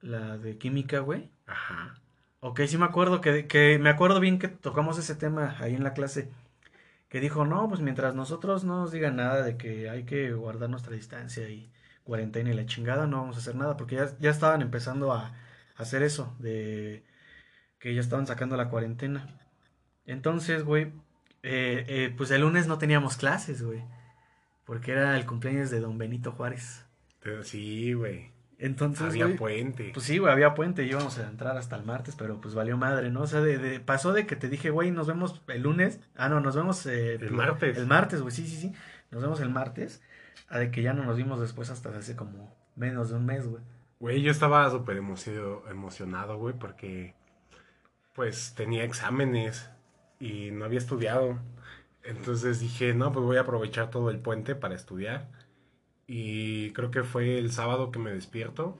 la 0.00 0.38
de 0.38 0.56
química, 0.56 1.00
güey. 1.00 1.28
Ajá. 1.46 2.00
Ok, 2.38 2.60
sí 2.68 2.78
me 2.78 2.84
acuerdo 2.84 3.20
que, 3.20 3.48
que 3.48 3.80
me 3.80 3.90
acuerdo 3.90 4.20
bien 4.20 4.38
que 4.38 4.46
tocamos 4.46 5.00
ese 5.00 5.16
tema 5.16 5.56
ahí 5.58 5.74
en 5.74 5.82
la 5.82 5.94
clase. 5.94 6.30
Que 7.08 7.18
dijo, 7.18 7.44
no, 7.44 7.68
pues 7.68 7.80
mientras 7.80 8.14
nosotros 8.14 8.62
no 8.62 8.82
nos 8.82 8.92
digan 8.92 9.16
nada 9.16 9.42
de 9.42 9.56
que 9.56 9.90
hay 9.90 10.04
que 10.04 10.32
guardar 10.32 10.70
nuestra 10.70 10.94
distancia 10.94 11.48
y 11.48 11.72
cuarentena 12.04 12.50
y 12.50 12.54
la 12.54 12.66
chingada, 12.66 13.08
no 13.08 13.16
vamos 13.16 13.34
a 13.34 13.40
hacer 13.40 13.56
nada. 13.56 13.76
Porque 13.76 13.96
ya, 13.96 14.16
ya 14.20 14.30
estaban 14.30 14.62
empezando 14.62 15.12
a, 15.12 15.26
a 15.26 15.82
hacer 15.82 16.04
eso, 16.04 16.36
de 16.38 17.04
que 17.80 17.92
ya 17.96 18.00
estaban 18.00 18.28
sacando 18.28 18.56
la 18.56 18.68
cuarentena. 18.68 19.40
Entonces, 20.04 20.62
güey, 20.62 20.92
eh, 21.46 21.84
eh, 21.88 22.14
pues 22.16 22.30
el 22.30 22.42
lunes 22.42 22.66
no 22.66 22.78
teníamos 22.78 23.16
clases, 23.16 23.62
güey. 23.62 23.82
Porque 24.64 24.92
era 24.92 25.16
el 25.16 25.24
cumpleaños 25.26 25.70
de 25.70 25.80
don 25.80 25.96
Benito 25.96 26.32
Juárez. 26.32 26.84
Sí, 27.42 27.92
güey. 27.92 28.30
Entonces, 28.58 29.02
Había 29.08 29.26
güey, 29.26 29.36
puente. 29.36 29.90
pues 29.92 30.06
sí, 30.06 30.16
güey, 30.18 30.32
había 30.32 30.54
puente 30.54 30.82
y 30.84 30.88
íbamos 30.88 31.18
a 31.18 31.28
entrar 31.28 31.56
hasta 31.58 31.76
el 31.76 31.84
martes, 31.84 32.14
pero 32.16 32.40
pues 32.40 32.54
valió 32.54 32.76
madre, 32.78 33.10
¿no? 33.10 33.22
O 33.22 33.26
sea, 33.26 33.40
de, 33.40 33.58
de- 33.58 33.80
pasó 33.80 34.12
de 34.12 34.26
que 34.26 34.34
te 34.34 34.48
dije, 34.48 34.70
güey, 34.70 34.90
nos 34.90 35.06
vemos 35.06 35.42
el 35.48 35.62
lunes. 35.62 36.00
Ah, 36.16 36.28
no, 36.28 36.40
nos 36.40 36.56
vemos 36.56 36.86
eh, 36.86 37.16
El 37.16 37.32
martes. 37.32 37.76
El 37.76 37.86
martes, 37.86 38.22
güey, 38.22 38.32
sí, 38.34 38.46
sí, 38.46 38.56
sí. 38.56 38.72
Nos 39.10 39.22
vemos 39.22 39.40
el 39.40 39.50
martes. 39.50 40.02
A 40.48 40.58
de 40.58 40.70
que 40.70 40.80
ya 40.82 40.92
no 40.94 41.04
nos 41.04 41.16
vimos 41.16 41.40
después 41.40 41.70
hasta 41.70 41.90
hace 41.90 42.16
como 42.16 42.54
menos 42.76 43.10
de 43.10 43.16
un 43.16 43.26
mes, 43.26 43.46
güey. 43.46 43.62
Güey, 44.00 44.22
yo 44.22 44.30
estaba 44.30 44.70
súper 44.70 44.96
emocio- 44.96 45.68
emocionado, 45.70 46.38
güey, 46.38 46.54
porque 46.58 47.14
pues 48.14 48.54
tenía 48.56 48.84
exámenes 48.84 49.68
y 50.18 50.50
no 50.50 50.64
había 50.64 50.78
estudiado. 50.78 51.38
Entonces 52.02 52.60
dije, 52.60 52.94
no, 52.94 53.12
pues 53.12 53.24
voy 53.24 53.36
a 53.36 53.40
aprovechar 53.40 53.90
todo 53.90 54.10
el 54.10 54.18
puente 54.18 54.54
para 54.54 54.74
estudiar. 54.74 55.28
Y 56.06 56.70
creo 56.72 56.90
que 56.90 57.02
fue 57.02 57.38
el 57.38 57.50
sábado 57.50 57.90
que 57.90 57.98
me 57.98 58.12
despierto 58.12 58.78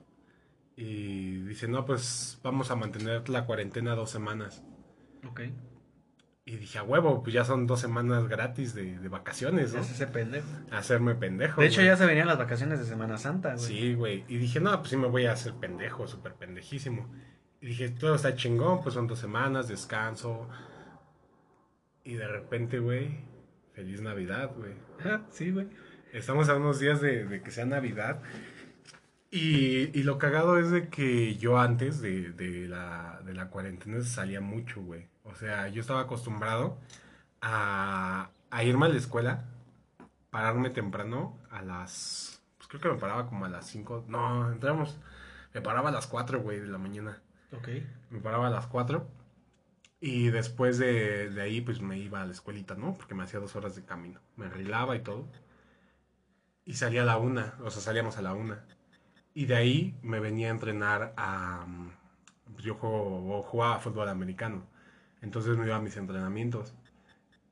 y 0.77 1.39
dice, 1.43 1.67
no, 1.67 1.85
pues 1.87 2.39
vamos 2.43 2.71
a 2.71 2.77
mantener 2.77 3.29
la 3.29 3.47
cuarentena 3.47 3.95
dos 3.95 4.11
semanas. 4.11 4.63
Ok. 5.29 5.41
Y 6.45 6.59
dije, 6.59 6.79
a 6.79 6.85
huevo, 6.85 7.25
pues 7.25 7.35
ya 7.35 7.45
son 7.45 7.67
dos 7.67 7.81
semanas 7.81 8.29
gratis 8.29 8.73
de, 8.73 9.01
de 9.01 9.09
vacaciones, 9.09 9.75
¿no? 9.75 9.81
Es 9.81 9.91
ese 9.91 10.07
pendejo. 10.07 10.47
Hacerme 10.71 11.17
pendejo. 11.17 11.61
De 11.61 11.67
hecho, 11.67 11.79
güey. 11.79 11.87
ya 11.87 11.97
se 11.97 12.07
venían 12.07 12.29
las 12.29 12.39
vacaciones 12.39 12.79
de 12.79 12.85
Semana 12.85 13.19
Santa, 13.19 13.55
güey. 13.55 13.67
Sí, 13.67 13.95
güey. 13.95 14.25
Y 14.29 14.37
dije, 14.37 14.61
no, 14.61 14.79
pues 14.79 14.91
sí 14.91 14.97
me 14.97 15.09
voy 15.09 15.27
a 15.27 15.33
hacer 15.33 15.55
pendejo, 15.55 16.07
súper 16.07 16.35
pendejísimo. 16.35 17.11
Y 17.61 17.67
dije, 17.67 17.89
todo 17.89 18.15
está 18.15 18.37
chingón, 18.37 18.81
pues 18.81 18.95
son 18.95 19.09
dos 19.09 19.19
semanas, 19.19 19.67
descanso. 19.67 20.49
Y 22.07 22.15
de 22.15 22.29
repente, 22.29 22.79
güey, 22.79 23.19
feliz 23.75 24.01
Navidad, 24.01 24.53
güey. 24.57 24.75
sí, 25.31 25.51
güey. 25.51 25.69
Estamos 26.13 26.49
a 26.49 26.57
unos 26.57 26.79
días 26.79 27.01
de, 27.01 27.27
de 27.27 27.43
que 27.43 27.51
sea 27.51 27.67
Navidad. 27.67 28.23
Y, 29.33 29.91
y 29.99 30.05
lo 30.05 30.17
cagado 30.17 30.57
es 30.57 30.71
de 30.71 30.89
que 30.89 31.35
yo 31.35 31.59
antes 31.59 32.01
de, 32.01 32.31
de 32.31 32.69
la, 32.69 33.21
de 33.25 33.35
la 33.35 33.51
cuarentena 33.51 34.01
salía 34.03 34.41
mucho, 34.41 34.81
güey. 34.83 35.09
O 35.25 35.35
sea, 35.35 35.67
yo 35.67 35.81
estaba 35.81 36.03
acostumbrado 36.03 36.79
a, 37.41 38.31
a 38.51 38.63
irme 38.63 38.87
a 38.87 38.91
la 38.91 38.99
escuela, 38.99 39.45
pararme 40.31 40.71
temprano 40.71 41.41
a 41.51 41.61
las... 41.63 42.41
Pues 42.57 42.69
creo 42.69 42.81
que 42.81 42.89
me 42.91 43.01
paraba 43.01 43.27
como 43.27 43.47
a 43.47 43.49
las 43.49 43.67
5. 43.67 44.05
No, 44.07 44.53
entramos. 44.53 44.97
Me 45.53 45.61
paraba 45.61 45.89
a 45.89 45.93
las 45.93 46.07
4, 46.07 46.41
güey, 46.41 46.61
de 46.61 46.69
la 46.69 46.79
mañana. 46.79 47.21
Ok. 47.51 47.69
Me 48.11 48.21
paraba 48.21 48.47
a 48.47 48.51
las 48.51 48.69
4. 48.69 49.26
Y 50.01 50.29
después 50.31 50.79
de, 50.79 51.29
de 51.29 51.43
ahí, 51.43 51.61
pues 51.61 51.83
me 51.83 51.99
iba 51.99 52.23
a 52.23 52.27
la 52.27 52.33
escuelita, 52.33 52.75
¿no? 52.77 52.95
Porque 52.95 53.15
me 53.15 53.25
hacía 53.25 53.41
dos 53.41 53.57
horas 53.57 53.77
de 53.77 53.85
camino. 53.85 54.21
Me 54.37 54.47
arreglaba 54.47 54.97
y 54.97 55.01
todo. 55.03 55.29
Y 56.65 56.75
salía 56.75 57.03
a 57.03 57.05
la 57.07 57.17
una, 57.19 57.55
o 57.65 57.71
sea, 57.71 57.81
salíamos 57.83 58.19
a 58.19 58.23
la 58.23 58.35
una. 58.35 58.67
Y 59.35 59.47
de 59.47 59.57
ahí 59.57 59.99
me 60.03 60.21
venía 60.21 60.49
a 60.49 60.53
entrenar 60.53 61.15
a... 61.17 61.67
mm, 61.67 61.91
Yo 62.59 62.75
juego, 62.77 63.43
jugaba 63.45 63.81
fútbol 63.81 64.09
americano. 64.11 64.67
Entonces 65.23 65.57
me 65.59 65.67
iba 65.67 65.77
a 65.77 65.81
mis 65.83 65.97
entrenamientos. 65.99 66.75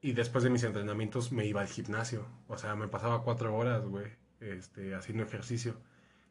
Y 0.02 0.12
después 0.14 0.44
de 0.44 0.50
mis 0.50 0.64
entrenamientos 0.64 1.32
me 1.32 1.46
iba 1.46 1.62
al 1.62 1.68
gimnasio. 1.68 2.26
O 2.48 2.58
sea, 2.58 2.76
me 2.76 2.88
pasaba 2.88 3.22
cuatro 3.24 3.56
horas, 3.56 3.84
güey, 3.86 4.12
este, 4.40 4.94
haciendo 4.96 5.24
ejercicio. 5.24 5.76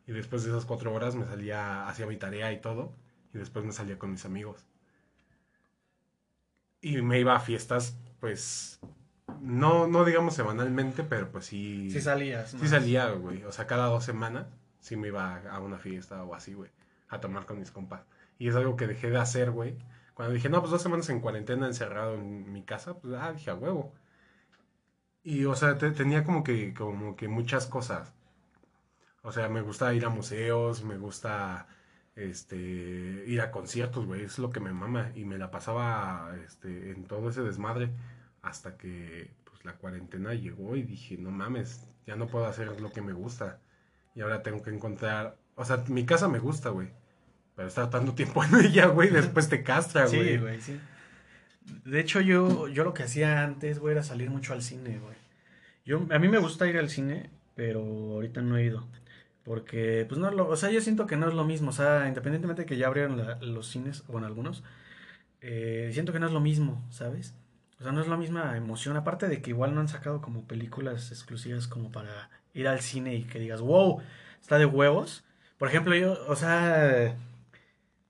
Y 0.08 0.14
después 0.14 0.44
de 0.44 0.52
esas 0.52 0.66
cuatro 0.66 0.94
horas 0.94 1.16
me 1.16 1.26
salía, 1.26 1.88
hacía 1.90 2.08
mi 2.08 2.18
tarea 2.18 2.52
y 2.54 2.62
todo. 2.62 2.96
Y 3.34 3.40
después 3.40 3.66
me 3.66 3.74
salía 3.74 4.00
con 4.00 4.12
mis 4.12 4.26
amigos. 4.26 4.66
Y 6.84 7.02
me 7.02 7.20
iba 7.20 7.36
a 7.36 7.40
fiestas, 7.40 7.98
pues, 8.20 8.80
no, 9.42 9.88
no 9.88 10.04
digamos 10.06 10.36
semanalmente, 10.36 11.04
pero 11.04 11.32
pues 11.32 11.46
sí. 11.46 11.90
Sí 11.90 12.02
salías. 12.02 12.52
Sí 12.52 12.58
más. 12.58 12.70
salía, 12.70 13.10
güey. 13.12 13.44
O 13.46 13.52
sea, 13.52 13.66
cada 13.66 13.88
dos 13.88 14.04
semanas 14.04 14.46
sí 14.80 14.96
me 14.98 15.08
iba 15.08 15.38
a 15.50 15.60
una 15.60 15.80
fiesta 15.80 16.24
o 16.24 16.36
así, 16.36 16.54
güey. 16.54 16.70
A 17.10 17.20
tomar 17.22 17.46
con 17.46 17.58
mis 17.58 17.72
compas. 17.72 18.02
Y 18.38 18.50
es 18.50 18.56
algo 18.56 18.76
que 18.76 18.86
dejé 18.88 19.10
de 19.10 19.18
hacer, 19.18 19.52
güey. 19.52 19.78
Cuando 20.14 20.34
dije, 20.34 20.50
no, 20.50 20.60
pues 20.60 20.72
dos 20.72 20.82
semanas 20.82 21.10
en 21.10 21.22
cuarentena 21.22 21.66
encerrado 21.68 22.16
en 22.16 22.52
mi 22.52 22.64
casa, 22.64 22.96
pues, 23.00 23.14
ah, 23.18 23.32
dije, 23.34 23.50
a 23.50 23.56
huevo. 23.56 23.94
Y, 25.24 25.46
o 25.46 25.56
sea, 25.56 25.78
te- 25.78 25.92
tenía 25.92 26.24
como 26.26 26.44
que, 26.44 26.74
como 26.74 27.16
que 27.16 27.28
muchas 27.30 27.66
cosas. 27.66 28.12
O 29.22 29.32
sea, 29.32 29.48
me 29.48 29.62
gusta 29.62 29.94
ir 29.94 30.06
a 30.06 30.10
museos, 30.10 30.84
me 30.84 30.98
gusta, 30.98 31.68
este, 32.16 32.56
ir 33.28 33.42
a 33.42 33.52
conciertos, 33.52 34.06
güey. 34.06 34.24
Es 34.24 34.40
lo 34.40 34.50
que 34.50 34.60
me 34.60 34.74
mama. 34.74 35.12
Y 35.16 35.26
me 35.26 35.38
la 35.38 35.52
pasaba, 35.52 36.36
este, 36.46 36.92
en 36.92 37.06
todo 37.06 37.30
ese 37.30 37.42
desmadre. 37.42 37.90
Hasta 38.42 38.78
que, 38.78 39.32
pues, 39.46 39.64
la 39.66 39.74
cuarentena 39.74 40.34
llegó 40.34 40.76
y 40.76 40.84
dije, 40.84 41.18
no 41.18 41.32
mames, 41.32 41.88
ya 42.06 42.16
no 42.16 42.28
puedo 42.28 42.46
hacer 42.46 42.80
lo 42.82 42.92
que 42.92 43.02
me 43.02 43.14
gusta. 43.14 43.60
Y 44.16 44.22
ahora 44.22 44.44
tengo 44.44 44.62
que 44.62 44.70
encontrar, 44.70 45.38
o 45.56 45.64
sea, 45.66 45.78
mi 45.88 46.06
casa 46.06 46.28
me 46.28 46.40
gusta, 46.40 46.70
güey. 46.70 46.90
Pero 47.56 47.68
estar 47.68 47.90
tanto 47.90 48.14
tiempo 48.14 48.44
en 48.44 48.56
ella, 48.66 48.88
güey, 48.88 49.10
después 49.10 49.48
te 49.48 49.64
castra, 49.64 50.08
Sí, 50.08 50.18
güey. 50.18 50.38
güey, 50.38 50.62
sí. 50.62 50.80
De 51.86 52.00
hecho, 52.02 52.20
yo, 52.20 52.68
yo 52.68 52.84
lo 52.84 52.94
que 52.94 53.04
hacía 53.04 53.44
antes, 53.44 53.80
güey, 53.80 53.94
era 53.94 54.04
salir 54.04 54.30
mucho 54.30 54.54
al 54.54 54.62
cine, 54.62 55.00
güey. 55.00 55.16
Yo, 55.86 56.06
a 56.12 56.20
mí 56.20 56.28
me 56.28 56.40
gusta 56.40 56.68
ir 56.68 56.78
al 56.78 56.90
cine, 56.90 57.30
pero 57.56 57.80
ahorita 57.82 58.42
no 58.42 58.58
he 58.58 58.66
ido. 58.66 58.86
Porque, 59.44 60.06
pues 60.08 60.20
no, 60.20 60.30
es 60.30 60.36
lo, 60.36 60.48
o 60.48 60.56
sea, 60.56 60.72
yo 60.72 60.82
siento 60.82 61.06
que 61.08 61.18
no 61.18 61.28
es 61.28 61.34
lo 61.34 61.44
mismo. 61.44 61.70
O 61.70 61.74
sea, 61.74 62.08
independientemente 62.08 62.64
de 62.64 62.66
que 62.66 62.78
ya 62.78 62.88
abrieron 62.88 63.22
los 63.42 63.68
cines, 63.68 64.04
bueno, 64.08 64.28
algunos, 64.28 64.64
eh, 65.42 65.90
siento 65.94 66.14
que 66.14 66.20
no 66.20 66.28
es 66.28 66.34
lo 66.34 66.40
mismo, 66.40 66.84
¿sabes? 66.90 67.36
O 67.80 67.84
sea, 67.84 67.92
no 67.92 68.02
es 68.02 68.08
la 68.08 68.18
misma 68.18 68.56
emoción. 68.58 68.96
Aparte 68.98 69.28
de 69.28 69.42
que 69.42 69.50
igual 69.52 69.76
no 69.76 69.82
han 69.82 69.90
sacado 69.90 70.22
como 70.22 70.48
películas 70.48 71.12
exclusivas 71.12 71.68
como 71.68 71.92
para 71.92 72.30
ir 72.54 72.68
al 72.68 72.82
cine 72.82 73.16
y 73.16 73.24
que 73.26 73.40
digas, 73.40 73.62
wow, 73.62 74.02
está 74.42 74.58
de 74.58 74.66
huevos. 74.66 75.26
Por 75.58 75.68
ejemplo, 75.68 75.96
yo, 75.96 76.18
o 76.28 76.36
sea, 76.36 77.16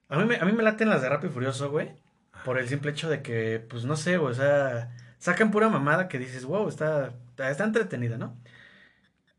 a 0.08 0.18
mí 0.18 0.24
me, 0.26 0.36
a 0.36 0.44
mí 0.44 0.52
me 0.52 0.62
laten 0.62 0.88
las 0.88 1.02
de 1.02 1.08
Rápido 1.08 1.30
y 1.30 1.34
Furioso, 1.34 1.70
güey. 1.70 1.90
Por 2.44 2.58
el 2.58 2.68
simple 2.68 2.90
hecho 2.92 3.08
de 3.08 3.22
que, 3.22 3.58
pues 3.68 3.84
no 3.84 3.96
sé, 3.96 4.18
o 4.18 4.32
sea, 4.34 4.94
sacan 5.18 5.50
pura 5.50 5.68
mamada 5.68 6.08
que 6.08 6.18
dices, 6.18 6.44
wow, 6.44 6.68
está, 6.68 7.14
está 7.38 7.64
entretenida, 7.64 8.18
¿no? 8.18 8.36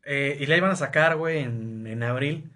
Eh, 0.06 0.38
y 0.40 0.46
la 0.46 0.56
iban 0.56 0.70
a 0.70 0.76
sacar, 0.76 1.16
güey, 1.16 1.38
en, 1.40 1.86
en 1.86 2.02
abril. 2.02 2.50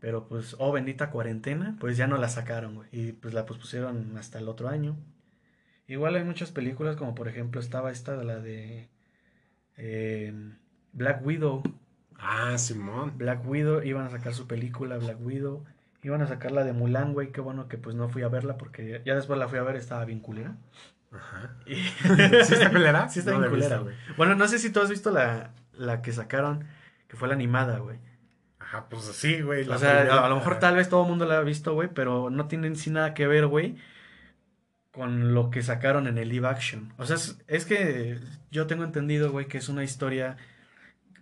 Pero 0.00 0.28
pues, 0.28 0.54
oh, 0.58 0.72
bendita 0.72 1.10
cuarentena, 1.10 1.76
pues 1.80 1.96
ya 1.96 2.06
no 2.06 2.16
la 2.18 2.28
sacaron, 2.28 2.74
güey. 2.76 2.88
Y 2.92 3.12
pues 3.12 3.34
la 3.34 3.46
pospusieron 3.46 4.16
hasta 4.18 4.38
el 4.38 4.48
otro 4.48 4.68
año. 4.68 4.96
Igual 5.88 6.14
hay 6.16 6.24
muchas 6.24 6.50
películas, 6.52 6.96
como 6.96 7.14
por 7.14 7.28
ejemplo 7.28 7.60
estaba 7.60 7.90
esta 7.90 8.16
de 8.16 8.24
la 8.24 8.38
de 8.38 8.88
eh, 9.76 10.32
Black 10.92 11.24
Widow. 11.24 11.62
Ah, 12.18 12.56
Simón. 12.58 13.16
Black 13.18 13.46
Widow, 13.46 13.82
iban 13.82 14.06
a 14.06 14.10
sacar 14.10 14.34
su 14.34 14.46
película 14.46 14.96
Black 14.98 15.18
Widow. 15.20 15.64
Iban 16.02 16.22
a 16.22 16.26
sacar 16.26 16.52
la 16.52 16.64
de 16.64 16.72
Mulan, 16.72 17.12
güey. 17.14 17.32
Qué 17.32 17.40
bueno 17.40 17.68
que 17.68 17.78
pues 17.78 17.96
no 17.96 18.08
fui 18.08 18.22
a 18.22 18.28
verla 18.28 18.56
porque 18.58 19.02
ya 19.04 19.14
después 19.14 19.38
la 19.38 19.48
fui 19.48 19.58
a 19.58 19.62
ver, 19.62 19.76
estaba 19.76 20.04
bien 20.04 20.20
culera. 20.20 20.56
Ajá. 21.12 21.56
Y- 21.66 21.74
¿Sí 22.44 22.54
está 22.54 22.70
culera? 22.70 23.08
Sí 23.10 23.18
está 23.20 23.32
No 23.32 23.38
bien 23.38 23.50
culera. 23.50 23.78
güey. 23.78 23.94
Bueno, 24.16 24.34
no 24.34 24.46
sé 24.48 24.58
si 24.58 24.70
tú 24.70 24.80
has 24.80 24.90
visto 24.90 25.10
la, 25.10 25.52
la 25.72 26.02
que 26.02 26.12
sacaron, 26.12 26.64
que 27.14 27.18
fue 27.20 27.28
la 27.28 27.34
animada, 27.34 27.78
güey. 27.78 27.98
Ajá, 28.58 28.88
pues 28.88 29.04
sí, 29.04 29.40
güey. 29.42 29.68
O 29.68 29.78
sea, 29.78 30.00
primera- 30.00 30.14
a, 30.22 30.26
a 30.26 30.28
lo 30.28 30.36
mejor 30.36 30.58
tal 30.58 30.76
vez 30.76 30.88
todo 30.88 31.02
el 31.02 31.08
mundo 31.08 31.26
la 31.26 31.38
ha 31.38 31.42
visto, 31.42 31.74
güey, 31.74 31.88
pero 31.92 32.30
no 32.30 32.48
tienen 32.48 32.76
sin 32.76 32.94
nada 32.94 33.14
que 33.14 33.26
ver, 33.26 33.46
güey, 33.46 33.76
con 34.92 35.34
lo 35.34 35.50
que 35.50 35.62
sacaron 35.62 36.06
en 36.06 36.18
el 36.18 36.28
live 36.28 36.46
action. 36.48 36.92
O 36.98 37.06
sea, 37.06 37.16
es, 37.16 37.38
es 37.48 37.64
que 37.66 38.18
yo 38.50 38.66
tengo 38.66 38.84
entendido, 38.84 39.32
güey, 39.32 39.48
que 39.48 39.58
es 39.58 39.68
una 39.68 39.82
historia, 39.84 40.36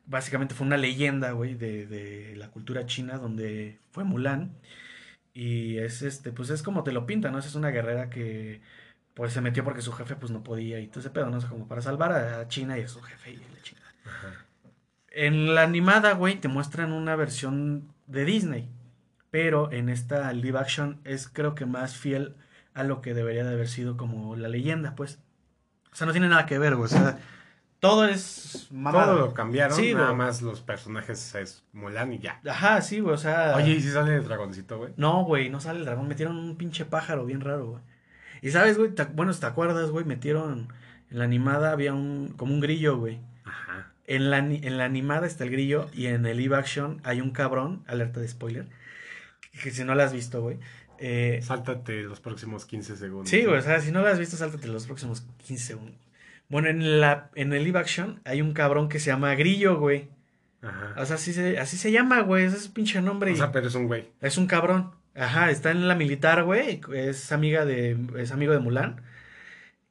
básicamente 0.06 0.54
fue 0.54 0.66
una 0.66 0.76
leyenda, 0.78 1.32
güey, 1.32 1.54
de, 1.54 1.86
de 1.86 2.36
la 2.36 2.50
cultura 2.50 2.86
china, 2.86 3.18
donde 3.18 3.80
fue 3.92 4.04
Mulan. 4.04 4.58
Y 5.34 5.78
es 5.78 6.02
este, 6.02 6.32
pues 6.32 6.50
es 6.50 6.62
como 6.62 6.84
te 6.84 6.92
lo 6.92 7.06
pintan, 7.06 7.32
¿no? 7.32 7.38
Es 7.40 7.54
una 7.54 7.70
guerrera 7.70 8.10
que 8.10 8.62
pues 9.14 9.32
se 9.34 9.40
metió 9.42 9.64
porque 9.64 9.82
su 9.82 9.92
jefe 9.92 10.16
pues 10.16 10.32
no 10.32 10.42
podía 10.44 10.80
y 10.80 10.88
todo 10.88 11.00
ese 11.00 11.10
pedo, 11.10 11.30
¿no? 11.30 11.38
O 11.38 11.40
sea, 11.40 11.50
como 11.50 11.68
para 11.68 11.82
salvar 11.82 12.12
a 12.12 12.48
China 12.48 12.78
y 12.78 12.82
a 12.82 12.88
su 12.88 13.00
jefe 13.02 13.32
y 13.32 13.36
la 13.36 13.62
chingada. 13.62 13.94
Ajá. 14.04 14.41
En 15.14 15.54
la 15.54 15.62
animada, 15.62 16.12
güey, 16.12 16.36
te 16.40 16.48
muestran 16.48 16.92
una 16.92 17.16
versión 17.16 17.92
de 18.06 18.24
Disney. 18.24 18.68
Pero 19.30 19.72
en 19.72 19.88
esta 19.88 20.32
live 20.32 20.58
action 20.58 21.00
es 21.04 21.28
creo 21.28 21.54
que 21.54 21.64
más 21.66 21.96
fiel 21.96 22.36
a 22.74 22.82
lo 22.84 23.00
que 23.00 23.14
debería 23.14 23.44
de 23.44 23.52
haber 23.54 23.68
sido 23.68 23.96
como 23.96 24.36
la 24.36 24.48
leyenda, 24.48 24.94
pues. 24.94 25.20
O 25.92 25.96
sea, 25.96 26.06
no 26.06 26.12
tiene 26.12 26.28
nada 26.28 26.46
que 26.46 26.58
ver, 26.58 26.74
güey. 26.76 26.84
O 26.86 26.88
sea, 26.88 27.18
todo 27.80 28.06
es 28.06 28.68
mamada. 28.70 29.06
Todo 29.06 29.18
lo 29.18 29.34
cambiaron, 29.34 29.76
Sí, 29.76 29.92
nada 29.94 30.06
güey. 30.08 30.18
más 30.18 30.40
los 30.42 30.60
personajes 30.60 31.34
es 31.34 31.62
Mulan 31.72 32.12
y 32.12 32.18
ya. 32.18 32.40
Ajá, 32.48 32.80
sí, 32.82 33.00
güey. 33.00 33.14
O 33.14 33.18
sea. 33.18 33.54
Oye, 33.56 33.72
¿y 33.72 33.80
si 33.80 33.90
sale 33.90 34.16
el 34.16 34.24
dragoncito, 34.24 34.78
güey? 34.78 34.92
No, 34.96 35.24
güey, 35.24 35.48
no 35.50 35.60
sale 35.60 35.78
el 35.80 35.84
dragón. 35.86 36.08
Metieron 36.08 36.36
un 36.36 36.56
pinche 36.56 36.84
pájaro 36.84 37.24
bien 37.24 37.40
raro, 37.40 37.66
güey. 37.66 37.82
Y 38.42 38.50
sabes, 38.50 38.76
güey, 38.78 38.90
te- 38.94 39.04
bueno, 39.04 39.32
te 39.34 39.46
acuerdas, 39.46 39.90
güey, 39.90 40.04
metieron. 40.04 40.68
En 41.10 41.18
la 41.18 41.24
animada 41.24 41.72
había 41.72 41.92
un. 41.94 42.34
como 42.36 42.52
un 42.54 42.60
grillo, 42.60 42.96
güey. 42.98 43.20
Ajá. 43.44 43.91
En 44.06 44.30
la, 44.30 44.38
en 44.38 44.78
la 44.78 44.84
animada 44.84 45.26
está 45.26 45.44
el 45.44 45.50
grillo 45.50 45.88
y 45.94 46.06
en 46.06 46.26
el 46.26 46.36
live 46.36 46.56
action 46.56 47.00
hay 47.04 47.20
un 47.20 47.30
cabrón, 47.30 47.84
alerta 47.86 48.20
de 48.20 48.28
spoiler, 48.28 48.66
que, 49.52 49.58
que 49.60 49.70
si 49.70 49.84
no 49.84 49.94
la 49.94 50.04
has 50.04 50.12
visto, 50.12 50.40
güey. 50.42 50.58
eh, 50.98 51.40
Sáltate 51.42 52.02
los 52.02 52.20
próximos 52.20 52.66
15 52.66 52.96
segundos. 52.96 53.30
sí, 53.30 53.44
güey, 53.44 53.58
o 53.58 53.62
sea, 53.62 53.80
si 53.80 53.92
no 53.92 54.02
la 54.02 54.10
has 54.10 54.18
visto, 54.18 54.36
sáltate 54.36 54.66
los 54.68 54.86
próximos 54.86 55.24
15 55.46 55.64
segundos. 55.64 55.96
Bueno, 56.48 56.68
en, 56.68 57.00
la, 57.00 57.30
en 57.34 57.52
el 57.52 57.64
live 57.64 57.78
action 57.78 58.20
hay 58.24 58.42
un 58.42 58.52
cabrón 58.52 58.88
que 58.88 58.98
se 59.00 59.06
llama 59.10 59.34
Grillo, 59.34 59.78
güey. 59.78 60.08
Ajá. 60.60 60.94
O 61.00 61.06
sea, 61.06 61.16
así 61.16 61.32
se, 61.32 61.58
así 61.58 61.76
se 61.78 61.90
llama, 61.92 62.20
güey, 62.20 62.44
ese 62.44 62.56
es 62.56 62.64
su 62.64 62.72
pinche 62.72 63.00
nombre. 63.00 63.32
O 63.32 63.36
sea, 63.36 63.52
pero 63.52 63.68
es 63.68 63.74
un 63.74 63.86
güey. 63.86 64.08
es 64.20 64.36
un 64.36 64.46
cabrón. 64.46 64.90
Ajá, 65.14 65.50
está 65.50 65.70
en 65.70 65.88
la 65.88 65.94
militar, 65.94 66.44
güey. 66.44 66.80
Es 66.94 67.32
amiga 67.32 67.64
de. 67.64 67.96
Es 68.18 68.32
amigo 68.32 68.52
de 68.52 68.58
Mulan. 68.58 69.00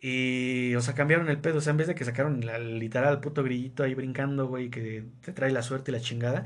Y. 0.01 0.75
O 0.75 0.81
sea, 0.81 0.95
cambiaron 0.95 1.29
el 1.29 1.39
pedo. 1.39 1.59
O 1.59 1.61
sea, 1.61 1.71
en 1.71 1.77
vez 1.77 1.87
de 1.87 1.95
que 1.95 2.03
sacaron 2.05 2.45
la, 2.45 2.57
literal 2.59 3.21
puto 3.21 3.43
grillito 3.43 3.83
ahí 3.83 3.93
brincando, 3.93 4.47
güey, 4.47 4.69
que 4.69 5.05
te 5.21 5.31
trae 5.31 5.51
la 5.51 5.61
suerte 5.63 5.91
y 5.91 5.93
la 5.93 6.01
chingada. 6.01 6.45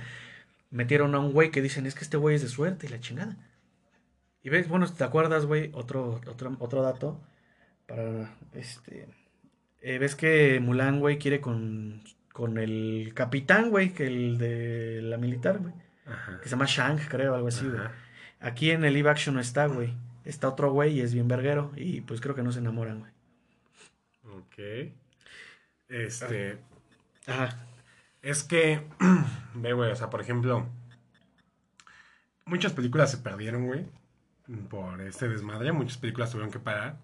Metieron 0.71 1.15
a 1.15 1.19
un 1.19 1.31
güey 1.31 1.51
que 1.51 1.61
dicen, 1.61 1.85
es 1.85 1.95
que 1.95 2.03
este 2.03 2.17
güey 2.17 2.35
es 2.35 2.41
de 2.41 2.49
suerte 2.49 2.87
y 2.87 2.89
la 2.89 2.99
chingada. 2.99 3.37
Y 4.43 4.49
ves, 4.49 4.67
bueno, 4.67 4.91
te 4.91 5.03
acuerdas, 5.03 5.45
güey, 5.45 5.71
otro, 5.73 6.21
otro, 6.27 6.55
otro 6.59 6.81
dato. 6.83 7.21
Para. 7.87 8.35
Este. 8.53 9.07
eh, 9.81 9.97
ves 9.99 10.15
que 10.15 10.59
Mulan, 10.59 10.99
güey, 10.99 11.17
quiere 11.17 11.41
con. 11.41 12.03
Con 12.33 12.57
el 12.57 13.13
capitán, 13.15 13.69
güey, 13.69 13.93
que 13.93 14.07
el 14.07 14.37
de 14.37 15.01
la 15.01 15.17
militar, 15.17 15.59
güey. 15.59 15.73
Ajá. 16.05 16.39
Que 16.39 16.43
se 16.43 16.51
llama 16.51 16.65
Shang, 16.67 16.99
creo, 17.07 17.33
algo 17.33 17.47
así, 17.47 17.65
güey. 17.65 17.81
Aquí 18.41 18.71
en 18.71 18.83
el 18.83 18.93
live 18.93 19.09
action 19.09 19.35
no 19.35 19.41
está, 19.41 19.67
güey. 19.67 19.93
Está 20.25 20.49
otro 20.49 20.71
güey 20.71 20.97
y 20.97 21.01
es 21.01 21.13
bien 21.13 21.29
verguero. 21.29 21.71
Y 21.77 22.01
pues 22.01 22.19
creo 22.19 22.35
que 22.35 22.43
no 22.43 22.51
se 22.51 22.59
enamoran, 22.59 22.99
güey. 22.99 23.14
Ok. 24.37 24.91
Este. 25.89 26.57
Ajá. 27.27 27.65
Es 28.21 28.43
que. 28.43 28.81
Ve, 29.53 29.73
güey, 29.73 29.91
o 29.91 29.95
sea, 29.95 30.09
por 30.09 30.21
ejemplo. 30.21 30.67
Muchas 32.45 32.73
películas 32.73 33.11
se 33.11 33.17
perdieron, 33.17 33.65
güey. 33.65 33.85
Por 34.69 35.01
este 35.01 35.27
desmadre. 35.27 35.71
Muchas 35.71 35.97
películas 35.97 36.31
tuvieron 36.31 36.51
que 36.51 36.59
parar. 36.59 36.99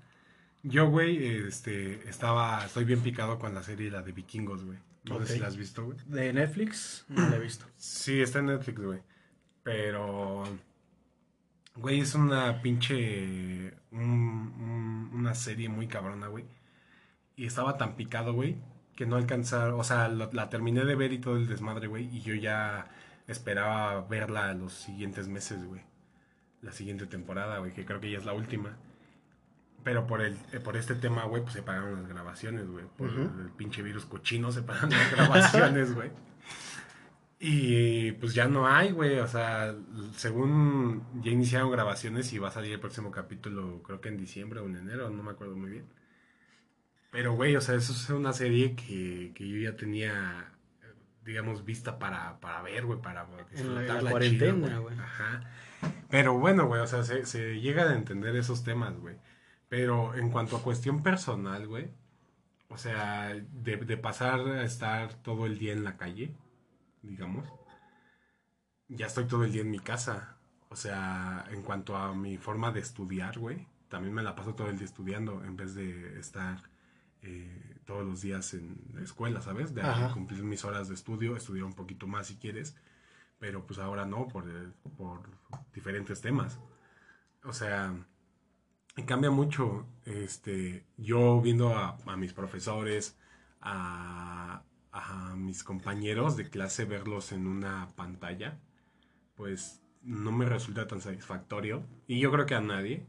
Yo, 0.63 0.89
güey, 0.89 1.45
este. 1.47 2.07
Estaba. 2.07 2.65
Estoy 2.65 2.86
bien 2.86 3.01
picado 3.01 3.39
con 3.39 3.53
la 3.55 3.63
serie, 3.63 3.89
la 3.89 4.01
de 4.03 4.11
Vikingos, 4.11 4.63
güey. 4.63 4.77
No 5.05 5.15
Ok. 5.15 5.25
sé 5.25 5.34
si 5.34 5.39
la 5.39 5.47
has 5.47 5.57
visto, 5.57 5.86
güey. 5.86 5.97
De 6.05 6.32
Netflix, 6.34 7.05
no 7.09 7.27
la 7.29 7.36
he 7.38 7.39
visto. 7.39 7.65
Sí, 7.77 8.21
está 8.21 8.39
en 8.39 8.47
Netflix, 8.47 8.79
güey. 8.82 8.99
Pero. 9.63 10.43
Güey, 11.75 12.01
es 12.01 12.13
una 12.15 12.61
pinche. 12.61 13.73
un- 13.91 14.01
un- 14.59 15.09
una 15.13 15.34
serie 15.34 15.69
muy 15.69 15.88
cabrona, 15.88 16.27
güey. 16.27 16.45
Y 17.41 17.45
estaba 17.47 17.77
tan 17.77 17.95
picado, 17.95 18.33
güey, 18.33 18.57
que 18.95 19.05
no 19.05 19.15
alcanzar. 19.15 19.71
O 19.71 19.83
sea, 19.83 20.07
lo- 20.09 20.29
la 20.31 20.49
terminé 20.49 20.85
de 20.85 20.95
ver 20.95 21.11
y 21.13 21.17
todo 21.19 21.35
el 21.37 21.47
desmadre, 21.47 21.87
güey. 21.87 22.05
Y 22.15 22.21
yo 22.21 22.35
ya 22.35 22.87
esperaba 23.27 24.01
verla 24.07 24.53
los 24.53 24.73
siguientes 24.73 25.27
meses, 25.27 25.63
güey. 25.65 25.81
La 26.61 26.71
siguiente 26.71 27.07
temporada, 27.07 27.57
güey, 27.57 27.73
que 27.73 27.85
creo 27.85 27.99
que 27.99 28.11
ya 28.11 28.17
es 28.19 28.25
la 28.25 28.33
última. 28.33 28.77
Pero 29.83 30.05
por 30.05 30.21
el 30.21 30.37
eh, 30.53 30.59
por 30.59 30.77
este 30.77 30.93
tema, 30.93 31.23
güey, 31.25 31.41
pues 31.41 31.53
se 31.55 31.63
pararon 31.63 31.95
las 31.95 32.07
grabaciones, 32.07 32.67
güey. 32.67 32.85
Por 32.97 33.09
el 33.09 33.49
pinche 33.57 33.81
virus 33.81 34.05
cochino 34.05 34.51
se 34.51 34.61
pararon 34.61 34.91
las 34.91 35.11
grabaciones, 35.11 35.95
güey. 35.95 36.11
Y 37.39 38.11
pues 38.13 38.35
ya 38.35 38.47
no 38.47 38.67
hay, 38.67 38.91
güey. 38.91 39.17
O 39.19 39.27
sea, 39.27 39.73
según 40.15 41.03
ya 41.23 41.31
iniciaron 41.31 41.71
grabaciones 41.71 42.31
y 42.33 42.37
va 42.37 42.49
a 42.49 42.51
salir 42.51 42.71
el 42.73 42.79
próximo 42.79 43.09
capítulo, 43.09 43.81
creo 43.81 43.99
que 43.99 44.09
en 44.09 44.17
diciembre 44.17 44.59
o 44.59 44.65
en 44.67 44.75
enero, 44.77 45.09
no 45.09 45.23
me 45.23 45.31
acuerdo 45.31 45.55
muy 45.55 45.71
bien. 45.71 45.85
Pero, 47.12 47.34
güey, 47.34 47.55
o 47.57 47.62
sea, 47.62 47.76
eso 47.76 47.91
es 47.91 48.09
una 48.09 48.34
serie 48.34 48.76
que, 48.76 49.34
que 49.36 49.47
yo 49.47 49.57
ya 49.57 49.76
tenía, 49.76 50.53
digamos, 51.26 51.66
vista 51.66 51.99
para, 51.99 52.39
para 52.39 52.62
ver, 52.62 52.86
güey, 52.86 53.01
para 53.01 53.28
disfrutarla 53.51 53.99
chido, 53.99 54.12
cuarentena, 54.12 54.78
güey. 54.80 54.97
Ajá. 54.97 55.43
Pero 56.09 56.38
bueno, 56.38 56.68
güey, 56.68 56.82
o 56.82 56.88
sea, 56.88 57.03
se, 57.03 57.26
se 57.26 57.59
llegan 57.59 57.89
a 57.89 57.95
entender 57.95 58.36
esos 58.38 58.64
temas, 58.64 58.97
güey. 58.97 59.18
Pero 59.68 60.16
en 60.16 60.30
cuanto 60.30 60.55
a 60.55 60.64
cuestión 60.64 61.03
personal, 61.03 61.68
güey, 61.68 61.91
o 62.70 62.78
sea, 62.78 63.34
de, 63.34 63.76
de 63.76 63.97
pasar 63.97 64.39
a 64.47 64.64
estar 64.64 65.14
todo 65.16 65.45
el 65.45 65.57
día 65.57 65.74
en 65.74 65.84
la 65.84 65.97
calle, 65.97 66.34
digamos, 67.01 67.47
ya 68.88 69.07
estoy 69.07 69.26
todo 69.26 69.43
el 69.43 69.51
día 69.51 69.62
en 69.62 69.72
mi 69.72 69.80
casa. 69.80 70.38
O 70.70 70.78
sea, 70.78 71.45
en 71.51 71.64
cuanto 71.64 71.97
a 71.97 72.16
mi 72.16 72.38
forma 72.38 72.72
de 72.72 72.80
estudiar, 72.80 73.38
güey, 73.38 73.68
también 73.89 74.14
me 74.14 74.24
la 74.24 74.36
paso 74.36 74.55
todo 74.55 74.70
el 74.70 74.78
día 74.78 74.86
estudiando 74.86 75.43
en 75.43 75.57
vez 75.57 75.76
de 75.76 76.18
estar 76.18 76.70
eh, 77.24 77.80
todos 77.86 78.05
los 78.05 78.22
días 78.22 78.53
en 78.53 78.78
la 78.93 79.01
escuela, 79.03 79.41
¿sabes? 79.41 79.74
De 79.76 79.84
Ajá. 79.84 80.13
cumplir 80.13 80.43
mis 80.43 80.65
horas 80.65 80.88
de 80.89 80.95
estudio, 80.95 81.36
estudiar 81.36 81.65
un 81.65 81.74
poquito 81.74 82.07
más 82.07 82.28
si 82.28 82.38
quieres, 82.38 82.76
pero 83.39 83.65
pues 83.65 83.80
ahora 83.80 84.05
no, 84.05 84.28
por, 84.28 84.49
el- 84.49 84.74
por 84.97 85.22
diferentes 85.74 86.22
temas. 86.22 86.59
O 87.43 87.53
sea, 87.53 87.95
cambia 89.05 89.32
mucho, 89.32 89.86
este, 90.05 90.86
yo 90.97 91.41
viendo 91.41 91.76
a, 91.76 91.97
a 92.05 92.17
mis 92.17 92.34
profesores, 92.34 93.17
a, 93.61 94.63
a 94.91 95.36
mis 95.36 95.63
compañeros 95.63 96.36
de 96.38 96.49
clase, 96.49 96.86
verlos 96.86 97.32
en 97.32 97.47
una 97.47 97.88
pantalla, 97.95 98.59
pues 99.36 99.82
no 100.03 100.32
me 100.32 100.45
resulta 100.45 100.88
tan 100.88 101.01
satisfactorio. 101.01 101.84
Y 102.07 102.19
yo 102.19 102.32
creo 102.32 102.45
que 102.45 102.55
a 102.55 102.61
nadie 102.61 103.05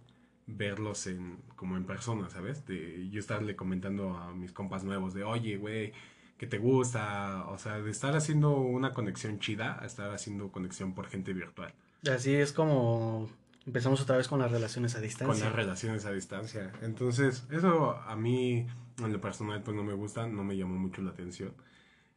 verlos 0.47 1.07
en, 1.07 1.38
como 1.57 1.76
en 1.76 1.84
persona, 1.84 2.28
¿sabes? 2.30 2.66
De 2.66 3.09
yo 3.11 3.20
estarle 3.20 3.57
comentando 3.57 4.16
a 4.16 4.32
mis 4.34 4.53
compas 4.53 4.84
nuevos 4.84 5.14
de, 5.14 5.24
oye, 5.24 5.57
güey, 5.57 5.93
que 6.38 6.47
te 6.47 6.59
gusta? 6.59 7.45
O 7.49 7.59
sea, 7.59 7.80
de 7.80 7.90
estar 7.90 8.16
haciendo 8.16 8.57
una 8.57 8.93
conexión 8.93 9.38
chida 9.38 9.78
a 9.80 9.86
estar 9.86 10.11
haciendo 10.11 10.51
conexión 10.51 10.95
por 10.95 11.07
gente 11.07 11.32
virtual. 11.32 11.72
Así 12.11 12.34
es 12.34 12.53
como 12.53 13.30
empezamos 13.66 14.01
otra 14.01 14.16
vez 14.16 14.28
con 14.28 14.40
las 14.40 14.51
relaciones 14.51 14.95
a 14.95 14.99
con 14.99 15.05
distancia. 15.05 15.45
las 15.45 15.55
relaciones 15.55 16.05
a 16.05 16.12
distancia. 16.12 16.72
Entonces, 16.82 17.47
eso 17.51 17.97
a 17.97 18.16
mí, 18.16 18.66
en 18.99 19.12
lo 19.12 19.20
personal, 19.20 19.62
pues 19.62 19.76
no 19.76 19.84
me 19.84 19.93
gusta, 19.93 20.26
no 20.26 20.43
me 20.45 20.57
llamó 20.57 20.74
mucho 20.74 21.03
la 21.03 21.11
atención. 21.11 21.55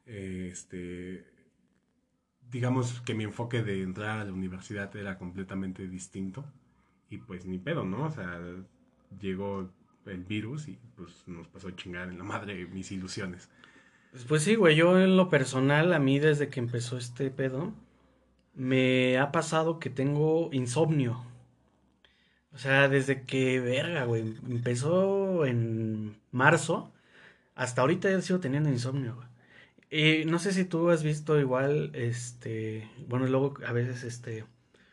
Este, 0.05 1.25
digamos 2.49 3.01
que 3.01 3.13
mi 3.13 3.23
enfoque 3.23 3.63
de 3.63 3.83
entrar 3.83 4.19
a 4.19 4.25
la 4.25 4.33
universidad 4.33 4.95
era 4.95 5.17
completamente 5.17 5.87
distinto. 5.87 6.45
Y 7.09 7.17
pues 7.17 7.45
ni 7.45 7.57
pedo, 7.57 7.85
¿no? 7.85 8.05
O 8.05 8.11
sea, 8.11 8.39
llegó 9.19 9.69
el 10.05 10.23
virus 10.23 10.67
y 10.67 10.79
pues 10.95 11.27
nos 11.27 11.47
pasó 11.47 11.69
a 11.69 11.75
chingar 11.75 12.09
en 12.09 12.17
la 12.17 12.23
madre 12.23 12.65
mis 12.67 12.91
ilusiones. 12.91 13.49
Pues 14.27 14.43
sí, 14.43 14.55
güey, 14.55 14.75
yo 14.75 14.99
en 14.99 15.17
lo 15.17 15.29
personal, 15.29 15.93
a 15.93 15.99
mí 15.99 16.19
desde 16.19 16.49
que 16.49 16.59
empezó 16.59 16.97
este 16.97 17.29
pedo, 17.31 17.73
me 18.53 19.17
ha 19.17 19.31
pasado 19.31 19.79
que 19.79 19.89
tengo 19.89 20.49
insomnio. 20.53 21.21
O 22.53 22.57
sea, 22.57 22.87
desde 22.87 23.23
que, 23.23 23.59
verga, 23.59 24.05
güey, 24.05 24.21
empezó 24.47 25.45
en 25.45 26.17
marzo, 26.31 26.93
hasta 27.55 27.81
ahorita 27.81 28.09
ya 28.09 28.21
sigo 28.21 28.39
teniendo 28.39 28.69
insomnio, 28.69 29.15
güey. 29.15 29.27
Y 29.89 30.25
no 30.25 30.39
sé 30.39 30.53
si 30.53 30.65
tú 30.65 30.89
has 30.89 31.03
visto 31.03 31.39
igual, 31.39 31.91
este, 31.93 32.89
bueno, 33.07 33.27
luego 33.27 33.55
a 33.67 33.73
veces, 33.73 34.03
este, 34.03 34.45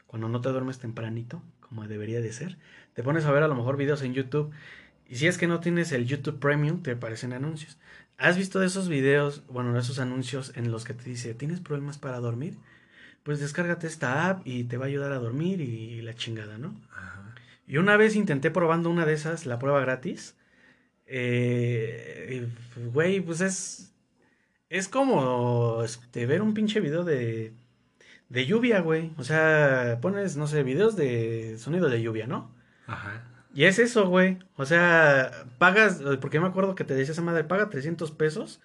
cuando 0.06 0.28
no 0.28 0.40
te 0.40 0.48
duermes 0.50 0.80
tempranito, 0.80 1.42
como 1.72 1.88
debería 1.88 2.20
de 2.20 2.32
ser, 2.32 2.58
te 2.94 3.02
pones 3.02 3.24
a 3.24 3.32
ver 3.32 3.42
a 3.42 3.48
lo 3.48 3.54
mejor 3.54 3.76
videos 3.76 4.02
en 4.02 4.12
YouTube. 4.12 4.50
Y 5.08 5.16
si 5.16 5.26
es 5.26 5.38
que 5.38 5.46
no 5.46 5.60
tienes 5.60 5.92
el 5.92 6.06
YouTube 6.06 6.38
Premium, 6.38 6.82
te 6.82 6.92
aparecen 6.92 7.32
anuncios. 7.32 7.78
¿Has 8.18 8.36
visto 8.36 8.60
de 8.60 8.66
esos 8.66 8.88
videos, 8.88 9.42
bueno, 9.48 9.72
de 9.72 9.80
esos 9.80 9.98
anuncios 9.98 10.52
en 10.56 10.70
los 10.70 10.84
que 10.84 10.94
te 10.94 11.08
dice, 11.08 11.34
¿tienes 11.34 11.60
problemas 11.60 11.98
para 11.98 12.20
dormir? 12.20 12.58
Pues 13.22 13.40
descárgate 13.40 13.86
esta 13.86 14.28
app 14.28 14.46
y 14.46 14.64
te 14.64 14.76
va 14.76 14.84
a 14.84 14.88
ayudar 14.88 15.12
a 15.12 15.18
dormir 15.18 15.60
y 15.60 16.02
la 16.02 16.14
chingada, 16.14 16.58
¿no? 16.58 16.74
Y 17.66 17.78
una 17.78 17.96
vez 17.96 18.16
intenté 18.16 18.50
probando 18.50 18.90
una 18.90 19.06
de 19.06 19.14
esas, 19.14 19.46
la 19.46 19.58
prueba 19.58 19.80
gratis. 19.80 20.36
Eh, 21.06 22.48
güey, 22.92 23.20
pues 23.20 23.40
es. 23.40 23.94
Es 24.68 24.88
como 24.88 25.82
este, 25.84 26.26
ver 26.26 26.42
un 26.42 26.54
pinche 26.54 26.80
video 26.80 27.04
de. 27.04 27.54
De 28.33 28.47
lluvia, 28.47 28.80
güey. 28.80 29.12
O 29.18 29.24
sea, 29.24 29.99
pones, 30.01 30.39
no 30.39 30.47
sé, 30.47 30.62
videos 30.62 30.97
de 30.97 31.59
sonido 31.59 31.91
de 31.91 32.01
lluvia, 32.01 32.26
¿no? 32.26 32.51
Ajá. 32.87 33.24
Y 33.55 33.64
es 33.64 33.78
eso, 33.78 34.09
güey. 34.09 34.39
O 34.57 34.64
sea, 34.64 35.45
pagas, 35.59 36.01
porque 36.18 36.41
me 36.41 36.47
acuerdo 36.47 36.74
que 36.74 36.85
te 36.85 36.95
decía 36.95 37.12
esa 37.12 37.20
madre, 37.20 37.45
paga 37.45 37.68
300 37.68 38.11
pesos 38.12 38.62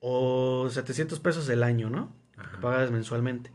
o 0.00 0.70
700 0.70 1.20
pesos 1.20 1.46
el 1.50 1.62
año, 1.62 1.90
¿no? 1.90 2.16
Pagas 2.62 2.90
mensualmente. 2.90 3.52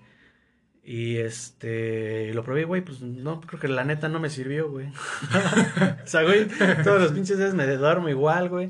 Y 0.84 1.18
este, 1.18 2.32
lo 2.36 2.44
probé, 2.44 2.66
güey, 2.66 2.84
pues 2.84 3.02
no, 3.02 3.42
creo 3.42 3.60
que 3.60 3.68
la 3.70 3.84
neta 3.84 4.08
no 4.08 4.20
me 4.20 4.30
sirvió, 4.30 4.70
güey. 4.70 4.86
o 6.04 6.08
sea, 6.08 6.22
güey, 6.22 6.48
todos 6.84 7.02
los 7.02 7.12
pinches 7.12 7.40
días 7.40 7.56
me 7.56 7.66
duermo 7.66 8.08
igual, 8.08 8.50
güey. 8.50 8.70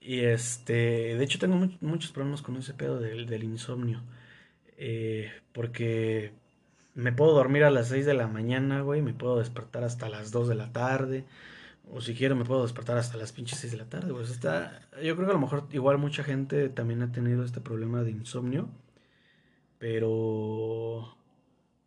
Y 0.00 0.22
este, 0.22 0.72
de 1.16 1.22
hecho 1.22 1.38
tengo 1.38 1.68
muchos 1.80 2.10
problemas 2.10 2.42
con 2.42 2.56
ese 2.56 2.74
pedo 2.74 2.98
del, 2.98 3.26
del 3.26 3.44
insomnio. 3.44 4.02
Eh, 4.76 5.30
porque 5.52 6.32
me 6.94 7.12
puedo 7.12 7.32
dormir 7.32 7.64
a 7.64 7.70
las 7.70 7.88
6 7.88 8.06
de 8.06 8.14
la 8.14 8.26
mañana, 8.26 8.82
güey, 8.82 9.02
me 9.02 9.14
puedo 9.14 9.38
despertar 9.38 9.84
hasta 9.84 10.08
las 10.08 10.30
2 10.32 10.48
de 10.48 10.54
la 10.54 10.72
tarde. 10.72 11.24
O 11.90 12.00
si 12.00 12.14
quiero 12.14 12.36
me 12.36 12.44
puedo 12.44 12.62
despertar 12.62 12.96
hasta 12.98 13.16
las 13.18 13.32
pinches 13.32 13.58
6 13.60 13.72
de 13.72 13.78
la 13.78 13.88
tarde, 13.88 14.12
güey. 14.12 14.24
está, 14.24 14.80
yo 15.02 15.14
creo 15.16 15.26
que 15.26 15.32
a 15.32 15.34
lo 15.34 15.40
mejor 15.40 15.68
igual 15.72 15.98
mucha 15.98 16.24
gente 16.24 16.68
también 16.68 17.02
ha 17.02 17.12
tenido 17.12 17.44
este 17.44 17.60
problema 17.60 18.02
de 18.02 18.12
insomnio. 18.12 18.68
Pero. 19.78 21.16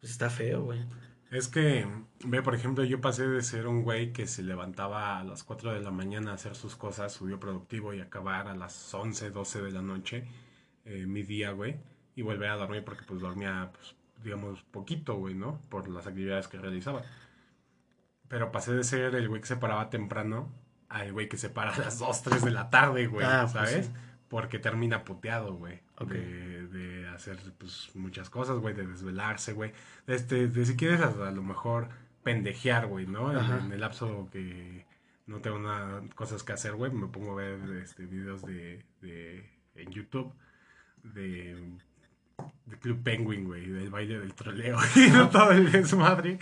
Pues 0.02 0.12
está 0.12 0.30
feo, 0.30 0.64
güey. 0.64 0.82
Es 1.32 1.48
que, 1.48 1.88
ve, 2.26 2.42
por 2.42 2.56
ejemplo, 2.56 2.84
yo 2.84 3.02
pasé 3.02 3.28
de 3.28 3.42
ser 3.42 3.68
un 3.68 3.84
güey 3.84 4.14
que 4.14 4.28
se 4.28 4.44
levantaba 4.44 5.20
a 5.20 5.24
las 5.24 5.44
4 5.44 5.74
de 5.74 5.82
la 5.82 5.92
mañana 5.92 6.32
a 6.32 6.36
hacer 6.36 6.56
sus 6.56 6.76
cosas, 6.76 7.14
subió 7.14 7.40
productivo 7.40 7.94
y 7.94 8.02
acabar 8.02 8.48
a 8.48 8.56
las 8.56 8.94
11, 8.94 9.32
12 9.32 9.62
de 9.64 9.72
la 9.72 9.82
noche, 9.82 10.26
eh, 10.86 11.06
mi 11.08 11.24
día, 11.24 11.52
güey, 11.52 11.78
y 12.16 12.22
volver 12.22 12.49
a 12.49 12.55
dormir 12.55 12.84
porque 12.84 13.03
pues 13.03 13.22
dormía, 13.22 13.72
pues, 13.74 13.95
digamos, 14.24 14.61
poquito, 14.63 15.16
güey, 15.16 15.36
¿no? 15.36 15.59
Por 15.70 15.89
las 15.89 16.07
actividades 16.07 16.47
que 16.47 16.57
realizaba. 16.57 17.03
Pero 18.28 18.51
pasé 18.51 18.74
de 18.74 18.84
ser 18.84 19.16
el 19.16 19.28
güey 19.30 19.41
que 19.41 19.47
se 19.47 19.57
paraba 19.57 19.89
temprano 19.89 20.49
al 20.89 21.11
güey 21.11 21.28
que 21.28 21.38
se 21.38 21.49
para 21.49 21.74
a 21.74 21.80
las 21.80 21.99
2, 21.99 22.24
3 22.24 22.45
de 22.45 22.51
la 22.51 22.70
tarde, 22.70 23.07
güey, 23.07 23.26
ah, 23.26 23.41
pues 23.41 23.51
¿sabes? 23.51 23.91
Porque 24.30 24.59
termina 24.59 25.03
puteado, 25.03 25.53
güey. 25.55 25.82
De, 26.07 27.07
hacer 27.13 27.38
pues, 27.57 27.91
muchas 27.95 28.30
cosas, 28.30 28.57
güey. 28.57 28.74
De 28.74 28.88
desvelarse, 28.88 29.53
güey. 29.53 29.72
Este, 30.07 30.47
de 30.47 30.66
si 30.66 30.76
quieres 30.76 31.01
a, 31.01 31.32
lo 31.32 31.43
mejor 31.43 31.89
pendejear, 32.24 32.88
güey, 32.88 33.05
¿no? 33.05 33.32
En, 33.32 33.72
el 33.72 33.80
lapso 33.80 34.28
que 34.32 34.86
no 35.28 35.41
tengo 35.41 35.59
nada, 35.59 36.01
cosas 36.16 36.43
que 36.43 36.53
hacer, 36.53 36.74
güey. 36.74 36.91
Me 36.91 37.07
pongo 37.07 37.34
a 37.34 37.36
ver 37.36 37.59
este, 37.82 38.05
videos 38.05 38.41
de, 38.41 38.84
de 39.01 39.49
en 39.76 39.91
YouTube 39.91 40.34
de, 41.13 41.78
de 42.66 42.78
Club 42.78 43.04
Penguin, 43.04 43.46
güey. 43.46 43.66
Del 43.66 43.90
baile 43.90 44.20
del 44.20 44.34
troleo 44.34 44.78
y 44.96 45.10
de 45.10 45.26
todo 45.26 45.52
el 45.52 45.72
desmadre. 45.72 46.38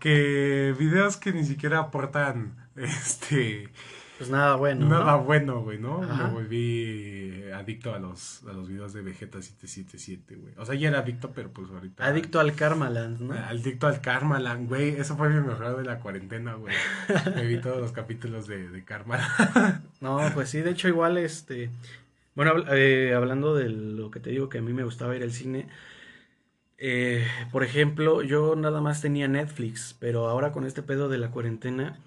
Que 0.00 0.74
videos 0.78 1.16
que 1.16 1.32
ni 1.32 1.44
siquiera 1.44 1.78
aportan 1.78 2.54
este 2.76 3.70
pues 4.18 4.30
nada 4.30 4.56
bueno. 4.56 4.88
Nada 4.88 5.14
bueno, 5.14 5.62
güey, 5.62 5.78
¿no? 5.78 6.00
Me 6.00 6.24
volví 6.24 7.44
adicto 7.54 7.94
a 7.94 8.00
los, 8.00 8.42
a 8.48 8.52
los 8.52 8.68
videos 8.68 8.92
de 8.92 9.00
Vegeta 9.00 9.40
777, 9.40 10.34
güey. 10.34 10.54
O 10.58 10.66
sea, 10.66 10.74
ya 10.74 10.88
era 10.88 10.98
adicto, 10.98 11.30
pero 11.30 11.52
pues 11.52 11.70
ahorita. 11.70 12.04
Adicto 12.04 12.40
al 12.40 12.56
Karmaland, 12.56 13.20
¿no? 13.20 13.34
Adicto 13.34 13.86
al 13.86 14.00
Karmaland, 14.00 14.68
güey. 14.68 14.88
Eso 14.96 15.16
fue 15.16 15.28
mi 15.28 15.40
mejor 15.40 15.76
de 15.76 15.84
la 15.84 16.00
cuarentena, 16.00 16.54
güey. 16.54 16.74
Me 17.36 17.46
vi 17.46 17.60
todos 17.60 17.78
los 17.78 17.92
capítulos 17.92 18.48
de, 18.48 18.68
de 18.68 18.84
Karmaland. 18.84 19.84
no, 20.00 20.18
pues 20.34 20.50
sí, 20.50 20.62
de 20.62 20.70
hecho, 20.70 20.88
igual, 20.88 21.16
este. 21.16 21.70
Bueno, 22.38 22.52
eh, 22.72 23.14
hablando 23.16 23.56
de 23.56 23.68
lo 23.68 24.12
que 24.12 24.20
te 24.20 24.30
digo 24.30 24.48
que 24.48 24.58
a 24.58 24.62
mí 24.62 24.72
me 24.72 24.84
gustaba 24.84 25.16
ir 25.16 25.24
al 25.24 25.32
cine. 25.32 25.66
Eh, 26.78 27.26
por 27.50 27.64
ejemplo, 27.64 28.22
yo 28.22 28.54
nada 28.54 28.80
más 28.80 29.02
tenía 29.02 29.26
Netflix, 29.26 29.96
pero 29.98 30.28
ahora 30.28 30.52
con 30.52 30.64
este 30.64 30.84
pedo 30.84 31.08
de 31.08 31.18
la 31.18 31.32
cuarentena 31.32 31.98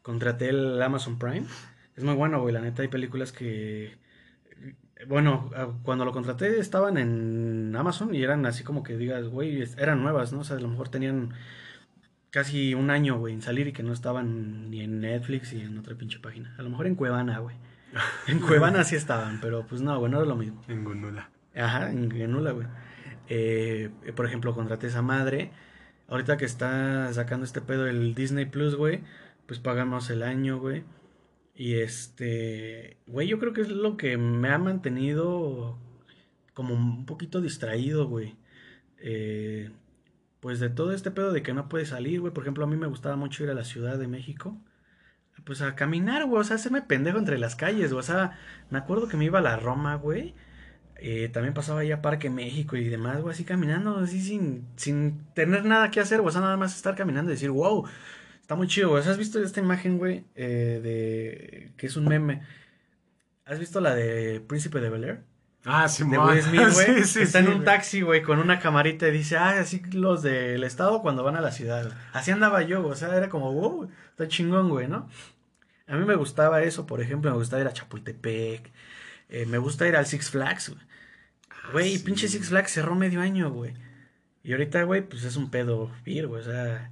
contraté 0.00 0.48
el 0.48 0.80
Amazon 0.80 1.18
Prime. 1.18 1.44
Es 1.96 2.02
muy 2.02 2.14
bueno, 2.14 2.40
güey. 2.40 2.54
La 2.54 2.62
neta 2.62 2.80
hay 2.80 2.88
películas 2.88 3.30
que... 3.30 3.98
Bueno, 5.06 5.50
cuando 5.82 6.06
lo 6.06 6.12
contraté 6.12 6.58
estaban 6.58 6.96
en 6.96 7.76
Amazon 7.76 8.14
y 8.14 8.22
eran 8.22 8.46
así 8.46 8.64
como 8.64 8.84
que 8.84 8.96
digas, 8.96 9.28
güey, 9.28 9.64
eran 9.76 10.02
nuevas, 10.02 10.32
¿no? 10.32 10.40
O 10.40 10.44
sea, 10.44 10.56
a 10.56 10.60
lo 10.60 10.68
mejor 10.68 10.88
tenían 10.88 11.34
casi 12.30 12.72
un 12.72 12.88
año, 12.88 13.18
güey, 13.18 13.34
en 13.34 13.42
salir 13.42 13.68
y 13.68 13.74
que 13.74 13.82
no 13.82 13.92
estaban 13.92 14.70
ni 14.70 14.80
en 14.80 15.02
Netflix 15.02 15.52
y 15.52 15.60
en 15.60 15.76
otra 15.76 15.94
pinche 15.94 16.20
página. 16.20 16.54
A 16.56 16.62
lo 16.62 16.70
mejor 16.70 16.86
en 16.86 16.94
Cuevana, 16.94 17.40
güey. 17.40 17.56
En 18.26 18.40
Cuevana 18.40 18.84
sí 18.84 18.96
estaban, 18.96 19.40
pero 19.40 19.66
pues 19.66 19.80
no, 19.80 19.98
güey, 19.98 20.10
no 20.10 20.18
era 20.18 20.26
lo 20.26 20.36
mismo. 20.36 20.60
En 20.68 20.84
Gunula. 20.84 21.30
Ajá, 21.54 21.90
en 21.90 22.08
Gunula, 22.08 22.52
güey. 22.52 22.66
Eh, 23.28 23.90
por 24.14 24.26
ejemplo, 24.26 24.54
contraté 24.54 24.88
esa 24.88 25.02
madre. 25.02 25.52
Ahorita 26.08 26.36
que 26.36 26.44
está 26.44 27.12
sacando 27.12 27.44
este 27.44 27.60
pedo 27.60 27.86
el 27.86 28.14
Disney 28.14 28.46
Plus, 28.46 28.74
güey 28.74 29.02
pues 29.46 29.60
pagamos 29.60 30.10
el 30.10 30.22
año, 30.22 30.58
güey. 30.58 30.84
Y 31.54 31.74
este, 31.74 32.98
güey, 33.06 33.28
yo 33.28 33.38
creo 33.38 33.52
que 33.52 33.60
es 33.60 33.68
lo 33.68 33.96
que 33.96 34.16
me 34.16 34.48
ha 34.48 34.58
mantenido 34.58 35.78
como 36.54 36.74
un 36.74 37.06
poquito 37.06 37.40
distraído, 37.40 38.08
güey. 38.08 38.36
Eh, 38.98 39.70
pues 40.40 40.60
de 40.60 40.70
todo 40.70 40.92
este 40.92 41.10
pedo 41.10 41.32
de 41.32 41.42
que 41.42 41.54
no 41.54 41.68
puede 41.68 41.86
salir, 41.86 42.20
güey. 42.20 42.32
Por 42.32 42.44
ejemplo, 42.44 42.64
a 42.64 42.68
mí 42.68 42.76
me 42.76 42.86
gustaba 42.86 43.16
mucho 43.16 43.44
ir 43.44 43.50
a 43.50 43.54
la 43.54 43.64
Ciudad 43.64 43.98
de 43.98 44.08
México. 44.08 44.56
Pues 45.44 45.62
a 45.62 45.74
caminar, 45.74 46.26
güey. 46.26 46.40
O 46.40 46.44
sea, 46.44 46.56
hacerme 46.56 46.82
pendejo 46.82 47.18
entre 47.18 47.38
las 47.38 47.56
calles, 47.56 47.92
güey. 47.92 48.00
O 48.00 48.02
sea, 48.02 48.38
me 48.70 48.78
acuerdo 48.78 49.08
que 49.08 49.16
me 49.16 49.26
iba 49.26 49.38
a 49.38 49.42
la 49.42 49.56
Roma, 49.56 49.94
güey. 49.96 50.34
Eh, 50.96 51.28
también 51.28 51.54
pasaba 51.54 51.80
ahí 51.80 51.92
a 51.92 52.00
Parque 52.00 52.30
México 52.30 52.76
y 52.76 52.88
demás, 52.88 53.20
güey. 53.20 53.34
Así 53.34 53.44
caminando, 53.44 53.98
así 53.98 54.20
sin, 54.20 54.66
sin 54.76 55.24
tener 55.34 55.64
nada 55.64 55.90
que 55.90 56.00
hacer, 56.00 56.20
güey. 56.20 56.28
O 56.28 56.32
sea, 56.32 56.40
nada 56.40 56.56
más 56.56 56.74
estar 56.74 56.94
caminando 56.94 57.30
y 57.30 57.34
decir, 57.34 57.50
wow 57.50 57.86
Está 58.44 58.56
muy 58.56 58.66
chido, 58.66 58.90
güey. 58.90 59.02
¿Has 59.02 59.16
visto 59.16 59.42
esta 59.42 59.60
imagen, 59.60 59.96
güey? 59.96 60.26
Eh, 60.34 60.78
de. 60.82 61.72
que 61.78 61.86
es 61.86 61.96
un 61.96 62.04
meme. 62.04 62.42
¿Has 63.46 63.58
visto 63.58 63.80
la 63.80 63.94
de 63.94 64.42
Príncipe 64.46 64.80
de 64.80 64.90
Bel 64.90 65.04
Air? 65.04 65.24
Ah, 65.64 65.88
sí, 65.88 66.04
De 66.06 66.18
Will 66.18 66.42
Smith, 66.42 66.68
güey. 66.74 67.00
está 67.22 67.38
en 67.38 67.48
un 67.48 67.64
taxi, 67.64 68.02
güey, 68.02 68.20
con 68.20 68.38
una 68.38 68.58
camarita 68.58 69.08
y 69.08 69.12
dice, 69.12 69.38
ah, 69.38 69.60
así 69.60 69.80
los 69.92 70.22
del 70.22 70.62
estado 70.62 71.00
cuando 71.00 71.24
van 71.24 71.36
a 71.36 71.40
la 71.40 71.52
ciudad. 71.52 71.90
Así 72.12 72.32
andaba 72.32 72.60
yo, 72.60 72.86
o 72.86 72.94
sea, 72.94 73.16
era 73.16 73.30
como, 73.30 73.50
wow, 73.50 73.88
está 74.10 74.28
chingón, 74.28 74.68
güey, 74.68 74.88
¿no? 74.88 75.08
A 75.86 75.96
mí 75.96 76.04
me 76.04 76.14
gustaba 76.16 76.62
eso, 76.62 76.86
por 76.86 77.00
ejemplo, 77.00 77.30
me 77.30 77.36
gustaba 77.36 77.62
ir 77.62 77.68
a 77.68 77.72
Chapultepec. 77.72 78.72
Eh, 79.28 79.46
me 79.46 79.58
gusta 79.58 79.86
ir 79.88 79.96
al 79.96 80.06
Six 80.06 80.30
Flags, 80.30 80.70
güey. 80.70 80.82
Ah, 81.50 81.70
güey, 81.72 81.98
pinche 81.98 82.28
Six 82.28 82.48
Flags 82.48 82.72
cerró 82.72 82.94
medio 82.94 83.20
año, 83.20 83.50
güey. 83.50 83.74
Y 84.42 84.52
ahorita, 84.52 84.82
güey, 84.84 85.02
pues 85.02 85.24
es 85.24 85.36
un 85.36 85.50
pedo 85.50 85.90
ir, 86.04 86.26
güey, 86.26 86.42
o 86.42 86.44
sea 86.44 86.90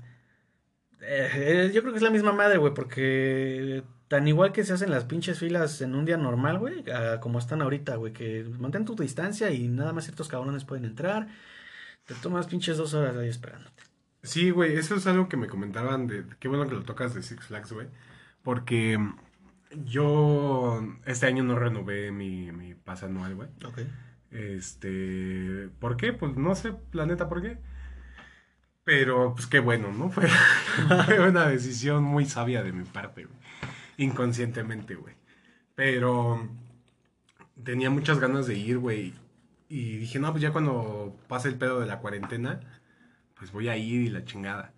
eh, 1.02 1.70
yo 1.74 1.82
creo 1.82 1.92
que 1.92 1.98
es 1.98 2.02
la 2.02 2.10
misma 2.10 2.32
madre, 2.32 2.58
güey, 2.58 2.72
porque 2.74 3.82
tan 4.08 4.28
igual 4.28 4.52
que 4.52 4.64
se 4.64 4.72
hacen 4.72 4.90
las 4.90 5.04
pinches 5.04 5.38
filas 5.38 5.80
en 5.80 5.94
un 5.94 6.04
día 6.04 6.16
normal, 6.16 6.58
güey, 6.58 6.84
como 7.20 7.38
están 7.38 7.62
ahorita, 7.62 7.96
güey, 7.96 8.12
que 8.12 8.44
mantén 8.58 8.84
tu 8.84 8.94
distancia 8.94 9.50
y 9.50 9.68
nada 9.68 9.92
más 9.92 10.04
ciertos 10.04 10.28
cabrones 10.28 10.64
pueden 10.64 10.84
entrar. 10.84 11.28
Te 12.06 12.14
tomas 12.14 12.46
pinches 12.46 12.76
dos 12.76 12.94
horas 12.94 13.16
ahí 13.16 13.28
esperándote. 13.28 13.82
Sí, 14.22 14.50
güey, 14.50 14.76
eso 14.76 14.94
es 14.94 15.06
algo 15.06 15.28
que 15.28 15.36
me 15.36 15.48
comentaban 15.48 16.06
de... 16.06 16.24
Qué 16.38 16.46
bueno 16.48 16.68
que 16.68 16.74
lo 16.74 16.84
tocas 16.84 17.14
de 17.14 17.22
Six 17.22 17.46
Flags, 17.46 17.72
güey. 17.72 17.88
Porque 18.42 18.98
yo 19.84 20.82
este 21.06 21.26
año 21.26 21.44
no 21.44 21.58
renové 21.58 22.10
mi, 22.10 22.52
mi 22.52 22.74
pase 22.74 23.06
anual, 23.06 23.34
güey. 23.34 23.48
Ok. 23.64 23.80
Este... 24.30 25.68
¿Por 25.78 25.96
qué? 25.96 26.12
Pues 26.12 26.36
no 26.36 26.54
sé, 26.54 26.72
planeta, 26.72 27.28
¿por 27.28 27.42
qué? 27.42 27.58
Pero, 28.84 29.34
pues 29.34 29.46
qué 29.46 29.60
bueno, 29.60 29.92
¿no? 29.92 30.10
Fue, 30.10 30.28
una 31.28 31.46
decisión 31.46 32.02
muy 32.02 32.26
sabia 32.26 32.62
de 32.62 32.72
mi 32.72 32.84
parte, 32.84 33.24
güey. 33.24 33.38
Inconscientemente, 33.98 34.94
güey. 34.96 35.14
Pero 35.74 36.48
tenía 37.62 37.90
muchas 37.90 38.18
ganas 38.18 38.46
de 38.46 38.54
ir, 38.56 38.78
güey. 38.78 39.14
Y 39.68 39.98
dije, 39.98 40.18
no, 40.18 40.30
pues 40.32 40.42
ya 40.42 40.52
cuando 40.52 41.16
pase 41.28 41.48
el 41.48 41.56
pedo 41.56 41.80
de 41.80 41.86
la 41.86 42.00
cuarentena, 42.00 42.60
pues 43.36 43.52
voy 43.52 43.68
a 43.68 43.76
ir 43.76 44.02
y 44.02 44.10
la 44.10 44.24
chingada. 44.24 44.74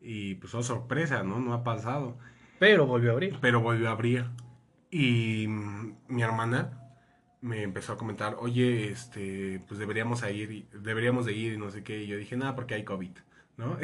Y 0.00 0.36
pues, 0.36 0.54
oh, 0.54 0.62
sorpresa, 0.62 1.22
¿no? 1.24 1.40
No 1.40 1.52
ha 1.52 1.64
pasado. 1.64 2.18
Pero 2.58 2.86
volvió 2.86 3.10
a 3.10 3.12
abrir. 3.14 3.38
Pero 3.40 3.60
volvió 3.60 3.88
a 3.88 3.92
abrir. 3.92 4.26
Y 4.90 5.46
mm, 5.48 5.96
mi 6.08 6.22
hermana 6.22 6.78
me 7.40 7.62
empezó 7.62 7.92
a 7.92 7.96
comentar, 7.96 8.36
oye, 8.40 8.90
este, 8.90 9.60
pues 9.68 9.78
deberíamos 9.78 10.22
ir, 10.28 10.68
deberíamos 10.72 11.24
de 11.26 11.34
ir 11.34 11.52
y 11.52 11.58
no 11.58 11.70
sé 11.70 11.84
qué. 11.84 12.02
Y 12.02 12.06
yo 12.06 12.16
dije, 12.16 12.36
nada, 12.36 12.54
porque 12.54 12.74
hay 12.74 12.84
COVID, 12.84 13.12
¿no? 13.56 13.76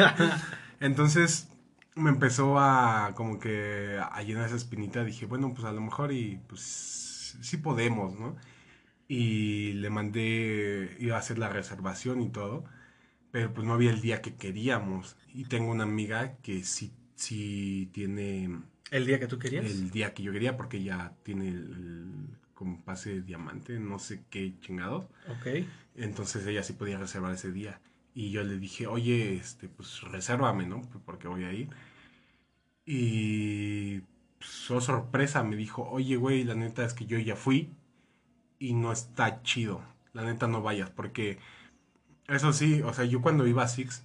Entonces 0.80 1.52
me 1.94 2.10
empezó 2.10 2.58
a 2.58 3.12
como 3.14 3.38
que 3.38 3.98
a 4.00 4.22
llenar 4.22 4.46
esa 4.46 4.56
espinita. 4.56 5.04
Dije, 5.04 5.26
bueno, 5.26 5.52
pues 5.54 5.64
a 5.64 5.72
lo 5.72 5.80
mejor 5.80 6.12
y 6.12 6.40
pues 6.48 7.36
sí 7.40 7.56
podemos, 7.58 8.18
¿no? 8.18 8.36
Y 9.08 9.74
le 9.74 9.90
mandé, 9.90 10.96
iba 10.98 11.16
a 11.16 11.18
hacer 11.20 11.38
la 11.38 11.48
reservación 11.48 12.22
y 12.22 12.30
todo, 12.30 12.64
pero 13.30 13.52
pues 13.52 13.66
no 13.66 13.74
había 13.74 13.90
el 13.90 14.00
día 14.00 14.22
que 14.22 14.36
queríamos. 14.36 15.16
Y 15.34 15.44
tengo 15.44 15.70
una 15.70 15.84
amiga 15.84 16.36
que 16.42 16.64
sí, 16.64 16.92
sí 17.22 17.90
tiene... 17.92 18.60
¿El 18.90 19.06
día 19.06 19.18
que 19.18 19.26
tú 19.26 19.38
querías? 19.38 19.64
El 19.64 19.90
día 19.90 20.12
que 20.12 20.22
yo 20.22 20.32
quería 20.32 20.56
porque 20.56 20.82
ya 20.82 21.14
tiene 21.22 21.48
el 21.48 22.06
como 22.62 22.80
pase 22.84 23.14
de 23.14 23.22
diamante, 23.22 23.80
no 23.80 23.98
sé 23.98 24.22
qué 24.30 24.54
chingados. 24.60 25.06
Ok. 25.28 25.66
Entonces 25.96 26.46
ella 26.46 26.62
sí 26.62 26.74
podía 26.74 26.96
reservar 26.96 27.32
ese 27.32 27.50
día. 27.50 27.80
Y 28.14 28.30
yo 28.30 28.44
le 28.44 28.56
dije, 28.58 28.86
oye, 28.86 29.34
este, 29.34 29.68
pues 29.68 30.00
resérvame, 30.02 30.66
¿no? 30.66 30.82
Porque 31.04 31.26
voy 31.26 31.42
a 31.42 31.52
ir. 31.52 31.70
Y 32.86 34.00
pues, 34.38 34.70
oh, 34.70 34.80
sorpresa, 34.80 35.42
me 35.42 35.56
dijo, 35.56 35.88
oye, 35.90 36.14
güey, 36.16 36.44
la 36.44 36.54
neta 36.54 36.84
es 36.84 36.94
que 36.94 37.06
yo 37.06 37.18
ya 37.18 37.34
fui 37.34 37.70
y 38.60 38.74
no 38.74 38.92
está 38.92 39.42
chido. 39.42 39.82
La 40.12 40.22
neta 40.24 40.46
no 40.46 40.62
vayas, 40.62 40.90
porque 40.90 41.38
eso 42.28 42.52
sí, 42.52 42.80
o 42.82 42.92
sea, 42.92 43.06
yo 43.06 43.22
cuando 43.22 43.46
iba 43.46 43.64
a 43.64 43.68
Six, 43.68 44.04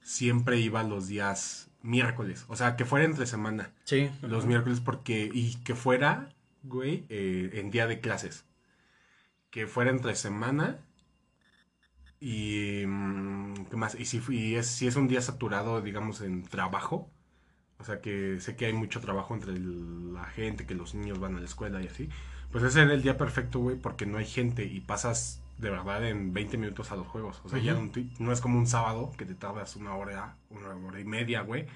siempre 0.00 0.60
iba 0.60 0.84
los 0.84 1.08
días 1.08 1.65
miércoles. 1.86 2.44
O 2.48 2.56
sea, 2.56 2.76
que 2.76 2.84
fuera 2.84 3.04
entre 3.04 3.26
semana. 3.26 3.70
Sí. 3.84 4.10
Los 4.22 4.46
miércoles, 4.46 4.80
porque, 4.80 5.30
y 5.32 5.56
que 5.62 5.74
fuera 5.74 6.28
güey, 6.66 7.06
eh, 7.08 7.50
en 7.54 7.70
día 7.70 7.86
de 7.86 8.00
clases. 8.00 8.44
Que 9.50 9.66
fuera 9.66 9.90
entre 9.90 10.14
semana. 10.14 10.78
Y. 12.20 12.84
Mm, 12.86 13.66
¿Qué 13.70 13.76
más? 13.76 13.94
Y 13.94 14.04
si, 14.06 14.56
es, 14.56 14.66
si 14.66 14.86
es 14.86 14.96
un 14.96 15.08
día 15.08 15.20
saturado, 15.20 15.80
digamos, 15.80 16.20
en 16.20 16.42
trabajo. 16.44 17.10
O 17.78 17.84
sea, 17.84 18.00
que 18.00 18.40
sé 18.40 18.56
que 18.56 18.66
hay 18.66 18.72
mucho 18.72 19.00
trabajo 19.00 19.34
entre 19.34 19.58
la 19.58 20.24
gente, 20.24 20.66
que 20.66 20.74
los 20.74 20.94
niños 20.94 21.18
van 21.18 21.36
a 21.36 21.40
la 21.40 21.44
escuela 21.44 21.82
y 21.82 21.86
así. 21.86 22.08
Pues 22.50 22.64
ese 22.64 22.82
era 22.82 22.94
el 22.94 23.02
día 23.02 23.18
perfecto, 23.18 23.58
güey, 23.60 23.76
porque 23.76 24.06
no 24.06 24.18
hay 24.18 24.24
gente 24.24 24.64
y 24.64 24.80
pasas 24.80 25.42
de 25.58 25.70
verdad 25.70 26.06
en 26.06 26.32
20 26.32 26.58
minutos 26.58 26.92
a 26.92 26.96
los 26.96 27.06
juegos. 27.06 27.40
O 27.44 27.48
sea, 27.48 27.58
ya 27.58 27.74
no, 27.74 27.90
no, 28.18 28.32
es 28.32 28.40
como 28.40 28.58
un 28.58 28.66
sábado 28.66 29.12
que 29.16 29.24
te 29.24 29.34
tardas 29.34 29.76
una 29.76 29.94
hora, 29.94 30.36
una 30.50 30.74
hora 30.86 31.00
y 31.00 31.04
media, 31.04 31.42
güey 31.42 31.66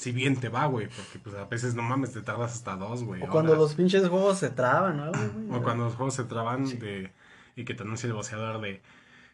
si 0.00 0.12
bien 0.12 0.34
te 0.40 0.48
va, 0.48 0.64
güey, 0.64 0.88
porque 0.88 1.18
pues 1.18 1.36
a 1.36 1.44
veces 1.44 1.74
no 1.74 1.82
mames, 1.82 2.14
te 2.14 2.22
tardas 2.22 2.54
hasta 2.54 2.74
dos, 2.74 3.04
güey. 3.04 3.22
O 3.22 3.28
cuando 3.28 3.54
los 3.54 3.74
pinches 3.74 4.08
juegos 4.08 4.38
se 4.38 4.48
traban, 4.48 4.96
¿no? 4.96 5.12
o 5.54 5.62
cuando 5.62 5.84
los 5.84 5.94
juegos 5.94 6.14
se 6.14 6.24
traban 6.24 6.64
de, 6.78 7.12
y 7.54 7.66
que 7.66 7.74
te 7.74 7.82
anuncia 7.82 8.06
el 8.06 8.14
boceador 8.14 8.62
de 8.62 8.80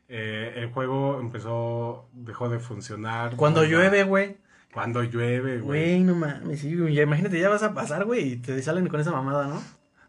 eh, 0.08 0.54
el 0.56 0.72
juego 0.72 1.20
empezó, 1.20 2.08
dejó 2.12 2.48
de 2.48 2.58
funcionar. 2.58 3.36
Cuando 3.36 3.64
llueve, 3.64 4.02
güey. 4.02 4.38
Cuando 4.74 5.04
llueve, 5.04 5.60
güey. 5.60 6.00
Güey, 6.00 6.00
no 6.00 6.16
mames, 6.16 6.60
sí, 6.60 6.76
güey. 6.76 7.00
Imagínate, 7.00 7.38
ya 7.38 7.48
vas 7.48 7.62
a 7.62 7.72
pasar, 7.72 8.04
güey, 8.04 8.32
y 8.32 8.36
te 8.38 8.60
salen 8.60 8.88
con 8.88 8.98
esa 8.98 9.12
mamada, 9.12 9.46
¿no? 9.46 9.62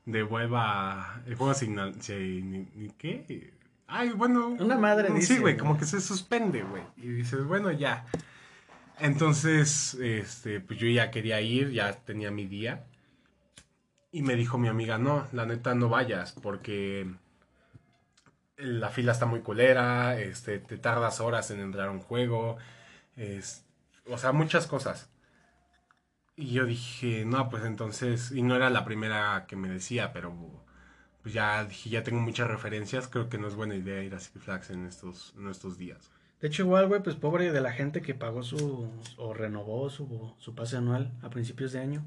De 0.05 0.23
hueva, 0.23 1.21
el 1.27 1.35
juego 1.35 1.53
sin, 1.53 1.77
sin 2.01 2.67
ni, 2.75 2.89
qué. 2.97 3.53
Ay, 3.87 4.09
bueno. 4.11 4.49
Una 4.49 4.77
madre 4.77 5.13
dice. 5.13 5.35
Sí, 5.35 5.39
güey, 5.39 5.57
como 5.57 5.77
que 5.77 5.85
se 5.85 6.01
suspende, 6.01 6.63
güey. 6.63 6.83
Y 6.97 7.07
dices, 7.07 7.45
bueno, 7.45 7.71
ya. 7.71 8.05
Entonces, 8.99 9.93
este, 9.95 10.59
pues 10.59 10.79
yo 10.79 10.87
ya 10.87 11.11
quería 11.11 11.39
ir, 11.41 11.71
ya 11.71 11.93
tenía 11.93 12.31
mi 12.31 12.47
día. 12.47 12.85
Y 14.11 14.21
me 14.23 14.35
dijo 14.35 14.57
mi 14.57 14.67
amiga, 14.67 14.97
no, 14.97 15.27
la 15.31 15.45
neta 15.45 15.75
no 15.75 15.89
vayas, 15.89 16.33
porque 16.33 17.07
la 18.57 18.89
fila 18.89 19.11
está 19.11 19.25
muy 19.25 19.41
culera, 19.41 20.19
este, 20.19 20.59
te 20.59 20.77
tardas 20.77 21.19
horas 21.19 21.51
en 21.51 21.59
entrar 21.59 21.89
a 21.89 21.91
un 21.91 21.99
juego, 21.99 22.57
es, 23.15 23.65
o 24.05 24.17
sea, 24.17 24.31
muchas 24.31 24.67
cosas. 24.67 25.09
Y 26.35 26.51
yo 26.53 26.65
dije, 26.65 27.25
no, 27.25 27.49
pues 27.49 27.65
entonces, 27.65 28.31
y 28.31 28.41
no 28.41 28.55
era 28.55 28.69
la 28.69 28.85
primera 28.85 29.45
que 29.47 29.55
me 29.55 29.69
decía, 29.69 30.13
pero 30.13 30.65
pues 31.27 31.33
ya 31.33 31.65
dije, 31.65 31.89
ya 31.89 32.03
tengo 32.03 32.21
muchas 32.21 32.47
referencias, 32.47 33.09
creo 33.09 33.27
que 33.27 33.37
no 33.37 33.49
es 33.49 33.55
buena 33.55 33.75
idea 33.75 34.01
ir 34.01 34.15
a 34.15 34.19
Six 34.21 34.45
Flags 34.45 34.69
en 34.69 34.85
estos, 34.85 35.33
en 35.37 35.49
estos 35.49 35.77
días. 35.77 36.09
De 36.39 36.47
hecho, 36.47 36.63
igual, 36.63 36.87
güey, 36.87 37.03
pues 37.03 37.17
pobre 37.17 37.51
de 37.51 37.59
la 37.59 37.73
gente 37.73 38.01
que 38.01 38.15
pagó 38.15 38.43
su. 38.43 38.89
o 39.17 39.33
renovó 39.33 39.89
su, 39.89 40.33
su 40.37 40.55
pase 40.55 40.77
anual 40.77 41.11
a 41.21 41.29
principios 41.29 41.73
de 41.73 41.79
año. 41.79 42.05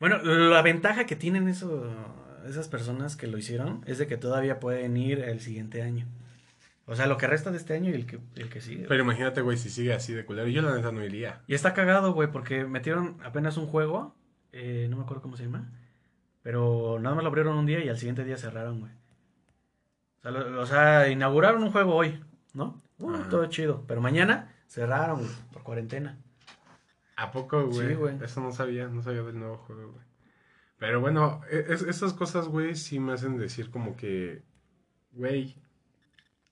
Bueno, 0.00 0.22
la 0.22 0.62
ventaja 0.62 1.04
que 1.04 1.16
tienen 1.16 1.48
eso, 1.48 1.86
esas 2.48 2.68
personas 2.68 3.14
que 3.14 3.26
lo 3.26 3.36
hicieron 3.36 3.84
es 3.86 3.98
de 3.98 4.06
que 4.06 4.16
todavía 4.16 4.58
pueden 4.58 4.96
ir 4.96 5.18
el 5.18 5.40
siguiente 5.40 5.82
año. 5.82 6.06
O 6.86 6.96
sea, 6.96 7.08
lo 7.08 7.18
que 7.18 7.26
resta 7.26 7.50
de 7.50 7.58
este 7.58 7.74
año 7.74 7.90
y 7.90 7.94
el 7.94 8.06
que, 8.06 8.20
el 8.36 8.48
que 8.48 8.62
sigue. 8.62 8.86
Pero 8.88 9.02
imagínate, 9.02 9.42
güey, 9.42 9.58
si 9.58 9.68
sigue 9.68 9.92
así 9.92 10.14
de 10.14 10.24
culero. 10.24 10.48
Yo 10.48 10.62
la 10.62 10.74
neta 10.74 10.92
no 10.92 11.04
iría. 11.04 11.42
Y 11.46 11.52
está 11.52 11.74
cagado, 11.74 12.14
güey, 12.14 12.32
porque 12.32 12.64
metieron 12.64 13.18
apenas 13.22 13.58
un 13.58 13.66
juego. 13.66 14.16
Eh, 14.52 14.86
no 14.88 14.96
me 14.96 15.02
acuerdo 15.02 15.20
cómo 15.20 15.36
se 15.36 15.42
llama. 15.42 15.70
Pero 16.42 16.98
nada 17.00 17.14
más 17.14 17.24
lo 17.24 17.28
abrieron 17.28 17.56
un 17.56 17.66
día 17.66 17.84
y 17.84 17.88
al 17.88 17.98
siguiente 17.98 18.24
día 18.24 18.36
cerraron, 18.36 18.80
güey. 18.80 18.92
O 20.58 20.66
sea, 20.66 21.04
o 21.06 21.10
inauguraron 21.10 21.62
un 21.62 21.70
juego 21.70 21.94
hoy, 21.94 22.22
¿no? 22.54 22.80
Uh, 22.98 23.22
todo 23.30 23.46
chido. 23.46 23.84
Pero 23.86 24.00
mañana 24.00 24.54
cerraron, 24.66 25.26
por 25.52 25.62
cuarentena. 25.62 26.18
¿A 27.16 27.30
poco, 27.30 27.66
güey? 27.66 27.88
Sí, 27.88 27.94
güey. 27.94 28.22
Eso 28.22 28.40
no 28.40 28.52
sabía, 28.52 28.88
no 28.88 29.02
sabía 29.02 29.22
del 29.22 29.38
nuevo 29.38 29.56
juego, 29.58 29.92
güey. 29.92 30.04
Pero 30.78 31.00
bueno, 31.00 31.40
e, 31.50 31.66
esas 31.68 32.12
cosas, 32.12 32.46
güey, 32.46 32.76
sí 32.76 33.00
me 33.00 33.12
hacen 33.12 33.36
decir 33.36 33.70
como 33.70 33.96
que, 33.96 34.42
güey, 35.12 35.56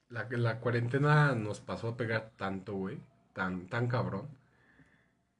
la, 0.08 0.26
la 0.30 0.60
cuarentena 0.60 1.34
nos 1.34 1.60
pasó 1.60 1.88
a 1.88 1.96
pegar 1.96 2.32
tanto, 2.36 2.74
güey, 2.74 2.98
tan, 3.32 3.68
tan 3.68 3.86
cabrón, 3.86 4.28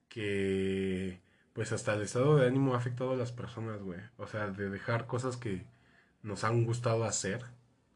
que 0.07 1.19
pues 1.57 1.71
hasta 1.71 1.95
el 1.95 2.03
estado 2.03 2.35
de 2.35 2.45
ánimo 2.45 2.75
ha 2.75 2.77
afectado 2.77 3.13
a 3.13 3.15
las 3.15 3.31
personas, 3.31 3.81
güey. 3.81 3.99
O 4.17 4.27
sea, 4.27 4.45
de 4.47 4.69
dejar 4.69 5.07
cosas 5.07 5.37
que 5.37 5.65
nos 6.21 6.43
han 6.43 6.63
gustado 6.65 7.03
hacer 7.03 7.43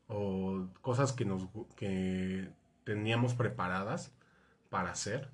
o 0.08 0.66
cosas 0.82 1.14
que 1.14 1.26
nos 1.26 1.48
que 1.76 2.50
teníamos 2.86 3.36
preparadas 3.36 4.14
para 4.72 4.90
hacer, 4.90 5.30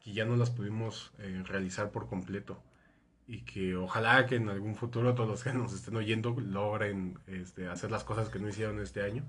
que 0.00 0.14
ya 0.14 0.24
no 0.24 0.36
las 0.36 0.48
pudimos 0.48 1.12
eh, 1.18 1.42
realizar 1.44 1.90
por 1.90 2.08
completo. 2.08 2.62
Y 3.26 3.42
que 3.42 3.76
ojalá 3.76 4.24
que 4.24 4.36
en 4.36 4.48
algún 4.48 4.74
futuro 4.74 5.14
todos 5.14 5.28
los 5.28 5.44
que 5.44 5.52
nos 5.52 5.74
estén 5.74 5.96
oyendo 5.96 6.34
logren 6.40 7.18
este, 7.26 7.68
hacer 7.68 7.90
las 7.90 8.04
cosas 8.04 8.30
que 8.30 8.38
no 8.38 8.48
hicieron 8.48 8.80
este 8.80 9.02
año. 9.02 9.24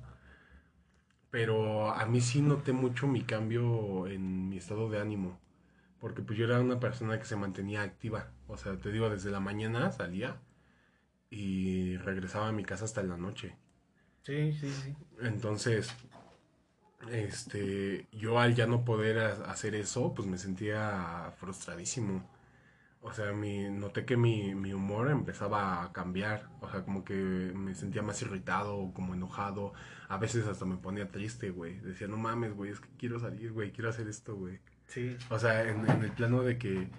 Pero 1.30 1.92
a 1.92 2.06
mí 2.06 2.22
sí 2.22 2.42
noté 2.42 2.72
mucho 2.72 3.06
mi 3.06 3.24
cambio 3.24 4.08
en 4.08 4.48
mi 4.48 4.58
estado 4.58 4.90
de 4.90 5.02
ánimo. 5.02 5.38
Porque 6.00 6.22
pues 6.22 6.38
yo 6.38 6.46
era 6.46 6.60
una 6.62 6.80
persona 6.80 7.20
que 7.20 7.26
se 7.26 7.36
mantenía 7.36 7.82
activa. 7.82 8.32
O 8.48 8.58
sea, 8.58 8.78
te 8.78 8.92
digo, 8.92 9.10
desde 9.10 9.32
la 9.32 9.40
mañana 9.40 9.92
salía 9.92 10.40
y 11.30 11.98
regresaba 11.98 12.48
a 12.48 12.52
mi 12.52 12.64
casa 12.64 12.86
hasta 12.86 13.04
la 13.04 13.18
noche. 13.18 13.58
Sí, 14.24 14.54
sí, 14.54 14.70
sí. 14.70 14.96
Entonces, 15.22 15.94
este, 17.12 18.08
yo 18.12 18.40
al 18.40 18.56
ya 18.56 18.68
no 18.68 18.86
poder 18.86 19.20
hacer 19.20 19.76
eso, 19.76 20.14
pues 20.14 20.28
me 20.28 20.38
sentía 20.38 21.34
frustradísimo. 21.38 22.30
O 23.02 23.14
sea, 23.14 23.32
mi, 23.32 23.70
noté 23.70 24.06
que 24.06 24.18
mi, 24.18 24.54
mi, 24.56 24.74
humor 24.74 25.10
empezaba 25.10 25.84
a 25.84 25.94
cambiar. 25.94 26.50
O 26.62 26.70
sea, 26.70 26.84
como 26.84 27.06
que 27.06 27.14
me 27.14 27.74
sentía 27.74 28.02
más 28.02 28.22
irritado, 28.22 28.92
como 28.94 29.14
enojado. 29.14 29.74
A 30.10 30.18
veces 30.18 30.46
hasta 30.48 30.66
me 30.66 30.78
ponía 30.78 31.10
triste, 31.10 31.50
güey. 31.50 31.80
Decía, 31.80 32.08
no 32.08 32.18
mames, 32.18 32.54
güey, 32.54 32.72
es 32.72 32.80
que 32.82 32.90
quiero 32.98 33.20
salir, 33.20 33.54
güey, 33.54 33.72
quiero 33.72 33.90
hacer 33.90 34.08
esto, 34.10 34.36
güey. 34.36 34.60
Sí. 34.90 35.18
O 35.30 35.40
sea, 35.40 35.68
en, 35.68 35.90
en 35.90 36.04
el 36.04 36.12
plano 36.12 36.44
de 36.44 36.58
que 36.58 36.90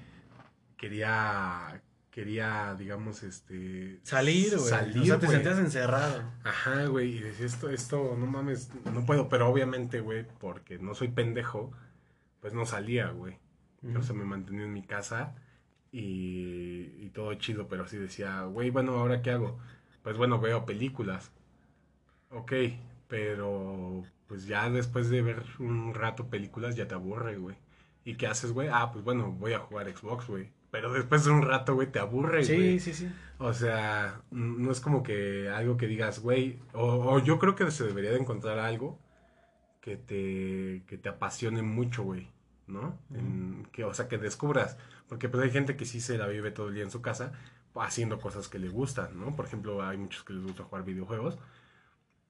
quería 0.76 1.82
quería, 2.10 2.74
digamos, 2.78 3.22
este... 3.22 4.00
Salir, 4.02 4.56
güey. 4.56 4.68
Salir, 4.68 5.02
O 5.02 5.04
sea, 5.04 5.18
te 5.18 5.28
sentías 5.28 5.58
encerrado. 5.58 6.22
Ajá, 6.44 6.86
güey. 6.86 7.16
Y 7.16 7.20
decía, 7.20 7.46
esto, 7.46 7.70
esto, 7.70 8.16
no 8.18 8.26
mames, 8.26 8.70
no 8.92 9.06
puedo. 9.06 9.28
Pero 9.28 9.48
obviamente, 9.48 10.00
güey, 10.00 10.26
porque 10.38 10.78
no 10.78 10.94
soy 10.94 11.08
pendejo, 11.08 11.72
pues 12.40 12.52
no 12.52 12.66
salía, 12.66 13.10
güey. 13.10 13.38
O 13.96 14.02
sea, 14.02 14.14
me 14.14 14.24
mantenía 14.24 14.64
en 14.64 14.72
mi 14.72 14.82
casa 14.82 15.34
y, 15.92 16.92
y 16.98 17.10
todo 17.14 17.32
chido. 17.34 17.68
Pero 17.68 17.84
así 17.84 17.96
decía, 17.96 18.42
güey, 18.42 18.70
bueno, 18.70 18.98
¿ahora 18.98 19.22
qué 19.22 19.30
hago? 19.30 19.58
Pues 20.02 20.16
bueno, 20.16 20.40
veo 20.40 20.66
películas. 20.66 21.30
Ok, 22.30 22.52
pero 23.08 24.02
pues 24.26 24.46
ya 24.46 24.68
después 24.68 25.10
de 25.10 25.22
ver 25.22 25.42
un 25.58 25.94
rato 25.94 26.28
películas 26.28 26.76
ya 26.76 26.86
te 26.86 26.94
aburre, 26.94 27.38
güey. 27.38 27.56
¿Y 28.05 28.14
qué 28.14 28.27
haces, 28.27 28.52
güey? 28.52 28.68
Ah, 28.72 28.90
pues 28.93 29.05
bueno, 29.05 29.32
voy 29.32 29.52
a 29.52 29.59
jugar 29.59 29.94
Xbox, 29.94 30.27
güey. 30.27 30.51
Pero 30.70 30.93
después 30.93 31.24
de 31.24 31.32
un 31.32 31.43
rato, 31.43 31.74
güey, 31.74 31.90
te 31.90 31.98
aburre, 31.98 32.44
Sí, 32.44 32.78
sí, 32.78 32.94
sí. 32.94 33.12
O 33.39 33.52
sea, 33.52 34.22
no 34.31 34.70
es 34.70 34.81
como 34.81 35.02
que 35.02 35.48
algo 35.48 35.77
que 35.77 35.86
digas, 35.86 36.20
güey, 36.20 36.59
o, 36.72 37.18
yo 37.18 37.39
creo 37.39 37.56
que 37.56 37.70
se 37.70 37.85
debería 37.85 38.10
de 38.10 38.18
encontrar 38.18 38.59
algo 38.59 38.98
que 39.81 39.97
te, 39.97 40.85
que 40.86 40.98
te 40.98 41.09
apasione 41.09 41.62
mucho, 41.62 42.05
güey, 42.05 42.28
¿no? 42.66 42.98
que, 43.72 43.85
o 43.85 43.94
sea, 43.94 44.09
que 44.09 44.18
descubras, 44.18 44.77
porque 45.09 45.28
pues 45.28 45.43
hay 45.43 45.51
gente 45.51 45.77
que 45.77 45.86
sí 45.86 46.01
se 46.01 46.18
la 46.18 46.27
vive 46.28 46.51
todo 46.51 46.68
el 46.68 46.74
día 46.74 46.85
en 46.85 46.90
su 46.90 47.01
casa 47.01 47.32
haciendo 47.74 48.20
cosas 48.20 48.48
que 48.48 48.59
le 48.59 48.68
gustan, 48.68 49.18
¿no? 49.18 49.35
Por 49.35 49.47
ejemplo, 49.47 49.82
hay 49.82 49.97
muchos 49.97 50.22
que 50.22 50.35
les 50.35 50.43
gusta 50.43 50.64
jugar 50.64 50.85
videojuegos 50.85 51.39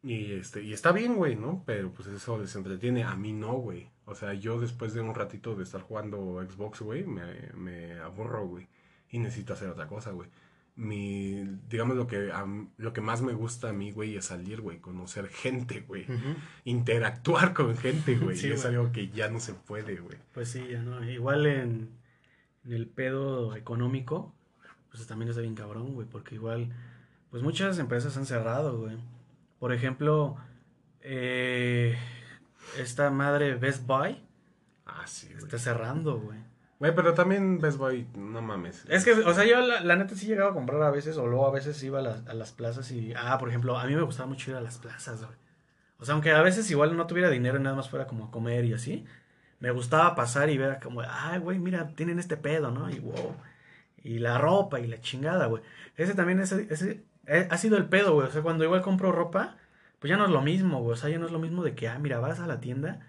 y, 0.02 0.32
este, 0.32 0.62
y 0.62 0.72
está 0.72 0.92
bien, 0.92 1.16
güey, 1.16 1.36
¿no? 1.36 1.62
Pero 1.66 1.92
pues 1.92 2.08
eso 2.08 2.38
les 2.38 2.54
entretiene. 2.56 3.04
A 3.04 3.14
mí 3.16 3.32
no, 3.32 3.54
güey. 3.54 3.90
O 4.10 4.14
sea, 4.16 4.34
yo 4.34 4.60
después 4.60 4.92
de 4.92 5.00
un 5.00 5.14
ratito 5.14 5.54
de 5.54 5.62
estar 5.62 5.82
jugando 5.82 6.44
Xbox, 6.44 6.80
güey, 6.80 7.04
me, 7.04 7.52
me 7.54 8.00
aburro, 8.00 8.44
güey. 8.44 8.66
Y 9.08 9.20
necesito 9.20 9.52
hacer 9.52 9.68
otra 9.68 9.86
cosa, 9.86 10.10
güey. 10.10 10.28
Mi, 10.74 11.44
digamos, 11.68 11.96
lo 11.96 12.08
que, 12.08 12.32
lo 12.76 12.92
que 12.92 13.00
más 13.00 13.22
me 13.22 13.34
gusta 13.34 13.68
a 13.68 13.72
mí, 13.72 13.92
güey, 13.92 14.16
es 14.16 14.24
salir, 14.24 14.62
güey, 14.62 14.78
conocer 14.78 15.28
gente, 15.28 15.82
güey. 15.82 16.06
Interactuar 16.64 17.54
con 17.54 17.76
gente, 17.76 18.16
güey. 18.16 18.36
y 18.44 18.50
es 18.50 18.64
algo 18.64 18.90
que 18.90 19.10
ya 19.10 19.28
no 19.28 19.38
se 19.38 19.54
puede, 19.54 20.00
güey. 20.00 20.18
Pues 20.34 20.48
sí, 20.48 20.66
ya 20.68 20.82
no. 20.82 21.08
Igual 21.08 21.46
en, 21.46 21.90
en 22.64 22.72
el 22.72 22.88
pedo 22.88 23.54
económico, 23.54 24.34
pues 24.90 25.06
también 25.06 25.28
está 25.28 25.40
bien 25.40 25.54
cabrón, 25.54 25.94
güey, 25.94 26.08
porque 26.08 26.34
igual, 26.34 26.72
pues 27.30 27.44
muchas 27.44 27.78
empresas 27.78 28.16
han 28.16 28.26
cerrado, 28.26 28.76
güey. 28.76 28.96
Por 29.60 29.72
ejemplo, 29.72 30.36
eh, 31.00 31.96
esta 32.78 33.10
madre 33.10 33.54
Best 33.54 33.86
Buy. 33.86 34.22
Ah, 34.86 35.06
sí, 35.06 35.28
güey. 35.32 35.44
Está 35.44 35.58
cerrando, 35.58 36.18
güey. 36.18 36.38
Güey, 36.78 36.94
pero 36.94 37.12
también 37.12 37.58
Best 37.58 37.76
Buy, 37.76 38.06
no 38.16 38.40
mames. 38.40 38.84
Es 38.88 39.04
que, 39.04 39.12
o 39.12 39.34
sea, 39.34 39.44
yo 39.44 39.60
la, 39.60 39.96
neta 39.96 40.14
sí 40.14 40.26
llegaba 40.26 40.50
a 40.50 40.54
comprar 40.54 40.82
a 40.82 40.90
veces, 40.90 41.18
o 41.18 41.26
luego 41.26 41.46
a 41.46 41.50
veces 41.50 41.82
iba 41.82 41.98
a, 41.98 42.34
las 42.34 42.52
plazas 42.52 42.90
y. 42.90 43.12
Ah, 43.14 43.36
por 43.38 43.50
ejemplo, 43.50 43.78
a 43.78 43.84
mí 43.86 43.94
me 43.94 44.02
gustaba 44.02 44.28
mucho 44.28 44.50
ir 44.50 44.56
a 44.56 44.62
las 44.62 44.78
plazas, 44.78 45.22
güey. 45.24 45.38
O 45.98 46.04
sea, 46.06 46.14
aunque 46.14 46.32
a 46.32 46.40
veces 46.40 46.70
igual 46.70 46.96
no 46.96 47.06
tuviera 47.06 47.28
dinero 47.28 47.58
y 47.58 47.62
nada 47.62 47.76
más 47.76 47.90
fuera 47.90 48.06
como 48.06 48.24
a 48.24 48.30
comer 48.30 48.64
y 48.64 48.72
así, 48.72 49.04
me 49.58 49.70
gustaba 49.70 50.14
pasar 50.14 50.48
y 50.48 50.56
ver 50.56 50.80
como, 50.82 51.02
ah, 51.02 51.36
güey, 51.38 51.58
mira, 51.58 51.88
tienen 51.94 52.18
este 52.18 52.38
pedo, 52.38 52.70
¿no? 52.70 52.88
Y 52.90 52.98
wow. 53.00 53.36
Y 54.02 54.18
la 54.18 54.38
ropa 54.38 54.80
y 54.80 54.86
la 54.86 55.00
chingada, 55.02 55.46
güey. 55.46 55.62
Ese 55.96 56.14
también, 56.14 56.40
ese, 56.40 56.66
ese 56.70 57.04
eh, 57.26 57.46
ha 57.50 57.58
sido 57.58 57.76
el 57.76 57.86
pedo, 57.90 58.14
güey. 58.14 58.26
O 58.26 58.30
sea, 58.30 58.40
cuando 58.40 58.64
igual 58.64 58.80
compro 58.80 59.12
ropa, 59.12 59.58
pues 60.00 60.08
ya 60.08 60.16
no 60.16 60.24
es 60.24 60.30
lo 60.30 60.40
mismo, 60.40 60.80
güey. 60.80 60.94
O 60.94 60.96
sea, 60.96 61.10
ya 61.10 61.18
no 61.18 61.26
es 61.26 61.32
lo 61.32 61.38
mismo 61.38 61.62
de 61.62 61.74
que, 61.74 61.88
ah, 61.88 61.98
mira, 61.98 62.18
vas 62.18 62.40
a 62.40 62.46
la 62.46 62.58
tienda. 62.58 63.00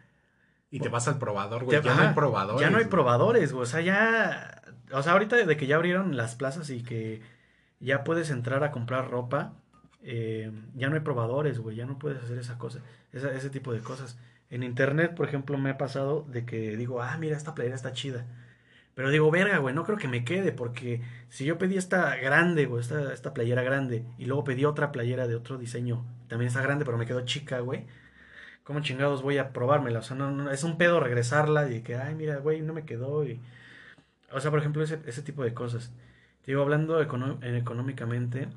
Y 0.69 0.79
te 0.79 0.89
vas 0.89 1.07
al 1.07 1.17
probador, 1.17 1.63
güey. 1.63 1.81
Ya, 1.81 1.95
no 1.95 2.01
hay 2.01 2.13
probadores. 2.13 2.61
Ya 2.61 2.69
no 2.69 2.77
hay 2.77 2.85
probadores, 2.85 3.53
güey. 3.53 3.63
O 3.63 3.65
sea, 3.65 3.81
ya. 3.81 4.61
O 4.93 5.01
sea, 5.01 5.13
ahorita 5.13 5.37
de 5.37 5.57
que 5.57 5.67
ya 5.67 5.77
abrieron 5.77 6.17
las 6.17 6.35
plazas 6.35 6.69
y 6.69 6.83
que 6.83 7.21
ya 7.79 8.03
puedes 8.03 8.29
entrar 8.29 8.63
a 8.65 8.71
comprar 8.71 9.09
ropa, 9.09 9.53
eh, 10.03 10.51
ya 10.75 10.89
no 10.89 10.95
hay 10.95 11.01
probadores, 11.01 11.59
güey. 11.59 11.77
Ya 11.77 11.85
no 11.85 11.97
puedes 11.97 12.21
hacer 12.21 12.37
esa 12.37 12.57
cosa, 12.57 12.79
esa, 13.13 13.31
ese 13.31 13.49
tipo 13.49 13.71
de 13.73 13.79
cosas. 13.79 14.17
En 14.49 14.63
internet, 14.63 15.15
por 15.15 15.25
ejemplo, 15.25 15.57
me 15.57 15.69
ha 15.69 15.77
pasado 15.77 16.25
de 16.29 16.45
que 16.45 16.75
digo, 16.75 17.01
ah, 17.01 17.17
mira, 17.17 17.37
esta 17.37 17.55
playera 17.55 17.75
está 17.75 17.93
chida. 17.93 18.25
Pero 18.95 19.09
digo, 19.09 19.31
verga, 19.31 19.57
güey, 19.59 19.73
no 19.73 19.83
creo 19.83 19.97
que 19.97 20.07
me 20.07 20.25
quede, 20.25 20.51
porque 20.51 21.01
si 21.29 21.45
yo 21.45 21.57
pedí 21.57 21.77
esta 21.77 22.15
grande, 22.17 22.65
güey, 22.65 22.81
esta, 22.81 23.13
esta 23.13 23.33
playera 23.33 23.63
grande, 23.63 24.05
y 24.17 24.25
luego 24.25 24.43
pedí 24.43 24.65
otra 24.65 24.91
playera 24.91 25.27
de 25.27 25.35
otro 25.35 25.57
diseño, 25.57 26.05
también 26.27 26.49
está 26.49 26.61
grande, 26.61 26.85
pero 26.85 26.97
me 26.97 27.05
quedó 27.05 27.21
chica, 27.25 27.59
güey. 27.59 27.85
¿Cómo 28.63 28.81
chingados 28.81 29.21
voy 29.23 29.37
a 29.37 29.53
probármela? 29.53 29.99
O 29.99 30.01
sea, 30.03 30.17
no, 30.17 30.31
no, 30.31 30.51
es 30.51 30.63
un 30.63 30.77
pedo 30.77 30.99
regresarla 30.99 31.71
y 31.71 31.81
que, 31.81 31.95
ay, 31.95 32.15
mira, 32.15 32.37
güey, 32.37 32.61
no 32.61 32.73
me 32.73 32.85
quedó. 32.85 33.25
Y... 33.25 33.41
O 34.31 34.39
sea, 34.39 34.51
por 34.51 34.59
ejemplo, 34.59 34.83
ese, 34.83 34.99
ese 35.05 35.21
tipo 35.23 35.43
de 35.43 35.53
cosas. 35.53 35.93
Digo, 36.45 36.61
hablando 36.61 37.01
económicamente, 37.01 38.49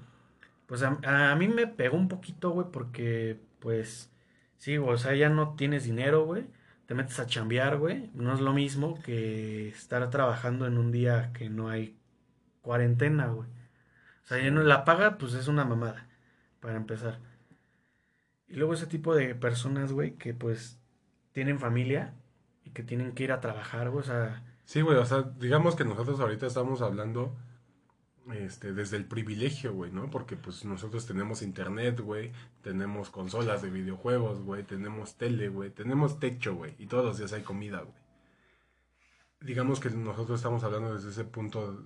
pues 0.66 0.82
a, 0.82 0.98
a, 1.04 1.36
mí 1.36 1.48
me 1.48 1.66
pegó 1.66 1.96
un 1.96 2.08
poquito, 2.08 2.50
güey, 2.50 2.66
porque, 2.72 3.38
pues, 3.60 4.10
sí, 4.58 4.78
o 4.78 4.96
sea, 4.98 5.14
ya 5.14 5.28
no 5.28 5.54
tienes 5.56 5.84
dinero, 5.84 6.24
güey 6.26 6.46
te 6.86 6.94
metes 6.94 7.18
a 7.18 7.26
chambear, 7.26 7.78
güey, 7.78 8.10
no 8.14 8.34
es 8.34 8.40
lo 8.40 8.52
mismo 8.52 9.00
que 9.02 9.68
estar 9.68 10.08
trabajando 10.10 10.66
en 10.66 10.78
un 10.78 10.92
día 10.92 11.32
que 11.32 11.48
no 11.48 11.68
hay 11.68 11.96
cuarentena, 12.62 13.26
güey. 13.28 13.48
O 14.24 14.26
sea, 14.26 14.42
ya 14.42 14.50
no 14.50 14.62
la 14.62 14.84
paga, 14.84 15.18
pues 15.18 15.34
es 15.34 15.48
una 15.48 15.64
mamada, 15.64 16.06
para 16.60 16.76
empezar. 16.76 17.18
Y 18.48 18.56
luego 18.56 18.74
ese 18.74 18.86
tipo 18.86 19.14
de 19.14 19.34
personas, 19.34 19.92
güey, 19.92 20.12
que 20.12 20.34
pues 20.34 20.78
tienen 21.32 21.58
familia 21.58 22.14
y 22.64 22.70
que 22.70 22.82
tienen 22.82 23.12
que 23.12 23.24
ir 23.24 23.32
a 23.32 23.40
trabajar, 23.40 23.90
güey, 23.90 24.00
o 24.00 24.06
sea... 24.06 24.42
Sí, 24.64 24.80
güey, 24.80 24.96
o 24.96 25.04
sea, 25.04 25.22
digamos 25.38 25.76
que 25.76 25.84
nosotros 25.84 26.20
ahorita 26.20 26.46
estamos 26.46 26.80
hablando 26.80 27.36
este, 28.32 28.72
desde 28.72 28.96
el 28.96 29.04
privilegio, 29.04 29.74
güey, 29.74 29.90
¿no? 29.90 30.10
Porque 30.10 30.36
pues 30.36 30.64
nosotros 30.64 31.06
tenemos 31.06 31.42
internet, 31.42 32.00
güey, 32.00 32.32
tenemos 32.62 33.10
consolas 33.10 33.60
de 33.60 33.70
videojuegos, 33.70 34.40
güey, 34.40 34.62
tenemos 34.62 35.16
tele, 35.16 35.48
güey, 35.48 35.70
tenemos 35.70 36.18
techo, 36.18 36.54
güey, 36.54 36.74
y 36.78 36.86
todos 36.86 37.04
los 37.04 37.18
días 37.18 37.32
hay 37.32 37.42
comida, 37.42 37.80
güey. 37.80 38.04
Digamos 39.40 39.78
que 39.78 39.90
nosotros 39.90 40.40
estamos 40.40 40.64
hablando 40.64 40.94
desde 40.94 41.10
ese 41.10 41.24
punto 41.24 41.84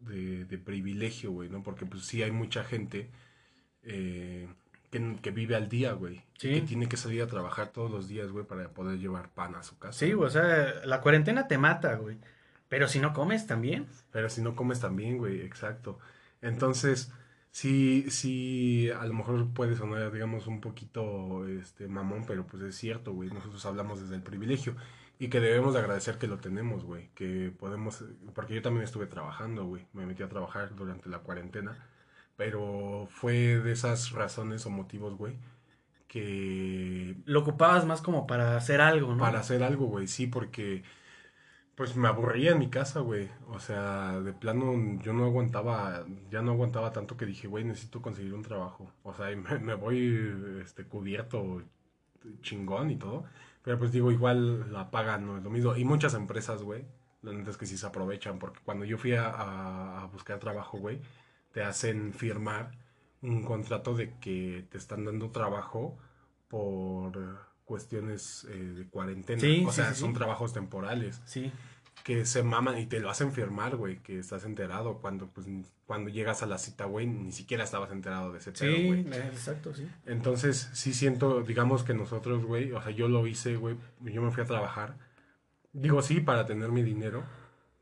de, 0.00 0.58
privilegio, 0.58 1.30
güey, 1.30 1.48
¿no? 1.48 1.62
Porque 1.62 1.86
pues 1.86 2.04
sí 2.04 2.22
hay 2.22 2.32
mucha 2.32 2.64
gente 2.64 3.08
eh, 3.84 4.48
que, 4.90 5.30
vive 5.30 5.54
al 5.54 5.68
día, 5.68 5.92
güey. 5.92 6.22
Que 6.36 6.60
tiene 6.62 6.88
que 6.88 6.96
salir 6.96 7.22
a 7.22 7.28
trabajar 7.28 7.68
todos 7.68 7.92
los 7.92 8.08
días, 8.08 8.32
güey, 8.32 8.44
para 8.44 8.68
poder 8.70 8.98
llevar 8.98 9.30
pan 9.30 9.54
a 9.54 9.62
su 9.62 9.78
casa. 9.78 10.00
Sí, 10.00 10.12
güey, 10.12 10.26
o 10.26 10.30
sea, 10.30 10.84
la 10.84 11.00
cuarentena 11.00 11.46
te 11.46 11.58
mata, 11.58 11.94
güey. 11.94 12.18
Pero 12.70 12.86
si 12.88 13.00
no 13.00 13.12
comes 13.12 13.48
también. 13.48 13.88
Pero 14.12 14.30
si 14.30 14.40
no 14.40 14.54
comes 14.54 14.80
también, 14.80 15.18
güey, 15.18 15.42
exacto. 15.42 15.98
Entonces, 16.40 17.12
sí, 17.50 18.06
sí, 18.10 18.88
a 18.90 19.04
lo 19.06 19.12
mejor 19.12 19.52
puede 19.52 19.76
sonar, 19.76 20.12
digamos, 20.12 20.46
un 20.46 20.60
poquito 20.60 21.46
este, 21.48 21.88
mamón, 21.88 22.24
pero 22.26 22.46
pues 22.46 22.62
es 22.62 22.76
cierto, 22.76 23.12
güey. 23.12 23.28
Nosotros 23.28 23.66
hablamos 23.66 24.00
desde 24.00 24.14
el 24.14 24.22
privilegio 24.22 24.76
y 25.18 25.28
que 25.28 25.40
debemos 25.40 25.74
de 25.74 25.80
agradecer 25.80 26.16
que 26.16 26.28
lo 26.28 26.38
tenemos, 26.38 26.84
güey. 26.84 27.10
Que 27.16 27.52
podemos, 27.58 28.04
porque 28.34 28.54
yo 28.54 28.62
también 28.62 28.84
estuve 28.84 29.06
trabajando, 29.06 29.66
güey. 29.66 29.86
Me 29.92 30.06
metí 30.06 30.22
a 30.22 30.28
trabajar 30.28 30.76
durante 30.76 31.08
la 31.08 31.18
cuarentena. 31.18 31.76
Pero 32.36 33.08
fue 33.10 33.58
de 33.58 33.72
esas 33.72 34.12
razones 34.12 34.64
o 34.64 34.70
motivos, 34.70 35.16
güey, 35.16 35.36
que... 36.08 37.16
Lo 37.26 37.40
ocupabas 37.40 37.84
más 37.84 38.00
como 38.00 38.26
para 38.28 38.56
hacer 38.56 38.80
algo, 38.80 39.12
¿no? 39.12 39.18
Para 39.18 39.40
hacer 39.40 39.62
algo, 39.64 39.86
güey, 39.86 40.06
sí, 40.06 40.26
porque 40.28 40.84
pues 41.80 41.96
me 41.96 42.08
aburría 42.08 42.50
en 42.50 42.58
mi 42.58 42.68
casa, 42.68 43.00
güey. 43.00 43.30
O 43.48 43.58
sea, 43.58 44.20
de 44.20 44.34
plano 44.34 45.00
yo 45.00 45.14
no 45.14 45.24
aguantaba, 45.24 46.04
ya 46.30 46.42
no 46.42 46.52
aguantaba 46.52 46.92
tanto 46.92 47.16
que 47.16 47.24
dije, 47.24 47.48
güey, 47.48 47.64
necesito 47.64 48.02
conseguir 48.02 48.34
un 48.34 48.42
trabajo. 48.42 48.92
O 49.02 49.14
sea, 49.14 49.34
me, 49.34 49.72
voy 49.76 50.60
este, 50.62 50.84
cubierto 50.84 51.62
chingón 52.42 52.90
y 52.90 52.96
todo. 52.96 53.24
Pero 53.62 53.78
pues 53.78 53.92
digo, 53.92 54.12
igual 54.12 54.70
la 54.70 54.90
pagan, 54.90 55.24
no 55.24 55.38
es 55.38 55.42
lo 55.42 55.48
mismo. 55.48 55.74
Y 55.74 55.86
muchas 55.86 56.12
empresas, 56.12 56.62
güey, 56.62 56.84
la 57.22 57.32
neta 57.32 57.50
es 57.50 57.56
que 57.56 57.64
sí 57.64 57.78
se 57.78 57.86
aprovechan. 57.86 58.38
Porque 58.38 58.60
cuando 58.62 58.84
yo 58.84 58.98
fui 58.98 59.14
a, 59.14 60.06
buscar 60.12 60.38
trabajo, 60.38 60.76
güey, 60.76 61.00
te 61.50 61.62
hacen 61.62 62.12
firmar 62.12 62.72
un 63.22 63.42
contrato 63.42 63.94
de 63.94 64.12
que 64.18 64.66
te 64.70 64.76
están 64.76 65.06
dando 65.06 65.30
trabajo 65.30 65.96
por 66.46 67.38
cuestiones 67.64 68.46
eh, 68.50 68.54
de 68.54 68.86
cuarentena. 68.86 69.66
o 69.66 69.72
sea, 69.72 69.94
son 69.94 70.12
trabajos 70.12 70.52
temporales. 70.52 71.22
Sí 71.24 71.50
que 72.04 72.24
se 72.24 72.42
maman 72.42 72.78
y 72.78 72.86
te 72.86 73.00
lo 73.00 73.10
hacen 73.10 73.32
firmar, 73.32 73.76
güey, 73.76 73.98
que 73.98 74.18
estás 74.18 74.44
enterado 74.44 74.98
cuando 74.98 75.28
pues 75.28 75.46
cuando 75.86 76.08
llegas 76.08 76.42
a 76.42 76.46
la 76.46 76.58
cita, 76.58 76.84
güey, 76.84 77.06
ni 77.06 77.32
siquiera 77.32 77.64
estabas 77.64 77.90
enterado 77.90 78.32
de 78.32 78.38
ese 78.38 78.52
pedo, 78.52 78.86
güey. 78.86 79.04
Sí, 79.04 79.18
exacto, 79.18 79.74
sí. 79.74 79.88
Entonces, 80.06 80.70
sí 80.72 80.94
siento, 80.94 81.42
digamos 81.42 81.82
que 81.82 81.94
nosotros, 81.94 82.44
güey, 82.44 82.72
o 82.72 82.80
sea, 82.80 82.92
yo 82.92 83.08
lo 83.08 83.26
hice, 83.26 83.56
güey, 83.56 83.76
yo 84.00 84.22
me 84.22 84.30
fui 84.30 84.42
a 84.42 84.46
trabajar. 84.46 84.96
Digo, 85.72 86.00
sí, 86.02 86.20
para 86.20 86.46
tener 86.46 86.70
mi 86.70 86.82
dinero, 86.82 87.24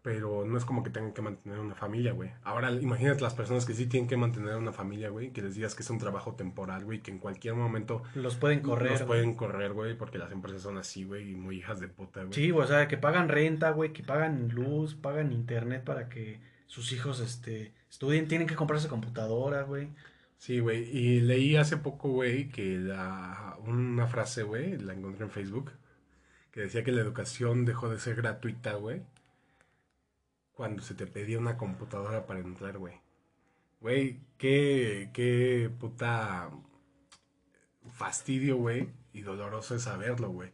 pero 0.09 0.47
no 0.47 0.57
es 0.57 0.65
como 0.65 0.83
que 0.83 0.89
tengan 0.89 1.13
que 1.13 1.21
mantener 1.21 1.59
una 1.59 1.75
familia, 1.75 2.13
güey. 2.13 2.31
Ahora, 2.43 2.71
imagínate 2.71 3.21
las 3.21 3.35
personas 3.35 3.67
que 3.67 3.75
sí 3.75 3.85
tienen 3.85 4.09
que 4.09 4.17
mantener 4.17 4.57
una 4.57 4.73
familia, 4.73 5.11
güey, 5.11 5.35
que 5.35 5.43
les 5.43 5.55
digas 5.55 5.75
que 5.75 5.83
es 5.83 5.91
un 5.91 5.99
trabajo 5.99 6.33
temporal, 6.35 6.87
güey, 6.87 7.03
que 7.03 7.11
en 7.11 7.19
cualquier 7.19 7.53
momento... 7.53 8.03
Los 8.15 8.35
pueden 8.35 8.61
correr. 8.61 8.93
Los 8.93 9.03
pueden 9.03 9.35
correr, 9.35 9.75
güey, 9.75 9.99
porque 9.99 10.17
las 10.17 10.33
empresas 10.33 10.63
son 10.63 10.79
así, 10.79 11.05
güey, 11.05 11.33
y 11.33 11.35
muy 11.35 11.59
hijas 11.59 11.79
de 11.79 11.89
puta, 11.89 12.23
güey. 12.23 12.33
Sí, 12.33 12.51
o 12.51 12.67
sea, 12.67 12.89
que 12.89 12.97
pagan 12.97 13.29
renta, 13.29 13.71
güey, 13.73 13.93
que 13.93 14.03
pagan 14.03 14.49
luz, 14.49 14.95
pagan 14.95 15.31
internet 15.31 15.85
para 15.85 16.09
que 16.09 16.41
sus 16.65 16.91
hijos, 16.93 17.21
este, 17.21 17.75
estudien, 17.91 18.29
tienen 18.29 18.47
que 18.47 18.55
comprarse 18.55 18.89
computadora, 18.89 19.65
güey. 19.65 19.91
Sí, 20.39 20.61
güey, 20.61 20.85
y 20.85 21.21
leí 21.21 21.57
hace 21.57 21.77
poco, 21.77 22.09
güey, 22.09 22.49
que 22.49 22.79
la, 22.79 23.59
una 23.67 24.07
frase, 24.07 24.43
güey, 24.43 24.79
la 24.79 24.95
encontré 24.95 25.27
en 25.27 25.31
Facebook, 25.31 25.73
que 26.51 26.63
decía 26.63 26.83
que 26.83 26.93
la 26.93 27.03
educación 27.03 27.67
dejó 27.67 27.91
de 27.91 27.99
ser 27.99 28.15
gratuita, 28.15 28.73
güey 28.73 29.03
cuando 30.59 30.83
se 30.83 30.95
te 30.97 31.07
pedía 31.07 31.39
una 31.39 31.57
computadora 31.57 32.27
para 32.27 32.41
entrar, 32.41 32.79
güey. 32.79 32.95
Güey, 33.81 34.19
qué, 34.39 35.09
qué 35.13 35.71
puta 35.79 36.51
fastidio, 37.93 38.57
güey, 38.57 38.89
y 39.13 39.21
doloroso 39.21 39.77
es 39.77 39.83
saberlo, 39.83 40.31
güey. 40.31 40.51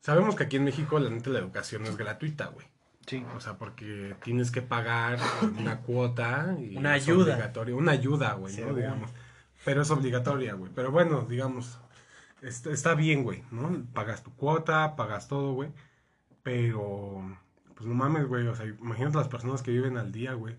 Sabemos 0.00 0.36
que 0.36 0.44
aquí 0.44 0.56
en 0.56 0.64
México 0.64 0.98
la 0.98 1.08
neta 1.08 1.30
la 1.30 1.38
educación 1.38 1.86
es 1.86 1.96
gratuita, 1.96 2.48
güey. 2.48 2.66
Sí. 3.06 3.24
O 3.34 3.40
sea, 3.40 3.56
porque 3.56 4.14
tienes 4.22 4.50
que 4.50 4.60
pagar 4.60 5.18
una 5.58 5.80
cuota. 5.80 6.54
Y 6.60 6.76
una 6.76 6.92
ayuda. 6.92 7.32
Obligatoria. 7.32 7.74
Una 7.74 7.92
ayuda, 7.92 8.34
güey, 8.34 8.54
¿no? 8.58 8.74
Digamos. 8.74 9.10
Pero 9.64 9.80
es 9.80 9.90
obligatoria, 9.90 10.52
güey. 10.52 10.70
Pero 10.74 10.92
bueno, 10.92 11.22
digamos, 11.22 11.80
está, 12.42 12.94
bien, 12.94 13.22
güey, 13.22 13.44
¿no? 13.50 13.82
Pagas 13.94 14.22
tu 14.22 14.36
cuota, 14.36 14.94
pagas 14.94 15.26
todo, 15.26 15.54
güey. 15.54 15.70
Pero, 16.42 17.38
pues 17.74 17.86
no 17.86 17.94
mames, 17.94 18.26
güey. 18.26 18.46
O 18.46 18.54
sea, 18.54 18.66
imagínate 18.66 19.16
las 19.16 19.28
personas 19.28 19.62
que 19.62 19.70
viven 19.70 19.96
al 19.96 20.12
día, 20.12 20.34
güey. 20.34 20.56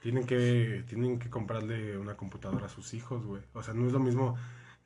Tienen 0.00 0.26
que, 0.26 0.84
tienen 0.88 1.18
que 1.18 1.30
comprarle 1.30 1.96
una 1.96 2.16
computadora 2.16 2.66
a 2.66 2.68
sus 2.68 2.94
hijos, 2.94 3.24
güey. 3.24 3.42
O 3.52 3.62
sea, 3.62 3.74
no 3.74 3.86
es 3.86 3.92
lo 3.92 4.00
mismo 4.00 4.36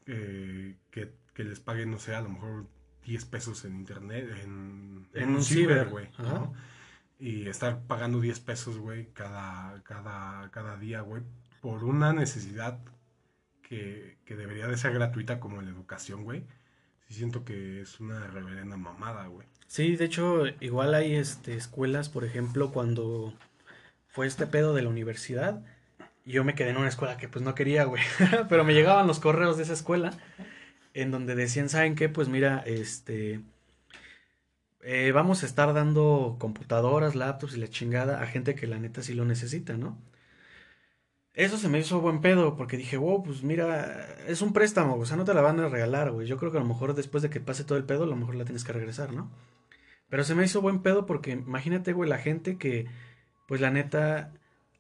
eh, 0.07 0.77
que, 0.91 1.15
que 1.35 1.45
les 1.45 1.61
paguen, 1.61 1.91
no 1.91 1.99
sé, 1.99 2.15
a 2.15 2.21
lo 2.21 2.29
mejor 2.29 2.67
10 3.07 3.25
pesos 3.27 3.65
en 3.65 3.77
internet, 3.77 4.29
en, 4.43 5.09
en, 5.15 5.31
un 5.31 5.43
ciber, 5.43 5.89
güey. 5.89 6.09
Y 7.19 7.49
estar 7.49 7.87
pagando 7.87 8.21
10 8.21 8.41
pesos, 8.41 8.79
güey, 8.79 9.13
cada, 9.13 9.83
cada, 9.85 10.51
cada 10.51 10.77
día, 10.77 11.01
güey, 11.01 11.23
por 11.61 11.85
una 11.85 12.13
necesidad 12.13 12.81
que, 13.63 14.19
que, 14.25 14.37
debería 14.37 14.67
de 14.67 14.77
ser 14.77 14.93
gratuita 14.93 15.41
como 15.41 15.63
la 15.63 15.71
educación, 15.71 16.25
güey. 16.25 16.45
Sí 17.09 17.15
siento 17.15 17.45
que 17.45 17.81
es 17.81 18.01
una 18.01 18.27
reverenda 18.27 18.77
mamada, 18.77 19.27
güey. 19.27 19.47
Sí, 19.67 19.97
de 19.97 20.05
hecho, 20.05 20.45
igual 20.61 20.95
hay 20.95 21.15
este, 21.15 21.55
escuelas, 21.57 22.09
por 22.09 22.25
ejemplo, 22.25 22.73
cuando 22.73 23.33
fue 24.09 24.27
este 24.27 24.47
pedo 24.47 24.75
de 24.75 24.83
la 24.83 24.89
universidad, 24.89 25.63
yo 26.25 26.45
me 26.45 26.55
quedé 26.55 26.71
en 26.71 26.77
una 26.77 26.89
escuela 26.89 27.17
que 27.17 27.29
pues 27.29 27.45
no 27.45 27.55
quería, 27.55 27.85
güey, 27.85 28.03
pero 28.49 28.65
me 28.65 28.75
llegaban 28.75 29.07
los 29.07 29.21
correos 29.21 29.57
de 29.57 29.65
esa 29.65 29.73
escuela 29.73 30.13
en 30.95 31.11
donde 31.11 31.35
decían, 31.35 31.69
¿saben 31.69 31.95
qué? 31.95 32.09
Pues 32.09 32.29
mira, 32.29 32.63
este, 32.67 33.41
eh, 34.83 35.13
vamos 35.13 35.43
a 35.43 35.47
estar 35.47 35.75
dando 35.75 36.37
computadoras, 36.39 37.15
laptops 37.15 37.57
y 37.57 37.61
la 37.61 37.69
chingada 37.69 38.23
a 38.23 38.27
gente 38.27 38.55
que 38.55 38.67
la 38.67 38.79
neta 38.79 39.03
sí 39.03 39.15
lo 39.15 39.25
necesita, 39.25 39.77
¿no? 39.77 39.99
Eso 41.37 41.59
se 41.59 41.69
me 41.69 41.79
hizo 41.79 42.01
buen 42.01 42.23
pedo, 42.23 42.57
porque 42.57 42.79
dije, 42.79 42.97
wow, 42.97 43.23
pues 43.23 43.43
mira, 43.43 44.09
es 44.27 44.41
un 44.41 44.55
préstamo, 44.55 44.97
o 44.97 45.05
sea, 45.05 45.19
no 45.19 45.27
te 45.27 45.35
la 45.35 45.43
van 45.43 45.61
a 45.61 45.69
regalar, 45.69 46.11
güey. 46.11 46.27
Yo 46.27 46.39
creo 46.39 46.51
que 46.51 46.57
a 46.57 46.63
lo 46.63 46.67
mejor 46.67 46.95
después 46.95 47.23
de 47.23 47.29
que 47.29 47.41
pase 47.41 47.63
todo 47.63 47.77
el 47.77 47.85
pedo, 47.85 48.05
a 48.05 48.07
lo 48.07 48.17
mejor 48.17 48.37
la 48.37 48.47
tienes 48.47 48.65
que 48.65 48.73
regresar, 48.73 49.13
¿no? 49.13 49.31
Pero 50.09 50.25
se 50.25 50.35
me 50.35 50.45
hizo 50.45 50.63
buen 50.63 50.81
pedo 50.81 51.05
porque 51.05 51.33
imagínate, 51.33 51.93
güey, 51.93 52.09
la 52.09 52.17
gente 52.17 52.57
que, 52.57 52.87
pues 53.47 53.61
la 53.61 53.71
neta, 53.71 54.33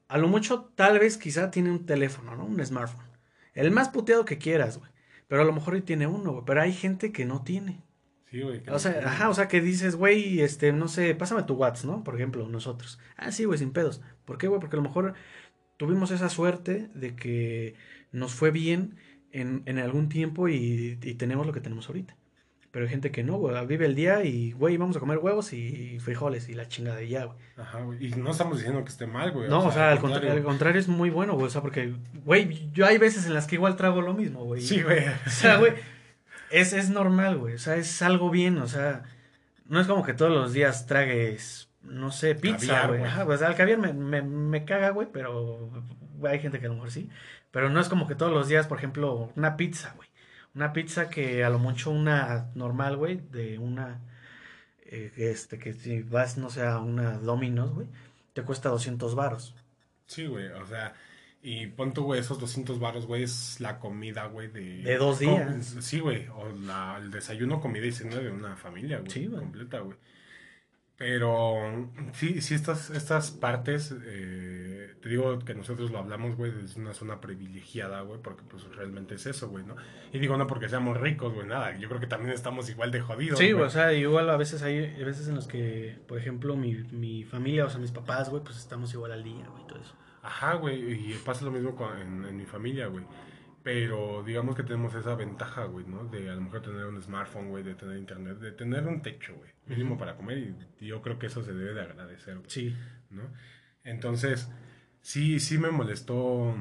a 0.08 0.16
lo 0.16 0.28
mucho 0.28 0.72
tal 0.74 0.98
vez 0.98 1.18
quizá 1.18 1.50
tiene 1.50 1.70
un 1.70 1.84
teléfono, 1.84 2.34
¿no? 2.36 2.46
Un 2.46 2.64
smartphone. 2.64 3.04
El 3.52 3.70
más 3.70 3.90
puteado 3.90 4.24
que 4.24 4.38
quieras, 4.38 4.78
güey. 4.78 4.90
Pero 5.28 5.42
a 5.42 5.44
lo 5.44 5.52
mejor 5.52 5.78
tiene 5.82 6.06
uno, 6.06 6.32
güey. 6.32 6.44
Pero 6.46 6.62
hay 6.62 6.72
gente 6.72 7.12
que 7.12 7.26
no 7.26 7.42
tiene. 7.42 7.82
Sí, 8.30 8.40
güey. 8.40 8.62
O 8.68 8.78
sea, 8.78 9.00
ajá, 9.04 9.28
o 9.28 9.34
sea, 9.34 9.48
que 9.48 9.60
dices, 9.60 9.96
güey, 9.96 10.40
este, 10.40 10.72
no 10.72 10.88
sé, 10.88 11.14
pásame 11.14 11.42
tu 11.42 11.54
WhatsApp, 11.54 11.86
¿no? 11.86 12.04
Por 12.04 12.14
ejemplo, 12.16 12.48
nosotros. 12.48 12.98
Ah, 13.16 13.32
sí, 13.32 13.44
güey, 13.44 13.58
sin 13.58 13.72
pedos. 13.72 14.02
¿Por 14.24 14.38
qué, 14.38 14.48
güey? 14.48 14.60
Porque 14.60 14.76
a 14.76 14.78
lo 14.78 14.82
mejor 14.82 15.14
tuvimos 15.76 16.10
esa 16.10 16.28
suerte 16.28 16.88
de 16.94 17.14
que 17.14 17.74
nos 18.12 18.32
fue 18.32 18.50
bien 18.50 18.96
en, 19.32 19.62
en 19.66 19.78
algún 19.78 20.08
tiempo 20.08 20.48
y, 20.48 20.98
y, 21.02 21.14
tenemos 21.14 21.46
lo 21.46 21.52
que 21.52 21.60
tenemos 21.60 21.88
ahorita. 21.88 22.16
Pero 22.70 22.84
hay 22.84 22.90
gente 22.90 23.10
que 23.10 23.22
no, 23.22 23.38
güey, 23.38 23.66
vive 23.66 23.86
el 23.86 23.94
día 23.94 24.22
y, 24.24 24.52
güey, 24.52 24.76
vamos 24.76 24.96
a 24.96 25.00
comer 25.00 25.18
huevos 25.18 25.52
y 25.54 25.98
frijoles 25.98 26.48
y 26.48 26.54
la 26.54 26.68
chingada 26.68 26.98
de 26.98 27.08
ya, 27.08 27.24
güey. 27.24 27.38
Ajá, 27.56 27.80
güey. 27.80 28.06
Y 28.06 28.10
no 28.10 28.30
estamos 28.30 28.58
diciendo 28.58 28.84
que 28.84 28.90
esté 28.90 29.06
mal, 29.06 29.32
güey. 29.32 29.48
No, 29.48 29.66
o 29.66 29.72
sea, 29.72 29.92
al, 29.92 29.98
contrario, 29.98 30.32
al 30.32 30.42
contrario 30.42 30.78
es 30.78 30.88
muy 30.88 31.08
bueno, 31.08 31.34
güey. 31.34 31.46
O 31.46 31.50
sea, 31.50 31.62
porque, 31.62 31.94
güey, 32.24 32.70
yo 32.72 32.84
hay 32.84 32.98
veces 32.98 33.26
en 33.26 33.32
las 33.32 33.46
que 33.46 33.54
igual 33.54 33.76
trago 33.76 34.02
lo 34.02 34.12
mismo, 34.12 34.44
güey. 34.44 34.60
Sí, 34.60 34.82
güey. 34.82 35.04
O 35.26 35.30
sea, 35.30 35.56
güey, 35.56 35.72
es, 36.50 36.74
es 36.74 36.90
normal, 36.90 37.38
güey. 37.38 37.54
O 37.54 37.58
sea, 37.58 37.76
es 37.76 38.02
algo 38.02 38.30
bien, 38.30 38.58
o 38.58 38.68
sea, 38.68 39.04
no 39.68 39.80
es 39.80 39.86
como 39.86 40.04
que 40.04 40.14
todos 40.14 40.32
los 40.32 40.52
días 40.52 40.86
tragues, 40.86 41.65
no 41.88 42.12
sé, 42.12 42.34
pizza, 42.34 42.86
güey. 42.86 43.02
Ajá, 43.02 43.24
pues 43.24 43.42
al 43.42 43.54
caviar 43.54 43.78
me, 43.78 43.92
me, 43.92 44.22
me 44.22 44.64
caga, 44.64 44.90
güey, 44.90 45.08
pero 45.12 45.70
hay 46.24 46.38
gente 46.40 46.60
que 46.60 46.66
a 46.66 46.68
lo 46.68 46.74
mejor 46.74 46.90
sí. 46.90 47.08
Pero 47.50 47.70
no 47.70 47.80
es 47.80 47.88
como 47.88 48.06
que 48.06 48.14
todos 48.14 48.32
los 48.32 48.48
días, 48.48 48.66
por 48.66 48.78
ejemplo, 48.78 49.32
una 49.36 49.56
pizza, 49.56 49.94
güey. 49.96 50.08
Una 50.54 50.72
pizza 50.72 51.10
que 51.10 51.44
a 51.44 51.50
lo 51.50 51.58
mucho 51.58 51.90
una 51.90 52.50
normal, 52.54 52.96
güey, 52.96 53.20
de 53.30 53.58
una, 53.58 54.00
eh, 54.84 55.12
este, 55.16 55.58
que 55.58 55.72
si 55.72 56.02
vas, 56.02 56.38
no 56.38 56.50
sé, 56.50 56.62
a 56.66 56.78
una 56.78 57.18
Domino's, 57.18 57.72
güey, 57.72 57.86
te 58.32 58.42
cuesta 58.42 58.70
200 58.70 59.14
varos. 59.14 59.54
Sí, 60.06 60.26
güey, 60.26 60.48
o 60.48 60.66
sea, 60.66 60.94
y 61.42 61.66
pon 61.66 61.92
tú, 61.92 62.04
güey, 62.04 62.20
esos 62.20 62.40
200 62.40 62.80
varos, 62.80 63.06
güey, 63.06 63.22
es 63.22 63.60
la 63.60 63.78
comida, 63.78 64.26
güey, 64.26 64.48
de... 64.48 64.82
De 64.82 64.96
dos 64.96 65.18
días. 65.18 65.76
Sí, 65.80 66.00
güey, 66.00 66.26
o 66.28 66.48
la, 66.66 66.98
el 67.00 67.10
desayuno, 67.10 67.60
comida 67.60 67.86
y 67.86 67.92
cena 67.92 68.16
de 68.16 68.30
una 68.30 68.56
familia, 68.56 68.98
güey. 68.98 69.10
Sí, 69.10 69.26
güey. 69.26 69.40
Completa, 69.40 69.80
güey. 69.80 69.96
Pero 70.98 71.90
sí, 72.14 72.40
sí, 72.40 72.54
estas, 72.54 72.88
estas 72.88 73.30
partes, 73.30 73.94
eh, 74.06 74.94
te 75.02 75.10
digo 75.10 75.38
que 75.40 75.54
nosotros 75.54 75.90
lo 75.90 75.98
hablamos, 75.98 76.36
güey, 76.36 76.52
desde 76.52 76.80
una 76.80 76.94
zona 76.94 77.20
privilegiada, 77.20 78.00
güey, 78.00 78.18
porque 78.22 78.44
pues 78.48 78.64
realmente 78.74 79.16
es 79.16 79.26
eso, 79.26 79.50
güey, 79.50 79.62
¿no? 79.66 79.76
Y 80.12 80.18
digo, 80.18 80.38
no 80.38 80.46
porque 80.46 80.70
seamos 80.70 80.98
ricos, 80.98 81.34
güey, 81.34 81.46
nada, 81.46 81.76
yo 81.76 81.88
creo 81.88 82.00
que 82.00 82.06
también 82.06 82.32
estamos 82.32 82.70
igual 82.70 82.90
de 82.92 83.02
jodidos. 83.02 83.38
Sí, 83.38 83.52
güey, 83.52 83.66
o 83.66 83.70
sea, 83.70 83.92
igual 83.92 84.30
a 84.30 84.38
veces 84.38 84.62
hay 84.62 84.80
veces 85.04 85.28
en 85.28 85.34
los 85.34 85.46
que, 85.46 85.98
por 86.08 86.16
ejemplo, 86.18 86.56
mi, 86.56 86.74
mi 86.92 87.24
familia, 87.24 87.66
o 87.66 87.68
sea, 87.68 87.78
mis 87.78 87.92
papás, 87.92 88.30
güey, 88.30 88.42
pues 88.42 88.56
estamos 88.56 88.94
igual 88.94 89.12
al 89.12 89.22
día, 89.22 89.46
güey, 89.48 89.66
todo 89.66 89.78
eso. 89.78 89.94
Ajá, 90.22 90.54
güey, 90.54 91.10
y 91.10 91.14
pasa 91.26 91.44
lo 91.44 91.50
mismo 91.50 91.76
con, 91.76 91.98
en, 92.00 92.24
en 92.24 92.36
mi 92.38 92.46
familia, 92.46 92.86
güey. 92.86 93.04
Pero 93.66 94.22
digamos 94.22 94.54
que 94.54 94.62
tenemos 94.62 94.94
esa 94.94 95.16
ventaja, 95.16 95.64
güey, 95.64 95.84
¿no? 95.84 96.04
De 96.04 96.30
a 96.30 96.36
lo 96.36 96.40
mejor 96.40 96.62
tener 96.62 96.84
un 96.86 97.02
smartphone, 97.02 97.48
güey, 97.48 97.64
de 97.64 97.74
tener 97.74 97.98
internet, 97.98 98.38
de 98.38 98.52
tener 98.52 98.86
un 98.86 99.02
techo, 99.02 99.34
güey, 99.34 99.50
mínimo 99.66 99.98
para 99.98 100.14
comer. 100.14 100.54
Y 100.78 100.86
yo 100.86 101.02
creo 101.02 101.18
que 101.18 101.26
eso 101.26 101.42
se 101.42 101.52
debe 101.52 101.74
de 101.74 101.80
agradecer, 101.80 102.36
güey. 102.36 102.48
Sí. 102.48 102.76
¿No? 103.10 103.24
Entonces, 103.82 104.48
sí, 105.00 105.40
sí 105.40 105.58
me 105.58 105.72
molestó, 105.72 106.54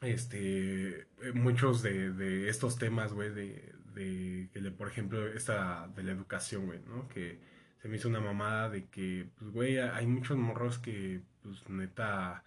este, 0.00 1.08
muchos 1.34 1.82
de, 1.82 2.10
de 2.14 2.48
estos 2.48 2.78
temas, 2.78 3.12
güey, 3.12 3.28
de, 3.28 3.74
de, 3.92 4.48
que, 4.50 4.62
por 4.70 4.88
ejemplo, 4.88 5.26
esta 5.26 5.88
de 5.88 6.04
la 6.04 6.12
educación, 6.12 6.64
güey, 6.64 6.80
¿no? 6.88 7.06
Que 7.08 7.38
se 7.82 7.88
me 7.88 7.98
hizo 7.98 8.08
una 8.08 8.20
mamada 8.20 8.70
de 8.70 8.86
que, 8.86 9.28
pues, 9.36 9.50
güey, 9.50 9.78
hay 9.78 10.06
muchos 10.06 10.38
morros 10.38 10.78
que, 10.78 11.20
pues, 11.42 11.68
neta 11.68 12.44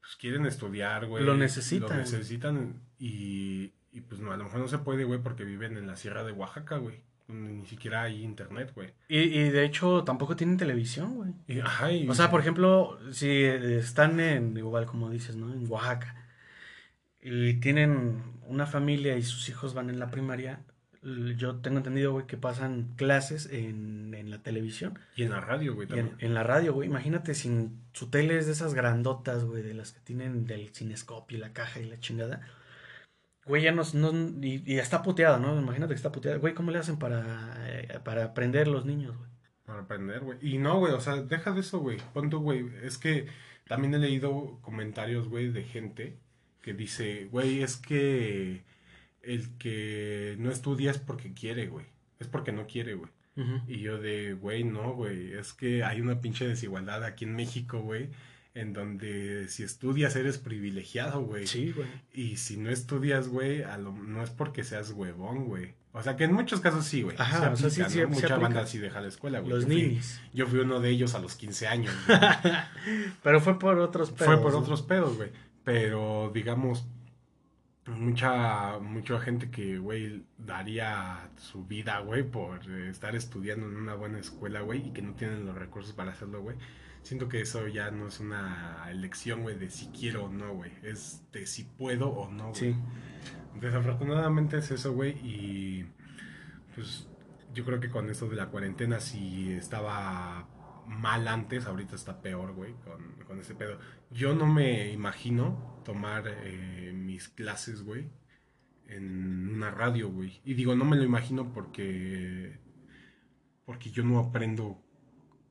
pues 0.00 0.16
quieren 0.16 0.46
estudiar, 0.46 1.06
güey. 1.06 1.24
Lo 1.24 1.36
necesitan. 1.36 1.88
Lo 1.88 1.96
necesitan 1.96 2.80
y, 2.98 3.72
y 3.92 4.00
pues 4.00 4.20
no, 4.20 4.32
a 4.32 4.36
lo 4.36 4.44
mejor 4.44 4.60
no 4.60 4.68
se 4.68 4.78
puede, 4.78 5.04
güey, 5.04 5.20
porque 5.20 5.44
viven 5.44 5.76
en 5.76 5.86
la 5.86 5.96
sierra 5.96 6.24
de 6.24 6.32
Oaxaca, 6.32 6.76
güey. 6.76 7.02
Ni 7.28 7.64
siquiera 7.66 8.02
hay 8.02 8.24
internet, 8.24 8.72
güey. 8.74 8.92
Y, 9.08 9.18
y 9.18 9.50
de 9.50 9.64
hecho 9.64 10.02
tampoco 10.02 10.34
tienen 10.34 10.56
televisión, 10.56 11.14
güey. 11.14 11.30
Y, 11.46 11.60
ajá, 11.60 11.88
o 12.08 12.14
sea, 12.14 12.30
por 12.30 12.40
ejemplo, 12.40 12.98
si 13.12 13.42
están 13.44 14.18
en, 14.18 14.56
igual 14.56 14.86
como 14.86 15.10
dices, 15.10 15.36
¿no? 15.36 15.52
En 15.52 15.70
Oaxaca. 15.70 16.16
Y 17.22 17.54
tienen 17.60 18.22
una 18.46 18.66
familia 18.66 19.16
y 19.16 19.22
sus 19.22 19.48
hijos 19.48 19.74
van 19.74 19.90
en 19.90 19.98
la 19.98 20.10
primaria, 20.10 20.64
yo 21.02 21.56
tengo 21.56 21.78
entendido, 21.78 22.12
güey, 22.12 22.26
que 22.26 22.36
pasan 22.36 22.92
clases 22.96 23.46
en, 23.50 24.12
en, 24.14 24.30
la 24.30 24.42
televisión. 24.42 24.98
Y 25.16 25.22
en 25.22 25.30
la 25.30 25.40
radio, 25.40 25.74
güey, 25.74 25.88
también. 25.88 26.14
En, 26.18 26.34
la 26.34 26.42
radio, 26.42 26.74
güey. 26.74 26.88
Imagínate 26.88 27.34
sin 27.34 27.80
su 27.92 28.10
tele 28.10 28.36
es 28.36 28.46
de 28.46 28.52
esas 28.52 28.74
grandotas, 28.74 29.44
güey, 29.44 29.62
de 29.62 29.72
las 29.72 29.92
que 29.92 30.00
tienen 30.00 30.46
del 30.46 30.70
cinescopio 30.74 31.38
y 31.38 31.40
la 31.40 31.52
caja 31.52 31.80
y 31.80 31.88
la 31.88 31.98
chingada. 32.00 32.42
Güey, 33.46 33.62
ya 33.62 33.72
no, 33.72 33.82
y, 34.42 34.62
y, 34.66 34.78
está 34.78 35.02
puteada, 35.02 35.38
¿no? 35.38 35.58
Imagínate 35.58 35.94
que 35.94 35.96
está 35.96 36.12
puteada. 36.12 36.36
Güey, 36.36 36.52
¿cómo 36.54 36.70
le 36.70 36.78
hacen 36.78 36.98
para, 36.98 37.56
eh, 37.66 37.98
para 38.04 38.24
aprender 38.24 38.68
los 38.68 38.84
niños, 38.84 39.16
güey? 39.16 39.30
Para 39.64 39.80
aprender, 39.80 40.20
güey. 40.20 40.38
Y 40.42 40.58
no, 40.58 40.78
güey, 40.78 40.92
o 40.92 41.00
sea, 41.00 41.16
deja 41.22 41.52
de 41.52 41.60
eso, 41.60 41.78
güey. 41.80 41.96
Ponto, 42.12 42.40
güey. 42.40 42.70
Es 42.82 42.98
que 42.98 43.26
también 43.66 43.94
he 43.94 43.98
leído 43.98 44.58
comentarios, 44.60 45.28
güey, 45.28 45.48
de 45.48 45.64
gente 45.64 46.18
que 46.60 46.74
dice, 46.74 47.28
güey, 47.30 47.62
es 47.62 47.76
que 47.76 48.64
el 49.22 49.56
que 49.58 50.36
no 50.38 50.50
estudia 50.50 50.90
es 50.90 50.98
porque 50.98 51.32
quiere, 51.32 51.66
güey. 51.68 51.86
Es 52.18 52.28
porque 52.28 52.52
no 52.52 52.66
quiere, 52.66 52.94
güey. 52.94 53.10
Y 53.68 53.80
yo 53.80 53.98
de, 53.98 54.34
güey, 54.34 54.64
no, 54.64 54.92
güey. 54.92 55.32
Es 55.32 55.54
que 55.54 55.82
hay 55.82 56.02
una 56.02 56.20
pinche 56.20 56.46
desigualdad 56.46 57.02
aquí 57.04 57.24
en 57.24 57.34
México, 57.34 57.80
güey. 57.80 58.10
En 58.52 58.74
donde 58.74 59.48
si 59.48 59.62
estudias 59.62 60.14
eres 60.16 60.36
privilegiado, 60.36 61.22
güey. 61.22 61.46
Sí, 61.46 61.72
güey. 61.72 61.88
Y 62.12 62.36
si 62.36 62.58
no 62.58 62.68
estudias, 62.68 63.28
güey, 63.28 63.64
no 63.78 64.22
es 64.22 64.28
porque 64.28 64.62
seas 64.62 64.90
huevón, 64.90 65.46
güey. 65.46 65.72
O 65.92 66.02
sea, 66.02 66.16
que 66.16 66.24
en 66.24 66.32
muchos 66.32 66.60
casos 66.60 66.84
sí, 66.84 67.02
güey. 67.02 67.16
Ajá, 67.18 67.50
o 67.50 67.56
sea, 67.56 67.70
sí, 67.70 67.82
sí, 67.88 68.04
Mucha 68.06 68.36
banda 68.36 68.66
sí 68.66 68.78
deja 68.78 69.00
la 69.00 69.08
escuela, 69.08 69.40
güey. 69.40 69.52
Los 69.52 69.66
niños. 69.66 70.20
yo 70.32 70.46
fui 70.46 70.60
uno 70.60 70.80
de 70.80 70.90
ellos 70.90 71.14
a 71.14 71.18
los 71.18 71.34
15 71.34 71.66
años. 71.66 71.94
Pero 73.22 73.40
fue 73.40 73.58
por 73.58 73.78
otros 73.78 74.10
pedos. 74.10 74.26
Fue 74.26 74.42
por 74.42 74.54
otros 74.54 74.82
pedos, 74.82 75.16
güey. 75.16 75.30
Pero, 75.64 76.30
digamos, 76.32 76.86
mucha, 77.90 78.78
mucha 78.78 79.20
gente 79.20 79.50
que, 79.50 79.78
güey, 79.78 80.24
daría 80.38 81.30
su 81.36 81.64
vida, 81.66 82.00
güey, 82.00 82.22
por 82.22 82.70
estar 82.70 83.14
estudiando 83.14 83.66
en 83.66 83.76
una 83.76 83.94
buena 83.94 84.18
escuela, 84.18 84.60
güey, 84.60 84.88
y 84.88 84.90
que 84.92 85.02
no 85.02 85.14
tienen 85.14 85.46
los 85.46 85.56
recursos 85.56 85.92
para 85.92 86.12
hacerlo, 86.12 86.42
güey. 86.42 86.56
Siento 87.02 87.28
que 87.28 87.40
eso 87.40 87.66
ya 87.66 87.90
no 87.90 88.08
es 88.08 88.20
una 88.20 88.86
elección, 88.90 89.42
güey, 89.42 89.58
de 89.58 89.70
si 89.70 89.86
quiero 89.86 90.24
o 90.24 90.28
no, 90.28 90.54
güey. 90.54 90.72
Es 90.82 91.22
de 91.32 91.46
si 91.46 91.64
puedo 91.64 92.08
o 92.08 92.30
no, 92.30 92.50
güey. 92.50 92.54
Sí. 92.54 92.76
Desafortunadamente 93.60 94.58
es 94.58 94.70
eso, 94.70 94.92
güey, 94.92 95.12
y 95.22 95.86
pues 96.74 97.08
yo 97.52 97.64
creo 97.64 97.80
que 97.80 97.90
con 97.90 98.08
esto 98.10 98.28
de 98.28 98.36
la 98.36 98.46
cuarentena 98.46 99.00
sí 99.00 99.52
estaba 99.52 100.46
mal 100.86 101.26
antes, 101.28 101.66
ahorita 101.66 101.96
está 101.96 102.20
peor, 102.20 102.52
güey, 102.52 102.74
con, 102.84 103.24
con 103.26 103.40
ese 103.40 103.54
pedo. 103.54 103.78
Yo 104.10 104.34
no 104.34 104.46
me 104.46 104.92
imagino 104.92 105.80
tomar 105.84 106.24
eh, 106.26 106.92
mis 106.94 107.28
clases, 107.28 107.82
güey, 107.82 108.08
en 108.88 109.54
una 109.54 109.70
radio, 109.70 110.10
güey. 110.10 110.40
Y 110.44 110.54
digo, 110.54 110.74
no 110.74 110.84
me 110.84 110.96
lo 110.96 111.04
imagino 111.04 111.52
porque. 111.52 112.58
Porque 113.64 113.90
yo 113.90 114.04
no 114.04 114.18
aprendo 114.18 114.82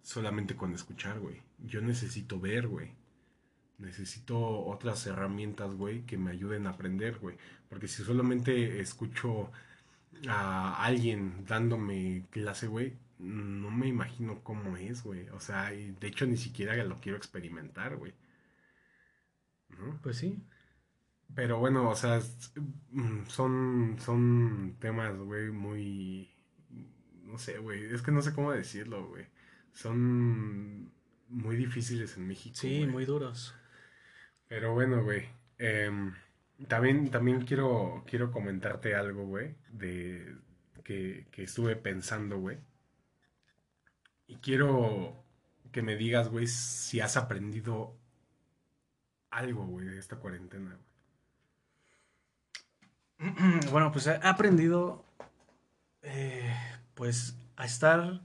solamente 0.02 0.56
con 0.56 0.74
escuchar, 0.74 1.20
güey. 1.20 1.42
Yo 1.60 1.82
necesito 1.82 2.40
ver, 2.40 2.68
güey. 2.68 2.92
Necesito 3.78 4.38
otras 4.66 5.08
herramientas, 5.08 5.74
güey, 5.76 6.06
que 6.06 6.18
me 6.18 6.32
ayuden 6.32 6.68
a 6.68 6.72
aprender, 6.72 7.18
güey. 7.20 7.38
Porque 7.70 7.88
si 7.88 8.04
solamente 8.04 8.82
escucho 8.82 9.52
a 10.28 10.84
alguien 10.84 11.46
dándome 11.48 12.26
clase, 12.30 12.68
güey, 12.68 12.98
no 13.20 13.72
me 13.72 13.88
imagino 13.88 14.44
cómo 14.44 14.76
es, 14.78 15.04
güey. 15.04 15.30
O 15.30 15.40
sea, 15.40 15.70
de 15.72 16.08
hecho 16.08 16.26
ni 16.26 16.38
siquiera 16.38 16.76
lo 16.84 17.00
quiero 17.00 17.18
experimentar, 17.18 17.96
güey. 17.96 18.14
Pues 20.02 20.18
sí. 20.18 20.42
Pero 21.36 21.60
bueno, 21.60 21.90
o 21.90 21.96
sea, 21.96 22.20
mm, 22.92 23.26
son, 23.28 23.98
son 24.00 24.78
temas, 24.80 25.18
güey, 25.18 25.52
muy... 25.52 26.30
No 27.24 27.38
sé, 27.38 27.60
güey, 27.60 27.86
es 27.94 28.02
que 28.02 28.12
no 28.12 28.22
sé 28.22 28.34
cómo 28.34 28.52
decirlo, 28.52 29.08
güey. 29.08 29.26
Son 29.72 30.92
muy 31.28 31.56
difíciles 31.56 32.18
en 32.18 32.28
México. 32.28 32.56
Sí, 32.58 32.88
muy 32.88 33.06
duros. 33.06 33.54
Pero 34.48 34.74
bueno, 34.74 35.04
güey. 35.04 35.28
Em, 35.60 36.14
también, 36.68 37.12
también 37.12 37.42
quiero, 37.46 38.04
quiero 38.08 38.32
comentarte 38.32 38.96
algo, 38.96 39.26
güey, 39.26 39.56
de 39.72 40.36
que, 40.84 41.28
que 41.32 41.44
estuve 41.44 41.76
pensando, 41.76 42.40
güey. 42.40 42.58
Y 44.26 44.38
quiero 44.38 45.24
que 45.72 45.84
me 45.84 45.96
digas, 45.96 46.30
güey, 46.30 46.48
si 46.48 47.00
has 47.00 47.16
aprendido 47.16 47.99
algo, 49.32 49.66
güey, 49.66 49.88
de 49.88 50.00
esta 50.00 50.18
cuarentena, 50.18 50.76
güey. 50.76 50.90
Bueno, 53.72 53.92
pues 53.92 54.08
he 54.08 54.20
aprendido, 54.24 55.06
eh, 56.02 56.54
pues, 56.96 57.38
a 57.58 57.66
estar 57.66 58.22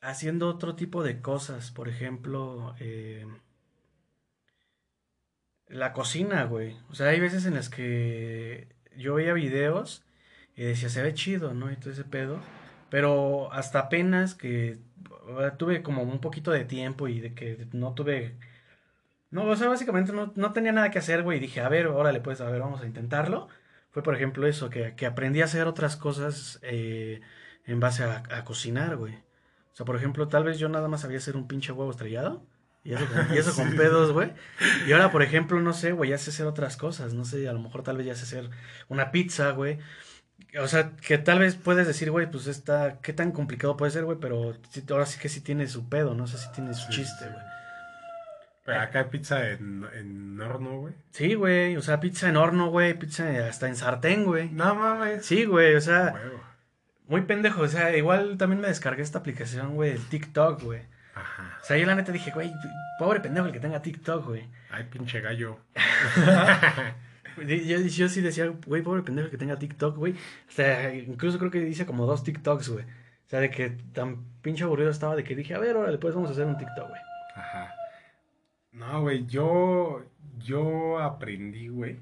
haciendo 0.00 0.48
otro 0.48 0.76
tipo 0.76 1.02
de 1.02 1.20
cosas. 1.20 1.70
Por 1.70 1.88
ejemplo, 1.88 2.74
eh, 2.80 3.26
la 5.68 5.92
cocina, 5.92 6.44
güey. 6.44 6.76
O 6.90 6.94
sea, 6.94 7.08
hay 7.08 7.20
veces 7.20 7.46
en 7.46 7.54
las 7.54 7.68
que 7.68 8.68
yo 8.96 9.14
veía 9.14 9.32
videos 9.34 10.04
y 10.56 10.64
decía, 10.64 10.88
se 10.88 11.02
ve 11.02 11.14
chido, 11.14 11.54
¿no? 11.54 11.70
Y 11.70 11.76
todo 11.76 11.90
ese 11.90 12.04
pedo. 12.04 12.40
Pero 12.90 13.52
hasta 13.52 13.80
apenas 13.80 14.34
que 14.34 14.78
tuve 15.58 15.82
como 15.82 16.02
un 16.02 16.20
poquito 16.20 16.50
de 16.50 16.64
tiempo 16.64 17.08
y 17.08 17.20
de 17.20 17.34
que 17.34 17.68
no 17.72 17.94
tuve 17.94 18.36
no, 19.30 19.44
o 19.44 19.56
sea, 19.56 19.68
básicamente 19.68 20.12
no, 20.12 20.52
tenía 20.52 20.72
nada 20.72 20.90
que 20.90 20.98
hacer, 20.98 21.22
güey. 21.22 21.38
Y 21.38 21.40
dije, 21.40 21.60
a 21.60 21.68
ver, 21.68 21.86
órale, 21.86 22.20
pues, 22.20 22.40
a 22.40 22.50
ver, 22.50 22.60
vamos 22.60 22.80
a 22.82 22.86
intentarlo. 22.86 23.48
Fue, 23.90 24.02
por 24.02 24.14
ejemplo, 24.14 24.46
eso, 24.46 24.70
que, 24.70 24.94
que 24.96 25.06
aprendí 25.06 25.40
a 25.42 25.44
hacer 25.44 25.66
otras 25.66 25.96
cosas 25.96 26.58
eh, 26.62 27.20
en 27.66 27.80
base 27.80 28.04
a, 28.04 28.22
a 28.30 28.44
cocinar, 28.44 28.96
güey. 28.96 29.14
O 29.14 29.76
sea, 29.76 29.86
por 29.86 29.96
ejemplo, 29.96 30.28
tal 30.28 30.44
vez 30.44 30.58
yo 30.58 30.68
nada 30.68 30.88
más 30.88 31.02
sabía 31.02 31.18
hacer 31.18 31.36
un 31.36 31.48
pinche 31.48 31.72
huevo 31.72 31.90
estrellado. 31.90 32.44
Y 32.82 32.94
eso, 32.94 33.06
con, 33.06 33.34
y 33.34 33.38
eso 33.38 33.54
con 33.56 33.76
pedos, 33.76 34.12
güey. 34.12 34.32
Y 34.86 34.92
ahora, 34.92 35.12
por 35.12 35.22
ejemplo, 35.22 35.60
no 35.60 35.72
sé, 35.72 35.92
güey, 35.92 36.10
ya 36.10 36.18
sé 36.18 36.30
hacer 36.30 36.46
otras 36.46 36.76
cosas. 36.76 37.14
No 37.14 37.24
sé, 37.24 37.48
a 37.48 37.52
lo 37.52 37.60
mejor 37.60 37.82
tal 37.82 37.96
vez 37.96 38.06
ya 38.06 38.14
sé 38.14 38.24
hacer 38.24 38.50
una 38.88 39.12
pizza, 39.12 39.50
güey. 39.50 39.78
O 40.60 40.66
sea, 40.66 40.96
que 40.96 41.18
tal 41.18 41.38
vez 41.38 41.54
puedes 41.54 41.86
decir, 41.86 42.10
güey, 42.10 42.30
pues 42.30 42.46
está, 42.46 42.98
qué 43.02 43.12
tan 43.12 43.30
complicado 43.30 43.76
puede 43.76 43.92
ser, 43.92 44.04
güey, 44.04 44.18
pero 44.20 44.56
ahora 44.90 45.06
sí 45.06 45.20
que 45.20 45.28
sí 45.28 45.40
tiene 45.40 45.68
su 45.68 45.88
pedo, 45.88 46.14
no 46.14 46.26
sé 46.26 46.38
si 46.38 46.50
tiene 46.52 46.74
su 46.74 46.90
chiste, 46.90 47.26
güey. 47.26 47.59
Pero 48.70 48.82
acá 48.82 49.00
hay 49.00 49.04
pizza 49.06 49.50
en, 49.50 49.84
en 49.94 50.40
horno, 50.40 50.78
güey. 50.78 50.94
Sí, 51.10 51.34
güey. 51.34 51.76
O 51.76 51.82
sea, 51.82 51.98
pizza 51.98 52.28
en 52.28 52.36
horno, 52.36 52.70
güey. 52.70 52.94
Pizza 52.94 53.24
hasta 53.48 53.66
en 53.66 53.74
sartén, 53.74 54.24
güey. 54.24 54.48
No 54.50 54.76
mames. 54.76 55.26
Sí, 55.26 55.44
güey. 55.44 55.74
O 55.74 55.80
sea, 55.80 56.14
muy 57.08 57.22
pendejo. 57.22 57.62
O 57.62 57.68
sea, 57.68 57.96
igual 57.96 58.38
también 58.38 58.60
me 58.60 58.68
descargué 58.68 59.02
esta 59.02 59.18
aplicación, 59.18 59.74
güey, 59.74 59.90
el 59.90 60.08
TikTok, 60.08 60.62
güey. 60.62 60.82
Ajá. 61.16 61.58
O 61.60 61.64
sea, 61.64 61.78
yo 61.78 61.84
la 61.84 61.96
neta 61.96 62.12
dije, 62.12 62.30
güey, 62.30 62.52
pobre 63.00 63.18
pendejo 63.18 63.48
el 63.48 63.52
que 63.52 63.58
tenga 63.58 63.82
TikTok, 63.82 64.24
güey. 64.24 64.48
Ay, 64.70 64.84
pinche 64.84 65.20
gallo. 65.20 65.58
yo, 67.44 67.76
yo, 67.80 68.08
sí 68.08 68.20
decía, 68.20 68.52
güey, 68.66 68.82
pobre 68.82 69.02
pendejo 69.02 69.24
el 69.24 69.32
que 69.32 69.38
tenga 69.38 69.58
TikTok, 69.58 69.96
güey. 69.96 70.12
O 70.12 70.52
sea, 70.52 70.94
incluso 70.94 71.40
creo 71.40 71.50
que 71.50 71.58
dice 71.58 71.86
como 71.86 72.06
dos 72.06 72.22
TikToks, 72.22 72.68
güey. 72.68 72.84
O 72.84 73.28
sea, 73.30 73.40
de 73.40 73.50
que 73.50 73.70
tan 73.92 74.22
pinche 74.42 74.62
aburrido 74.62 74.90
estaba 74.90 75.16
de 75.16 75.24
que 75.24 75.34
dije, 75.34 75.54
a 75.54 75.58
ver, 75.58 75.74
ahora 75.74 75.90
después 75.90 76.14
vamos 76.14 76.30
a 76.30 76.34
hacer 76.34 76.46
un 76.46 76.56
TikTok, 76.56 76.88
güey. 76.88 77.00
Ajá. 77.34 77.74
No, 78.72 79.02
güey, 79.02 79.26
yo, 79.26 80.04
yo 80.38 80.98
aprendí, 80.98 81.68
güey, 81.68 81.98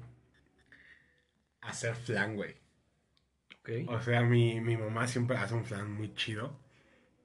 a 1.61 1.69
hacer 1.69 1.95
flan, 1.95 2.35
güey. 2.35 2.55
Ok. 3.59 3.69
O 3.89 4.01
sea, 4.01 4.21
mi, 4.21 4.61
mi 4.61 4.77
mamá 4.77 5.07
siempre 5.07 5.37
hace 5.37 5.55
un 5.55 5.65
flan 5.65 5.91
muy 5.91 6.13
chido. 6.13 6.57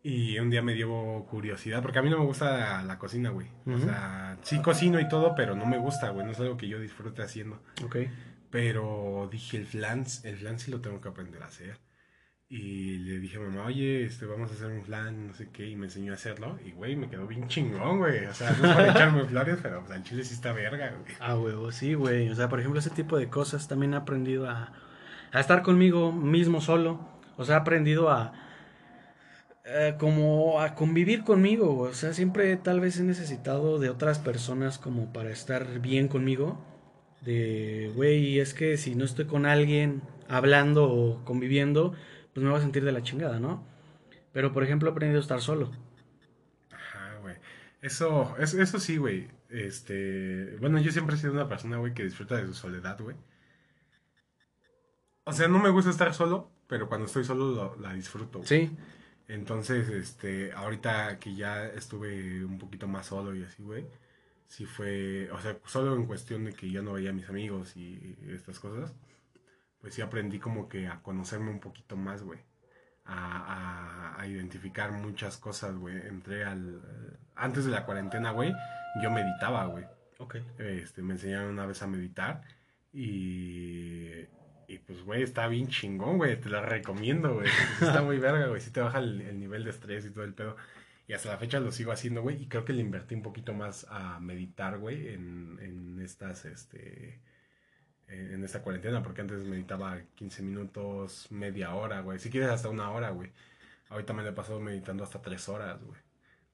Y 0.06 0.38
un 0.38 0.50
día 0.50 0.60
me 0.60 0.74
dio 0.74 1.24
curiosidad, 1.30 1.80
porque 1.80 1.98
a 1.98 2.02
mí 2.02 2.10
no 2.10 2.18
me 2.18 2.26
gusta 2.26 2.82
la 2.82 2.98
cocina, 2.98 3.30
güey. 3.30 3.48
O 3.66 3.78
sea, 3.78 4.36
sí 4.42 4.60
cocino 4.60 5.00
y 5.00 5.08
todo, 5.08 5.34
pero 5.34 5.56
no 5.56 5.64
me 5.64 5.78
gusta, 5.78 6.10
güey. 6.10 6.26
No 6.26 6.32
es 6.32 6.40
algo 6.40 6.58
que 6.58 6.68
yo 6.68 6.78
disfrute 6.78 7.22
haciendo. 7.22 7.62
Ok. 7.82 7.96
Pero 8.50 9.30
dije, 9.32 9.56
el 9.56 9.66
flan, 9.66 10.04
el 10.24 10.36
flan 10.36 10.58
sí 10.58 10.70
lo 10.70 10.82
tengo 10.82 11.00
que 11.00 11.08
aprender 11.08 11.42
a 11.42 11.46
hacer. 11.46 11.80
Y 12.48 12.98
le 12.98 13.18
dije 13.20 13.38
a 13.38 13.40
mamá, 13.40 13.64
oye, 13.66 14.04
este, 14.04 14.26
vamos 14.26 14.50
a 14.50 14.54
hacer 14.54 14.66
un 14.66 14.84
flan, 14.84 15.28
no 15.28 15.34
sé 15.34 15.48
qué, 15.50 15.66
y 15.66 15.76
me 15.76 15.86
enseñó 15.86 16.12
a 16.12 16.14
hacerlo. 16.14 16.58
Y, 16.64 16.72
güey, 16.72 16.94
me 16.94 17.08
quedó 17.08 17.26
bien 17.26 17.48
chingón, 17.48 17.98
güey. 17.98 18.26
O 18.26 18.34
sea, 18.34 18.50
no 18.50 18.68
es 18.68 18.74
para 18.74 18.90
echarme 18.92 19.24
flores, 19.24 19.58
pero 19.62 19.82
pues, 19.84 19.96
el 19.96 20.04
chile 20.04 20.24
sí 20.24 20.34
está 20.34 20.52
verga, 20.52 20.90
güey. 20.90 21.16
Ah, 21.20 21.38
huevo, 21.38 21.72
sí, 21.72 21.94
güey. 21.94 22.28
O 22.28 22.34
sea, 22.34 22.48
por 22.48 22.60
ejemplo, 22.60 22.78
ese 22.78 22.90
tipo 22.90 23.16
de 23.16 23.28
cosas 23.28 23.66
también 23.66 23.94
he 23.94 23.96
aprendido 23.96 24.48
a, 24.48 24.72
a 25.32 25.40
estar 25.40 25.62
conmigo 25.62 26.12
mismo 26.12 26.60
solo. 26.60 27.08
O 27.36 27.44
sea, 27.44 27.56
he 27.56 27.58
aprendido 27.58 28.10
a, 28.10 28.32
eh, 29.64 29.94
como 29.98 30.60
a 30.60 30.74
convivir 30.74 31.24
conmigo. 31.24 31.78
O 31.78 31.92
sea, 31.94 32.12
siempre 32.12 32.56
tal 32.56 32.80
vez 32.80 32.98
he 33.00 33.02
necesitado 33.02 33.78
de 33.78 33.88
otras 33.88 34.18
personas 34.18 34.78
como 34.78 35.12
para 35.12 35.30
estar 35.30 35.80
bien 35.80 36.08
conmigo. 36.08 36.62
De, 37.22 37.90
güey, 37.96 38.38
es 38.38 38.52
que 38.52 38.76
si 38.76 38.94
no 38.94 39.04
estoy 39.04 39.24
con 39.24 39.46
alguien 39.46 40.02
hablando 40.28 40.92
o 40.92 41.24
conviviendo, 41.24 41.94
pues 42.34 42.42
me 42.42 42.50
voy 42.50 42.58
a 42.58 42.62
sentir 42.62 42.84
de 42.84 42.92
la 42.92 43.02
chingada, 43.02 43.38
¿no? 43.38 43.64
Pero, 44.32 44.52
por 44.52 44.64
ejemplo, 44.64 44.88
he 44.88 44.92
aprendido 44.92 45.20
a 45.20 45.22
estar 45.22 45.40
solo. 45.40 45.70
Ajá, 46.72 47.18
güey. 47.22 47.36
Eso, 47.80 48.34
eso, 48.38 48.60
eso 48.60 48.80
sí, 48.80 48.96
güey. 48.96 49.28
Este, 49.48 50.56
bueno, 50.60 50.80
yo 50.80 50.90
siempre 50.90 51.14
he 51.14 51.18
sido 51.18 51.32
una 51.32 51.48
persona, 51.48 51.76
güey, 51.76 51.94
que 51.94 52.02
disfruta 52.02 52.36
de 52.36 52.46
su 52.46 52.54
soledad, 52.54 53.00
güey. 53.00 53.16
O 55.22 55.32
sea, 55.32 55.46
no 55.46 55.60
me 55.60 55.70
gusta 55.70 55.90
estar 55.90 56.12
solo, 56.12 56.50
pero 56.66 56.88
cuando 56.88 57.06
estoy 57.06 57.24
solo 57.24 57.76
la 57.80 57.94
disfruto. 57.94 58.42
Sí. 58.42 58.76
Entonces, 59.28 59.88
este, 59.88 60.52
ahorita 60.52 61.20
que 61.20 61.36
ya 61.36 61.66
estuve 61.66 62.44
un 62.44 62.58
poquito 62.58 62.88
más 62.88 63.06
solo 63.06 63.34
y 63.34 63.44
así, 63.44 63.62
güey, 63.62 63.86
sí 64.48 64.66
fue, 64.66 65.30
o 65.30 65.40
sea, 65.40 65.56
solo 65.64 65.94
en 65.94 66.06
cuestión 66.06 66.44
de 66.44 66.52
que 66.52 66.70
ya 66.70 66.82
no 66.82 66.94
veía 66.94 67.10
a 67.10 67.14
mis 67.14 67.28
amigos 67.28 67.76
y 67.76 68.16
estas 68.28 68.58
cosas 68.58 68.92
pues 69.84 69.96
sí 69.96 70.00
aprendí 70.00 70.38
como 70.38 70.66
que 70.66 70.86
a 70.86 71.02
conocerme 71.02 71.50
un 71.50 71.60
poquito 71.60 71.94
más, 71.94 72.22
güey. 72.22 72.38
A, 73.04 74.14
a, 74.18 74.26
identificar 74.26 74.92
muchas 74.92 75.36
cosas, 75.36 75.76
güey. 75.76 75.94
Entré 76.06 76.42
al... 76.42 76.80
Antes 77.34 77.66
de 77.66 77.70
la 77.70 77.84
cuarentena, 77.84 78.30
güey, 78.30 78.54
yo 79.02 79.10
meditaba, 79.10 79.66
güey. 79.66 79.84
Ok. 80.16 80.36
Este, 80.56 81.02
me 81.02 81.12
enseñaron 81.12 81.50
una 81.50 81.66
vez 81.66 81.82
a 81.82 81.86
meditar 81.86 82.40
y... 82.94 84.24
Y 84.68 84.78
pues, 84.86 85.02
güey, 85.02 85.22
está 85.22 85.48
bien 85.48 85.68
chingón, 85.68 86.16
güey. 86.16 86.40
Te 86.40 86.48
la 86.48 86.62
recomiendo, 86.62 87.34
güey. 87.34 87.50
Está 87.82 88.00
muy 88.00 88.18
verga, 88.18 88.46
güey. 88.46 88.62
Sí 88.62 88.70
te 88.70 88.80
baja 88.80 89.00
el, 89.00 89.20
el, 89.20 89.38
nivel 89.38 89.64
de 89.64 89.70
estrés 89.70 90.06
y 90.06 90.12
todo 90.12 90.24
el 90.24 90.32
pedo. 90.32 90.56
Y 91.06 91.12
hasta 91.12 91.28
la 91.28 91.36
fecha 91.36 91.60
lo 91.60 91.72
sigo 91.72 91.92
haciendo, 91.92 92.22
güey. 92.22 92.42
Y 92.42 92.48
creo 92.48 92.64
que 92.64 92.72
le 92.72 92.80
invertí 92.80 93.14
un 93.14 93.22
poquito 93.22 93.52
más 93.52 93.86
a 93.90 94.18
meditar, 94.18 94.78
güey, 94.78 95.08
en, 95.08 95.58
en 95.60 96.00
estas, 96.00 96.46
este 96.46 97.20
en 98.08 98.44
esta 98.44 98.62
cuarentena, 98.62 99.02
porque 99.02 99.22
antes 99.22 99.44
meditaba 99.44 99.98
15 100.14 100.42
minutos, 100.42 101.26
media 101.30 101.74
hora, 101.74 102.00
güey. 102.00 102.18
Si 102.18 102.30
quieres 102.30 102.50
hasta 102.50 102.68
una 102.68 102.90
hora, 102.90 103.10
güey. 103.10 103.32
Ahorita 103.88 104.12
me 104.12 104.22
lo 104.22 104.30
he 104.30 104.32
pasado 104.32 104.60
meditando 104.60 105.04
hasta 105.04 105.20
tres 105.20 105.48
horas, 105.48 105.82
güey. 105.82 106.00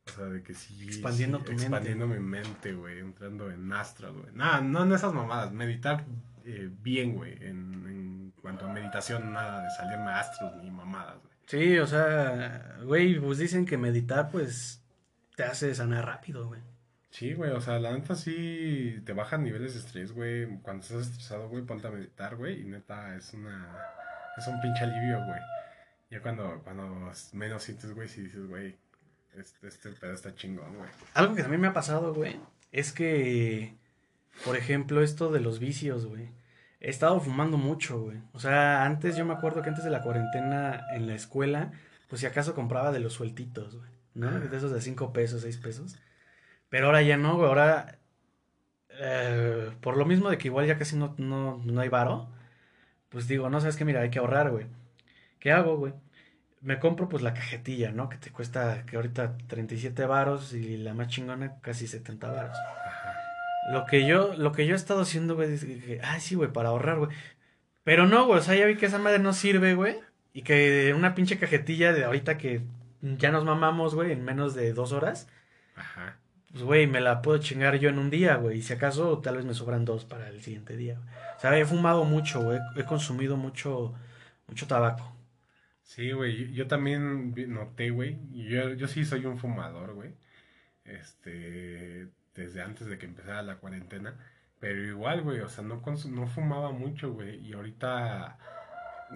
O 0.07 0.11
sea, 0.11 0.25
de 0.27 0.43
que 0.43 0.55
sí. 0.55 0.85
Expandiendo 0.85 1.41
tu 1.41 1.53
expandiendo 1.53 2.07
mi 2.07 2.19
mente, 2.19 2.73
güey. 2.73 2.99
Entrando 2.99 3.51
en 3.51 3.73
astros, 3.73 4.17
güey. 4.17 4.33
Nada, 4.35 4.61
no 4.61 4.85
en 4.85 4.93
esas 4.93 5.13
mamadas. 5.13 5.53
Meditar 5.53 6.05
eh, 6.45 6.71
bien, 6.83 7.15
güey. 7.15 7.33
En, 7.41 7.87
en, 7.87 8.33
cuanto 8.41 8.67
a 8.67 8.73
meditación, 8.73 9.33
nada 9.33 9.63
de 9.63 9.71
salirme 9.71 10.11
astros 10.11 10.57
ni 10.63 10.71
mamadas, 10.71 11.17
güey. 11.19 11.31
Sí, 11.47 11.79
o 11.79 11.87
sea, 11.87 12.79
güey, 12.85 13.19
pues 13.19 13.39
dicen 13.39 13.67
que 13.67 13.77
meditar, 13.77 14.31
pues, 14.31 14.83
te 15.37 15.43
hace 15.43 15.75
sanar 15.75 16.07
rápido, 16.07 16.47
güey. 16.47 16.61
Sí, 17.11 17.35
güey, 17.35 17.51
o 17.51 17.61
sea, 17.61 17.79
la 17.81 17.93
neta 17.93 18.15
sí 18.15 19.03
te 19.05 19.13
bajan 19.13 19.43
niveles 19.43 19.75
de 19.75 19.81
estrés, 19.81 20.13
güey. 20.13 20.47
Cuando 20.63 20.83
estás 20.83 21.03
estresado, 21.09 21.49
güey, 21.49 21.65
ponte 21.65 21.89
a 21.89 21.91
meditar, 21.91 22.37
güey. 22.37 22.61
Y 22.61 22.65
neta, 22.65 23.17
es 23.17 23.33
una. 23.35 23.77
Es 24.37 24.47
un 24.47 24.61
pinche 24.61 24.85
alivio, 24.85 25.19
güey. 25.27 25.41
Ya 26.11 26.21
cuando, 26.23 26.61
cuando 26.63 27.13
menos 27.33 27.63
sientes, 27.63 27.93
güey, 27.95 28.09
si 28.09 28.23
dices, 28.23 28.47
güey, 28.47 28.77
Este, 29.37 29.69
este 29.69 29.91
pedo 29.91 30.13
está 30.13 30.35
chingón, 30.35 30.77
güey. 30.77 30.91
Algo 31.15 31.35
que 31.35 31.43
también 31.43 31.61
me 31.61 31.69
ha 31.69 31.73
pasado, 31.73 32.15
güey, 32.15 32.41
es 32.73 32.93
que, 32.93 33.77
por 34.45 34.57
ejemplo, 34.57 35.03
esto 35.03 35.31
de 35.31 35.41
los 35.41 35.59
vicios, 35.59 36.07
güey. 36.07 36.29
He 36.81 36.91
estado 36.91 37.21
fumando 37.21 37.59
mucho, 37.59 38.01
güey. 38.01 38.19
O 38.33 38.41
sea, 38.41 38.85
antes 38.85 39.17
yo 39.17 39.25
me 39.25 39.35
acuerdo 39.35 39.63
que 39.63 39.69
antes 39.69 39.85
de 39.85 39.91
la 39.91 40.03
cuarentena 40.03 40.87
en 40.95 41.07
la 41.07 41.15
escuela, 41.15 41.73
pues 42.09 42.21
si 42.21 42.27
acaso 42.27 42.55
compraba 42.55 42.91
de 42.91 43.01
los 43.01 43.13
sueltitos, 43.13 43.77
güey. 43.77 43.91
¿No? 44.15 44.31
De 44.41 44.57
esos 44.57 44.73
de 44.73 44.81
5 44.81 45.13
pesos, 45.13 45.43
6 45.43 45.59
pesos. 45.59 45.97
Pero 46.71 46.87
ahora 46.87 47.03
ya 47.03 47.17
no, 47.19 47.37
güey. 47.37 47.49
Ahora, 47.49 47.99
eh, 48.91 49.71
por 49.81 49.97
lo 49.97 50.07
mismo 50.07 50.31
de 50.31 50.39
que 50.39 50.49
igual 50.49 50.67
ya 50.67 50.79
casi 50.79 50.97
no, 50.97 51.15
no, 51.19 51.61
no 51.65 51.81
hay 51.81 51.89
varo, 51.91 52.29
pues 53.11 53.29
digo, 53.29 53.51
no 53.51 53.61
sabes 53.61 53.77
qué, 53.77 53.85
mira, 53.85 54.03
hay 54.03 54.11
que 54.11 54.21
ahorrar, 54.21 54.51
güey. 54.51 54.67
¿Qué 55.41 55.53
hago, 55.53 55.77
güey? 55.77 55.95
me 56.61 56.79
compro 56.79 57.09
pues 57.09 57.23
la 57.23 57.35
cajetilla, 57.35 57.91
¿no? 57.91 58.09
Que 58.09 58.19
te 58.19 58.31
cuesta, 58.31 58.85
que 58.87 58.97
ahorita 58.97 59.39
37 59.49 60.05
varos 60.07 60.53
y 60.53 60.77
la 60.77 60.95
más 60.95 61.09
chingona 61.09 61.61
casi 61.61 61.87
70 61.87 62.31
varos. 62.31 62.57
Lo 63.73 63.87
que 63.87 64.07
yo, 64.07 64.35
lo 64.37 64.53
que 64.53 64.67
yo 64.67 64.75
he 64.75 64.77
estado 64.77 65.03
haciendo, 65.03 65.35
güey, 65.37 65.55
es 65.55 65.65
que, 65.65 66.01
ah, 66.03 66.21
sí, 66.21 66.35
güey, 66.35 66.53
para 66.53 66.71
ahorrar, 66.71 66.99
güey. 66.99 67.11
Pero 67.85 68.07
no, 68.07 68.27
güey, 68.27 68.41
o 68.41 68.43
sea, 68.43 68.55
ya 68.55 68.67
vi 68.67 68.77
que 68.77 68.87
esa 68.87 68.99
madre 68.99 69.19
no 69.19 69.33
sirve, 69.33 69.75
güey. 69.75 69.99
Y 70.33 70.43
que 70.43 70.93
una 70.95 71.15
pinche 71.15 71.39
cajetilla 71.39 71.93
de 71.93 72.05
ahorita 72.05 72.39
que 72.39 72.63
ya 73.01 73.31
nos 73.31 73.45
mamamos, 73.45 73.95
güey, 73.95 74.13
en 74.13 74.25
menos 74.25 74.55
de 74.55 74.73
dos 74.73 74.93
horas. 74.93 75.29
Ajá. 75.77 76.20
Pues, 76.53 76.65
güey, 76.65 76.87
me 76.87 77.01
la 77.01 77.23
puedo 77.23 77.39
chingar 77.39 77.77
yo 77.79 77.89
en 77.89 77.99
un 77.99 78.11
día, 78.11 78.37
güey. 78.37 78.59
Y 78.59 78.63
si 78.63 78.73
acaso, 78.73 79.19
tal 79.19 79.37
vez 79.37 79.45
me 79.45 79.55
sobran 79.55 79.85
dos 79.85 80.05
para 80.05 80.29
el 80.29 80.43
siguiente 80.43 80.77
día. 80.77 81.01
O 81.37 81.41
sea, 81.41 81.57
he 81.59 81.65
fumado 81.65 82.05
mucho, 82.05 82.43
güey. 82.43 82.59
He 82.77 82.85
consumido 82.85 83.37
mucho, 83.37 83.95
mucho 84.49 84.67
tabaco. 84.67 85.21
Sí, 85.91 86.13
güey, 86.13 86.53
yo 86.53 86.69
también 86.69 87.35
noté, 87.53 87.91
güey, 87.91 88.17
yo, 88.31 88.75
yo 88.75 88.87
sí 88.87 89.05
soy 89.05 89.27
un 89.27 89.39
fumador, 89.39 89.95
güey, 89.95 90.15
este, 90.85 92.09
desde 92.35 92.63
antes 92.63 92.87
de 92.87 92.97
que 92.97 93.07
empezara 93.07 93.43
la 93.43 93.57
cuarentena, 93.57 94.17
pero 94.61 94.81
igual, 94.85 95.23
güey, 95.23 95.41
o 95.41 95.49
sea, 95.49 95.65
no, 95.65 95.83
no 96.11 96.27
fumaba 96.29 96.71
mucho, 96.71 97.13
güey, 97.13 97.45
y 97.45 97.55
ahorita 97.55 98.39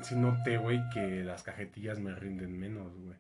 sí 0.02 0.16
noté, 0.16 0.59
güey, 0.59 0.81
que 0.93 1.23
las 1.23 1.44
cajetillas 1.44 2.01
me 2.01 2.12
rinden 2.15 2.59
menos, 2.59 2.93
güey. 2.98 3.19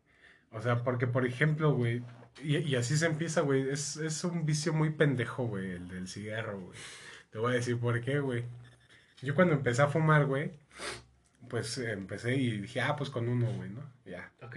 O 0.50 0.60
sea, 0.60 0.82
porque, 0.82 1.06
por 1.06 1.24
ejemplo, 1.24 1.74
güey, 1.74 2.02
y, 2.42 2.56
y, 2.58 2.76
así 2.76 2.96
se 2.96 3.06
empieza, 3.06 3.40
güey, 3.42 3.70
es, 3.70 3.96
es 3.96 4.24
un 4.24 4.44
vicio 4.44 4.72
muy 4.72 4.90
pendejo, 4.90 5.46
güey, 5.46 5.72
el 5.72 5.88
del 5.88 6.08
cigarro, 6.08 6.60
güey. 6.60 6.78
Te 7.30 7.38
voy 7.38 7.52
a 7.52 7.56
decir 7.56 7.78
por 7.78 8.00
qué, 8.00 8.18
güey. 8.20 8.44
Yo 9.22 9.34
cuando 9.34 9.54
empecé 9.54 9.82
a 9.82 9.88
fumar, 9.88 10.26
güey, 10.26 10.52
pues 11.48 11.78
empecé 11.78 12.36
y 12.36 12.58
dije, 12.62 12.80
ah, 12.80 12.96
pues 12.96 13.10
con 13.10 13.28
uno, 13.28 13.46
güey, 13.52 13.70
¿no? 13.70 13.82
Ya. 14.04 14.30
Ok. 14.42 14.56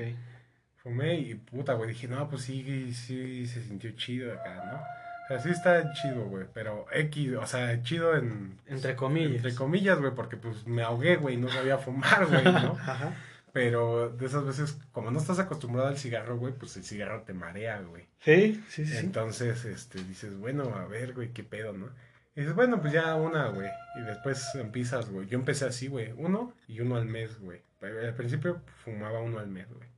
Fumé 0.78 1.16
y 1.16 1.36
puta, 1.36 1.74
güey, 1.74 1.90
dije, 1.90 2.08
no, 2.08 2.30
pues 2.30 2.44
sí, 2.44 2.94
sí, 2.94 3.46
se 3.48 3.64
sintió 3.64 3.92
chido 3.92 4.34
acá, 4.34 4.64
¿no? 4.72 4.78
O 4.78 5.28
sea, 5.28 5.40
sí 5.40 5.50
está 5.50 5.92
chido, 5.94 6.26
güey, 6.26 6.46
pero 6.54 6.86
X, 6.92 7.34
o 7.36 7.46
sea, 7.46 7.82
chido 7.84 8.16
en... 8.16 8.58
Entre 8.66 8.96
comillas. 8.96 9.38
Entre 9.38 9.56
comillas, 9.56 10.00
güey, 10.00 10.14
porque 10.16 10.38
pues 10.38 10.66
me 10.66 10.84
ahogué, 10.84 11.18
güey, 11.18 11.38
no 11.38 11.50
sabía 11.50 11.78
fumar, 11.78 12.26
güey, 12.28 12.44
¿no? 12.44 12.78
Ajá. 12.82 13.14
Pero 13.58 14.10
de 14.10 14.28
esas 14.28 14.46
veces, 14.46 14.78
como 14.92 15.10
no 15.10 15.18
estás 15.18 15.40
acostumbrado 15.40 15.88
al 15.88 15.98
cigarro, 15.98 16.38
güey, 16.38 16.54
pues 16.54 16.78
el 16.78 16.84
cigarro 16.84 17.24
te 17.24 17.34
marea, 17.34 17.82
güey. 17.82 18.06
Sí, 18.20 18.64
sí, 18.70 18.86
sí. 18.86 18.98
Entonces, 18.98 19.66
este, 19.66 20.04
dices, 20.04 20.38
bueno, 20.38 20.76
a 20.76 20.86
ver, 20.86 21.16
güey, 21.16 21.34
qué 21.34 21.44
pedo, 21.44 21.74
¿no? 21.74 21.88
Y 22.36 22.42
dices, 22.42 22.54
bueno, 22.54 22.80
pues 22.80 22.94
ya 22.94 23.16
una, 23.16 23.48
güey. 23.48 23.68
Y 23.96 24.02
después 24.02 24.54
empiezas, 24.54 25.10
güey. 25.10 25.26
Yo 25.26 25.40
empecé 25.40 25.66
así, 25.66 25.88
güey. 25.88 26.12
Uno 26.12 26.54
y 26.68 26.82
uno 26.82 26.98
al 26.98 27.06
mes, 27.06 27.40
güey. 27.40 27.64
Al 27.82 28.14
principio 28.14 28.62
fumaba 28.86 29.22
uno 29.22 29.40
al 29.40 29.48
mes, 29.48 29.68
güey. 29.74 29.90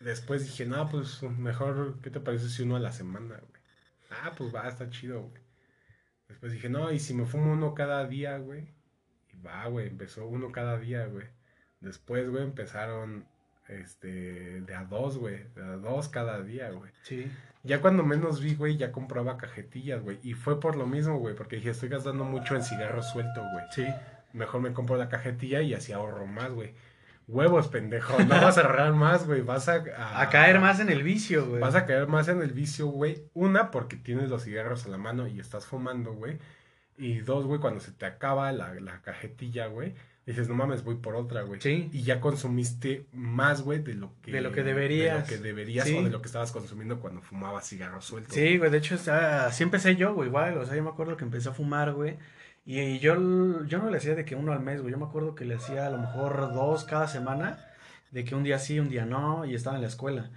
Después 0.00 0.44
dije, 0.44 0.66
no, 0.66 0.86
pues 0.90 1.22
mejor, 1.22 1.98
¿qué 2.02 2.10
te 2.10 2.20
parece 2.20 2.50
si 2.50 2.62
uno 2.62 2.76
a 2.76 2.80
la 2.80 2.92
semana, 2.92 3.36
güey? 3.36 3.62
Ah, 4.10 4.34
pues 4.36 4.54
va, 4.54 4.68
está 4.68 4.90
chido, 4.90 5.22
güey. 5.22 5.42
Después 6.28 6.52
dije, 6.52 6.68
no, 6.68 6.92
y 6.92 6.98
si 6.98 7.14
me 7.14 7.24
fumo 7.24 7.54
uno 7.54 7.72
cada 7.72 8.06
día, 8.06 8.36
güey. 8.36 8.68
Y 9.32 9.40
va, 9.40 9.66
güey, 9.68 9.88
empezó 9.88 10.26
uno 10.26 10.52
cada 10.52 10.76
día, 10.76 11.06
güey. 11.06 11.26
Después, 11.84 12.28
güey, 12.30 12.42
empezaron, 12.42 13.26
este, 13.68 14.62
de 14.62 14.74
a 14.74 14.84
dos, 14.84 15.18
güey. 15.18 15.44
De 15.54 15.62
a 15.62 15.76
dos 15.76 16.08
cada 16.08 16.42
día, 16.42 16.70
güey. 16.70 16.90
Sí. 17.02 17.30
Ya 17.62 17.80
cuando 17.80 18.02
menos 18.02 18.40
vi, 18.40 18.54
güey, 18.54 18.76
ya 18.76 18.90
compraba 18.90 19.36
cajetillas, 19.36 20.02
güey. 20.02 20.18
Y 20.22 20.34
fue 20.34 20.60
por 20.60 20.76
lo 20.76 20.86
mismo, 20.86 21.18
güey, 21.18 21.34
porque 21.34 21.56
dije, 21.56 21.70
estoy 21.70 21.90
gastando 21.90 22.24
mucho 22.24 22.56
en 22.56 22.62
cigarro 22.62 23.02
suelto, 23.02 23.42
güey. 23.52 23.64
Sí. 23.70 23.86
Mejor 24.32 24.62
me 24.62 24.72
compro 24.72 24.96
la 24.96 25.08
cajetilla 25.08 25.60
y 25.60 25.74
así 25.74 25.92
ahorro 25.92 26.26
más, 26.26 26.50
güey. 26.50 26.74
Huevos, 27.26 27.68
pendejo. 27.68 28.18
No 28.18 28.40
vas 28.40 28.58
a 28.58 28.62
ahorrar 28.62 28.92
más, 28.92 29.26
güey. 29.26 29.40
Vas 29.40 29.68
a, 29.68 29.82
a, 30.20 30.28
caer 30.28 30.60
más 30.60 30.80
en 30.80 30.90
el 30.90 31.02
vicio, 31.02 31.46
güey. 31.46 31.60
Vas 31.60 31.74
a 31.74 31.86
caer 31.86 32.06
más 32.06 32.28
en 32.28 32.42
el 32.42 32.52
vicio, 32.52 32.86
güey. 32.88 33.30
Una, 33.32 33.70
porque 33.70 33.96
tienes 33.96 34.28
los 34.28 34.44
cigarros 34.44 34.84
a 34.84 34.88
la 34.88 34.98
mano 34.98 35.26
y 35.26 35.40
estás 35.40 35.64
fumando, 35.64 36.12
güey. 36.12 36.38
Y 36.98 37.20
dos, 37.20 37.46
güey, 37.46 37.60
cuando 37.60 37.80
se 37.80 37.92
te 37.92 38.04
acaba 38.06 38.52
la, 38.52 38.74
la 38.74 39.00
cajetilla, 39.00 39.66
güey 39.66 39.94
dices, 40.26 40.48
no 40.48 40.54
mames, 40.54 40.84
voy 40.84 40.96
por 40.96 41.16
otra, 41.16 41.42
güey. 41.42 41.60
Sí. 41.60 41.90
Y 41.92 42.02
ya 42.02 42.20
consumiste 42.20 43.06
más, 43.12 43.62
güey, 43.62 43.80
de 43.80 43.94
lo 43.94 44.12
que... 44.22 44.32
De 44.32 44.40
lo 44.40 44.52
que 44.52 44.62
deberías. 44.62 45.28
De 45.28 45.36
lo 45.36 45.42
que 45.42 45.48
deberías 45.48 45.86
o 45.90 46.02
de 46.02 46.10
lo 46.10 46.22
que 46.22 46.26
estabas 46.26 46.50
consumiendo 46.50 46.98
cuando 47.00 47.20
fumabas 47.20 47.68
cigarros 47.68 48.06
sueltos. 48.06 48.34
Sí, 48.34 48.56
güey, 48.56 48.70
de 48.70 48.78
hecho, 48.78 48.96
así 49.10 49.62
empecé 49.62 49.96
yo, 49.96 50.14
güey, 50.14 50.28
igual. 50.28 50.56
O 50.58 50.64
sea, 50.64 50.76
yo 50.76 50.82
me 50.82 50.90
acuerdo 50.90 51.16
que 51.16 51.24
empecé 51.24 51.50
a 51.50 51.52
fumar, 51.52 51.92
güey. 51.92 52.16
Y 52.64 52.98
yo, 53.00 53.14
yo 53.66 53.78
no 53.78 53.90
le 53.90 53.98
hacía 53.98 54.14
de 54.14 54.24
que 54.24 54.34
uno 54.34 54.52
al 54.52 54.60
mes, 54.60 54.80
güey. 54.80 54.92
Yo 54.92 54.98
me 54.98 55.04
acuerdo 55.04 55.34
que 55.34 55.44
le 55.44 55.56
hacía 55.56 55.86
a 55.86 55.90
lo 55.90 55.98
mejor 55.98 56.54
dos 56.54 56.84
cada 56.84 57.06
semana. 57.06 57.58
De 58.10 58.24
que 58.24 58.34
un 58.34 58.44
día 58.44 58.58
sí, 58.58 58.80
un 58.80 58.88
día 58.88 59.04
no. 59.04 59.44
Y 59.44 59.54
estaba 59.54 59.76
en 59.76 59.82
la 59.82 59.88
escuela. 59.88 60.30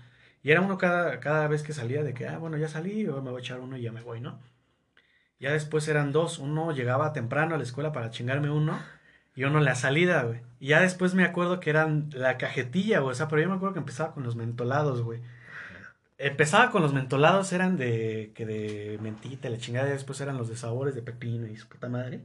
Y 0.44 0.52
era 0.52 0.60
uno 0.60 0.78
cada, 0.78 1.22
cada 1.22 1.48
vez 1.48 1.64
que 1.64 1.72
salía 1.72 2.04
de 2.04 2.14
que, 2.14 2.28
ah, 2.28 2.38
bueno, 2.38 2.58
ya 2.58 2.68
salí, 2.68 3.06
me 3.06 3.20
voy 3.20 3.38
a 3.38 3.40
echar 3.40 3.62
uno 3.62 3.78
y 3.78 3.82
ya 3.82 3.92
me 3.94 4.02
voy, 4.02 4.20
¿no? 4.20 4.40
Ya 5.40 5.54
después 5.54 5.88
eran 5.88 6.12
dos. 6.12 6.40
Uno 6.40 6.74
llegaba 6.74 7.14
temprano 7.14 7.56
a 7.56 7.58
la 7.58 7.64
escuela 7.64 7.94
para 7.94 8.10
chingarme 8.10 8.50
uno 8.50 8.78
y 9.38 9.44
uno 9.44 9.60
la 9.60 9.76
salida, 9.76 10.24
güey. 10.24 10.42
Y 10.60 10.70
ya 10.70 10.82
después 10.82 11.14
me 11.14 11.24
acuerdo 11.24 11.60
que 11.60 11.70
eran 11.70 12.10
la 12.12 12.40
cajetilla, 12.40 13.02
güey. 13.02 13.12
O 13.12 13.16
sea, 13.16 13.28
pero 13.28 13.44
yo 13.44 13.50
me 13.50 13.56
acuerdo 13.56 13.74
que 13.74 13.80
empezaba 13.80 14.12
con 14.14 14.24
los 14.24 14.36
mentolados, 14.36 15.04
güey. 15.04 15.22
Empezaba 16.18 16.72
con 16.72 16.82
los 16.82 16.92
mentolados, 16.92 17.54
eran 17.54 17.78
de 17.78 18.32
que 18.34 18.48
de 18.48 18.98
mentita, 19.00 19.50
la 19.52 19.60
chingada, 19.60 19.90
y 19.90 19.92
después 19.92 20.20
eran 20.22 20.38
los 20.38 20.50
de 20.50 20.58
sabores 20.58 20.96
de 20.96 21.04
pepino 21.04 21.46
y 21.46 21.56
su 21.56 21.68
puta 21.70 21.88
madre. 21.88 22.22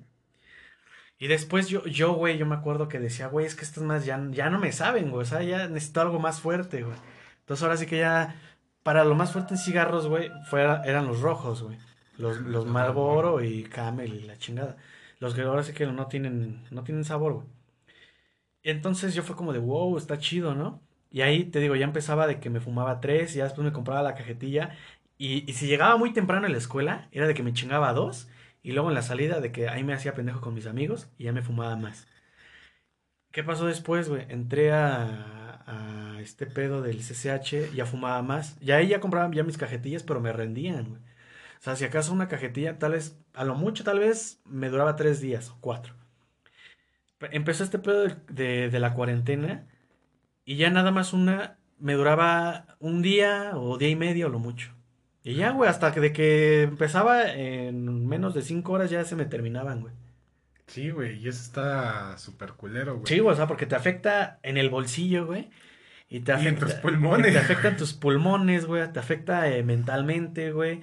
Y 1.18 1.26
después 1.28 1.68
yo, 1.68 1.84
yo, 1.84 2.14
güey, 2.14 2.38
yo 2.38 2.46
me 2.46 2.54
acuerdo 2.54 2.88
que 2.88 2.98
decía, 2.98 3.26
güey, 3.26 3.44
es 3.44 3.56
que 3.56 3.64
estas 3.66 3.84
más 3.84 4.06
ya, 4.06 4.18
ya 4.30 4.48
no 4.48 4.58
me 4.58 4.72
saben, 4.72 5.10
güey. 5.10 5.22
O 5.22 5.26
sea, 5.26 5.42
ya 5.42 5.68
necesito 5.68 6.00
algo 6.00 6.18
más 6.18 6.40
fuerte, 6.40 6.82
güey. 6.82 6.96
Entonces 7.40 7.62
ahora 7.62 7.76
sí 7.76 7.84
que 7.84 7.98
ya, 7.98 8.36
para 8.82 9.04
lo 9.04 9.14
más 9.14 9.32
fuerte 9.32 9.52
en 9.52 9.60
cigarros, 9.60 10.08
güey, 10.08 10.30
eran 10.84 11.06
los 11.06 11.20
rojos, 11.20 11.62
güey. 11.62 11.76
Los, 12.16 12.38
los 12.40 12.64
Marlboro 12.64 13.42
y 13.44 13.64
Camel 13.64 14.14
y 14.14 14.22
la 14.22 14.38
chingada. 14.38 14.78
Los 15.22 15.34
que 15.34 15.42
ahora 15.42 15.62
sí 15.62 15.72
que 15.72 15.86
no 15.86 16.08
tienen, 16.08 16.64
no 16.72 16.82
tienen 16.82 17.04
sabor, 17.04 17.34
güey. 17.34 17.46
Entonces 18.64 19.14
yo 19.14 19.22
fue 19.22 19.36
como 19.36 19.52
de, 19.52 19.60
wow, 19.60 19.96
está 19.96 20.18
chido, 20.18 20.56
¿no? 20.56 20.82
Y 21.12 21.20
ahí 21.20 21.44
te 21.44 21.60
digo, 21.60 21.76
ya 21.76 21.84
empezaba 21.84 22.26
de 22.26 22.40
que 22.40 22.50
me 22.50 22.58
fumaba 22.60 23.00
tres, 23.00 23.34
y 23.34 23.38
ya 23.38 23.44
después 23.44 23.64
me 23.64 23.72
compraba 23.72 24.02
la 24.02 24.16
cajetilla. 24.16 24.76
Y, 25.18 25.52
si 25.52 25.68
llegaba 25.68 25.96
muy 25.96 26.12
temprano 26.12 26.46
en 26.46 26.52
la 26.52 26.58
escuela, 26.58 27.08
era 27.12 27.28
de 27.28 27.34
que 27.34 27.44
me 27.44 27.52
chingaba 27.52 27.92
dos. 27.92 28.28
Y 28.64 28.72
luego 28.72 28.88
en 28.88 28.94
la 28.96 29.02
salida, 29.02 29.40
de 29.40 29.52
que 29.52 29.68
ahí 29.68 29.84
me 29.84 29.94
hacía 29.94 30.14
pendejo 30.14 30.40
con 30.40 30.54
mis 30.54 30.66
amigos 30.66 31.08
y 31.18 31.24
ya 31.24 31.32
me 31.32 31.42
fumaba 31.42 31.76
más. 31.76 32.08
¿Qué 33.30 33.44
pasó 33.44 33.66
después, 33.66 34.08
güey? 34.08 34.26
Entré 34.28 34.72
a, 34.72 35.62
a 35.66 36.20
este 36.20 36.46
pedo 36.46 36.82
del 36.82 36.98
CCH, 37.00 37.72
ya 37.74 37.86
fumaba 37.86 38.22
más. 38.22 38.56
Y 38.60 38.72
ahí 38.72 38.88
ya 38.88 39.00
compraba 39.00 39.32
ya 39.32 39.44
mis 39.44 39.58
cajetillas, 39.58 40.02
pero 40.02 40.20
me 40.20 40.32
rendían, 40.32 40.88
güey. 40.90 41.11
O 41.62 41.64
sea, 41.64 41.76
si 41.76 41.84
acaso 41.84 42.12
una 42.12 42.26
cajetilla, 42.26 42.76
tal 42.80 42.90
vez, 42.90 43.16
a 43.34 43.44
lo 43.44 43.54
mucho 43.54 43.84
tal 43.84 44.00
vez, 44.00 44.40
me 44.44 44.68
duraba 44.68 44.96
tres 44.96 45.20
días 45.20 45.48
o 45.50 45.58
cuatro. 45.60 45.94
Empezó 47.30 47.62
este 47.62 47.78
pedo 47.78 48.08
de, 48.28 48.68
de, 48.68 48.78
la 48.80 48.94
cuarentena 48.94 49.68
y 50.44 50.56
ya 50.56 50.70
nada 50.70 50.90
más 50.90 51.12
una 51.12 51.60
me 51.78 51.92
duraba 51.92 52.66
un 52.80 53.00
día 53.00 53.52
o 53.54 53.78
día 53.78 53.90
y 53.90 53.94
medio 53.94 54.26
o 54.26 54.28
lo 54.28 54.40
mucho. 54.40 54.72
Y 55.22 55.34
ya, 55.34 55.52
güey, 55.52 55.70
hasta 55.70 55.92
que 55.92 56.00
de 56.00 56.12
que 56.12 56.62
empezaba 56.62 57.30
en 57.32 58.08
menos 58.08 58.34
de 58.34 58.42
cinco 58.42 58.72
horas 58.72 58.90
ya 58.90 59.04
se 59.04 59.14
me 59.14 59.24
terminaban, 59.24 59.82
güey. 59.82 59.94
Sí, 60.66 60.90
güey, 60.90 61.16
y 61.20 61.28
eso 61.28 61.44
está 61.44 62.18
súper 62.18 62.54
culero, 62.54 62.94
güey. 62.94 63.06
Sí, 63.06 63.20
güey, 63.20 63.34
o 63.34 63.36
sea, 63.36 63.46
porque 63.46 63.66
te 63.66 63.76
afecta 63.76 64.40
en 64.42 64.56
el 64.56 64.68
bolsillo, 64.68 65.26
güey. 65.26 65.48
Y 66.08 66.20
te 66.20 66.32
afecta. 66.32 66.48
en 66.48 66.58
tus 66.58 66.74
pulmones. 66.80 67.32
te 67.32 67.38
afecta 67.38 67.68
en 67.68 67.76
tus 67.76 67.92
pulmones, 67.92 68.66
güey. 68.66 68.92
Te 68.92 68.98
afecta 68.98 69.48
eh, 69.48 69.62
mentalmente, 69.62 70.50
güey 70.50 70.80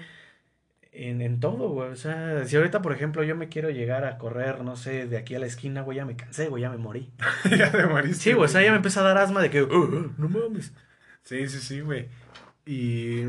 en, 1.00 1.22
en 1.22 1.40
todo, 1.40 1.70
güey. 1.70 1.90
O 1.90 1.96
sea, 1.96 2.46
si 2.46 2.58
ahorita, 2.58 2.82
por 2.82 2.92
ejemplo, 2.92 3.24
yo 3.24 3.36
me 3.36 3.48
quiero 3.48 3.70
llegar 3.70 4.04
a 4.04 4.18
correr, 4.18 4.64
no 4.64 4.76
sé, 4.76 5.08
de 5.08 5.18
aquí 5.18 5.34
a 5.34 5.40
la 5.40 5.46
esquina, 5.46 5.82
güey, 5.82 5.98
ya 5.98 6.06
me 6.06 6.18
cansé, 6.18 6.50
güey, 6.50 6.62
ya 6.62 6.70
me 6.70 6.78
morí. 6.78 7.12
ya 7.58 7.72
te 7.72 7.86
moriste. 7.86 8.24
Sí, 8.24 8.34
güey, 8.34 8.46
o 8.46 8.48
sea, 8.50 8.62
ya 8.62 8.72
me 8.72 8.78
empieza 8.78 9.00
a 9.00 9.04
dar 9.04 9.18
asma 9.18 9.42
de 9.42 9.50
que, 9.50 9.64
uh, 9.64 9.68
uh, 9.68 10.14
no 10.18 10.30
mames. 10.30 10.74
Sí, 11.24 11.48
sí, 11.48 11.60
sí, 11.60 11.80
güey. 11.80 12.10
Y, 12.66 13.22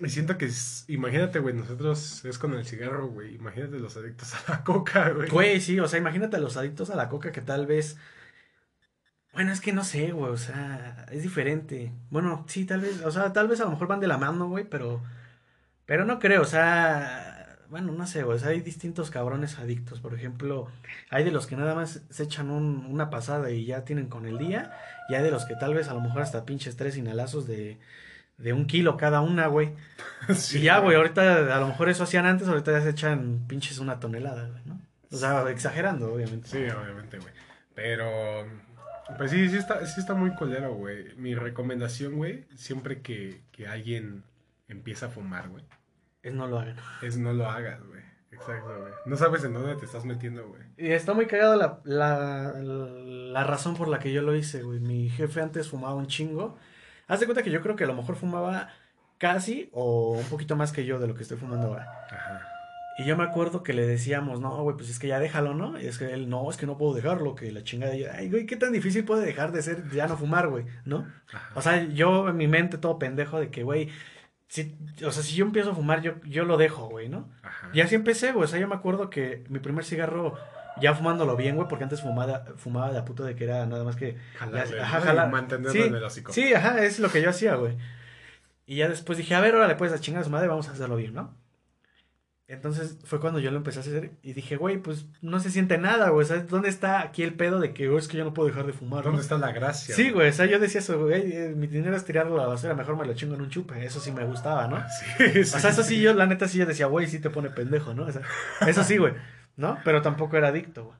y 0.00 0.08
siento 0.08 0.36
que, 0.36 0.50
imagínate, 0.88 1.38
güey, 1.38 1.54
nosotros 1.54 2.24
es 2.24 2.38
con 2.38 2.54
el 2.54 2.66
cigarro, 2.66 3.06
güey. 3.06 3.36
Imagínate 3.36 3.78
los 3.78 3.96
adictos 3.96 4.34
a 4.34 4.52
la 4.52 4.64
coca, 4.64 5.10
güey. 5.10 5.28
Güey, 5.28 5.60
sí, 5.60 5.78
o 5.78 5.86
sea, 5.86 6.00
imagínate 6.00 6.38
los 6.38 6.56
adictos 6.56 6.90
a 6.90 6.96
la 6.96 7.08
coca 7.08 7.30
que 7.30 7.40
tal 7.40 7.66
vez. 7.66 7.98
Bueno, 9.32 9.52
es 9.52 9.60
que 9.60 9.72
no 9.72 9.84
sé, 9.84 10.10
güey, 10.10 10.32
o 10.32 10.36
sea, 10.36 11.06
es 11.12 11.22
diferente. 11.22 11.92
Bueno, 12.10 12.44
sí, 12.48 12.64
tal 12.64 12.80
vez, 12.80 13.00
o 13.02 13.10
sea, 13.12 13.32
tal 13.32 13.46
vez 13.46 13.60
a 13.60 13.64
lo 13.64 13.70
mejor 13.70 13.86
van 13.86 14.00
de 14.00 14.08
la 14.08 14.18
mano, 14.18 14.48
güey, 14.48 14.64
pero, 14.64 15.00
pero 15.92 16.06
no 16.06 16.18
creo, 16.18 16.40
o 16.40 16.46
sea, 16.46 17.58
bueno, 17.68 17.92
no 17.92 18.06
sé, 18.06 18.22
güey, 18.22 18.36
o 18.36 18.40
sea, 18.40 18.48
hay 18.48 18.62
distintos 18.62 19.10
cabrones 19.10 19.58
adictos. 19.58 20.00
Por 20.00 20.14
ejemplo, 20.14 20.68
hay 21.10 21.22
de 21.22 21.30
los 21.30 21.46
que 21.46 21.54
nada 21.54 21.74
más 21.74 22.00
se 22.08 22.22
echan 22.22 22.48
un, 22.48 22.86
una 22.86 23.10
pasada 23.10 23.50
y 23.50 23.66
ya 23.66 23.84
tienen 23.84 24.06
con 24.06 24.24
el 24.24 24.38
día, 24.38 24.74
y 25.10 25.16
hay 25.16 25.22
de 25.22 25.30
los 25.30 25.44
que 25.44 25.54
tal 25.54 25.74
vez 25.74 25.88
a 25.88 25.92
lo 25.92 26.00
mejor 26.00 26.22
hasta 26.22 26.46
pinches 26.46 26.78
tres 26.78 26.96
inhalazos 26.96 27.46
de, 27.46 27.78
de 28.38 28.54
un 28.54 28.64
kilo 28.64 28.96
cada 28.96 29.20
una, 29.20 29.48
güey. 29.48 29.74
y 30.54 30.60
ya, 30.60 30.78
güey, 30.78 30.96
ahorita 30.96 31.54
a 31.54 31.60
lo 31.60 31.66
mejor 31.66 31.90
eso 31.90 32.04
hacían 32.04 32.24
antes, 32.24 32.48
ahorita 32.48 32.72
ya 32.72 32.80
se 32.80 32.88
echan 32.88 33.44
pinches 33.46 33.78
una 33.78 34.00
tonelada, 34.00 34.48
güey, 34.48 34.62
¿no? 34.64 34.80
O 35.10 35.16
sea, 35.18 35.50
exagerando, 35.50 36.14
obviamente. 36.14 36.48
Sí, 36.48 36.56
obviamente, 36.56 37.18
güey. 37.18 37.34
Pero, 37.74 38.46
pues 39.18 39.30
sí, 39.30 39.46
sí 39.50 39.58
está, 39.58 39.84
sí 39.84 40.00
está 40.00 40.14
muy 40.14 40.34
colero, 40.36 40.72
güey. 40.72 41.14
Mi 41.16 41.34
recomendación, 41.34 42.16
güey, 42.16 42.46
siempre 42.54 43.02
que, 43.02 43.42
que 43.52 43.66
alguien 43.66 44.24
empieza 44.72 45.06
a 45.06 45.10
fumar, 45.10 45.48
güey. 45.48 45.64
Es 46.22 46.34
no 46.34 46.46
lo 46.46 46.58
hagan. 46.58 46.76
Es 47.02 47.16
no 47.16 47.32
lo 47.32 47.48
hagas, 47.48 47.82
güey. 47.86 48.02
Exacto, 48.30 48.80
güey. 48.80 48.92
No 49.06 49.16
sabes 49.16 49.44
en 49.44 49.52
dónde 49.52 49.76
te 49.76 49.84
estás 49.84 50.04
metiendo, 50.04 50.46
güey. 50.48 50.62
Y 50.76 50.92
está 50.92 51.14
muy 51.14 51.26
cagado 51.26 51.56
la, 51.56 51.80
la, 51.84 52.52
la 52.54 53.44
razón 53.44 53.76
por 53.76 53.88
la 53.88 53.98
que 53.98 54.12
yo 54.12 54.22
lo 54.22 54.34
hice, 54.34 54.62
güey. 54.62 54.80
Mi 54.80 55.10
jefe 55.10 55.40
antes 55.40 55.68
fumaba 55.68 55.94
un 55.94 56.06
chingo. 56.06 56.56
Haz 57.08 57.20
de 57.20 57.26
cuenta 57.26 57.42
que 57.42 57.50
yo 57.50 57.60
creo 57.60 57.76
que 57.76 57.84
a 57.84 57.88
lo 57.88 57.94
mejor 57.94 58.16
fumaba 58.16 58.70
casi 59.18 59.68
o 59.72 60.12
un 60.12 60.24
poquito 60.24 60.56
más 60.56 60.72
que 60.72 60.84
yo 60.84 60.98
de 60.98 61.06
lo 61.06 61.14
que 61.14 61.22
estoy 61.22 61.36
fumando 61.38 61.68
ahora. 61.68 62.06
Ajá. 62.10 62.48
Y 62.98 63.04
yo 63.04 63.16
me 63.16 63.24
acuerdo 63.24 63.62
que 63.62 63.72
le 63.72 63.86
decíamos, 63.86 64.40
no, 64.40 64.62
güey, 64.62 64.76
pues 64.76 64.90
es 64.90 64.98
que 64.98 65.08
ya 65.08 65.18
déjalo, 65.18 65.54
¿no? 65.54 65.80
Y 65.80 65.86
es 65.86 65.98
que 65.98 66.12
él, 66.12 66.28
no, 66.28 66.50
es 66.50 66.58
que 66.58 66.66
no 66.66 66.76
puedo 66.76 66.92
dejarlo, 66.92 67.34
que 67.34 67.50
la 67.50 67.64
chingada. 67.64 67.94
Ay, 68.14 68.30
güey, 68.30 68.44
¿qué 68.44 68.56
tan 68.56 68.72
difícil 68.72 69.04
puede 69.04 69.24
dejar 69.24 69.50
de 69.52 69.62
ser 69.62 69.88
ya 69.90 70.06
no 70.06 70.16
fumar, 70.16 70.48
güey? 70.48 70.66
¿No? 70.84 71.06
O 71.54 71.62
sea, 71.62 71.84
yo 71.84 72.28
en 72.28 72.36
mi 72.36 72.48
mente 72.48 72.76
todo 72.76 72.98
pendejo 72.98 73.40
de 73.40 73.50
que, 73.50 73.62
güey, 73.62 73.88
si, 74.52 74.76
o 75.02 75.10
sea, 75.10 75.22
si 75.22 75.34
yo 75.34 75.46
empiezo 75.46 75.70
a 75.70 75.74
fumar, 75.74 76.02
yo, 76.02 76.20
yo 76.24 76.44
lo 76.44 76.58
dejo, 76.58 76.86
güey, 76.90 77.08
¿no? 77.08 77.26
Ajá. 77.42 77.70
Y 77.72 77.80
así 77.80 77.94
empecé, 77.94 78.32
güey. 78.32 78.44
O 78.44 78.46
sea, 78.46 78.60
yo 78.60 78.68
me 78.68 78.74
acuerdo 78.74 79.08
que 79.08 79.46
mi 79.48 79.60
primer 79.60 79.82
cigarro, 79.82 80.36
ya 80.78 80.92
fumándolo 80.92 81.36
bien, 81.36 81.56
güey, 81.56 81.68
porque 81.68 81.84
antes 81.84 82.02
fumaba, 82.02 82.44
fumaba 82.58 82.92
de 82.92 82.98
a 82.98 83.04
puto 83.06 83.24
de 83.24 83.34
que 83.34 83.44
era 83.44 83.64
nada 83.64 83.82
más 83.82 83.96
que. 83.96 84.18
Jalarle, 84.36 84.78
ajá, 84.82 85.00
jalar. 85.00 85.46
sí, 85.70 85.80
en 85.80 85.94
el 85.94 86.04
hocico. 86.04 86.34
Sí, 86.34 86.52
ajá, 86.52 86.84
es 86.84 86.98
lo 87.00 87.08
que 87.08 87.22
yo 87.22 87.30
hacía, 87.30 87.54
güey. 87.54 87.78
Y 88.66 88.76
ya 88.76 88.90
después 88.90 89.16
dije, 89.16 89.34
a 89.34 89.40
ver, 89.40 89.54
órale, 89.54 89.74
pues 89.74 89.90
a 89.90 89.98
chingar 89.98 90.20
a 90.20 90.24
su 90.24 90.30
madre, 90.30 90.48
vamos 90.48 90.68
a 90.68 90.72
hacerlo 90.72 90.96
bien, 90.96 91.14
¿no? 91.14 91.34
Entonces 92.52 92.98
fue 93.04 93.18
cuando 93.18 93.40
yo 93.40 93.50
lo 93.50 93.56
empecé 93.56 93.78
a 93.78 93.80
hacer 93.80 94.10
y 94.22 94.34
dije, 94.34 94.56
güey, 94.56 94.76
pues 94.76 95.06
no 95.22 95.40
se 95.40 95.50
siente 95.50 95.78
nada, 95.78 96.10
güey. 96.10 96.26
¿Sabes 96.26 96.48
dónde 96.48 96.68
está 96.68 97.00
aquí 97.00 97.22
el 97.22 97.32
pedo 97.32 97.60
de 97.60 97.72
que, 97.72 97.88
oh, 97.88 97.96
es 97.96 98.08
que 98.08 98.18
yo 98.18 98.24
no 98.24 98.34
puedo 98.34 98.46
dejar 98.46 98.66
de 98.66 98.74
fumar? 98.74 99.04
¿Dónde 99.04 99.22
está 99.22 99.38
la 99.38 99.52
gracia? 99.52 99.94
Sí, 99.94 100.10
güey. 100.10 100.28
O 100.28 100.32
sea, 100.34 100.44
yo 100.44 100.58
decía 100.58 100.80
eso, 100.80 101.02
güey, 101.02 101.32
eh, 101.32 101.54
mi 101.56 101.66
dinero 101.66 101.96
es 101.96 102.04
tirarlo 102.04 102.38
a 102.38 102.42
la 102.42 102.48
basura, 102.48 102.74
mejor 102.74 102.98
me 102.98 103.06
lo 103.06 103.14
chingo 103.14 103.36
en 103.36 103.40
un 103.40 103.48
chupe. 103.48 103.82
Eso 103.82 104.00
sí 104.00 104.12
me 104.12 104.26
gustaba, 104.26 104.68
¿no? 104.68 104.84
Sí, 105.16 105.44
sí. 105.44 105.56
O 105.56 105.60
sea, 105.60 105.70
eso 105.70 105.82
sí, 105.82 105.98
yo, 106.02 106.12
la 106.12 106.26
neta, 106.26 106.46
sí 106.46 106.58
yo 106.58 106.66
decía, 106.66 106.84
güey, 106.84 107.06
sí 107.06 107.20
te 107.20 107.30
pone 107.30 107.48
pendejo, 107.48 107.94
¿no? 107.94 108.04
O 108.04 108.12
sea, 108.12 108.20
eso 108.66 108.84
sí, 108.84 108.98
güey. 108.98 109.14
¿No? 109.56 109.78
Pero 109.82 110.02
tampoco 110.02 110.36
era 110.36 110.48
adicto, 110.48 110.84
güey. 110.84 110.98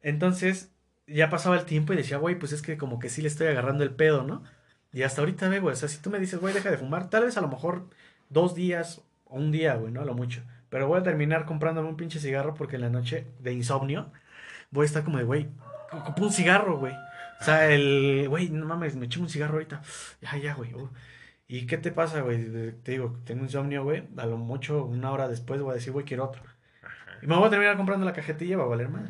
Entonces, 0.00 0.70
ya 1.06 1.28
pasaba 1.28 1.56
el 1.56 1.66
tiempo 1.66 1.92
y 1.92 1.96
decía, 1.96 2.16
güey, 2.16 2.38
pues 2.38 2.52
es 2.52 2.62
que 2.62 2.78
como 2.78 2.98
que 2.98 3.10
sí 3.10 3.20
le 3.20 3.28
estoy 3.28 3.48
agarrando 3.48 3.84
el 3.84 3.90
pedo, 3.90 4.22
¿no? 4.22 4.42
Y 4.90 5.02
hasta 5.02 5.20
ahorita, 5.20 5.48
güey, 5.48 5.74
o 5.74 5.76
sea, 5.76 5.90
si 5.90 5.98
tú 5.98 6.08
me 6.08 6.18
dices, 6.18 6.40
güey, 6.40 6.54
deja 6.54 6.70
de 6.70 6.78
fumar, 6.78 7.10
tal 7.10 7.24
vez 7.24 7.36
a 7.36 7.42
lo 7.42 7.48
mejor 7.48 7.90
dos 8.30 8.54
días 8.54 9.02
o 9.26 9.36
un 9.36 9.52
día, 9.52 9.74
güey, 9.74 9.92
¿no? 9.92 10.00
A 10.00 10.06
lo 10.06 10.14
mucho. 10.14 10.40
Pero 10.74 10.88
voy 10.88 10.98
a 10.98 11.04
terminar 11.04 11.44
comprándome 11.44 11.88
un 11.88 11.96
pinche 11.96 12.18
cigarro 12.18 12.54
porque 12.54 12.74
en 12.74 12.82
la 12.82 12.90
noche 12.90 13.28
de 13.38 13.52
insomnio 13.52 14.10
voy 14.72 14.82
a 14.82 14.86
estar 14.86 15.04
como 15.04 15.18
de, 15.18 15.22
güey, 15.22 15.46
ocupo 15.92 16.24
un 16.24 16.32
cigarro, 16.32 16.78
güey. 16.78 16.92
O 17.40 17.44
sea, 17.44 17.70
el, 17.70 18.26
güey, 18.28 18.50
no 18.50 18.66
mames, 18.66 18.96
me 18.96 19.06
eché 19.06 19.20
un 19.20 19.28
cigarro 19.28 19.52
ahorita. 19.52 19.82
Ya, 20.20 20.36
ya, 20.36 20.54
güey. 20.54 20.74
Uh. 20.74 20.90
¿Y 21.46 21.66
qué 21.66 21.78
te 21.78 21.92
pasa, 21.92 22.22
güey? 22.22 22.72
Te 22.82 22.90
digo, 22.90 23.20
tengo 23.24 23.44
insomnio, 23.44 23.84
güey. 23.84 24.08
A 24.16 24.26
lo 24.26 24.36
mucho, 24.36 24.84
una 24.84 25.12
hora 25.12 25.28
después 25.28 25.60
voy 25.60 25.70
a 25.70 25.74
decir, 25.74 25.92
güey, 25.92 26.04
quiero 26.04 26.24
otro. 26.24 26.42
Y 27.22 27.28
me 27.28 27.36
voy 27.36 27.46
a 27.46 27.50
terminar 27.50 27.76
comprando 27.76 28.04
la 28.04 28.12
cajetilla, 28.12 28.56
va 28.56 28.64
a 28.64 28.66
valer 28.66 28.88
más. 28.88 29.08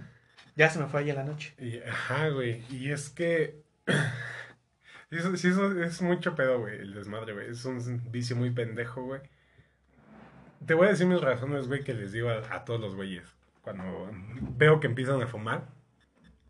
Ya 0.56 0.68
se 0.68 0.78
me 0.78 0.84
fue 0.84 1.00
allá 1.00 1.14
la 1.14 1.24
noche. 1.24 1.54
Y, 1.58 1.78
ajá, 1.78 2.28
güey. 2.28 2.62
Y 2.68 2.90
es 2.90 3.08
que. 3.08 3.62
eso, 5.10 5.34
sí, 5.38 5.48
eso 5.48 5.80
es 5.80 6.02
mucho 6.02 6.34
pedo, 6.34 6.60
güey, 6.60 6.76
el 6.76 6.92
desmadre, 6.92 7.32
güey. 7.32 7.48
Es 7.48 7.64
un 7.64 8.02
vicio 8.12 8.36
muy 8.36 8.50
pendejo, 8.50 9.02
güey. 9.02 9.22
Te 10.66 10.74
voy 10.74 10.86
a 10.86 10.90
decir 10.90 11.06
mis 11.06 11.20
razones, 11.20 11.68
güey, 11.68 11.84
que 11.84 11.94
les 11.94 12.12
digo 12.12 12.30
a, 12.30 12.64
todos 12.64 12.80
los 12.80 12.94
güeyes. 12.94 13.24
Cuando 13.62 14.10
veo 14.56 14.80
que 14.80 14.86
empiezan 14.86 15.20
a 15.22 15.26
fumar 15.26 15.68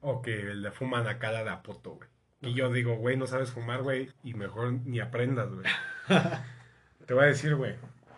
o 0.00 0.22
que 0.22 0.54
le 0.54 0.70
fuman 0.70 1.06
a 1.06 1.18
cara 1.18 1.44
de 1.44 1.50
apoto, 1.50 1.94
güey. 1.96 2.08
Y 2.42 2.54
yo 2.54 2.70
digo, 2.70 2.96
güey, 2.96 3.16
no 3.16 3.26
sabes 3.26 3.50
fumar, 3.50 3.82
güey, 3.82 4.10
y 4.22 4.34
mejor 4.34 4.72
ni 4.84 5.00
aprendas, 5.00 5.50
güey. 5.52 5.66
te 7.06 7.14
voy 7.14 7.24
a 7.24 7.28
decir, 7.28 7.54
güey. 7.54 7.76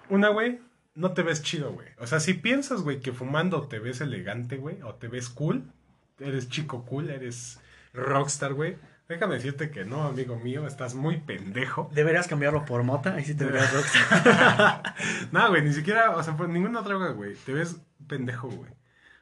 Una, 0.09 0.28
güey, 0.31 0.60
no 0.94 1.12
te 1.12 1.23
ves 1.23 1.43
chido, 1.43 1.73
güey. 1.73 1.89
O 1.98 2.06
sea, 2.06 2.18
si 2.18 2.35
piensas, 2.35 2.82
güey, 2.82 3.01
que 3.01 3.12
fumando 3.12 3.68
te 3.68 3.78
ves 3.78 4.01
elegante, 4.01 4.56
güey, 4.56 4.82
o 4.82 4.94
te 4.94 5.09
ves 5.09 5.28
cool, 5.28 5.70
eres 6.18 6.48
chico 6.48 6.85
cool, 6.85 7.10
eres 7.10 7.60
rockstar, 7.93 8.55
güey 8.55 8.77
Déjame 9.09 9.35
decirte 9.35 9.70
que 9.70 9.85
no, 9.85 10.03
amigo 10.03 10.37
mío, 10.37 10.66
estás 10.66 10.97
muy 10.97 11.19
pendejo. 11.19 11.89
Deberías 11.95 12.27
cambiarlo 12.27 12.65
por 12.65 12.83
mota, 12.83 13.15
ahí 13.15 13.24
sí 13.24 13.37
te 13.37 13.45
verías 13.45 13.73
no, 15.33 15.49
güey, 15.49 15.62
ni 15.62 15.73
siquiera, 15.73 16.16
o 16.16 16.23
sea, 16.24 16.37
por 16.37 16.49
ninguna 16.49 16.83
droga, 16.83 17.11
güey. 17.11 17.37
Te 17.37 17.53
ves 17.53 17.81
pendejo, 18.09 18.49
güey. 18.49 18.73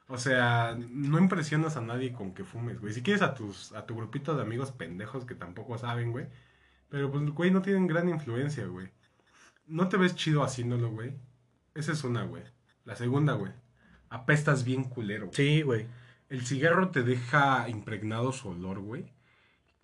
O 0.08 0.16
sea, 0.16 0.74
no 0.90 1.18
impresionas 1.18 1.76
a 1.76 1.82
nadie 1.82 2.14
con 2.14 2.32
que 2.32 2.44
fumes, 2.44 2.80
güey. 2.80 2.94
Si 2.94 3.02
quieres 3.02 3.22
a 3.22 3.34
tus 3.34 3.72
a 3.72 3.84
tu 3.84 3.94
grupito 3.94 4.34
de 4.34 4.42
amigos 4.42 4.72
pendejos 4.72 5.26
que 5.26 5.34
tampoco 5.34 5.76
saben, 5.76 6.12
güey. 6.12 6.28
Pero 6.88 7.10
pues, 7.10 7.28
güey, 7.30 7.50
no 7.50 7.60
tienen 7.60 7.86
gran 7.86 8.08
influencia, 8.08 8.66
güey. 8.66 8.88
No 9.66 9.88
te 9.88 9.98
ves 9.98 10.14
chido 10.14 10.42
haciéndolo, 10.42 10.90
güey. 10.90 11.14
Esa 11.74 11.92
es 11.92 12.04
una, 12.04 12.24
güey. 12.24 12.42
La 12.84 12.96
segunda, 12.96 13.34
güey. 13.34 13.52
Apestas 14.08 14.64
bien 14.64 14.84
culero. 14.84 15.28
Sí, 15.32 15.60
güey. 15.60 15.86
El 16.30 16.46
cigarro 16.46 16.90
te 16.90 17.02
deja 17.02 17.68
impregnado 17.68 18.32
su 18.32 18.48
olor, 18.48 18.80
güey 18.80 19.13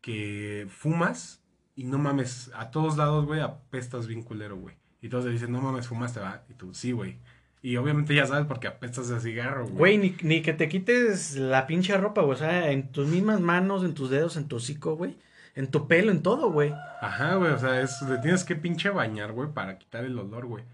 que 0.01 0.67
fumas 0.71 1.43
y 1.75 1.85
no 1.85 1.99
mames, 1.99 2.51
a 2.55 2.71
todos 2.71 2.97
lados, 2.97 3.27
güey, 3.27 3.41
apestas 3.41 4.07
bien 4.07 4.23
culero, 4.23 4.57
güey. 4.57 4.77
Y 5.01 5.09
todos 5.09 5.25
te 5.25 5.31
dicen, 5.31 5.53
no 5.53 5.61
mames, 5.61 5.89
fumaste, 5.89 6.21
va. 6.21 6.45
Y 6.49 6.55
tú, 6.55 6.75
sí, 6.75 6.93
güey. 6.93 7.19
Y 7.63 7.77
obviamente 7.77 8.15
ya 8.15 8.27
sabes 8.27 8.47
porque 8.47 8.69
apestas 8.69 9.11
a 9.11 9.21
cigarro, 9.21 9.65
güey. 9.65 9.77
Güey, 9.77 9.99
ni, 9.99 10.17
ni, 10.23 10.43
que 10.43 10.53
te 10.53 10.69
quites 10.69 11.37
la 11.37 11.67
pinche 11.67 11.97
ropa, 11.97 12.23
güey. 12.23 12.35
O 12.35 12.39
sea, 12.39 12.71
en 12.71 12.91
tus 12.93 13.09
mismas 13.09 13.41
manos, 13.41 13.85
en 13.85 13.95
tus 13.95 14.11
dedos, 14.11 14.37
en 14.37 14.49
tu 14.49 14.57
hocico, 14.57 14.97
güey. 14.97 15.17
En 15.55 15.71
tu 15.71 15.87
pelo, 15.89 16.11
en 16.11 16.23
todo, 16.23 16.51
güey. 16.51 16.73
Ajá, 17.01 17.35
güey. 17.35 17.53
O 17.53 17.59
sea, 17.59 17.81
es, 17.81 17.99
te 18.07 18.19
tienes 18.19 18.45
que 18.45 18.57
pinche 18.57 18.91
bañar, 18.91 19.33
güey, 19.33 19.53
para 19.53 19.79
quitar 19.79 20.05
el 20.05 20.19
olor, 20.19 20.47
güey. 20.47 20.65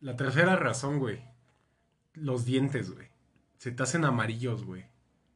La 0.00 0.16
tercera 0.16 0.56
razón, 0.56 0.98
güey. 0.98 1.22
Los 2.14 2.44
dientes, 2.44 2.90
güey. 2.90 3.08
Se 3.58 3.72
te 3.72 3.82
hacen 3.82 4.04
amarillos, 4.04 4.64
güey. 4.64 4.84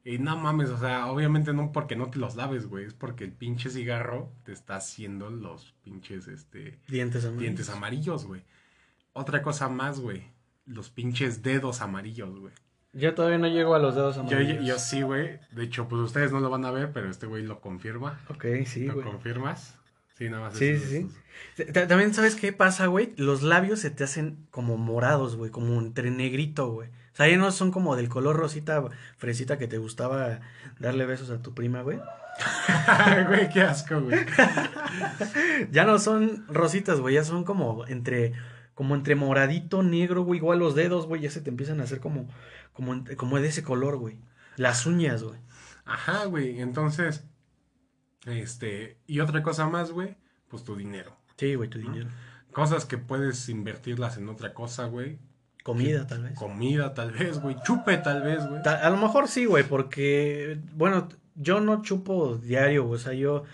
Y 0.05 0.19
no 0.19 0.37
mames, 0.37 0.71
o 0.71 0.79
sea, 0.79 1.07
obviamente 1.07 1.53
no 1.53 1.71
porque 1.71 1.95
no 1.95 2.11
te 2.11 2.19
los 2.19 2.35
laves, 2.35 2.67
güey, 2.67 2.87
es 2.87 2.95
porque 2.95 3.25
el 3.25 3.33
pinche 3.33 3.71
cigarro 3.71 4.33
te 4.45 4.53
está 4.53 4.77
haciendo 4.77 5.31
los 5.31 5.75
pinches, 5.85 6.27
este... 6.27 6.81
Dientes 6.89 7.25
amarillos. 7.25 7.41
Dientes 7.43 7.71
amarillos, 7.71 8.27
güey. 8.27 8.43
Otra 9.13 9.43
cosa 9.43 9.69
más, 9.69 10.01
güey, 10.01 10.25
los 10.67 10.91
pinches 10.91 11.43
dedos 11.43 11.83
amarillos, 11.83 12.37
güey. 12.39 12.53
Yo 12.95 13.15
todavía 13.15 13.39
no 13.39 13.47
llego 13.47 13.75
a 13.75 13.79
los 13.79 13.95
dedos 13.95 14.19
amarillos. 14.19 14.59
Yo, 14.59 14.63
yo, 14.63 14.79
sí, 14.79 15.03
güey. 15.03 15.39
De 15.53 15.63
hecho, 15.65 15.89
pues 15.89 16.03
ustedes 16.03 16.33
no 16.33 16.41
lo 16.41 16.51
van 16.51 16.65
a 16.65 16.71
ver, 16.71 16.93
pero 16.93 17.09
este 17.09 17.27
güey 17.27 17.43
lo 17.43 17.61
confirma. 17.61 18.21
Ok, 18.29 18.45
sí, 18.67 18.89
güey. 18.89 19.05
¿Lo 19.05 19.13
confirmas? 19.13 19.79
Sí, 20.19 20.29
nada 20.29 20.49
más. 20.49 20.59
Sí, 20.59 20.79
sí, 20.79 21.09
sí. 21.57 21.73
También, 21.73 22.13
¿sabes 22.13 22.37
qué 22.37 22.53
pasa, 22.53 22.87
güey? 22.87 23.15
Los 23.17 23.43
labios 23.43 23.81
se 23.81 23.91
te 23.91 24.05
hacen 24.05 24.47
como 24.51 24.77
morados, 24.77 25.37
güey, 25.37 25.51
como 25.51 25.81
entre 25.81 26.11
negrito, 26.11 26.71
güey. 26.71 26.91
O 27.13 27.17
sea, 27.17 27.29
ya 27.29 27.37
no 27.37 27.51
son 27.51 27.71
como 27.71 27.95
del 27.95 28.09
color 28.09 28.37
rosita, 28.37 28.83
fresita 29.19 29.59
que 29.59 29.69
te 29.69 29.79
gustaba 29.79 30.41
darle 30.79 31.05
besos 31.05 31.31
a 31.31 31.43
tu 31.43 31.55
prima, 31.55 31.83
güey. 31.83 32.01
güey, 33.29 33.51
qué 33.51 33.61
asco, 33.61 34.01
güey. 34.01 34.19
ya 35.71 35.85
no 35.85 35.99
son 35.99 36.47
rositas, 36.49 37.01
güey, 37.01 37.17
ya 37.17 37.25
son 37.25 37.45
como 37.45 37.87
entre 37.87 38.33
como 38.75 38.95
entre 38.95 39.15
moradito, 39.15 39.83
negro, 39.83 40.23
güey, 40.23 40.39
igual 40.39 40.59
los 40.59 40.75
dedos, 40.75 41.07
güey, 41.07 41.21
ya 41.21 41.31
se 41.31 41.43
te 41.43 41.51
empiezan 41.51 41.81
a 41.81 41.85
hacer 41.85 42.01
como 42.01 42.29
como 42.73 43.05
como 43.17 43.39
de 43.39 43.49
ese 43.49 43.63
color, 43.63 43.99
güey. 43.99 44.19
Las 44.57 44.87
uñas, 44.87 45.23
güey. 45.23 45.39
Ajá, 45.85 46.25
güey. 46.25 46.61
Entonces, 46.61 47.25
este, 48.27 48.99
y 49.07 49.21
otra 49.21 49.43
cosa 49.43 49.69
más, 49.69 49.91
güey, 49.91 50.17
pues 50.49 50.65
tu 50.65 50.77
dinero. 50.77 51.17
Sí, 51.37 51.55
güey, 51.55 51.69
tu 51.69 51.79
dinero. 51.79 52.09
Cosas 52.53 52.85
que 52.85 52.99
puedes 52.99 53.49
invertirlas 53.49 54.17
en 54.17 54.29
otra 54.29 54.55
cosa, 54.55 54.87
güey. 54.87 55.19
Comida, 55.63 56.07
tal 56.07 56.25
vez. 56.25 56.35
Comida, 56.35 56.95
tal 56.95 57.13
vez, 57.13 57.39
güey. 57.41 57.57
Chupe, 57.65 57.97
tal 57.99 58.23
vez, 58.23 58.47
güey. 58.47 58.63
A 58.65 58.91
lo 58.91 58.97
mejor 58.97 59.29
sí, 59.29 59.45
güey, 59.45 59.65
porque, 59.65 60.59
bueno, 60.75 61.09
yo 61.37 61.61
no 61.61 61.83
chupo 61.83 62.37
diario, 62.37 62.85
güey. 62.85 62.97
O 62.97 63.03
sea, 63.03 63.13
yo, 63.13 63.45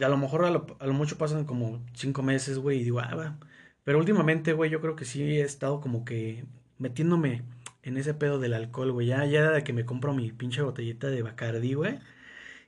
a 0.00 0.08
lo 0.08 0.16
mejor 0.16 0.44
a 0.44 0.50
lo, 0.50 0.66
a 0.80 0.86
lo 0.86 0.92
mucho 0.92 1.16
pasan 1.18 1.44
como 1.44 1.82
cinco 1.94 2.22
meses, 2.22 2.58
güey, 2.58 2.80
y 2.80 2.84
digo, 2.84 3.00
ah, 3.00 3.14
va. 3.14 3.38
Pero 3.84 3.98
últimamente, 3.98 4.52
güey, 4.52 4.70
yo 4.70 4.80
creo 4.80 4.96
que 4.96 5.04
sí 5.04 5.22
he 5.22 5.42
estado 5.42 5.80
como 5.80 6.04
que 6.04 6.44
metiéndome 6.78 7.42
en 7.82 7.96
ese 7.96 8.14
pedo 8.14 8.38
del 8.38 8.54
alcohol, 8.54 8.92
güey. 8.92 9.06
Ya, 9.08 9.24
ya 9.26 9.50
de 9.50 9.64
que 9.64 9.72
me 9.72 9.84
compro 9.86 10.14
mi 10.14 10.32
pinche 10.32 10.62
botellita 10.62 11.08
de 11.08 11.22
Bacardi, 11.22 11.74
güey. 11.74 11.98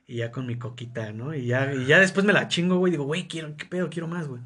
y 0.07 0.17
ya 0.17 0.31
con 0.31 0.47
mi 0.47 0.57
coquita, 0.57 1.11
¿no? 1.13 1.33
Y 1.35 1.47
ya, 1.47 1.73
y 1.73 1.85
ya 1.85 1.99
después 1.99 2.25
me 2.25 2.33
la 2.33 2.47
chingo, 2.47 2.77
güey, 2.77 2.91
digo, 2.91 3.03
güey, 3.05 3.27
quiero, 3.27 3.55
qué 3.57 3.65
pedo, 3.65 3.89
quiero 3.89 4.07
más, 4.07 4.27
güey. 4.27 4.41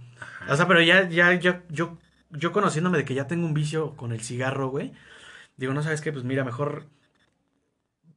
O 0.50 0.56
sea, 0.56 0.68
pero 0.68 0.82
ya, 0.82 1.08
ya, 1.10 1.34
yo, 1.36 1.56
yo, 1.70 1.98
yo 2.34 2.52
conociéndome 2.52 2.98
de 2.98 3.06
que 3.06 3.14
ya 3.14 3.28
tengo 3.28 3.46
un 3.46 3.54
vicio 3.54 3.96
con 3.96 4.12
el 4.12 4.22
cigarro, 4.22 4.70
güey, 4.70 4.94
digo, 5.58 5.74
no 5.74 5.84
sabes 5.84 6.02
qué, 6.02 6.12
pues 6.12 6.24
mira, 6.24 6.44
mejor 6.44 6.88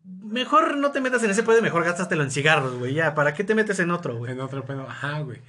mejor 0.04 0.76
no 0.76 0.92
te 0.92 1.00
metas 1.00 1.22
en 1.22 1.30
ese 1.30 1.42
pedo, 1.42 1.62
mejor 1.62 1.84
gástatelo 1.84 2.22
en 2.22 2.30
cigarros, 2.30 2.74
güey. 2.78 2.94
Ya, 2.94 3.14
¿para 3.14 3.34
qué 3.34 3.44
te 3.44 3.54
metes 3.54 3.78
en 3.80 3.90
otro, 3.90 4.16
güey? 4.16 4.32
En 4.32 4.40
otro 4.40 4.64
pedo, 4.64 4.82
ajá, 4.88 5.20
güey. 5.20 5.40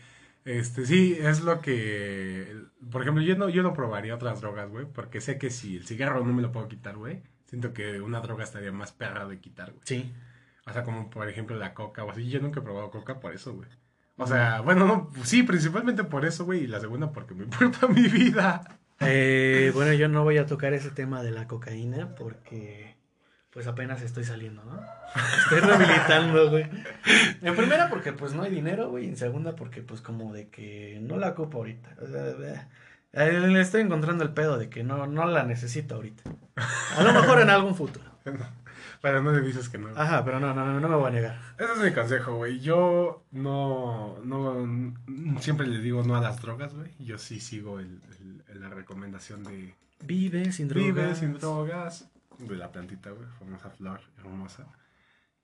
Este, 0.45 0.85
sí, 0.85 1.17
es 1.19 1.41
lo 1.41 1.59
que. 1.59 2.55
Por 2.91 3.01
ejemplo, 3.01 3.23
yo 3.23 3.35
no, 3.35 3.49
yo 3.49 3.63
no 3.63 3.73
probaría 3.73 4.15
otras 4.15 4.41
drogas, 4.41 4.69
güey. 4.69 4.85
Porque 4.85 5.19
sé 5.19 5.37
que 5.37 5.49
si 5.49 5.77
el 5.77 5.85
cigarro 5.85 6.23
no 6.23 6.33
me 6.33 6.41
lo 6.41 6.51
puedo 6.51 6.67
quitar, 6.67 6.95
güey. 6.95 7.23
Siento 7.47 7.73
que 7.73 7.99
una 8.01 8.21
droga 8.21 8.43
estaría 8.43 8.71
más 8.71 8.91
perra 8.91 9.27
de 9.27 9.39
quitar, 9.39 9.71
güey. 9.71 9.81
Sí. 9.83 10.13
O 10.67 10.73
sea, 10.73 10.83
como 10.83 11.09
por 11.09 11.27
ejemplo 11.29 11.55
la 11.57 11.73
coca 11.73 12.03
o 12.03 12.11
así. 12.11 12.29
Yo 12.29 12.39
nunca 12.39 12.59
he 12.59 12.63
probado 12.63 12.91
coca 12.91 13.19
por 13.19 13.33
eso, 13.33 13.53
güey. 13.53 13.67
O 14.17 14.27
sea, 14.27 14.61
bueno, 14.61 14.85
no, 14.85 15.11
sí, 15.23 15.43
principalmente 15.43 16.03
por 16.03 16.25
eso, 16.25 16.45
güey. 16.45 16.63
Y 16.63 16.67
la 16.67 16.79
segunda 16.79 17.11
porque 17.11 17.33
me 17.33 17.43
importa 17.45 17.87
mi 17.87 18.07
vida. 18.07 18.79
Eh, 19.01 19.71
bueno, 19.73 19.93
yo 19.93 20.07
no 20.07 20.23
voy 20.23 20.37
a 20.37 20.45
tocar 20.45 20.73
ese 20.73 20.89
tema 20.89 21.21
de 21.21 21.31
la 21.31 21.47
cocaína 21.47 22.15
porque 22.15 22.95
pues 23.51 23.67
apenas 23.67 24.01
estoy 24.01 24.25
saliendo, 24.25 24.63
¿no? 24.65 24.81
Estoy 25.43 25.59
rehabilitando, 25.61 26.49
güey. 26.49 26.69
En 27.41 27.55
primera 27.55 27.89
porque 27.89 28.11
pues 28.11 28.33
no 28.33 28.43
hay 28.43 28.51
dinero, 28.51 28.89
güey. 28.89 29.05
En 29.05 29.17
segunda 29.17 29.55
porque 29.55 29.81
pues 29.81 30.01
como 30.01 30.33
de 30.33 30.49
que 30.49 30.99
no 31.01 31.17
la 31.17 31.29
ocupo 31.29 31.59
ahorita. 31.59 31.95
O 32.01 32.07
sea, 32.07 32.67
le 33.31 33.61
estoy 33.61 33.81
encontrando 33.81 34.23
el 34.23 34.33
pedo 34.33 34.57
de 34.57 34.69
que 34.69 34.83
no, 34.83 35.07
no 35.07 35.25
la 35.25 35.43
necesito 35.43 35.95
ahorita. 35.95 36.23
A 36.97 37.03
lo 37.03 37.13
mejor 37.13 37.41
en 37.41 37.49
algún 37.49 37.75
futuro. 37.75 38.05
Pero 39.05 39.21
no 39.21 39.31
le 39.31 39.41
dices 39.41 39.69
que 39.69 39.77
no. 39.77 39.89
Ajá, 39.95 40.25
pero 40.25 40.39
no, 40.39 40.51
no, 40.51 40.79
no, 40.79 40.89
me 40.89 40.95
voy 40.95 41.09
a 41.09 41.11
negar. 41.11 41.39
Ese 41.59 41.73
es 41.73 41.77
mi 41.77 41.93
consejo, 41.93 42.37
güey. 42.37 42.59
Yo 42.59 43.23
no, 43.29 44.17
no, 44.23 44.95
siempre 45.39 45.67
le 45.67 45.77
digo 45.77 46.01
no 46.01 46.15
a 46.15 46.21
las 46.21 46.41
drogas, 46.41 46.73
güey. 46.73 46.89
Yo 46.97 47.19
sí 47.19 47.39
sigo 47.39 47.79
el, 47.79 48.01
la 48.55 48.69
recomendación 48.69 49.43
de... 49.43 49.75
Vive 50.03 50.51
sin 50.51 50.69
drogas. 50.69 50.87
Vive 50.87 51.15
sin 51.15 51.33
drogas 51.35 52.09
de 52.39 52.55
la 52.55 52.71
plantita, 52.71 53.11
güey, 53.11 53.27
famosa 53.37 53.69
flor 53.69 54.01
hermosa. 54.17 54.65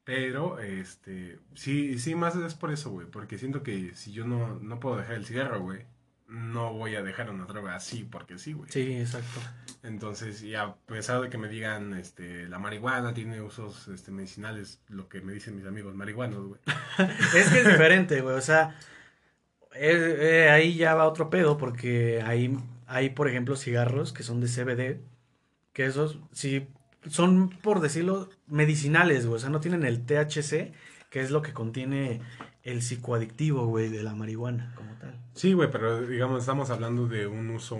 Pero, 0.03 0.57
este, 0.57 1.37
sí, 1.53 1.99
sí, 1.99 2.15
más 2.15 2.35
es 2.35 2.55
por 2.55 2.71
eso, 2.71 2.89
güey, 2.89 3.05
porque 3.05 3.37
siento 3.37 3.61
que 3.61 3.93
si 3.93 4.11
yo 4.11 4.25
no, 4.25 4.59
no 4.59 4.79
puedo 4.79 4.97
dejar 4.97 5.17
el 5.17 5.25
cigarro, 5.27 5.61
güey, 5.61 5.85
no 6.31 6.73
voy 6.73 6.95
a 6.95 7.03
dejar 7.03 7.29
una 7.29 7.45
droga 7.45 7.75
así 7.75 8.07
porque 8.09 8.37
sí, 8.37 8.53
güey. 8.53 8.71
Sí, 8.71 8.93
exacto. 8.93 9.41
Entonces, 9.83 10.41
y 10.43 10.55
a 10.55 10.75
pesar 10.85 11.21
de 11.21 11.29
que 11.29 11.37
me 11.37 11.49
digan, 11.49 11.93
este, 11.93 12.47
la 12.47 12.57
marihuana 12.57 13.13
tiene 13.13 13.41
usos, 13.41 13.89
este, 13.89 14.11
medicinales, 14.11 14.81
lo 14.87 15.09
que 15.09 15.19
me 15.19 15.33
dicen 15.33 15.57
mis 15.57 15.65
amigos 15.65 15.93
marihuanos, 15.93 16.47
güey. 16.47 16.61
es 17.35 17.49
que 17.49 17.59
es 17.59 17.67
diferente, 17.67 18.21
güey, 18.21 18.35
o 18.35 18.41
sea, 18.41 18.79
eh, 19.75 20.17
eh, 20.19 20.49
ahí 20.49 20.75
ya 20.75 20.95
va 20.95 21.05
otro 21.05 21.29
pedo 21.29 21.57
porque 21.57 22.21
ahí 22.25 22.57
hay, 22.87 23.09
por 23.09 23.27
ejemplo, 23.27 23.57
cigarros 23.57 24.13
que 24.13 24.23
son 24.23 24.39
de 24.39 24.47
CBD, 24.47 25.01
que 25.73 25.85
esos, 25.85 26.17
sí 26.31 26.67
son, 27.09 27.49
por 27.49 27.81
decirlo, 27.81 28.29
medicinales, 28.47 29.25
güey. 29.25 29.35
O 29.35 29.39
sea, 29.39 29.49
no 29.49 29.59
tienen 29.59 29.83
el 29.83 30.05
THC, 30.05 30.71
que 31.09 31.19
es 31.19 31.29
lo 31.29 31.41
que 31.41 31.51
contiene 31.53 32.21
el 32.63 32.81
psicoadictivo, 32.81 33.65
güey, 33.65 33.89
de 33.89 34.03
la 34.03 34.13
marihuana, 34.13 34.73
como 34.75 34.93
tal. 34.95 35.17
Sí, 35.33 35.53
güey, 35.53 35.71
pero 35.71 36.01
digamos, 36.01 36.41
estamos 36.41 36.69
hablando 36.69 37.07
de 37.07 37.27
un 37.27 37.49
uso 37.49 37.77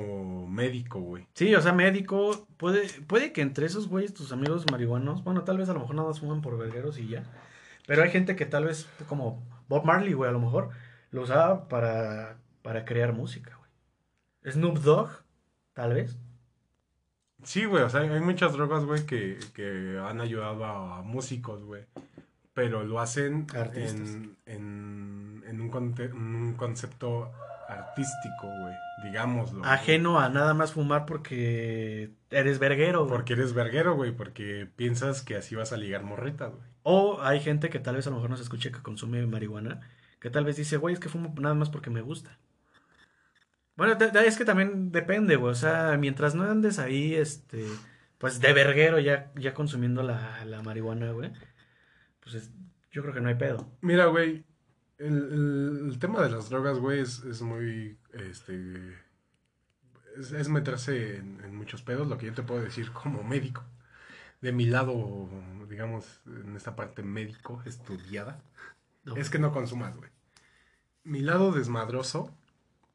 médico, 0.48 1.00
güey. 1.00 1.28
Sí, 1.34 1.54
o 1.54 1.62
sea, 1.62 1.74
médico. 1.74 2.48
Puede, 2.58 2.88
puede 3.08 3.32
que 3.32 3.42
entre 3.42 3.66
esos 3.66 3.88
güeyes, 3.88 4.14
tus 4.14 4.32
amigos 4.32 4.66
marihuanos, 4.72 5.24
bueno, 5.24 5.44
tal 5.44 5.58
vez 5.58 5.70
a 5.70 5.74
lo 5.74 5.82
mejor 5.82 5.96
nada 5.96 6.08
más 6.08 6.20
fuman 6.20 6.42
por 6.42 6.58
vergueros 6.58 6.98
y 6.98 7.08
ya. 7.08 7.24
Pero 7.88 8.04
hay 8.04 8.10
gente 8.10 8.36
que 8.36 8.46
tal 8.46 8.66
vez, 8.66 8.88
como 9.08 9.44
Bob 9.68 9.86
Marley, 9.86 10.14
güey, 10.14 10.30
a 10.30 10.34
lo 10.34 10.40
mejor, 10.40 10.70
lo 11.12 11.24
usaba 11.24 11.68
para, 11.68 12.38
para 12.62 12.86
crear 12.86 13.14
música, 13.14 13.58
güey. 13.58 14.54
Snoop 14.54 14.80
Dogg, 14.80 15.10
tal 15.74 15.94
vez. 15.94 16.18
Sí, 17.44 17.66
güey, 17.66 17.84
o 17.84 17.90
sea, 17.90 18.02
hay 18.02 18.22
muchas 18.22 18.54
drogas, 18.54 18.86
güey, 18.86 19.06
que, 19.06 19.40
que 19.54 20.00
han 20.00 20.22
ayudado 20.22 20.64
a, 20.64 21.02
músicos, 21.02 21.64
güey. 21.64 21.86
Pero 22.54 22.84
lo 22.84 23.00
hacen 23.00 23.48
en, 23.74 24.38
en, 24.46 25.44
en, 25.48 25.62
un 25.62 25.72
un 26.14 26.54
concepto 26.56 27.32
artístico, 27.72 28.48
güey, 28.48 28.76
digámoslo. 29.04 29.64
Ajeno 29.64 30.20
a 30.20 30.30
nada 30.30 30.54
más 30.54 30.74
fumar 30.74 31.06
porque 31.06 32.12
eres 32.30 32.60
verguero, 32.60 33.06
güey. 33.06 33.12
Porque 33.12 33.34
eres 33.34 33.54
verguero, 33.54 33.96
güey, 33.96 34.12
porque 34.12 34.68
piensas 34.76 35.22
que 35.22 35.36
así 35.36 35.56
vas 35.56 35.72
a 35.72 35.78
ligar 35.78 36.04
morritas, 36.04 36.52
güey. 36.52 36.72
O 36.84 37.22
hay 37.22 37.40
gente 37.40 37.70
que 37.70 37.80
tal 37.80 37.96
vez 37.96 38.08
a 38.08 38.10
lo 38.10 38.18
mejor 38.18 38.32
no 38.32 38.38
se 38.38 38.44
escuche 38.44 38.72
que 38.72 38.82
consume 38.82 39.26
marihuana, 39.28 39.82
que 40.20 40.30
tal 40.30 40.46
vez 40.46 40.58
dice, 40.58 40.78
güey, 40.78 40.94
es 40.94 41.00
que 41.00 41.10
fumo 41.10 41.34
nada 41.40 41.56
más 41.56 41.70
porque 41.70 41.90
me 41.90 42.02
gusta. 42.02 42.38
Bueno, 43.76 43.98
es 44.26 44.38
que 44.38 44.46
también 44.46 44.92
depende, 44.92 45.36
güey. 45.38 45.52
O 45.52 45.56
sea, 45.56 45.96
mientras 45.98 46.36
no 46.36 46.44
andes 46.44 46.80
ahí, 46.80 47.16
este, 47.16 47.66
pues 48.18 48.40
de 48.40 48.54
verguero 48.54 49.00
ya, 49.00 49.32
ya 49.36 49.54
consumiendo 49.54 50.04
la, 50.04 50.44
la 50.46 50.62
marihuana, 50.62 51.12
güey. 51.12 51.32
Pues 52.32 52.50
yo 52.92 53.02
creo 53.02 53.14
que 53.14 53.22
no 53.22 53.30
hay 53.30 53.36
pedo. 53.36 53.70
Mira, 53.82 54.06
güey, 54.06 54.46
el, 54.98 55.90
el, 55.90 56.00
tema 56.00 56.22
de 56.22 56.30
las 56.30 56.50
drogas, 56.50 56.80
güey, 56.80 57.00
es, 57.00 57.24
es 57.24 57.42
muy, 57.42 57.98
este, 58.14 58.96
es, 60.18 60.50
meterse 60.50 61.18
en, 61.18 61.56
muchos 61.56 61.82
pedos. 61.82 62.08
Lo 62.08 62.18
que 62.18 62.28
yo 62.28 62.34
te 62.34 62.44
puedo 62.44 62.62
decir 62.62 62.92
como 62.92 63.24
médico, 63.24 63.64
de 64.42 64.52
mi 64.52 64.66
lado, 64.66 65.30
digamos, 65.70 66.22
en 66.26 66.56
esta 66.56 66.76
parte 66.76 67.04
médico 67.04 67.62
estudiada, 67.66 68.42
es 69.16 69.30
que 69.30 69.40
no 69.40 69.52
consumas, 69.52 69.98
güey. 69.98 70.10
Mi 71.04 71.22
lado 71.22 71.52
desmadroso 71.52 72.36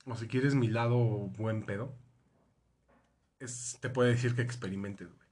o 0.06 0.14
si 0.16 0.28
quieres 0.28 0.54
mi 0.54 0.68
lado 0.68 0.98
buen 1.36 1.66
pedo, 1.66 1.92
es, 3.40 3.78
te 3.80 3.90
puede 3.90 4.10
decir 4.10 4.34
que 4.34 4.42
experimentes, 4.42 5.08
güey. 5.08 5.26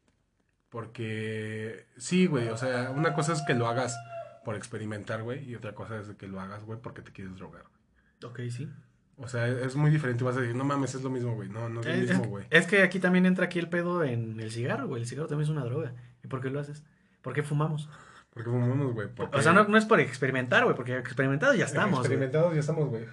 Porque 0.74 1.86
sí, 1.96 2.26
güey, 2.26 2.48
o 2.48 2.56
sea, 2.56 2.90
una 2.90 3.14
cosa 3.14 3.32
es 3.32 3.42
que 3.42 3.54
lo 3.54 3.68
hagas 3.68 3.96
por 4.44 4.56
experimentar, 4.56 5.22
güey, 5.22 5.48
y 5.48 5.54
otra 5.54 5.72
cosa 5.72 6.00
es 6.00 6.08
que 6.16 6.26
lo 6.26 6.40
hagas, 6.40 6.64
güey, 6.64 6.80
porque 6.82 7.00
te 7.00 7.12
quieres 7.12 7.36
drogar, 7.36 7.62
güey. 7.62 8.32
Ok, 8.32 8.52
sí. 8.52 8.68
O 9.16 9.28
sea, 9.28 9.46
es 9.46 9.76
muy 9.76 9.92
diferente. 9.92 10.24
Vas 10.24 10.36
a 10.36 10.40
decir, 10.40 10.56
no 10.56 10.64
mames, 10.64 10.96
es 10.96 11.04
lo 11.04 11.10
mismo, 11.10 11.36
güey. 11.36 11.48
No, 11.48 11.68
no 11.68 11.80
es 11.80 11.86
lo 11.86 12.16
mismo, 12.16 12.24
güey. 12.24 12.46
Es, 12.50 12.66
que 12.66 12.82
aquí 12.82 12.98
también 12.98 13.24
entra 13.24 13.44
aquí 13.44 13.60
el 13.60 13.68
pedo 13.68 14.02
en 14.02 14.40
el 14.40 14.50
cigarro, 14.50 14.88
güey. 14.88 15.02
El 15.02 15.06
cigarro 15.06 15.28
también 15.28 15.44
es 15.44 15.56
una 15.56 15.64
droga. 15.64 15.94
¿Y 16.24 16.26
por 16.26 16.40
qué 16.40 16.50
lo 16.50 16.58
haces? 16.58 16.82
¿Por 17.22 17.34
qué 17.34 17.44
fumamos? 17.44 17.88
Porque 18.30 18.50
fumamos, 18.50 18.94
güey. 18.94 19.06
O 19.32 19.42
sea, 19.42 19.52
no, 19.52 19.76
es 19.76 19.84
por 19.84 20.00
experimentar, 20.00 20.64
güey, 20.64 20.74
porque 20.74 20.98
experimentados 20.98 21.56
ya 21.56 21.66
estamos. 21.66 22.00
Experimentados 22.00 22.52
ya 22.52 22.58
estamos, 22.58 22.88
güey. 22.88 23.04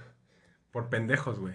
Por 0.72 0.90
pendejos, 0.90 1.38
güey. 1.38 1.54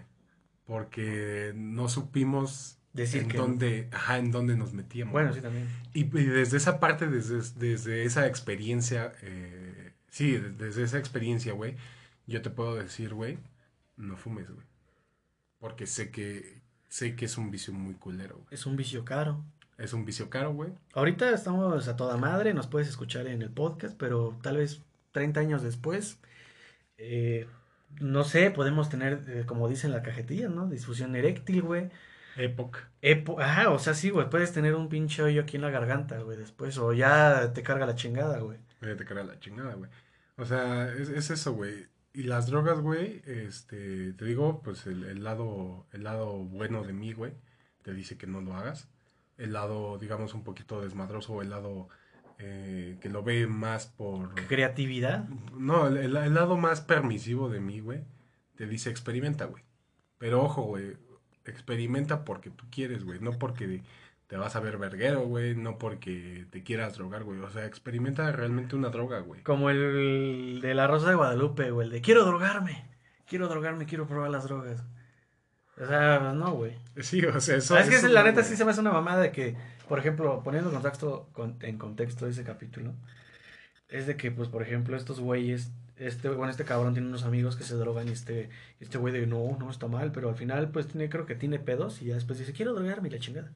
Porque 0.66 1.50
no 1.56 1.88
supimos 1.88 2.78
Decir 2.97 3.23
en 3.23 3.28
dónde, 3.28 3.89
ajá, 3.93 4.18
en 4.18 4.32
dónde 4.32 4.56
nos 4.56 4.73
metíamos. 4.73 5.12
Bueno, 5.12 5.32
sí, 5.32 5.40
también. 5.40 5.68
Y, 5.93 6.05
desde 6.05 6.56
esa 6.56 6.81
parte, 6.81 7.06
desde, 7.06 7.40
desde 7.56 8.05
esa 8.05 8.27
experiencia, 8.27 9.12
eh, 9.23 9.93
sí, 10.09 10.32
desde 10.36 10.82
esa 10.82 10.98
experiencia, 10.98 11.52
güey, 11.52 11.77
yo 12.27 12.43
te 12.43 12.51
puedo 12.51 12.74
decir, 12.74 13.14
güey, 13.14 13.39
no 13.97 14.16
fumes, 14.16 14.51
güey. 14.51 14.66
Porque 15.59 15.86
sé 15.86 16.10
que, 16.10 16.60
sé 16.89 17.16
que 17.16 17.27
es 17.27 17.39
un 17.39 17.51
vicio 17.51 17.73
muy 17.73 17.94
culero. 17.94 18.36
Güey. 18.36 18.47
Es 18.51 18.66
un 18.66 18.77
vicio 18.77 19.05
caro. 19.05 19.44
Es 19.78 19.93
un 19.93 20.05
vicio 20.05 20.31
caro, 20.31 20.52
güey. 20.52 20.70
Ahorita 20.94 21.31
estamos 21.31 21.86
a 21.86 21.97
toda 21.97 22.16
madre, 22.16 22.55
nos 22.55 22.66
puedes 22.66 22.89
escuchar 22.89 23.27
en 23.27 23.43
el 23.43 23.51
podcast, 23.51 23.97
pero 23.98 24.39
tal 24.43 24.56
vez 24.56 24.81
30 25.12 25.40
años 25.40 25.62
después, 25.62 26.18
eh, 26.97 27.47
no 28.01 28.24
sé, 28.24 28.51
podemos 28.51 28.89
tener, 28.89 29.23
eh, 29.28 29.44
como 29.47 29.68
dicen 29.68 29.93
la 29.93 30.02
cajetilla, 30.02 30.48
¿no? 30.48 30.68
Disfusión 30.68 31.14
eréctil, 31.14 31.62
güey. 31.62 31.90
Época. 32.36 32.90
Epo 33.00 33.40
Ajá, 33.40 33.70
o 33.70 33.78
sea, 33.78 33.94
sí, 33.94 34.10
güey, 34.10 34.28
puedes 34.28 34.52
tener 34.52 34.74
un 34.74 34.88
pinche 34.88 35.22
hoyo 35.22 35.42
aquí 35.42 35.56
en 35.56 35.62
la 35.62 35.70
garganta, 35.70 36.18
güey, 36.18 36.36
después, 36.36 36.76
o 36.78 36.92
ya 36.92 37.52
te 37.52 37.62
carga 37.62 37.86
la 37.86 37.94
chingada, 37.94 38.38
güey. 38.38 38.58
Ya 38.82 38.96
te 38.96 39.04
carga 39.04 39.24
la 39.24 39.38
chingada, 39.38 39.74
güey. 39.74 39.90
O 40.36 40.44
sea, 40.44 40.92
es, 40.92 41.08
es 41.08 41.30
eso, 41.30 41.52
güey. 41.54 41.86
Y 42.12 42.22
las 42.24 42.46
drogas, 42.46 42.80
güey, 42.80 43.22
este, 43.26 44.12
te 44.14 44.24
digo, 44.24 44.62
pues 44.62 44.86
el, 44.86 45.04
el, 45.04 45.22
lado, 45.22 45.86
el 45.92 46.04
lado 46.04 46.44
bueno 46.44 46.82
de 46.82 46.92
mí, 46.92 47.12
güey, 47.12 47.32
te 47.82 47.92
dice 47.92 48.16
que 48.16 48.26
no 48.26 48.40
lo 48.40 48.54
hagas. 48.54 48.88
El 49.36 49.52
lado, 49.52 49.98
digamos, 49.98 50.32
un 50.32 50.42
poquito 50.42 50.80
desmadroso, 50.80 51.42
el 51.42 51.50
lado 51.50 51.88
eh, 52.38 52.98
que 53.00 53.08
lo 53.08 53.22
ve 53.22 53.46
más 53.46 53.86
por... 53.86 54.34
¿Creatividad? 54.46 55.28
No, 55.56 55.86
el, 55.88 56.12
lado 56.12 56.56
más 56.56 56.80
permisivo 56.82 57.48
de 57.48 57.60
mí, 57.60 57.80
güey, 57.80 58.04
te 58.56 58.66
dice 58.66 58.90
experimenta, 58.90 59.46
güey. 59.46 59.64
Pero 60.18 60.42
ojo, 60.42 60.62
güey, 60.62 60.96
experimenta 61.51 62.24
porque 62.24 62.51
tú 62.51 62.64
quieres, 62.70 63.05
güey, 63.05 63.20
no 63.20 63.32
porque 63.32 63.82
te 64.27 64.36
vas 64.36 64.56
a 64.56 64.60
ver 64.60 64.77
verguero, 64.78 65.27
güey, 65.27 65.55
no 65.55 65.78
porque 65.78 66.47
te 66.51 66.62
quieras 66.62 66.97
drogar, 66.97 67.24
güey. 67.24 67.40
O 67.40 67.51
sea, 67.51 67.66
experimenta 67.66 68.31
realmente 68.32 68.77
una 68.77 68.89
droga, 68.90 69.20
güey. 69.20 69.43
Como 69.43 69.70
el 69.70 70.60
de 70.60 70.74
la 70.74 70.86
Rosa 70.86 71.09
de 71.09 71.14
Guadalupe, 71.14 71.70
güey, 71.70 71.86
el 71.86 71.93
de 71.93 72.01
quiero 72.01 72.24
drogarme, 72.24 72.85
quiero 73.27 73.48
drogarme, 73.48 73.86
quiero 73.86 74.06
probar 74.06 74.31
las 74.31 74.44
drogas. 74.44 74.85
O 75.78 75.86
sea, 75.86 76.32
no, 76.35 76.52
güey. 76.52 76.77
Sí, 77.01 77.24
o 77.24 77.40
sea, 77.40 77.56
eso. 77.56 77.78
Es 77.78 77.89
que 77.89 78.09
la 78.09 78.24
neta 78.24 78.43
sí 78.43 78.56
se 78.56 78.64
me 78.64 78.70
hace 78.70 78.81
una 78.81 78.93
mamada 78.93 79.20
de 79.20 79.31
que, 79.31 79.56
por 79.89 79.98
ejemplo, 79.98 80.43
poniendo 80.43 80.70
contexto, 80.70 81.28
en 81.60 81.78
contexto 81.78 82.27
ese 82.27 82.44
capítulo, 82.44 82.94
es 83.89 84.06
de 84.06 84.16
que, 84.16 84.31
pues, 84.31 84.48
por 84.48 84.62
ejemplo, 84.62 84.97
estos 84.97 85.20
güeyes, 85.20 85.70
este, 85.98 86.28
bueno, 86.28 86.51
este 86.51 86.64
cabrón 86.64 86.93
tiene 86.93 87.09
unos 87.09 87.24
amigos 87.24 87.56
que 87.56 87.64
se 87.64 87.74
drogan 87.74 88.09
y 88.09 88.12
este, 88.12 88.51
este 88.81 88.98
güey 88.98 89.12
de, 89.12 89.27
no, 89.27 89.56
no, 89.59 89.70
está 89.70 89.89
mal, 89.89 90.12
pero 90.12 90.28
al 90.28 90.36
final, 90.36 90.70
pues, 90.70 90.86
tiene, 90.89 91.09
creo 91.09 91.27
que 91.27 91.35
tiene 91.35 91.59
pedos 91.59 92.02
y 92.02 92.06
ya 92.06 92.14
después 92.14 92.39
dice, 92.39 92.52
quiero 92.52 92.74
drogarme 92.74 93.10
la 93.10 93.18
chingada. 93.18 93.55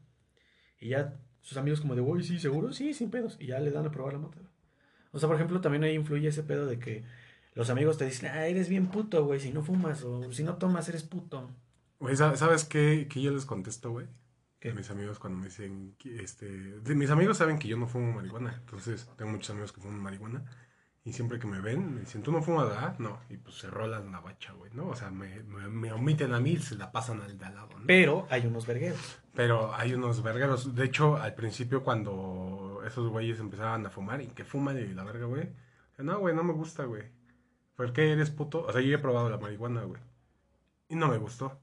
Y 0.79 0.89
ya 0.91 1.15
sus 1.43 1.59
amigos 1.59 1.81
como 1.81 1.95
de, 1.95 2.01
güey, 2.01 2.23
sí, 2.23 2.39
seguro, 2.39 2.73
sí, 2.73 2.95
sin 2.95 3.11
pedos. 3.11 3.37
Y 3.39 3.49
ya 3.49 3.61
le 3.61 3.71
dan 3.71 3.87
a 3.87 3.91
probar 3.91 4.15
la 4.15 4.21
mota. 4.21 4.39
O 5.13 5.19
sea, 5.19 5.29
por 5.29 5.37
ejemplo, 5.37 5.61
también 5.61 5.85
ahí 5.85 5.95
influye 5.95 6.29
ese 6.29 6.43
pedo 6.43 6.67
de 6.67 6.79
que 6.79 7.05
los 7.55 7.69
amigos 7.69 7.99
te 7.99 8.07
dicen, 8.07 8.31
ah, 8.31 8.47
eres 8.47 8.69
bien 8.69 8.87
puto, 8.87 9.25
güey, 9.25 9.41
si 9.41 9.53
no 9.53 9.63
fumas 9.63 10.03
o 10.05 10.33
si 10.33 10.43
no 10.45 10.57
tomas, 10.57 10.89
eres 10.89 11.03
puto. 11.03 11.51
Güey, 11.99 12.17
¿sabes 12.17 12.65
qué, 12.65 13.07
qué 13.11 13.21
yo 13.21 13.33
les 13.33 13.45
contesto, 13.45 13.91
güey? 13.91 14.07
Que 14.59 14.73
mis 14.73 14.91
amigos 14.91 15.19
cuando 15.19 15.39
me 15.39 15.47
dicen, 15.47 15.97
este, 16.05 16.49
mis 16.95 17.11
amigos 17.11 17.39
saben 17.39 17.59
que 17.59 17.69
yo 17.69 17.77
no 17.77 17.87
fumo 17.87 18.13
marihuana, 18.13 18.57
entonces 18.61 19.09
tengo 19.17 19.31
muchos 19.31 19.51
amigos 19.51 19.73
que 19.73 19.81
fuman 19.81 20.01
marihuana 20.01 20.45
y 21.03 21.13
siempre 21.13 21.39
que 21.39 21.47
me 21.47 21.61
ven 21.61 21.95
me 21.95 22.01
dicen, 22.01 22.23
¿tú 22.23 22.31
no 22.31 22.43
fumas, 22.43 22.69
verdad? 22.69 22.99
No, 22.99 23.21
y 23.31 23.37
pues 23.39 23.57
se 23.57 23.69
rolan 23.69 24.13
la 24.13 24.21
bacha, 24.21 24.53
güey, 24.53 24.71
¿no? 24.75 24.89
O 24.89 24.95
sea, 24.95 25.11
me, 25.11 25.43
me, 25.43 25.93
omiten 25.93 26.35
a 26.35 26.41
mí 26.41 26.53
y 26.53 26.59
se 26.59 26.77
la 26.77 26.93
pasan 26.93 27.23
al 27.23 27.39
de 27.39 27.45
al 27.47 27.55
lado, 27.55 27.69
¿no? 27.79 27.87
Pero 27.87 28.27
hay 28.29 28.47
unos 28.47 28.67
vergueros. 28.67 29.19
Pero 29.35 29.75
hay 29.75 29.95
unos 29.95 30.23
vergueros. 30.23 30.75
De 30.75 30.85
hecho, 30.85 31.17
al 31.17 31.35
principio 31.35 31.83
cuando 31.83 32.83
esos 32.87 33.09
güeyes 33.09 33.41
empezaban 33.41 33.87
a 33.87 33.91
fumar 33.91 34.21
y 34.21 34.27
que 34.29 34.45
fuman 34.45 34.79
y 34.79 34.89
la 34.89 35.05
verga, 35.05 35.25
güey, 35.25 35.49
no, 35.99 36.19
güey, 36.19 36.35
no 36.35 36.45
me 36.45 36.53
gusta, 36.53 36.85
güey. 36.85 37.05
¿Por 37.77 37.93
qué 37.93 38.13
eres 38.13 38.31
puto? 38.31 38.67
O 38.67 38.73
sea, 38.73 38.83
yo 38.83 38.95
he 38.95 38.99
probado 38.99 39.31
la 39.31 39.39
marihuana, 39.39 39.85
güey. 39.85 40.01
Y 40.89 40.97
no 40.97 41.09
me 41.09 41.17
gustó. 41.17 41.59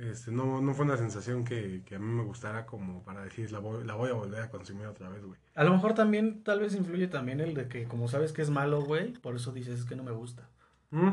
Este, 0.00 0.30
no, 0.30 0.62
no 0.62 0.72
fue 0.72 0.86
una 0.86 0.96
sensación 0.96 1.44
que, 1.44 1.84
a 1.94 1.98
mí 1.98 2.06
me 2.06 2.22
gustara 2.22 2.64
como 2.64 3.02
para 3.02 3.22
decir, 3.22 3.52
la 3.52 3.58
voy, 3.58 3.84
la 3.84 3.94
voy 3.94 4.08
a 4.08 4.14
volver 4.14 4.42
a 4.42 4.50
consumir 4.50 4.86
otra 4.86 5.10
vez, 5.10 5.22
güey. 5.22 5.38
A 5.54 5.62
lo 5.62 5.72
mejor 5.72 5.92
también, 5.92 6.42
tal 6.42 6.60
vez 6.60 6.74
influye 6.74 7.06
también 7.06 7.40
el 7.40 7.52
de 7.52 7.68
que 7.68 7.84
como 7.84 8.08
sabes 8.08 8.32
que 8.32 8.40
es 8.40 8.48
malo, 8.48 8.80
güey, 8.82 9.12
por 9.12 9.36
eso 9.36 9.52
dices 9.52 9.80
es 9.80 9.84
que 9.84 9.96
no 9.96 10.02
me 10.02 10.12
gusta. 10.12 10.48
Mm. 10.90 11.10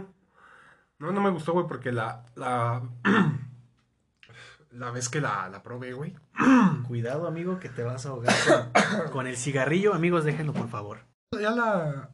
No, 0.99 1.11
no 1.11 1.21
me 1.21 1.31
gustó, 1.31 1.51
güey, 1.51 1.67
porque 1.67 1.91
la, 1.91 2.23
la, 2.35 2.81
la 4.71 4.91
vez 4.91 5.09
que 5.09 5.19
la, 5.19 5.49
la 5.49 5.61
probé, 5.61 5.91
güey. 5.91 6.15
Cuidado, 6.87 7.27
amigo, 7.27 7.59
que 7.59 7.67
te 7.67 7.83
vas 7.83 8.05
a 8.05 8.09
ahogar 8.09 8.33
con, 8.45 9.11
con 9.11 9.27
el 9.27 9.35
cigarrillo. 9.35 9.93
Amigos, 9.93 10.23
déjenlo, 10.23 10.53
por 10.53 10.69
favor. 10.69 10.99
Ya 11.33 11.51
la, 11.51 12.09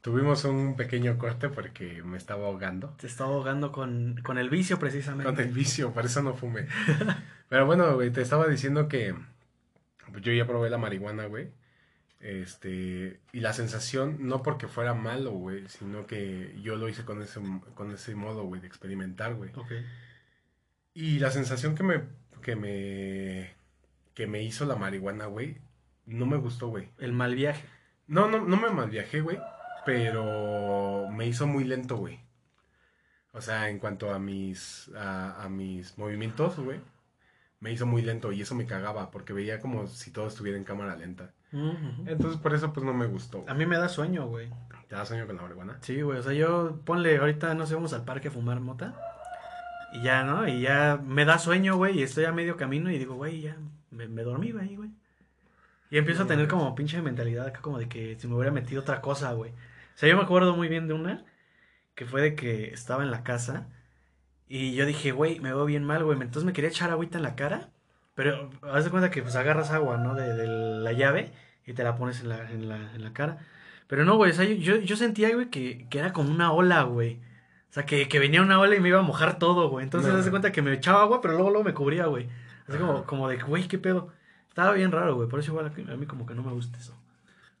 Tuvimos 0.00 0.44
un 0.44 0.76
pequeño 0.76 1.18
corte 1.18 1.48
porque 1.48 2.02
me 2.04 2.16
estaba 2.16 2.46
ahogando. 2.46 2.94
Te 3.00 3.08
estaba 3.08 3.30
ahogando 3.30 3.72
con, 3.72 4.22
el 4.38 4.48
vicio, 4.48 4.78
precisamente. 4.78 5.32
Con 5.32 5.40
el 5.40 5.52
vicio, 5.52 5.92
por 5.92 6.04
eso 6.06 6.22
no 6.22 6.34
fumé. 6.34 6.68
Pero 7.48 7.66
bueno, 7.66 7.94
güey, 7.94 8.10
te 8.10 8.22
estaba 8.22 8.46
diciendo 8.46 8.86
que 8.86 9.14
pues, 10.12 10.22
yo 10.22 10.32
ya 10.32 10.46
probé 10.46 10.70
la 10.70 10.78
marihuana, 10.78 11.26
güey. 11.26 11.50
Este, 12.20 13.20
y 13.32 13.40
la 13.40 13.52
sensación, 13.52 14.28
no 14.28 14.42
porque 14.42 14.68
fuera 14.68 14.94
malo, 14.94 15.32
güey, 15.32 15.68
sino 15.68 16.06
que 16.06 16.56
yo 16.62 16.76
lo 16.76 16.88
hice 16.88 17.04
con 17.04 17.20
ese, 17.20 17.40
con 17.74 17.92
ese 17.92 18.14
modo, 18.14 18.44
güey, 18.44 18.60
de 18.60 18.68
experimentar, 18.68 19.34
güey. 19.34 19.50
Ok. 19.56 19.72
Y 20.94 21.18
la 21.18 21.32
sensación 21.32 21.74
que 21.74 21.82
me, 21.82 22.02
que 22.40 22.54
me, 22.54 23.52
que 24.14 24.28
me 24.28 24.42
hizo 24.44 24.64
la 24.64 24.76
marihuana, 24.76 25.26
güey, 25.26 25.58
no 26.06 26.24
me 26.26 26.36
gustó, 26.36 26.68
güey. 26.68 26.88
El 26.98 27.12
mal 27.12 27.34
viaje. 27.34 27.64
No, 28.06 28.28
no, 28.28 28.44
no 28.44 28.56
me 28.56 28.70
mal 28.70 28.90
viajé, 28.90 29.20
güey 29.20 29.38
pero 29.88 31.08
me 31.10 31.26
hizo 31.26 31.46
muy 31.46 31.64
lento, 31.64 31.96
güey. 31.96 32.20
O 33.32 33.40
sea, 33.40 33.70
en 33.70 33.78
cuanto 33.78 34.12
a 34.12 34.18
mis, 34.18 34.90
a, 34.94 35.48
mis 35.48 35.96
movimientos, 35.96 36.58
güey, 36.60 36.78
me 37.60 37.72
hizo 37.72 37.86
muy 37.86 38.02
lento 38.02 38.30
y 38.30 38.42
eso 38.42 38.54
me 38.54 38.66
cagaba 38.66 39.10
porque 39.10 39.32
veía 39.32 39.60
como 39.60 39.86
si 39.86 40.10
todo 40.10 40.28
estuviera 40.28 40.58
en 40.58 40.64
cámara 40.64 40.94
lenta. 40.94 41.32
Entonces, 42.04 42.38
por 42.38 42.52
eso, 42.52 42.70
pues 42.74 42.84
no 42.84 42.92
me 42.92 43.06
gustó. 43.06 43.46
A 43.48 43.54
mí 43.54 43.64
me 43.64 43.78
da 43.78 43.88
sueño, 43.88 44.26
güey. 44.26 44.50
¿Te 44.88 44.94
da 44.94 45.06
sueño 45.06 45.26
con 45.26 45.36
la 45.36 45.42
marihuana? 45.42 45.78
Sí, 45.80 46.02
güey. 46.02 46.18
O 46.18 46.22
sea, 46.22 46.34
yo, 46.34 46.82
ponle, 46.84 47.16
ahorita 47.16 47.54
no 47.54 47.64
sé, 47.64 47.74
vamos 47.74 47.94
al 47.94 48.04
parque 48.04 48.28
a 48.28 48.30
fumar 48.30 48.60
mota. 48.60 48.94
Y 49.94 50.02
ya, 50.02 50.22
¿no? 50.22 50.46
Y 50.46 50.60
ya 50.60 51.00
me 51.02 51.24
da 51.24 51.38
sueño, 51.38 51.76
güey. 51.76 51.98
Y 51.98 52.02
estoy 52.02 52.26
a 52.26 52.32
medio 52.32 52.58
camino 52.58 52.90
y 52.90 52.98
digo, 52.98 53.14
güey, 53.14 53.40
ya 53.40 53.56
me, 53.90 54.06
me 54.06 54.22
dormí, 54.22 54.52
güey, 54.52 54.76
güey. 54.76 54.90
Y 55.90 55.96
empiezo 55.96 56.24
a 56.24 56.26
tener 56.26 56.46
como 56.46 56.74
pinche 56.74 57.00
mentalidad 57.00 57.46
acá, 57.46 57.62
como 57.62 57.78
de 57.78 57.88
que 57.88 58.18
si 58.18 58.28
me 58.28 58.34
hubiera 58.34 58.52
metido 58.52 58.82
otra 58.82 59.00
cosa, 59.00 59.32
güey. 59.32 59.54
O 59.98 60.00
sea, 60.00 60.08
yo 60.08 60.16
me 60.16 60.22
acuerdo 60.22 60.54
muy 60.54 60.68
bien 60.68 60.86
de 60.86 60.94
una 60.94 61.24
que 61.96 62.06
fue 62.06 62.22
de 62.22 62.36
que 62.36 62.72
estaba 62.72 63.02
en 63.02 63.10
la 63.10 63.24
casa 63.24 63.66
y 64.46 64.76
yo 64.76 64.86
dije, 64.86 65.10
güey, 65.10 65.40
me 65.40 65.52
veo 65.52 65.64
bien 65.64 65.82
mal, 65.84 66.04
güey. 66.04 66.16
Entonces 66.20 66.44
me 66.44 66.52
quería 66.52 66.70
echar 66.70 66.92
agüita 66.92 67.18
en 67.18 67.24
la 67.24 67.34
cara, 67.34 67.70
pero 68.14 68.48
haz 68.62 68.84
de 68.84 68.90
cuenta 68.92 69.10
que 69.10 69.22
pues 69.22 69.34
agarras 69.34 69.72
agua, 69.72 69.96
¿no? 69.96 70.14
De, 70.14 70.46
la 70.46 70.92
llave 70.92 71.32
y 71.66 71.72
te 71.72 71.82
la 71.82 71.96
pones 71.96 72.20
en 72.20 72.28
la, 72.28 72.48
en 72.48 72.68
la, 72.68 72.76
en 72.94 73.02
la 73.02 73.12
cara. 73.12 73.38
Pero 73.88 74.04
no, 74.04 74.14
güey, 74.16 74.30
o 74.30 74.34
sea, 74.34 74.44
yo, 74.44 74.76
yo 74.76 74.96
sentía, 74.96 75.34
güey, 75.34 75.50
que, 75.50 75.88
que 75.90 75.98
era 75.98 76.12
como 76.12 76.30
una 76.30 76.52
ola, 76.52 76.82
güey. 76.84 77.16
O 77.68 77.72
sea, 77.72 77.84
que, 77.84 78.06
que, 78.06 78.20
venía 78.20 78.40
una 78.40 78.60
ola 78.60 78.76
y 78.76 78.80
me 78.80 78.90
iba 78.90 79.00
a 79.00 79.02
mojar 79.02 79.40
todo, 79.40 79.68
güey. 79.68 79.82
Entonces, 79.82 80.14
haz 80.14 80.24
de 80.24 80.30
cuenta 80.30 80.52
que 80.52 80.62
me 80.62 80.72
echaba 80.74 81.02
agua, 81.02 81.20
pero 81.20 81.34
luego, 81.34 81.50
luego 81.50 81.64
me 81.64 81.74
cubría, 81.74 82.06
güey. 82.06 82.28
Así 82.68 82.78
como, 82.78 83.02
como 83.04 83.28
de, 83.28 83.38
güey, 83.38 83.66
¿qué 83.66 83.78
pedo? 83.78 84.12
Estaba 84.48 84.74
bien 84.74 84.92
raro, 84.92 85.16
güey. 85.16 85.28
Por 85.28 85.40
eso 85.40 85.50
igual 85.50 85.66
a 85.66 85.96
mí 85.96 86.06
como 86.06 86.24
que 86.24 86.36
no 86.36 86.44
me 86.44 86.52
gusta 86.52 86.78
eso. 86.78 86.96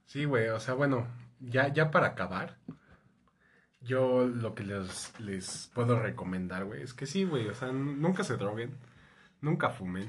Sí, 0.06 0.24
güey. 0.24 0.48
O 0.50 0.60
sea, 0.60 0.74
bueno, 0.74 1.08
ya, 1.40 1.68
ya 1.68 1.90
para 1.90 2.08
acabar, 2.08 2.58
yo 3.80 4.26
lo 4.26 4.54
que 4.54 4.64
les, 4.64 5.18
les 5.20 5.70
puedo 5.74 5.98
recomendar, 5.98 6.64
güey, 6.64 6.82
es 6.82 6.94
que 6.94 7.06
sí, 7.06 7.24
güey, 7.24 7.48
o 7.48 7.54
sea, 7.54 7.72
nunca 7.72 8.24
se 8.24 8.36
droguen, 8.36 8.76
nunca 9.40 9.70
fumen, 9.70 10.06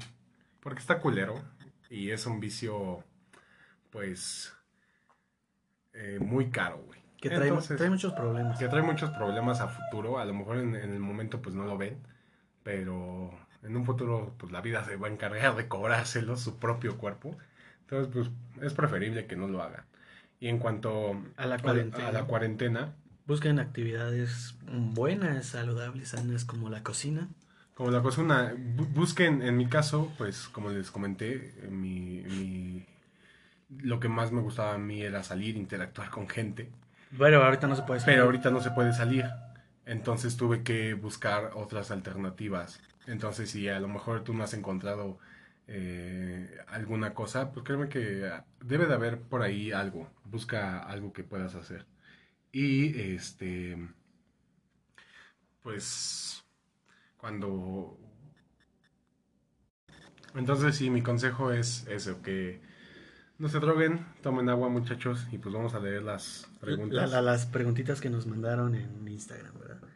porque 0.60 0.80
está 0.80 1.00
culero 1.00 1.34
y 1.88 2.10
es 2.10 2.26
un 2.26 2.40
vicio, 2.40 3.04
pues, 3.90 4.54
eh, 5.92 6.18
muy 6.20 6.50
caro, 6.50 6.78
güey. 6.78 7.00
Que 7.20 7.28
trae, 7.28 7.52
trae, 7.52 7.90
muchos 7.90 8.14
problemas. 8.14 8.58
Que 8.58 8.68
trae 8.68 8.82
muchos 8.82 9.10
problemas 9.10 9.60
a 9.60 9.68
futuro, 9.68 10.18
a 10.18 10.24
lo 10.24 10.32
mejor 10.32 10.56
en, 10.56 10.74
en, 10.74 10.94
el 10.94 11.00
momento 11.00 11.42
pues 11.42 11.54
no 11.54 11.64
lo 11.64 11.76
ven, 11.76 11.98
pero 12.62 13.30
en 13.62 13.76
un 13.76 13.84
futuro 13.84 14.34
pues 14.38 14.50
la 14.52 14.62
vida 14.62 14.82
se 14.84 14.96
va 14.96 15.08
a 15.08 15.10
encargar 15.10 15.54
de 15.54 15.68
cobrárselo 15.68 16.36
su 16.36 16.58
propio 16.58 16.96
cuerpo. 16.96 17.36
Entonces 17.80 18.10
pues 18.10 18.30
es 18.64 18.72
preferible 18.72 19.26
que 19.26 19.36
no 19.36 19.48
lo 19.48 19.62
hagan. 19.62 19.84
Y 20.40 20.48
en 20.48 20.58
cuanto 20.58 21.22
a 21.36 21.46
la 21.46 21.58
cuarentena, 22.26 22.94
busquen 23.26 23.58
actividades 23.58 24.56
buenas, 24.66 25.46
saludables, 25.46 26.08
sanas 26.08 26.46
como 26.46 26.70
la 26.70 26.82
cocina. 26.82 27.28
Como 27.74 27.90
la 27.90 28.02
cocina, 28.02 28.54
busquen, 28.94 29.42
en 29.42 29.56
mi 29.56 29.66
caso, 29.66 30.12
pues 30.18 30.48
como 30.48 30.70
les 30.70 30.90
comenté, 30.90 31.54
mi, 31.70 32.86
lo 33.78 34.00
que 34.00 34.08
más 34.08 34.32
me 34.32 34.40
gustaba 34.40 34.74
a 34.74 34.78
mí 34.78 35.02
era 35.02 35.22
salir, 35.22 35.56
interactuar 35.56 36.10
con 36.10 36.28
gente. 36.28 36.70
Pero 37.16 37.44
ahorita 37.44 37.66
no 37.66 37.76
se 37.76 37.82
puede 37.82 38.00
salir. 38.00 38.14
Pero 38.16 38.24
ahorita 38.24 38.50
no 38.50 38.60
se 38.60 38.70
puede 38.70 38.92
salir. 38.92 39.26
Entonces 39.86 40.36
tuve 40.36 40.62
que 40.62 40.94
buscar 40.94 41.52
otras 41.54 41.90
alternativas. 41.90 42.80
Entonces, 43.06 43.50
si 43.50 43.68
a 43.68 43.80
lo 43.80 43.88
mejor 43.88 44.22
tú 44.24 44.34
no 44.34 44.44
has 44.44 44.54
encontrado 44.54 45.18
eh, 45.72 46.58
alguna 46.66 47.14
cosa, 47.14 47.52
pues 47.52 47.64
créeme 47.64 47.88
que 47.88 48.28
debe 48.60 48.86
de 48.86 48.94
haber 48.94 49.20
por 49.20 49.42
ahí 49.42 49.70
algo. 49.70 50.10
Busca 50.24 50.80
algo 50.80 51.12
que 51.12 51.22
puedas 51.22 51.54
hacer. 51.54 51.86
Y 52.50 53.00
este, 53.14 53.78
pues, 55.62 56.42
cuando... 57.16 57.96
Entonces 60.34 60.74
sí, 60.74 60.90
mi 60.90 61.02
consejo 61.02 61.52
es 61.52 61.86
eso, 61.86 62.20
que 62.20 62.60
no 63.38 63.48
se 63.48 63.60
droguen, 63.60 64.06
tomen 64.22 64.48
agua 64.48 64.68
muchachos 64.68 65.28
y 65.30 65.38
pues 65.38 65.54
vamos 65.54 65.74
a 65.74 65.80
leer 65.80 66.02
las 66.02 66.48
preguntas. 66.60 67.10
las 67.10 67.46
preguntitas 67.46 68.00
que 68.00 68.10
nos 68.10 68.26
mandaron 68.26 68.74
en 68.74 69.06
Instagram, 69.06 69.58
¿verdad? 69.58 69.88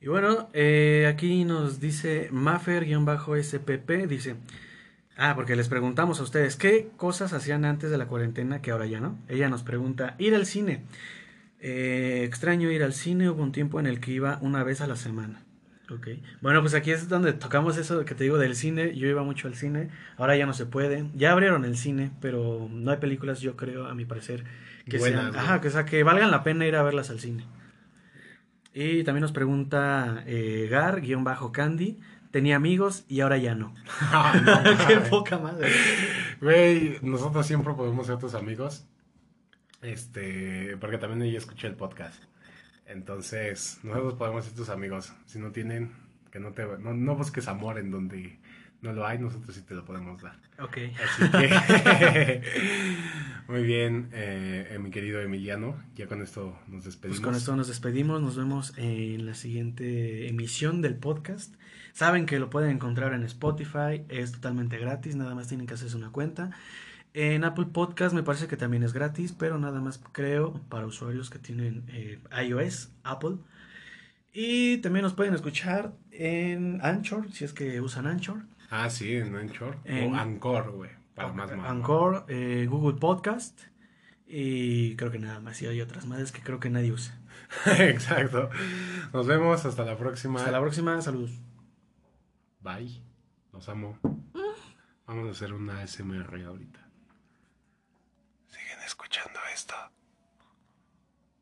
Y 0.00 0.08
bueno, 0.08 0.48
eh, 0.52 1.10
aquí 1.12 1.44
nos 1.44 1.80
dice 1.80 2.28
Maffer-SPP, 2.30 4.06
dice, 4.06 4.36
Ah, 5.16 5.34
porque 5.34 5.56
les 5.56 5.68
preguntamos 5.68 6.20
a 6.20 6.22
ustedes, 6.22 6.56
¿qué 6.56 6.90
cosas 6.96 7.32
hacían 7.32 7.64
antes 7.64 7.90
de 7.90 7.96
la 7.96 8.06
cuarentena 8.06 8.60
que 8.60 8.70
ahora 8.70 8.86
ya 8.86 9.00
no? 9.00 9.18
Ella 9.28 9.48
nos 9.48 9.62
pregunta, 9.62 10.14
ir 10.18 10.34
al 10.34 10.44
cine. 10.44 10.84
Eh, 11.58 12.22
extraño 12.24 12.70
ir 12.70 12.82
al 12.82 12.92
cine, 12.92 13.30
hubo 13.30 13.42
un 13.42 13.52
tiempo 13.52 13.80
en 13.80 13.86
el 13.86 13.98
que 13.98 14.12
iba 14.12 14.38
una 14.42 14.62
vez 14.62 14.82
a 14.82 14.86
la 14.86 14.96
semana. 14.96 15.42
Ok. 15.90 16.08
Bueno, 16.42 16.60
pues 16.60 16.74
aquí 16.74 16.90
es 16.90 17.08
donde 17.08 17.32
tocamos 17.32 17.78
eso 17.78 18.04
que 18.04 18.14
te 18.14 18.24
digo 18.24 18.36
del 18.36 18.56
cine. 18.56 18.94
Yo 18.94 19.08
iba 19.08 19.22
mucho 19.22 19.48
al 19.48 19.54
cine, 19.54 19.88
ahora 20.18 20.36
ya 20.36 20.44
no 20.44 20.52
se 20.52 20.66
puede. 20.66 21.06
Ya 21.14 21.32
abrieron 21.32 21.64
el 21.64 21.78
cine, 21.78 22.10
pero 22.20 22.68
no 22.70 22.90
hay 22.90 22.98
películas, 22.98 23.40
yo 23.40 23.56
creo, 23.56 23.86
a 23.86 23.94
mi 23.94 24.04
parecer, 24.04 24.44
que 24.88 24.98
sean, 24.98 25.34
ajá, 25.34 25.62
que, 25.62 25.70
sea, 25.70 25.86
que 25.86 26.02
valgan 26.02 26.30
la 26.30 26.42
pena 26.42 26.66
ir 26.66 26.76
a 26.76 26.82
verlas 26.82 27.08
al 27.08 27.20
cine. 27.20 27.44
Y 28.74 29.04
también 29.04 29.22
nos 29.22 29.32
pregunta 29.32 30.22
eh, 30.26 30.68
Gar-Candy 30.70 31.98
tenía 32.30 32.56
amigos 32.56 33.04
y 33.08 33.20
ahora 33.20 33.38
ya 33.38 33.54
no. 33.54 33.74
Qué 34.88 34.96
poca 35.08 35.38
madre. 35.38 35.70
Güey, 36.40 36.98
nosotros 37.02 37.46
siempre 37.46 37.74
podemos 37.74 38.06
ser 38.06 38.18
tus 38.18 38.34
amigos. 38.34 38.86
Este, 39.82 40.76
porque 40.80 40.98
también 40.98 41.22
ella 41.22 41.38
escuché 41.38 41.66
el 41.66 41.74
podcast. 41.74 42.22
Entonces, 42.86 43.78
nosotros 43.82 44.14
podemos 44.14 44.44
ser 44.44 44.54
tus 44.54 44.68
amigos. 44.68 45.12
Si 45.26 45.38
no 45.38 45.52
tienen, 45.52 45.92
que 46.30 46.38
no 46.40 46.52
te 46.52 46.64
no, 46.78 47.16
busques 47.16 47.48
amor 47.48 47.78
en 47.78 47.90
donde 47.90 48.38
no 48.82 48.92
lo 48.92 49.06
hay, 49.06 49.18
nosotros 49.18 49.54
sí 49.54 49.62
te 49.62 49.74
lo 49.74 49.84
podemos 49.84 50.22
dar. 50.22 50.38
Ok. 50.60 50.78
Así 51.02 51.30
que, 51.30 52.42
muy 53.48 53.62
bien, 53.62 54.08
eh, 54.12 54.68
eh, 54.70 54.78
mi 54.78 54.90
querido 54.90 55.20
Emiliano, 55.20 55.82
ya 55.94 56.06
con 56.06 56.22
esto 56.22 56.56
nos 56.68 56.84
despedimos. 56.84 57.20
Pues 57.20 57.26
con 57.26 57.34
esto 57.34 57.56
nos 57.56 57.68
despedimos, 57.68 58.22
nos 58.22 58.36
vemos 58.36 58.72
en 58.76 59.26
la 59.26 59.34
siguiente 59.34 60.28
emisión 60.28 60.82
del 60.82 60.96
podcast. 60.96 61.54
Saben 61.96 62.26
que 62.26 62.38
lo 62.38 62.50
pueden 62.50 62.72
encontrar 62.72 63.14
en 63.14 63.22
Spotify, 63.22 64.04
es 64.10 64.32
totalmente 64.32 64.76
gratis, 64.76 65.16
nada 65.16 65.34
más 65.34 65.48
tienen 65.48 65.66
que 65.66 65.72
hacerse 65.72 65.96
una 65.96 66.10
cuenta. 66.10 66.50
En 67.14 67.42
Apple 67.42 67.68
Podcast 67.72 68.14
me 68.14 68.22
parece 68.22 68.48
que 68.48 68.58
también 68.58 68.82
es 68.82 68.92
gratis, 68.92 69.32
pero 69.32 69.56
nada 69.56 69.80
más 69.80 69.98
creo 70.12 70.60
para 70.68 70.84
usuarios 70.84 71.30
que 71.30 71.38
tienen 71.38 71.84
eh, 71.88 72.18
iOS, 72.44 72.90
Apple. 73.02 73.36
Y 74.30 74.76
también 74.82 75.04
nos 75.04 75.14
pueden 75.14 75.32
escuchar 75.32 75.94
en 76.10 76.80
Anchor, 76.82 77.32
si 77.32 77.46
es 77.46 77.54
que 77.54 77.80
usan 77.80 78.06
Anchor. 78.06 78.42
Ah, 78.68 78.90
sí, 78.90 79.16
en 79.16 79.34
Anchor. 79.34 79.78
o 79.86 80.14
Anchor, 80.14 80.72
güey. 80.72 80.90
Para 81.14 81.32
más 81.32 81.50
Anchor, 81.50 82.26
eh, 82.28 82.66
Google 82.68 82.98
Podcast. 83.00 83.58
Y 84.26 84.96
creo 84.96 85.10
que 85.10 85.18
nada 85.18 85.40
más. 85.40 85.62
Y 85.62 85.66
hay 85.66 85.80
otras 85.80 86.04
madres 86.04 86.30
que 86.30 86.42
creo 86.42 86.60
que 86.60 86.68
nadie 86.68 86.92
usa. 86.92 87.18
Exacto. 87.78 88.50
Nos 89.14 89.26
vemos. 89.26 89.64
Hasta 89.64 89.86
la 89.86 89.96
próxima. 89.96 90.40
Hasta 90.40 90.50
la 90.50 90.60
próxima. 90.60 91.00
Saludos. 91.00 91.30
Bye. 92.66 93.00
Los 93.52 93.68
amo. 93.68 93.96
Vamos 95.06 95.28
a 95.28 95.30
hacer 95.30 95.52
una 95.52 95.86
SMR 95.86 96.46
ahorita. 96.46 96.80
Siguen 98.48 98.80
escuchando 98.84 99.38
esto. 99.54 99.76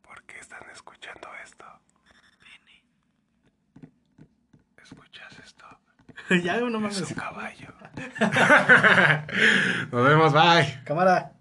¿Por 0.03 0.23
qué 0.25 0.39
están 0.39 0.69
escuchando 0.71 1.27
esto? 1.43 1.65
¿Escuchas 4.83 5.39
esto? 5.39 5.65
ya 6.45 6.63
uno 6.63 6.79
más. 6.79 6.99
Es 7.01 7.09
un 7.09 7.17
caballo. 7.17 7.73
Nos 9.91 10.07
vemos, 10.07 10.31
bye. 10.35 10.83
Cámara. 10.85 11.34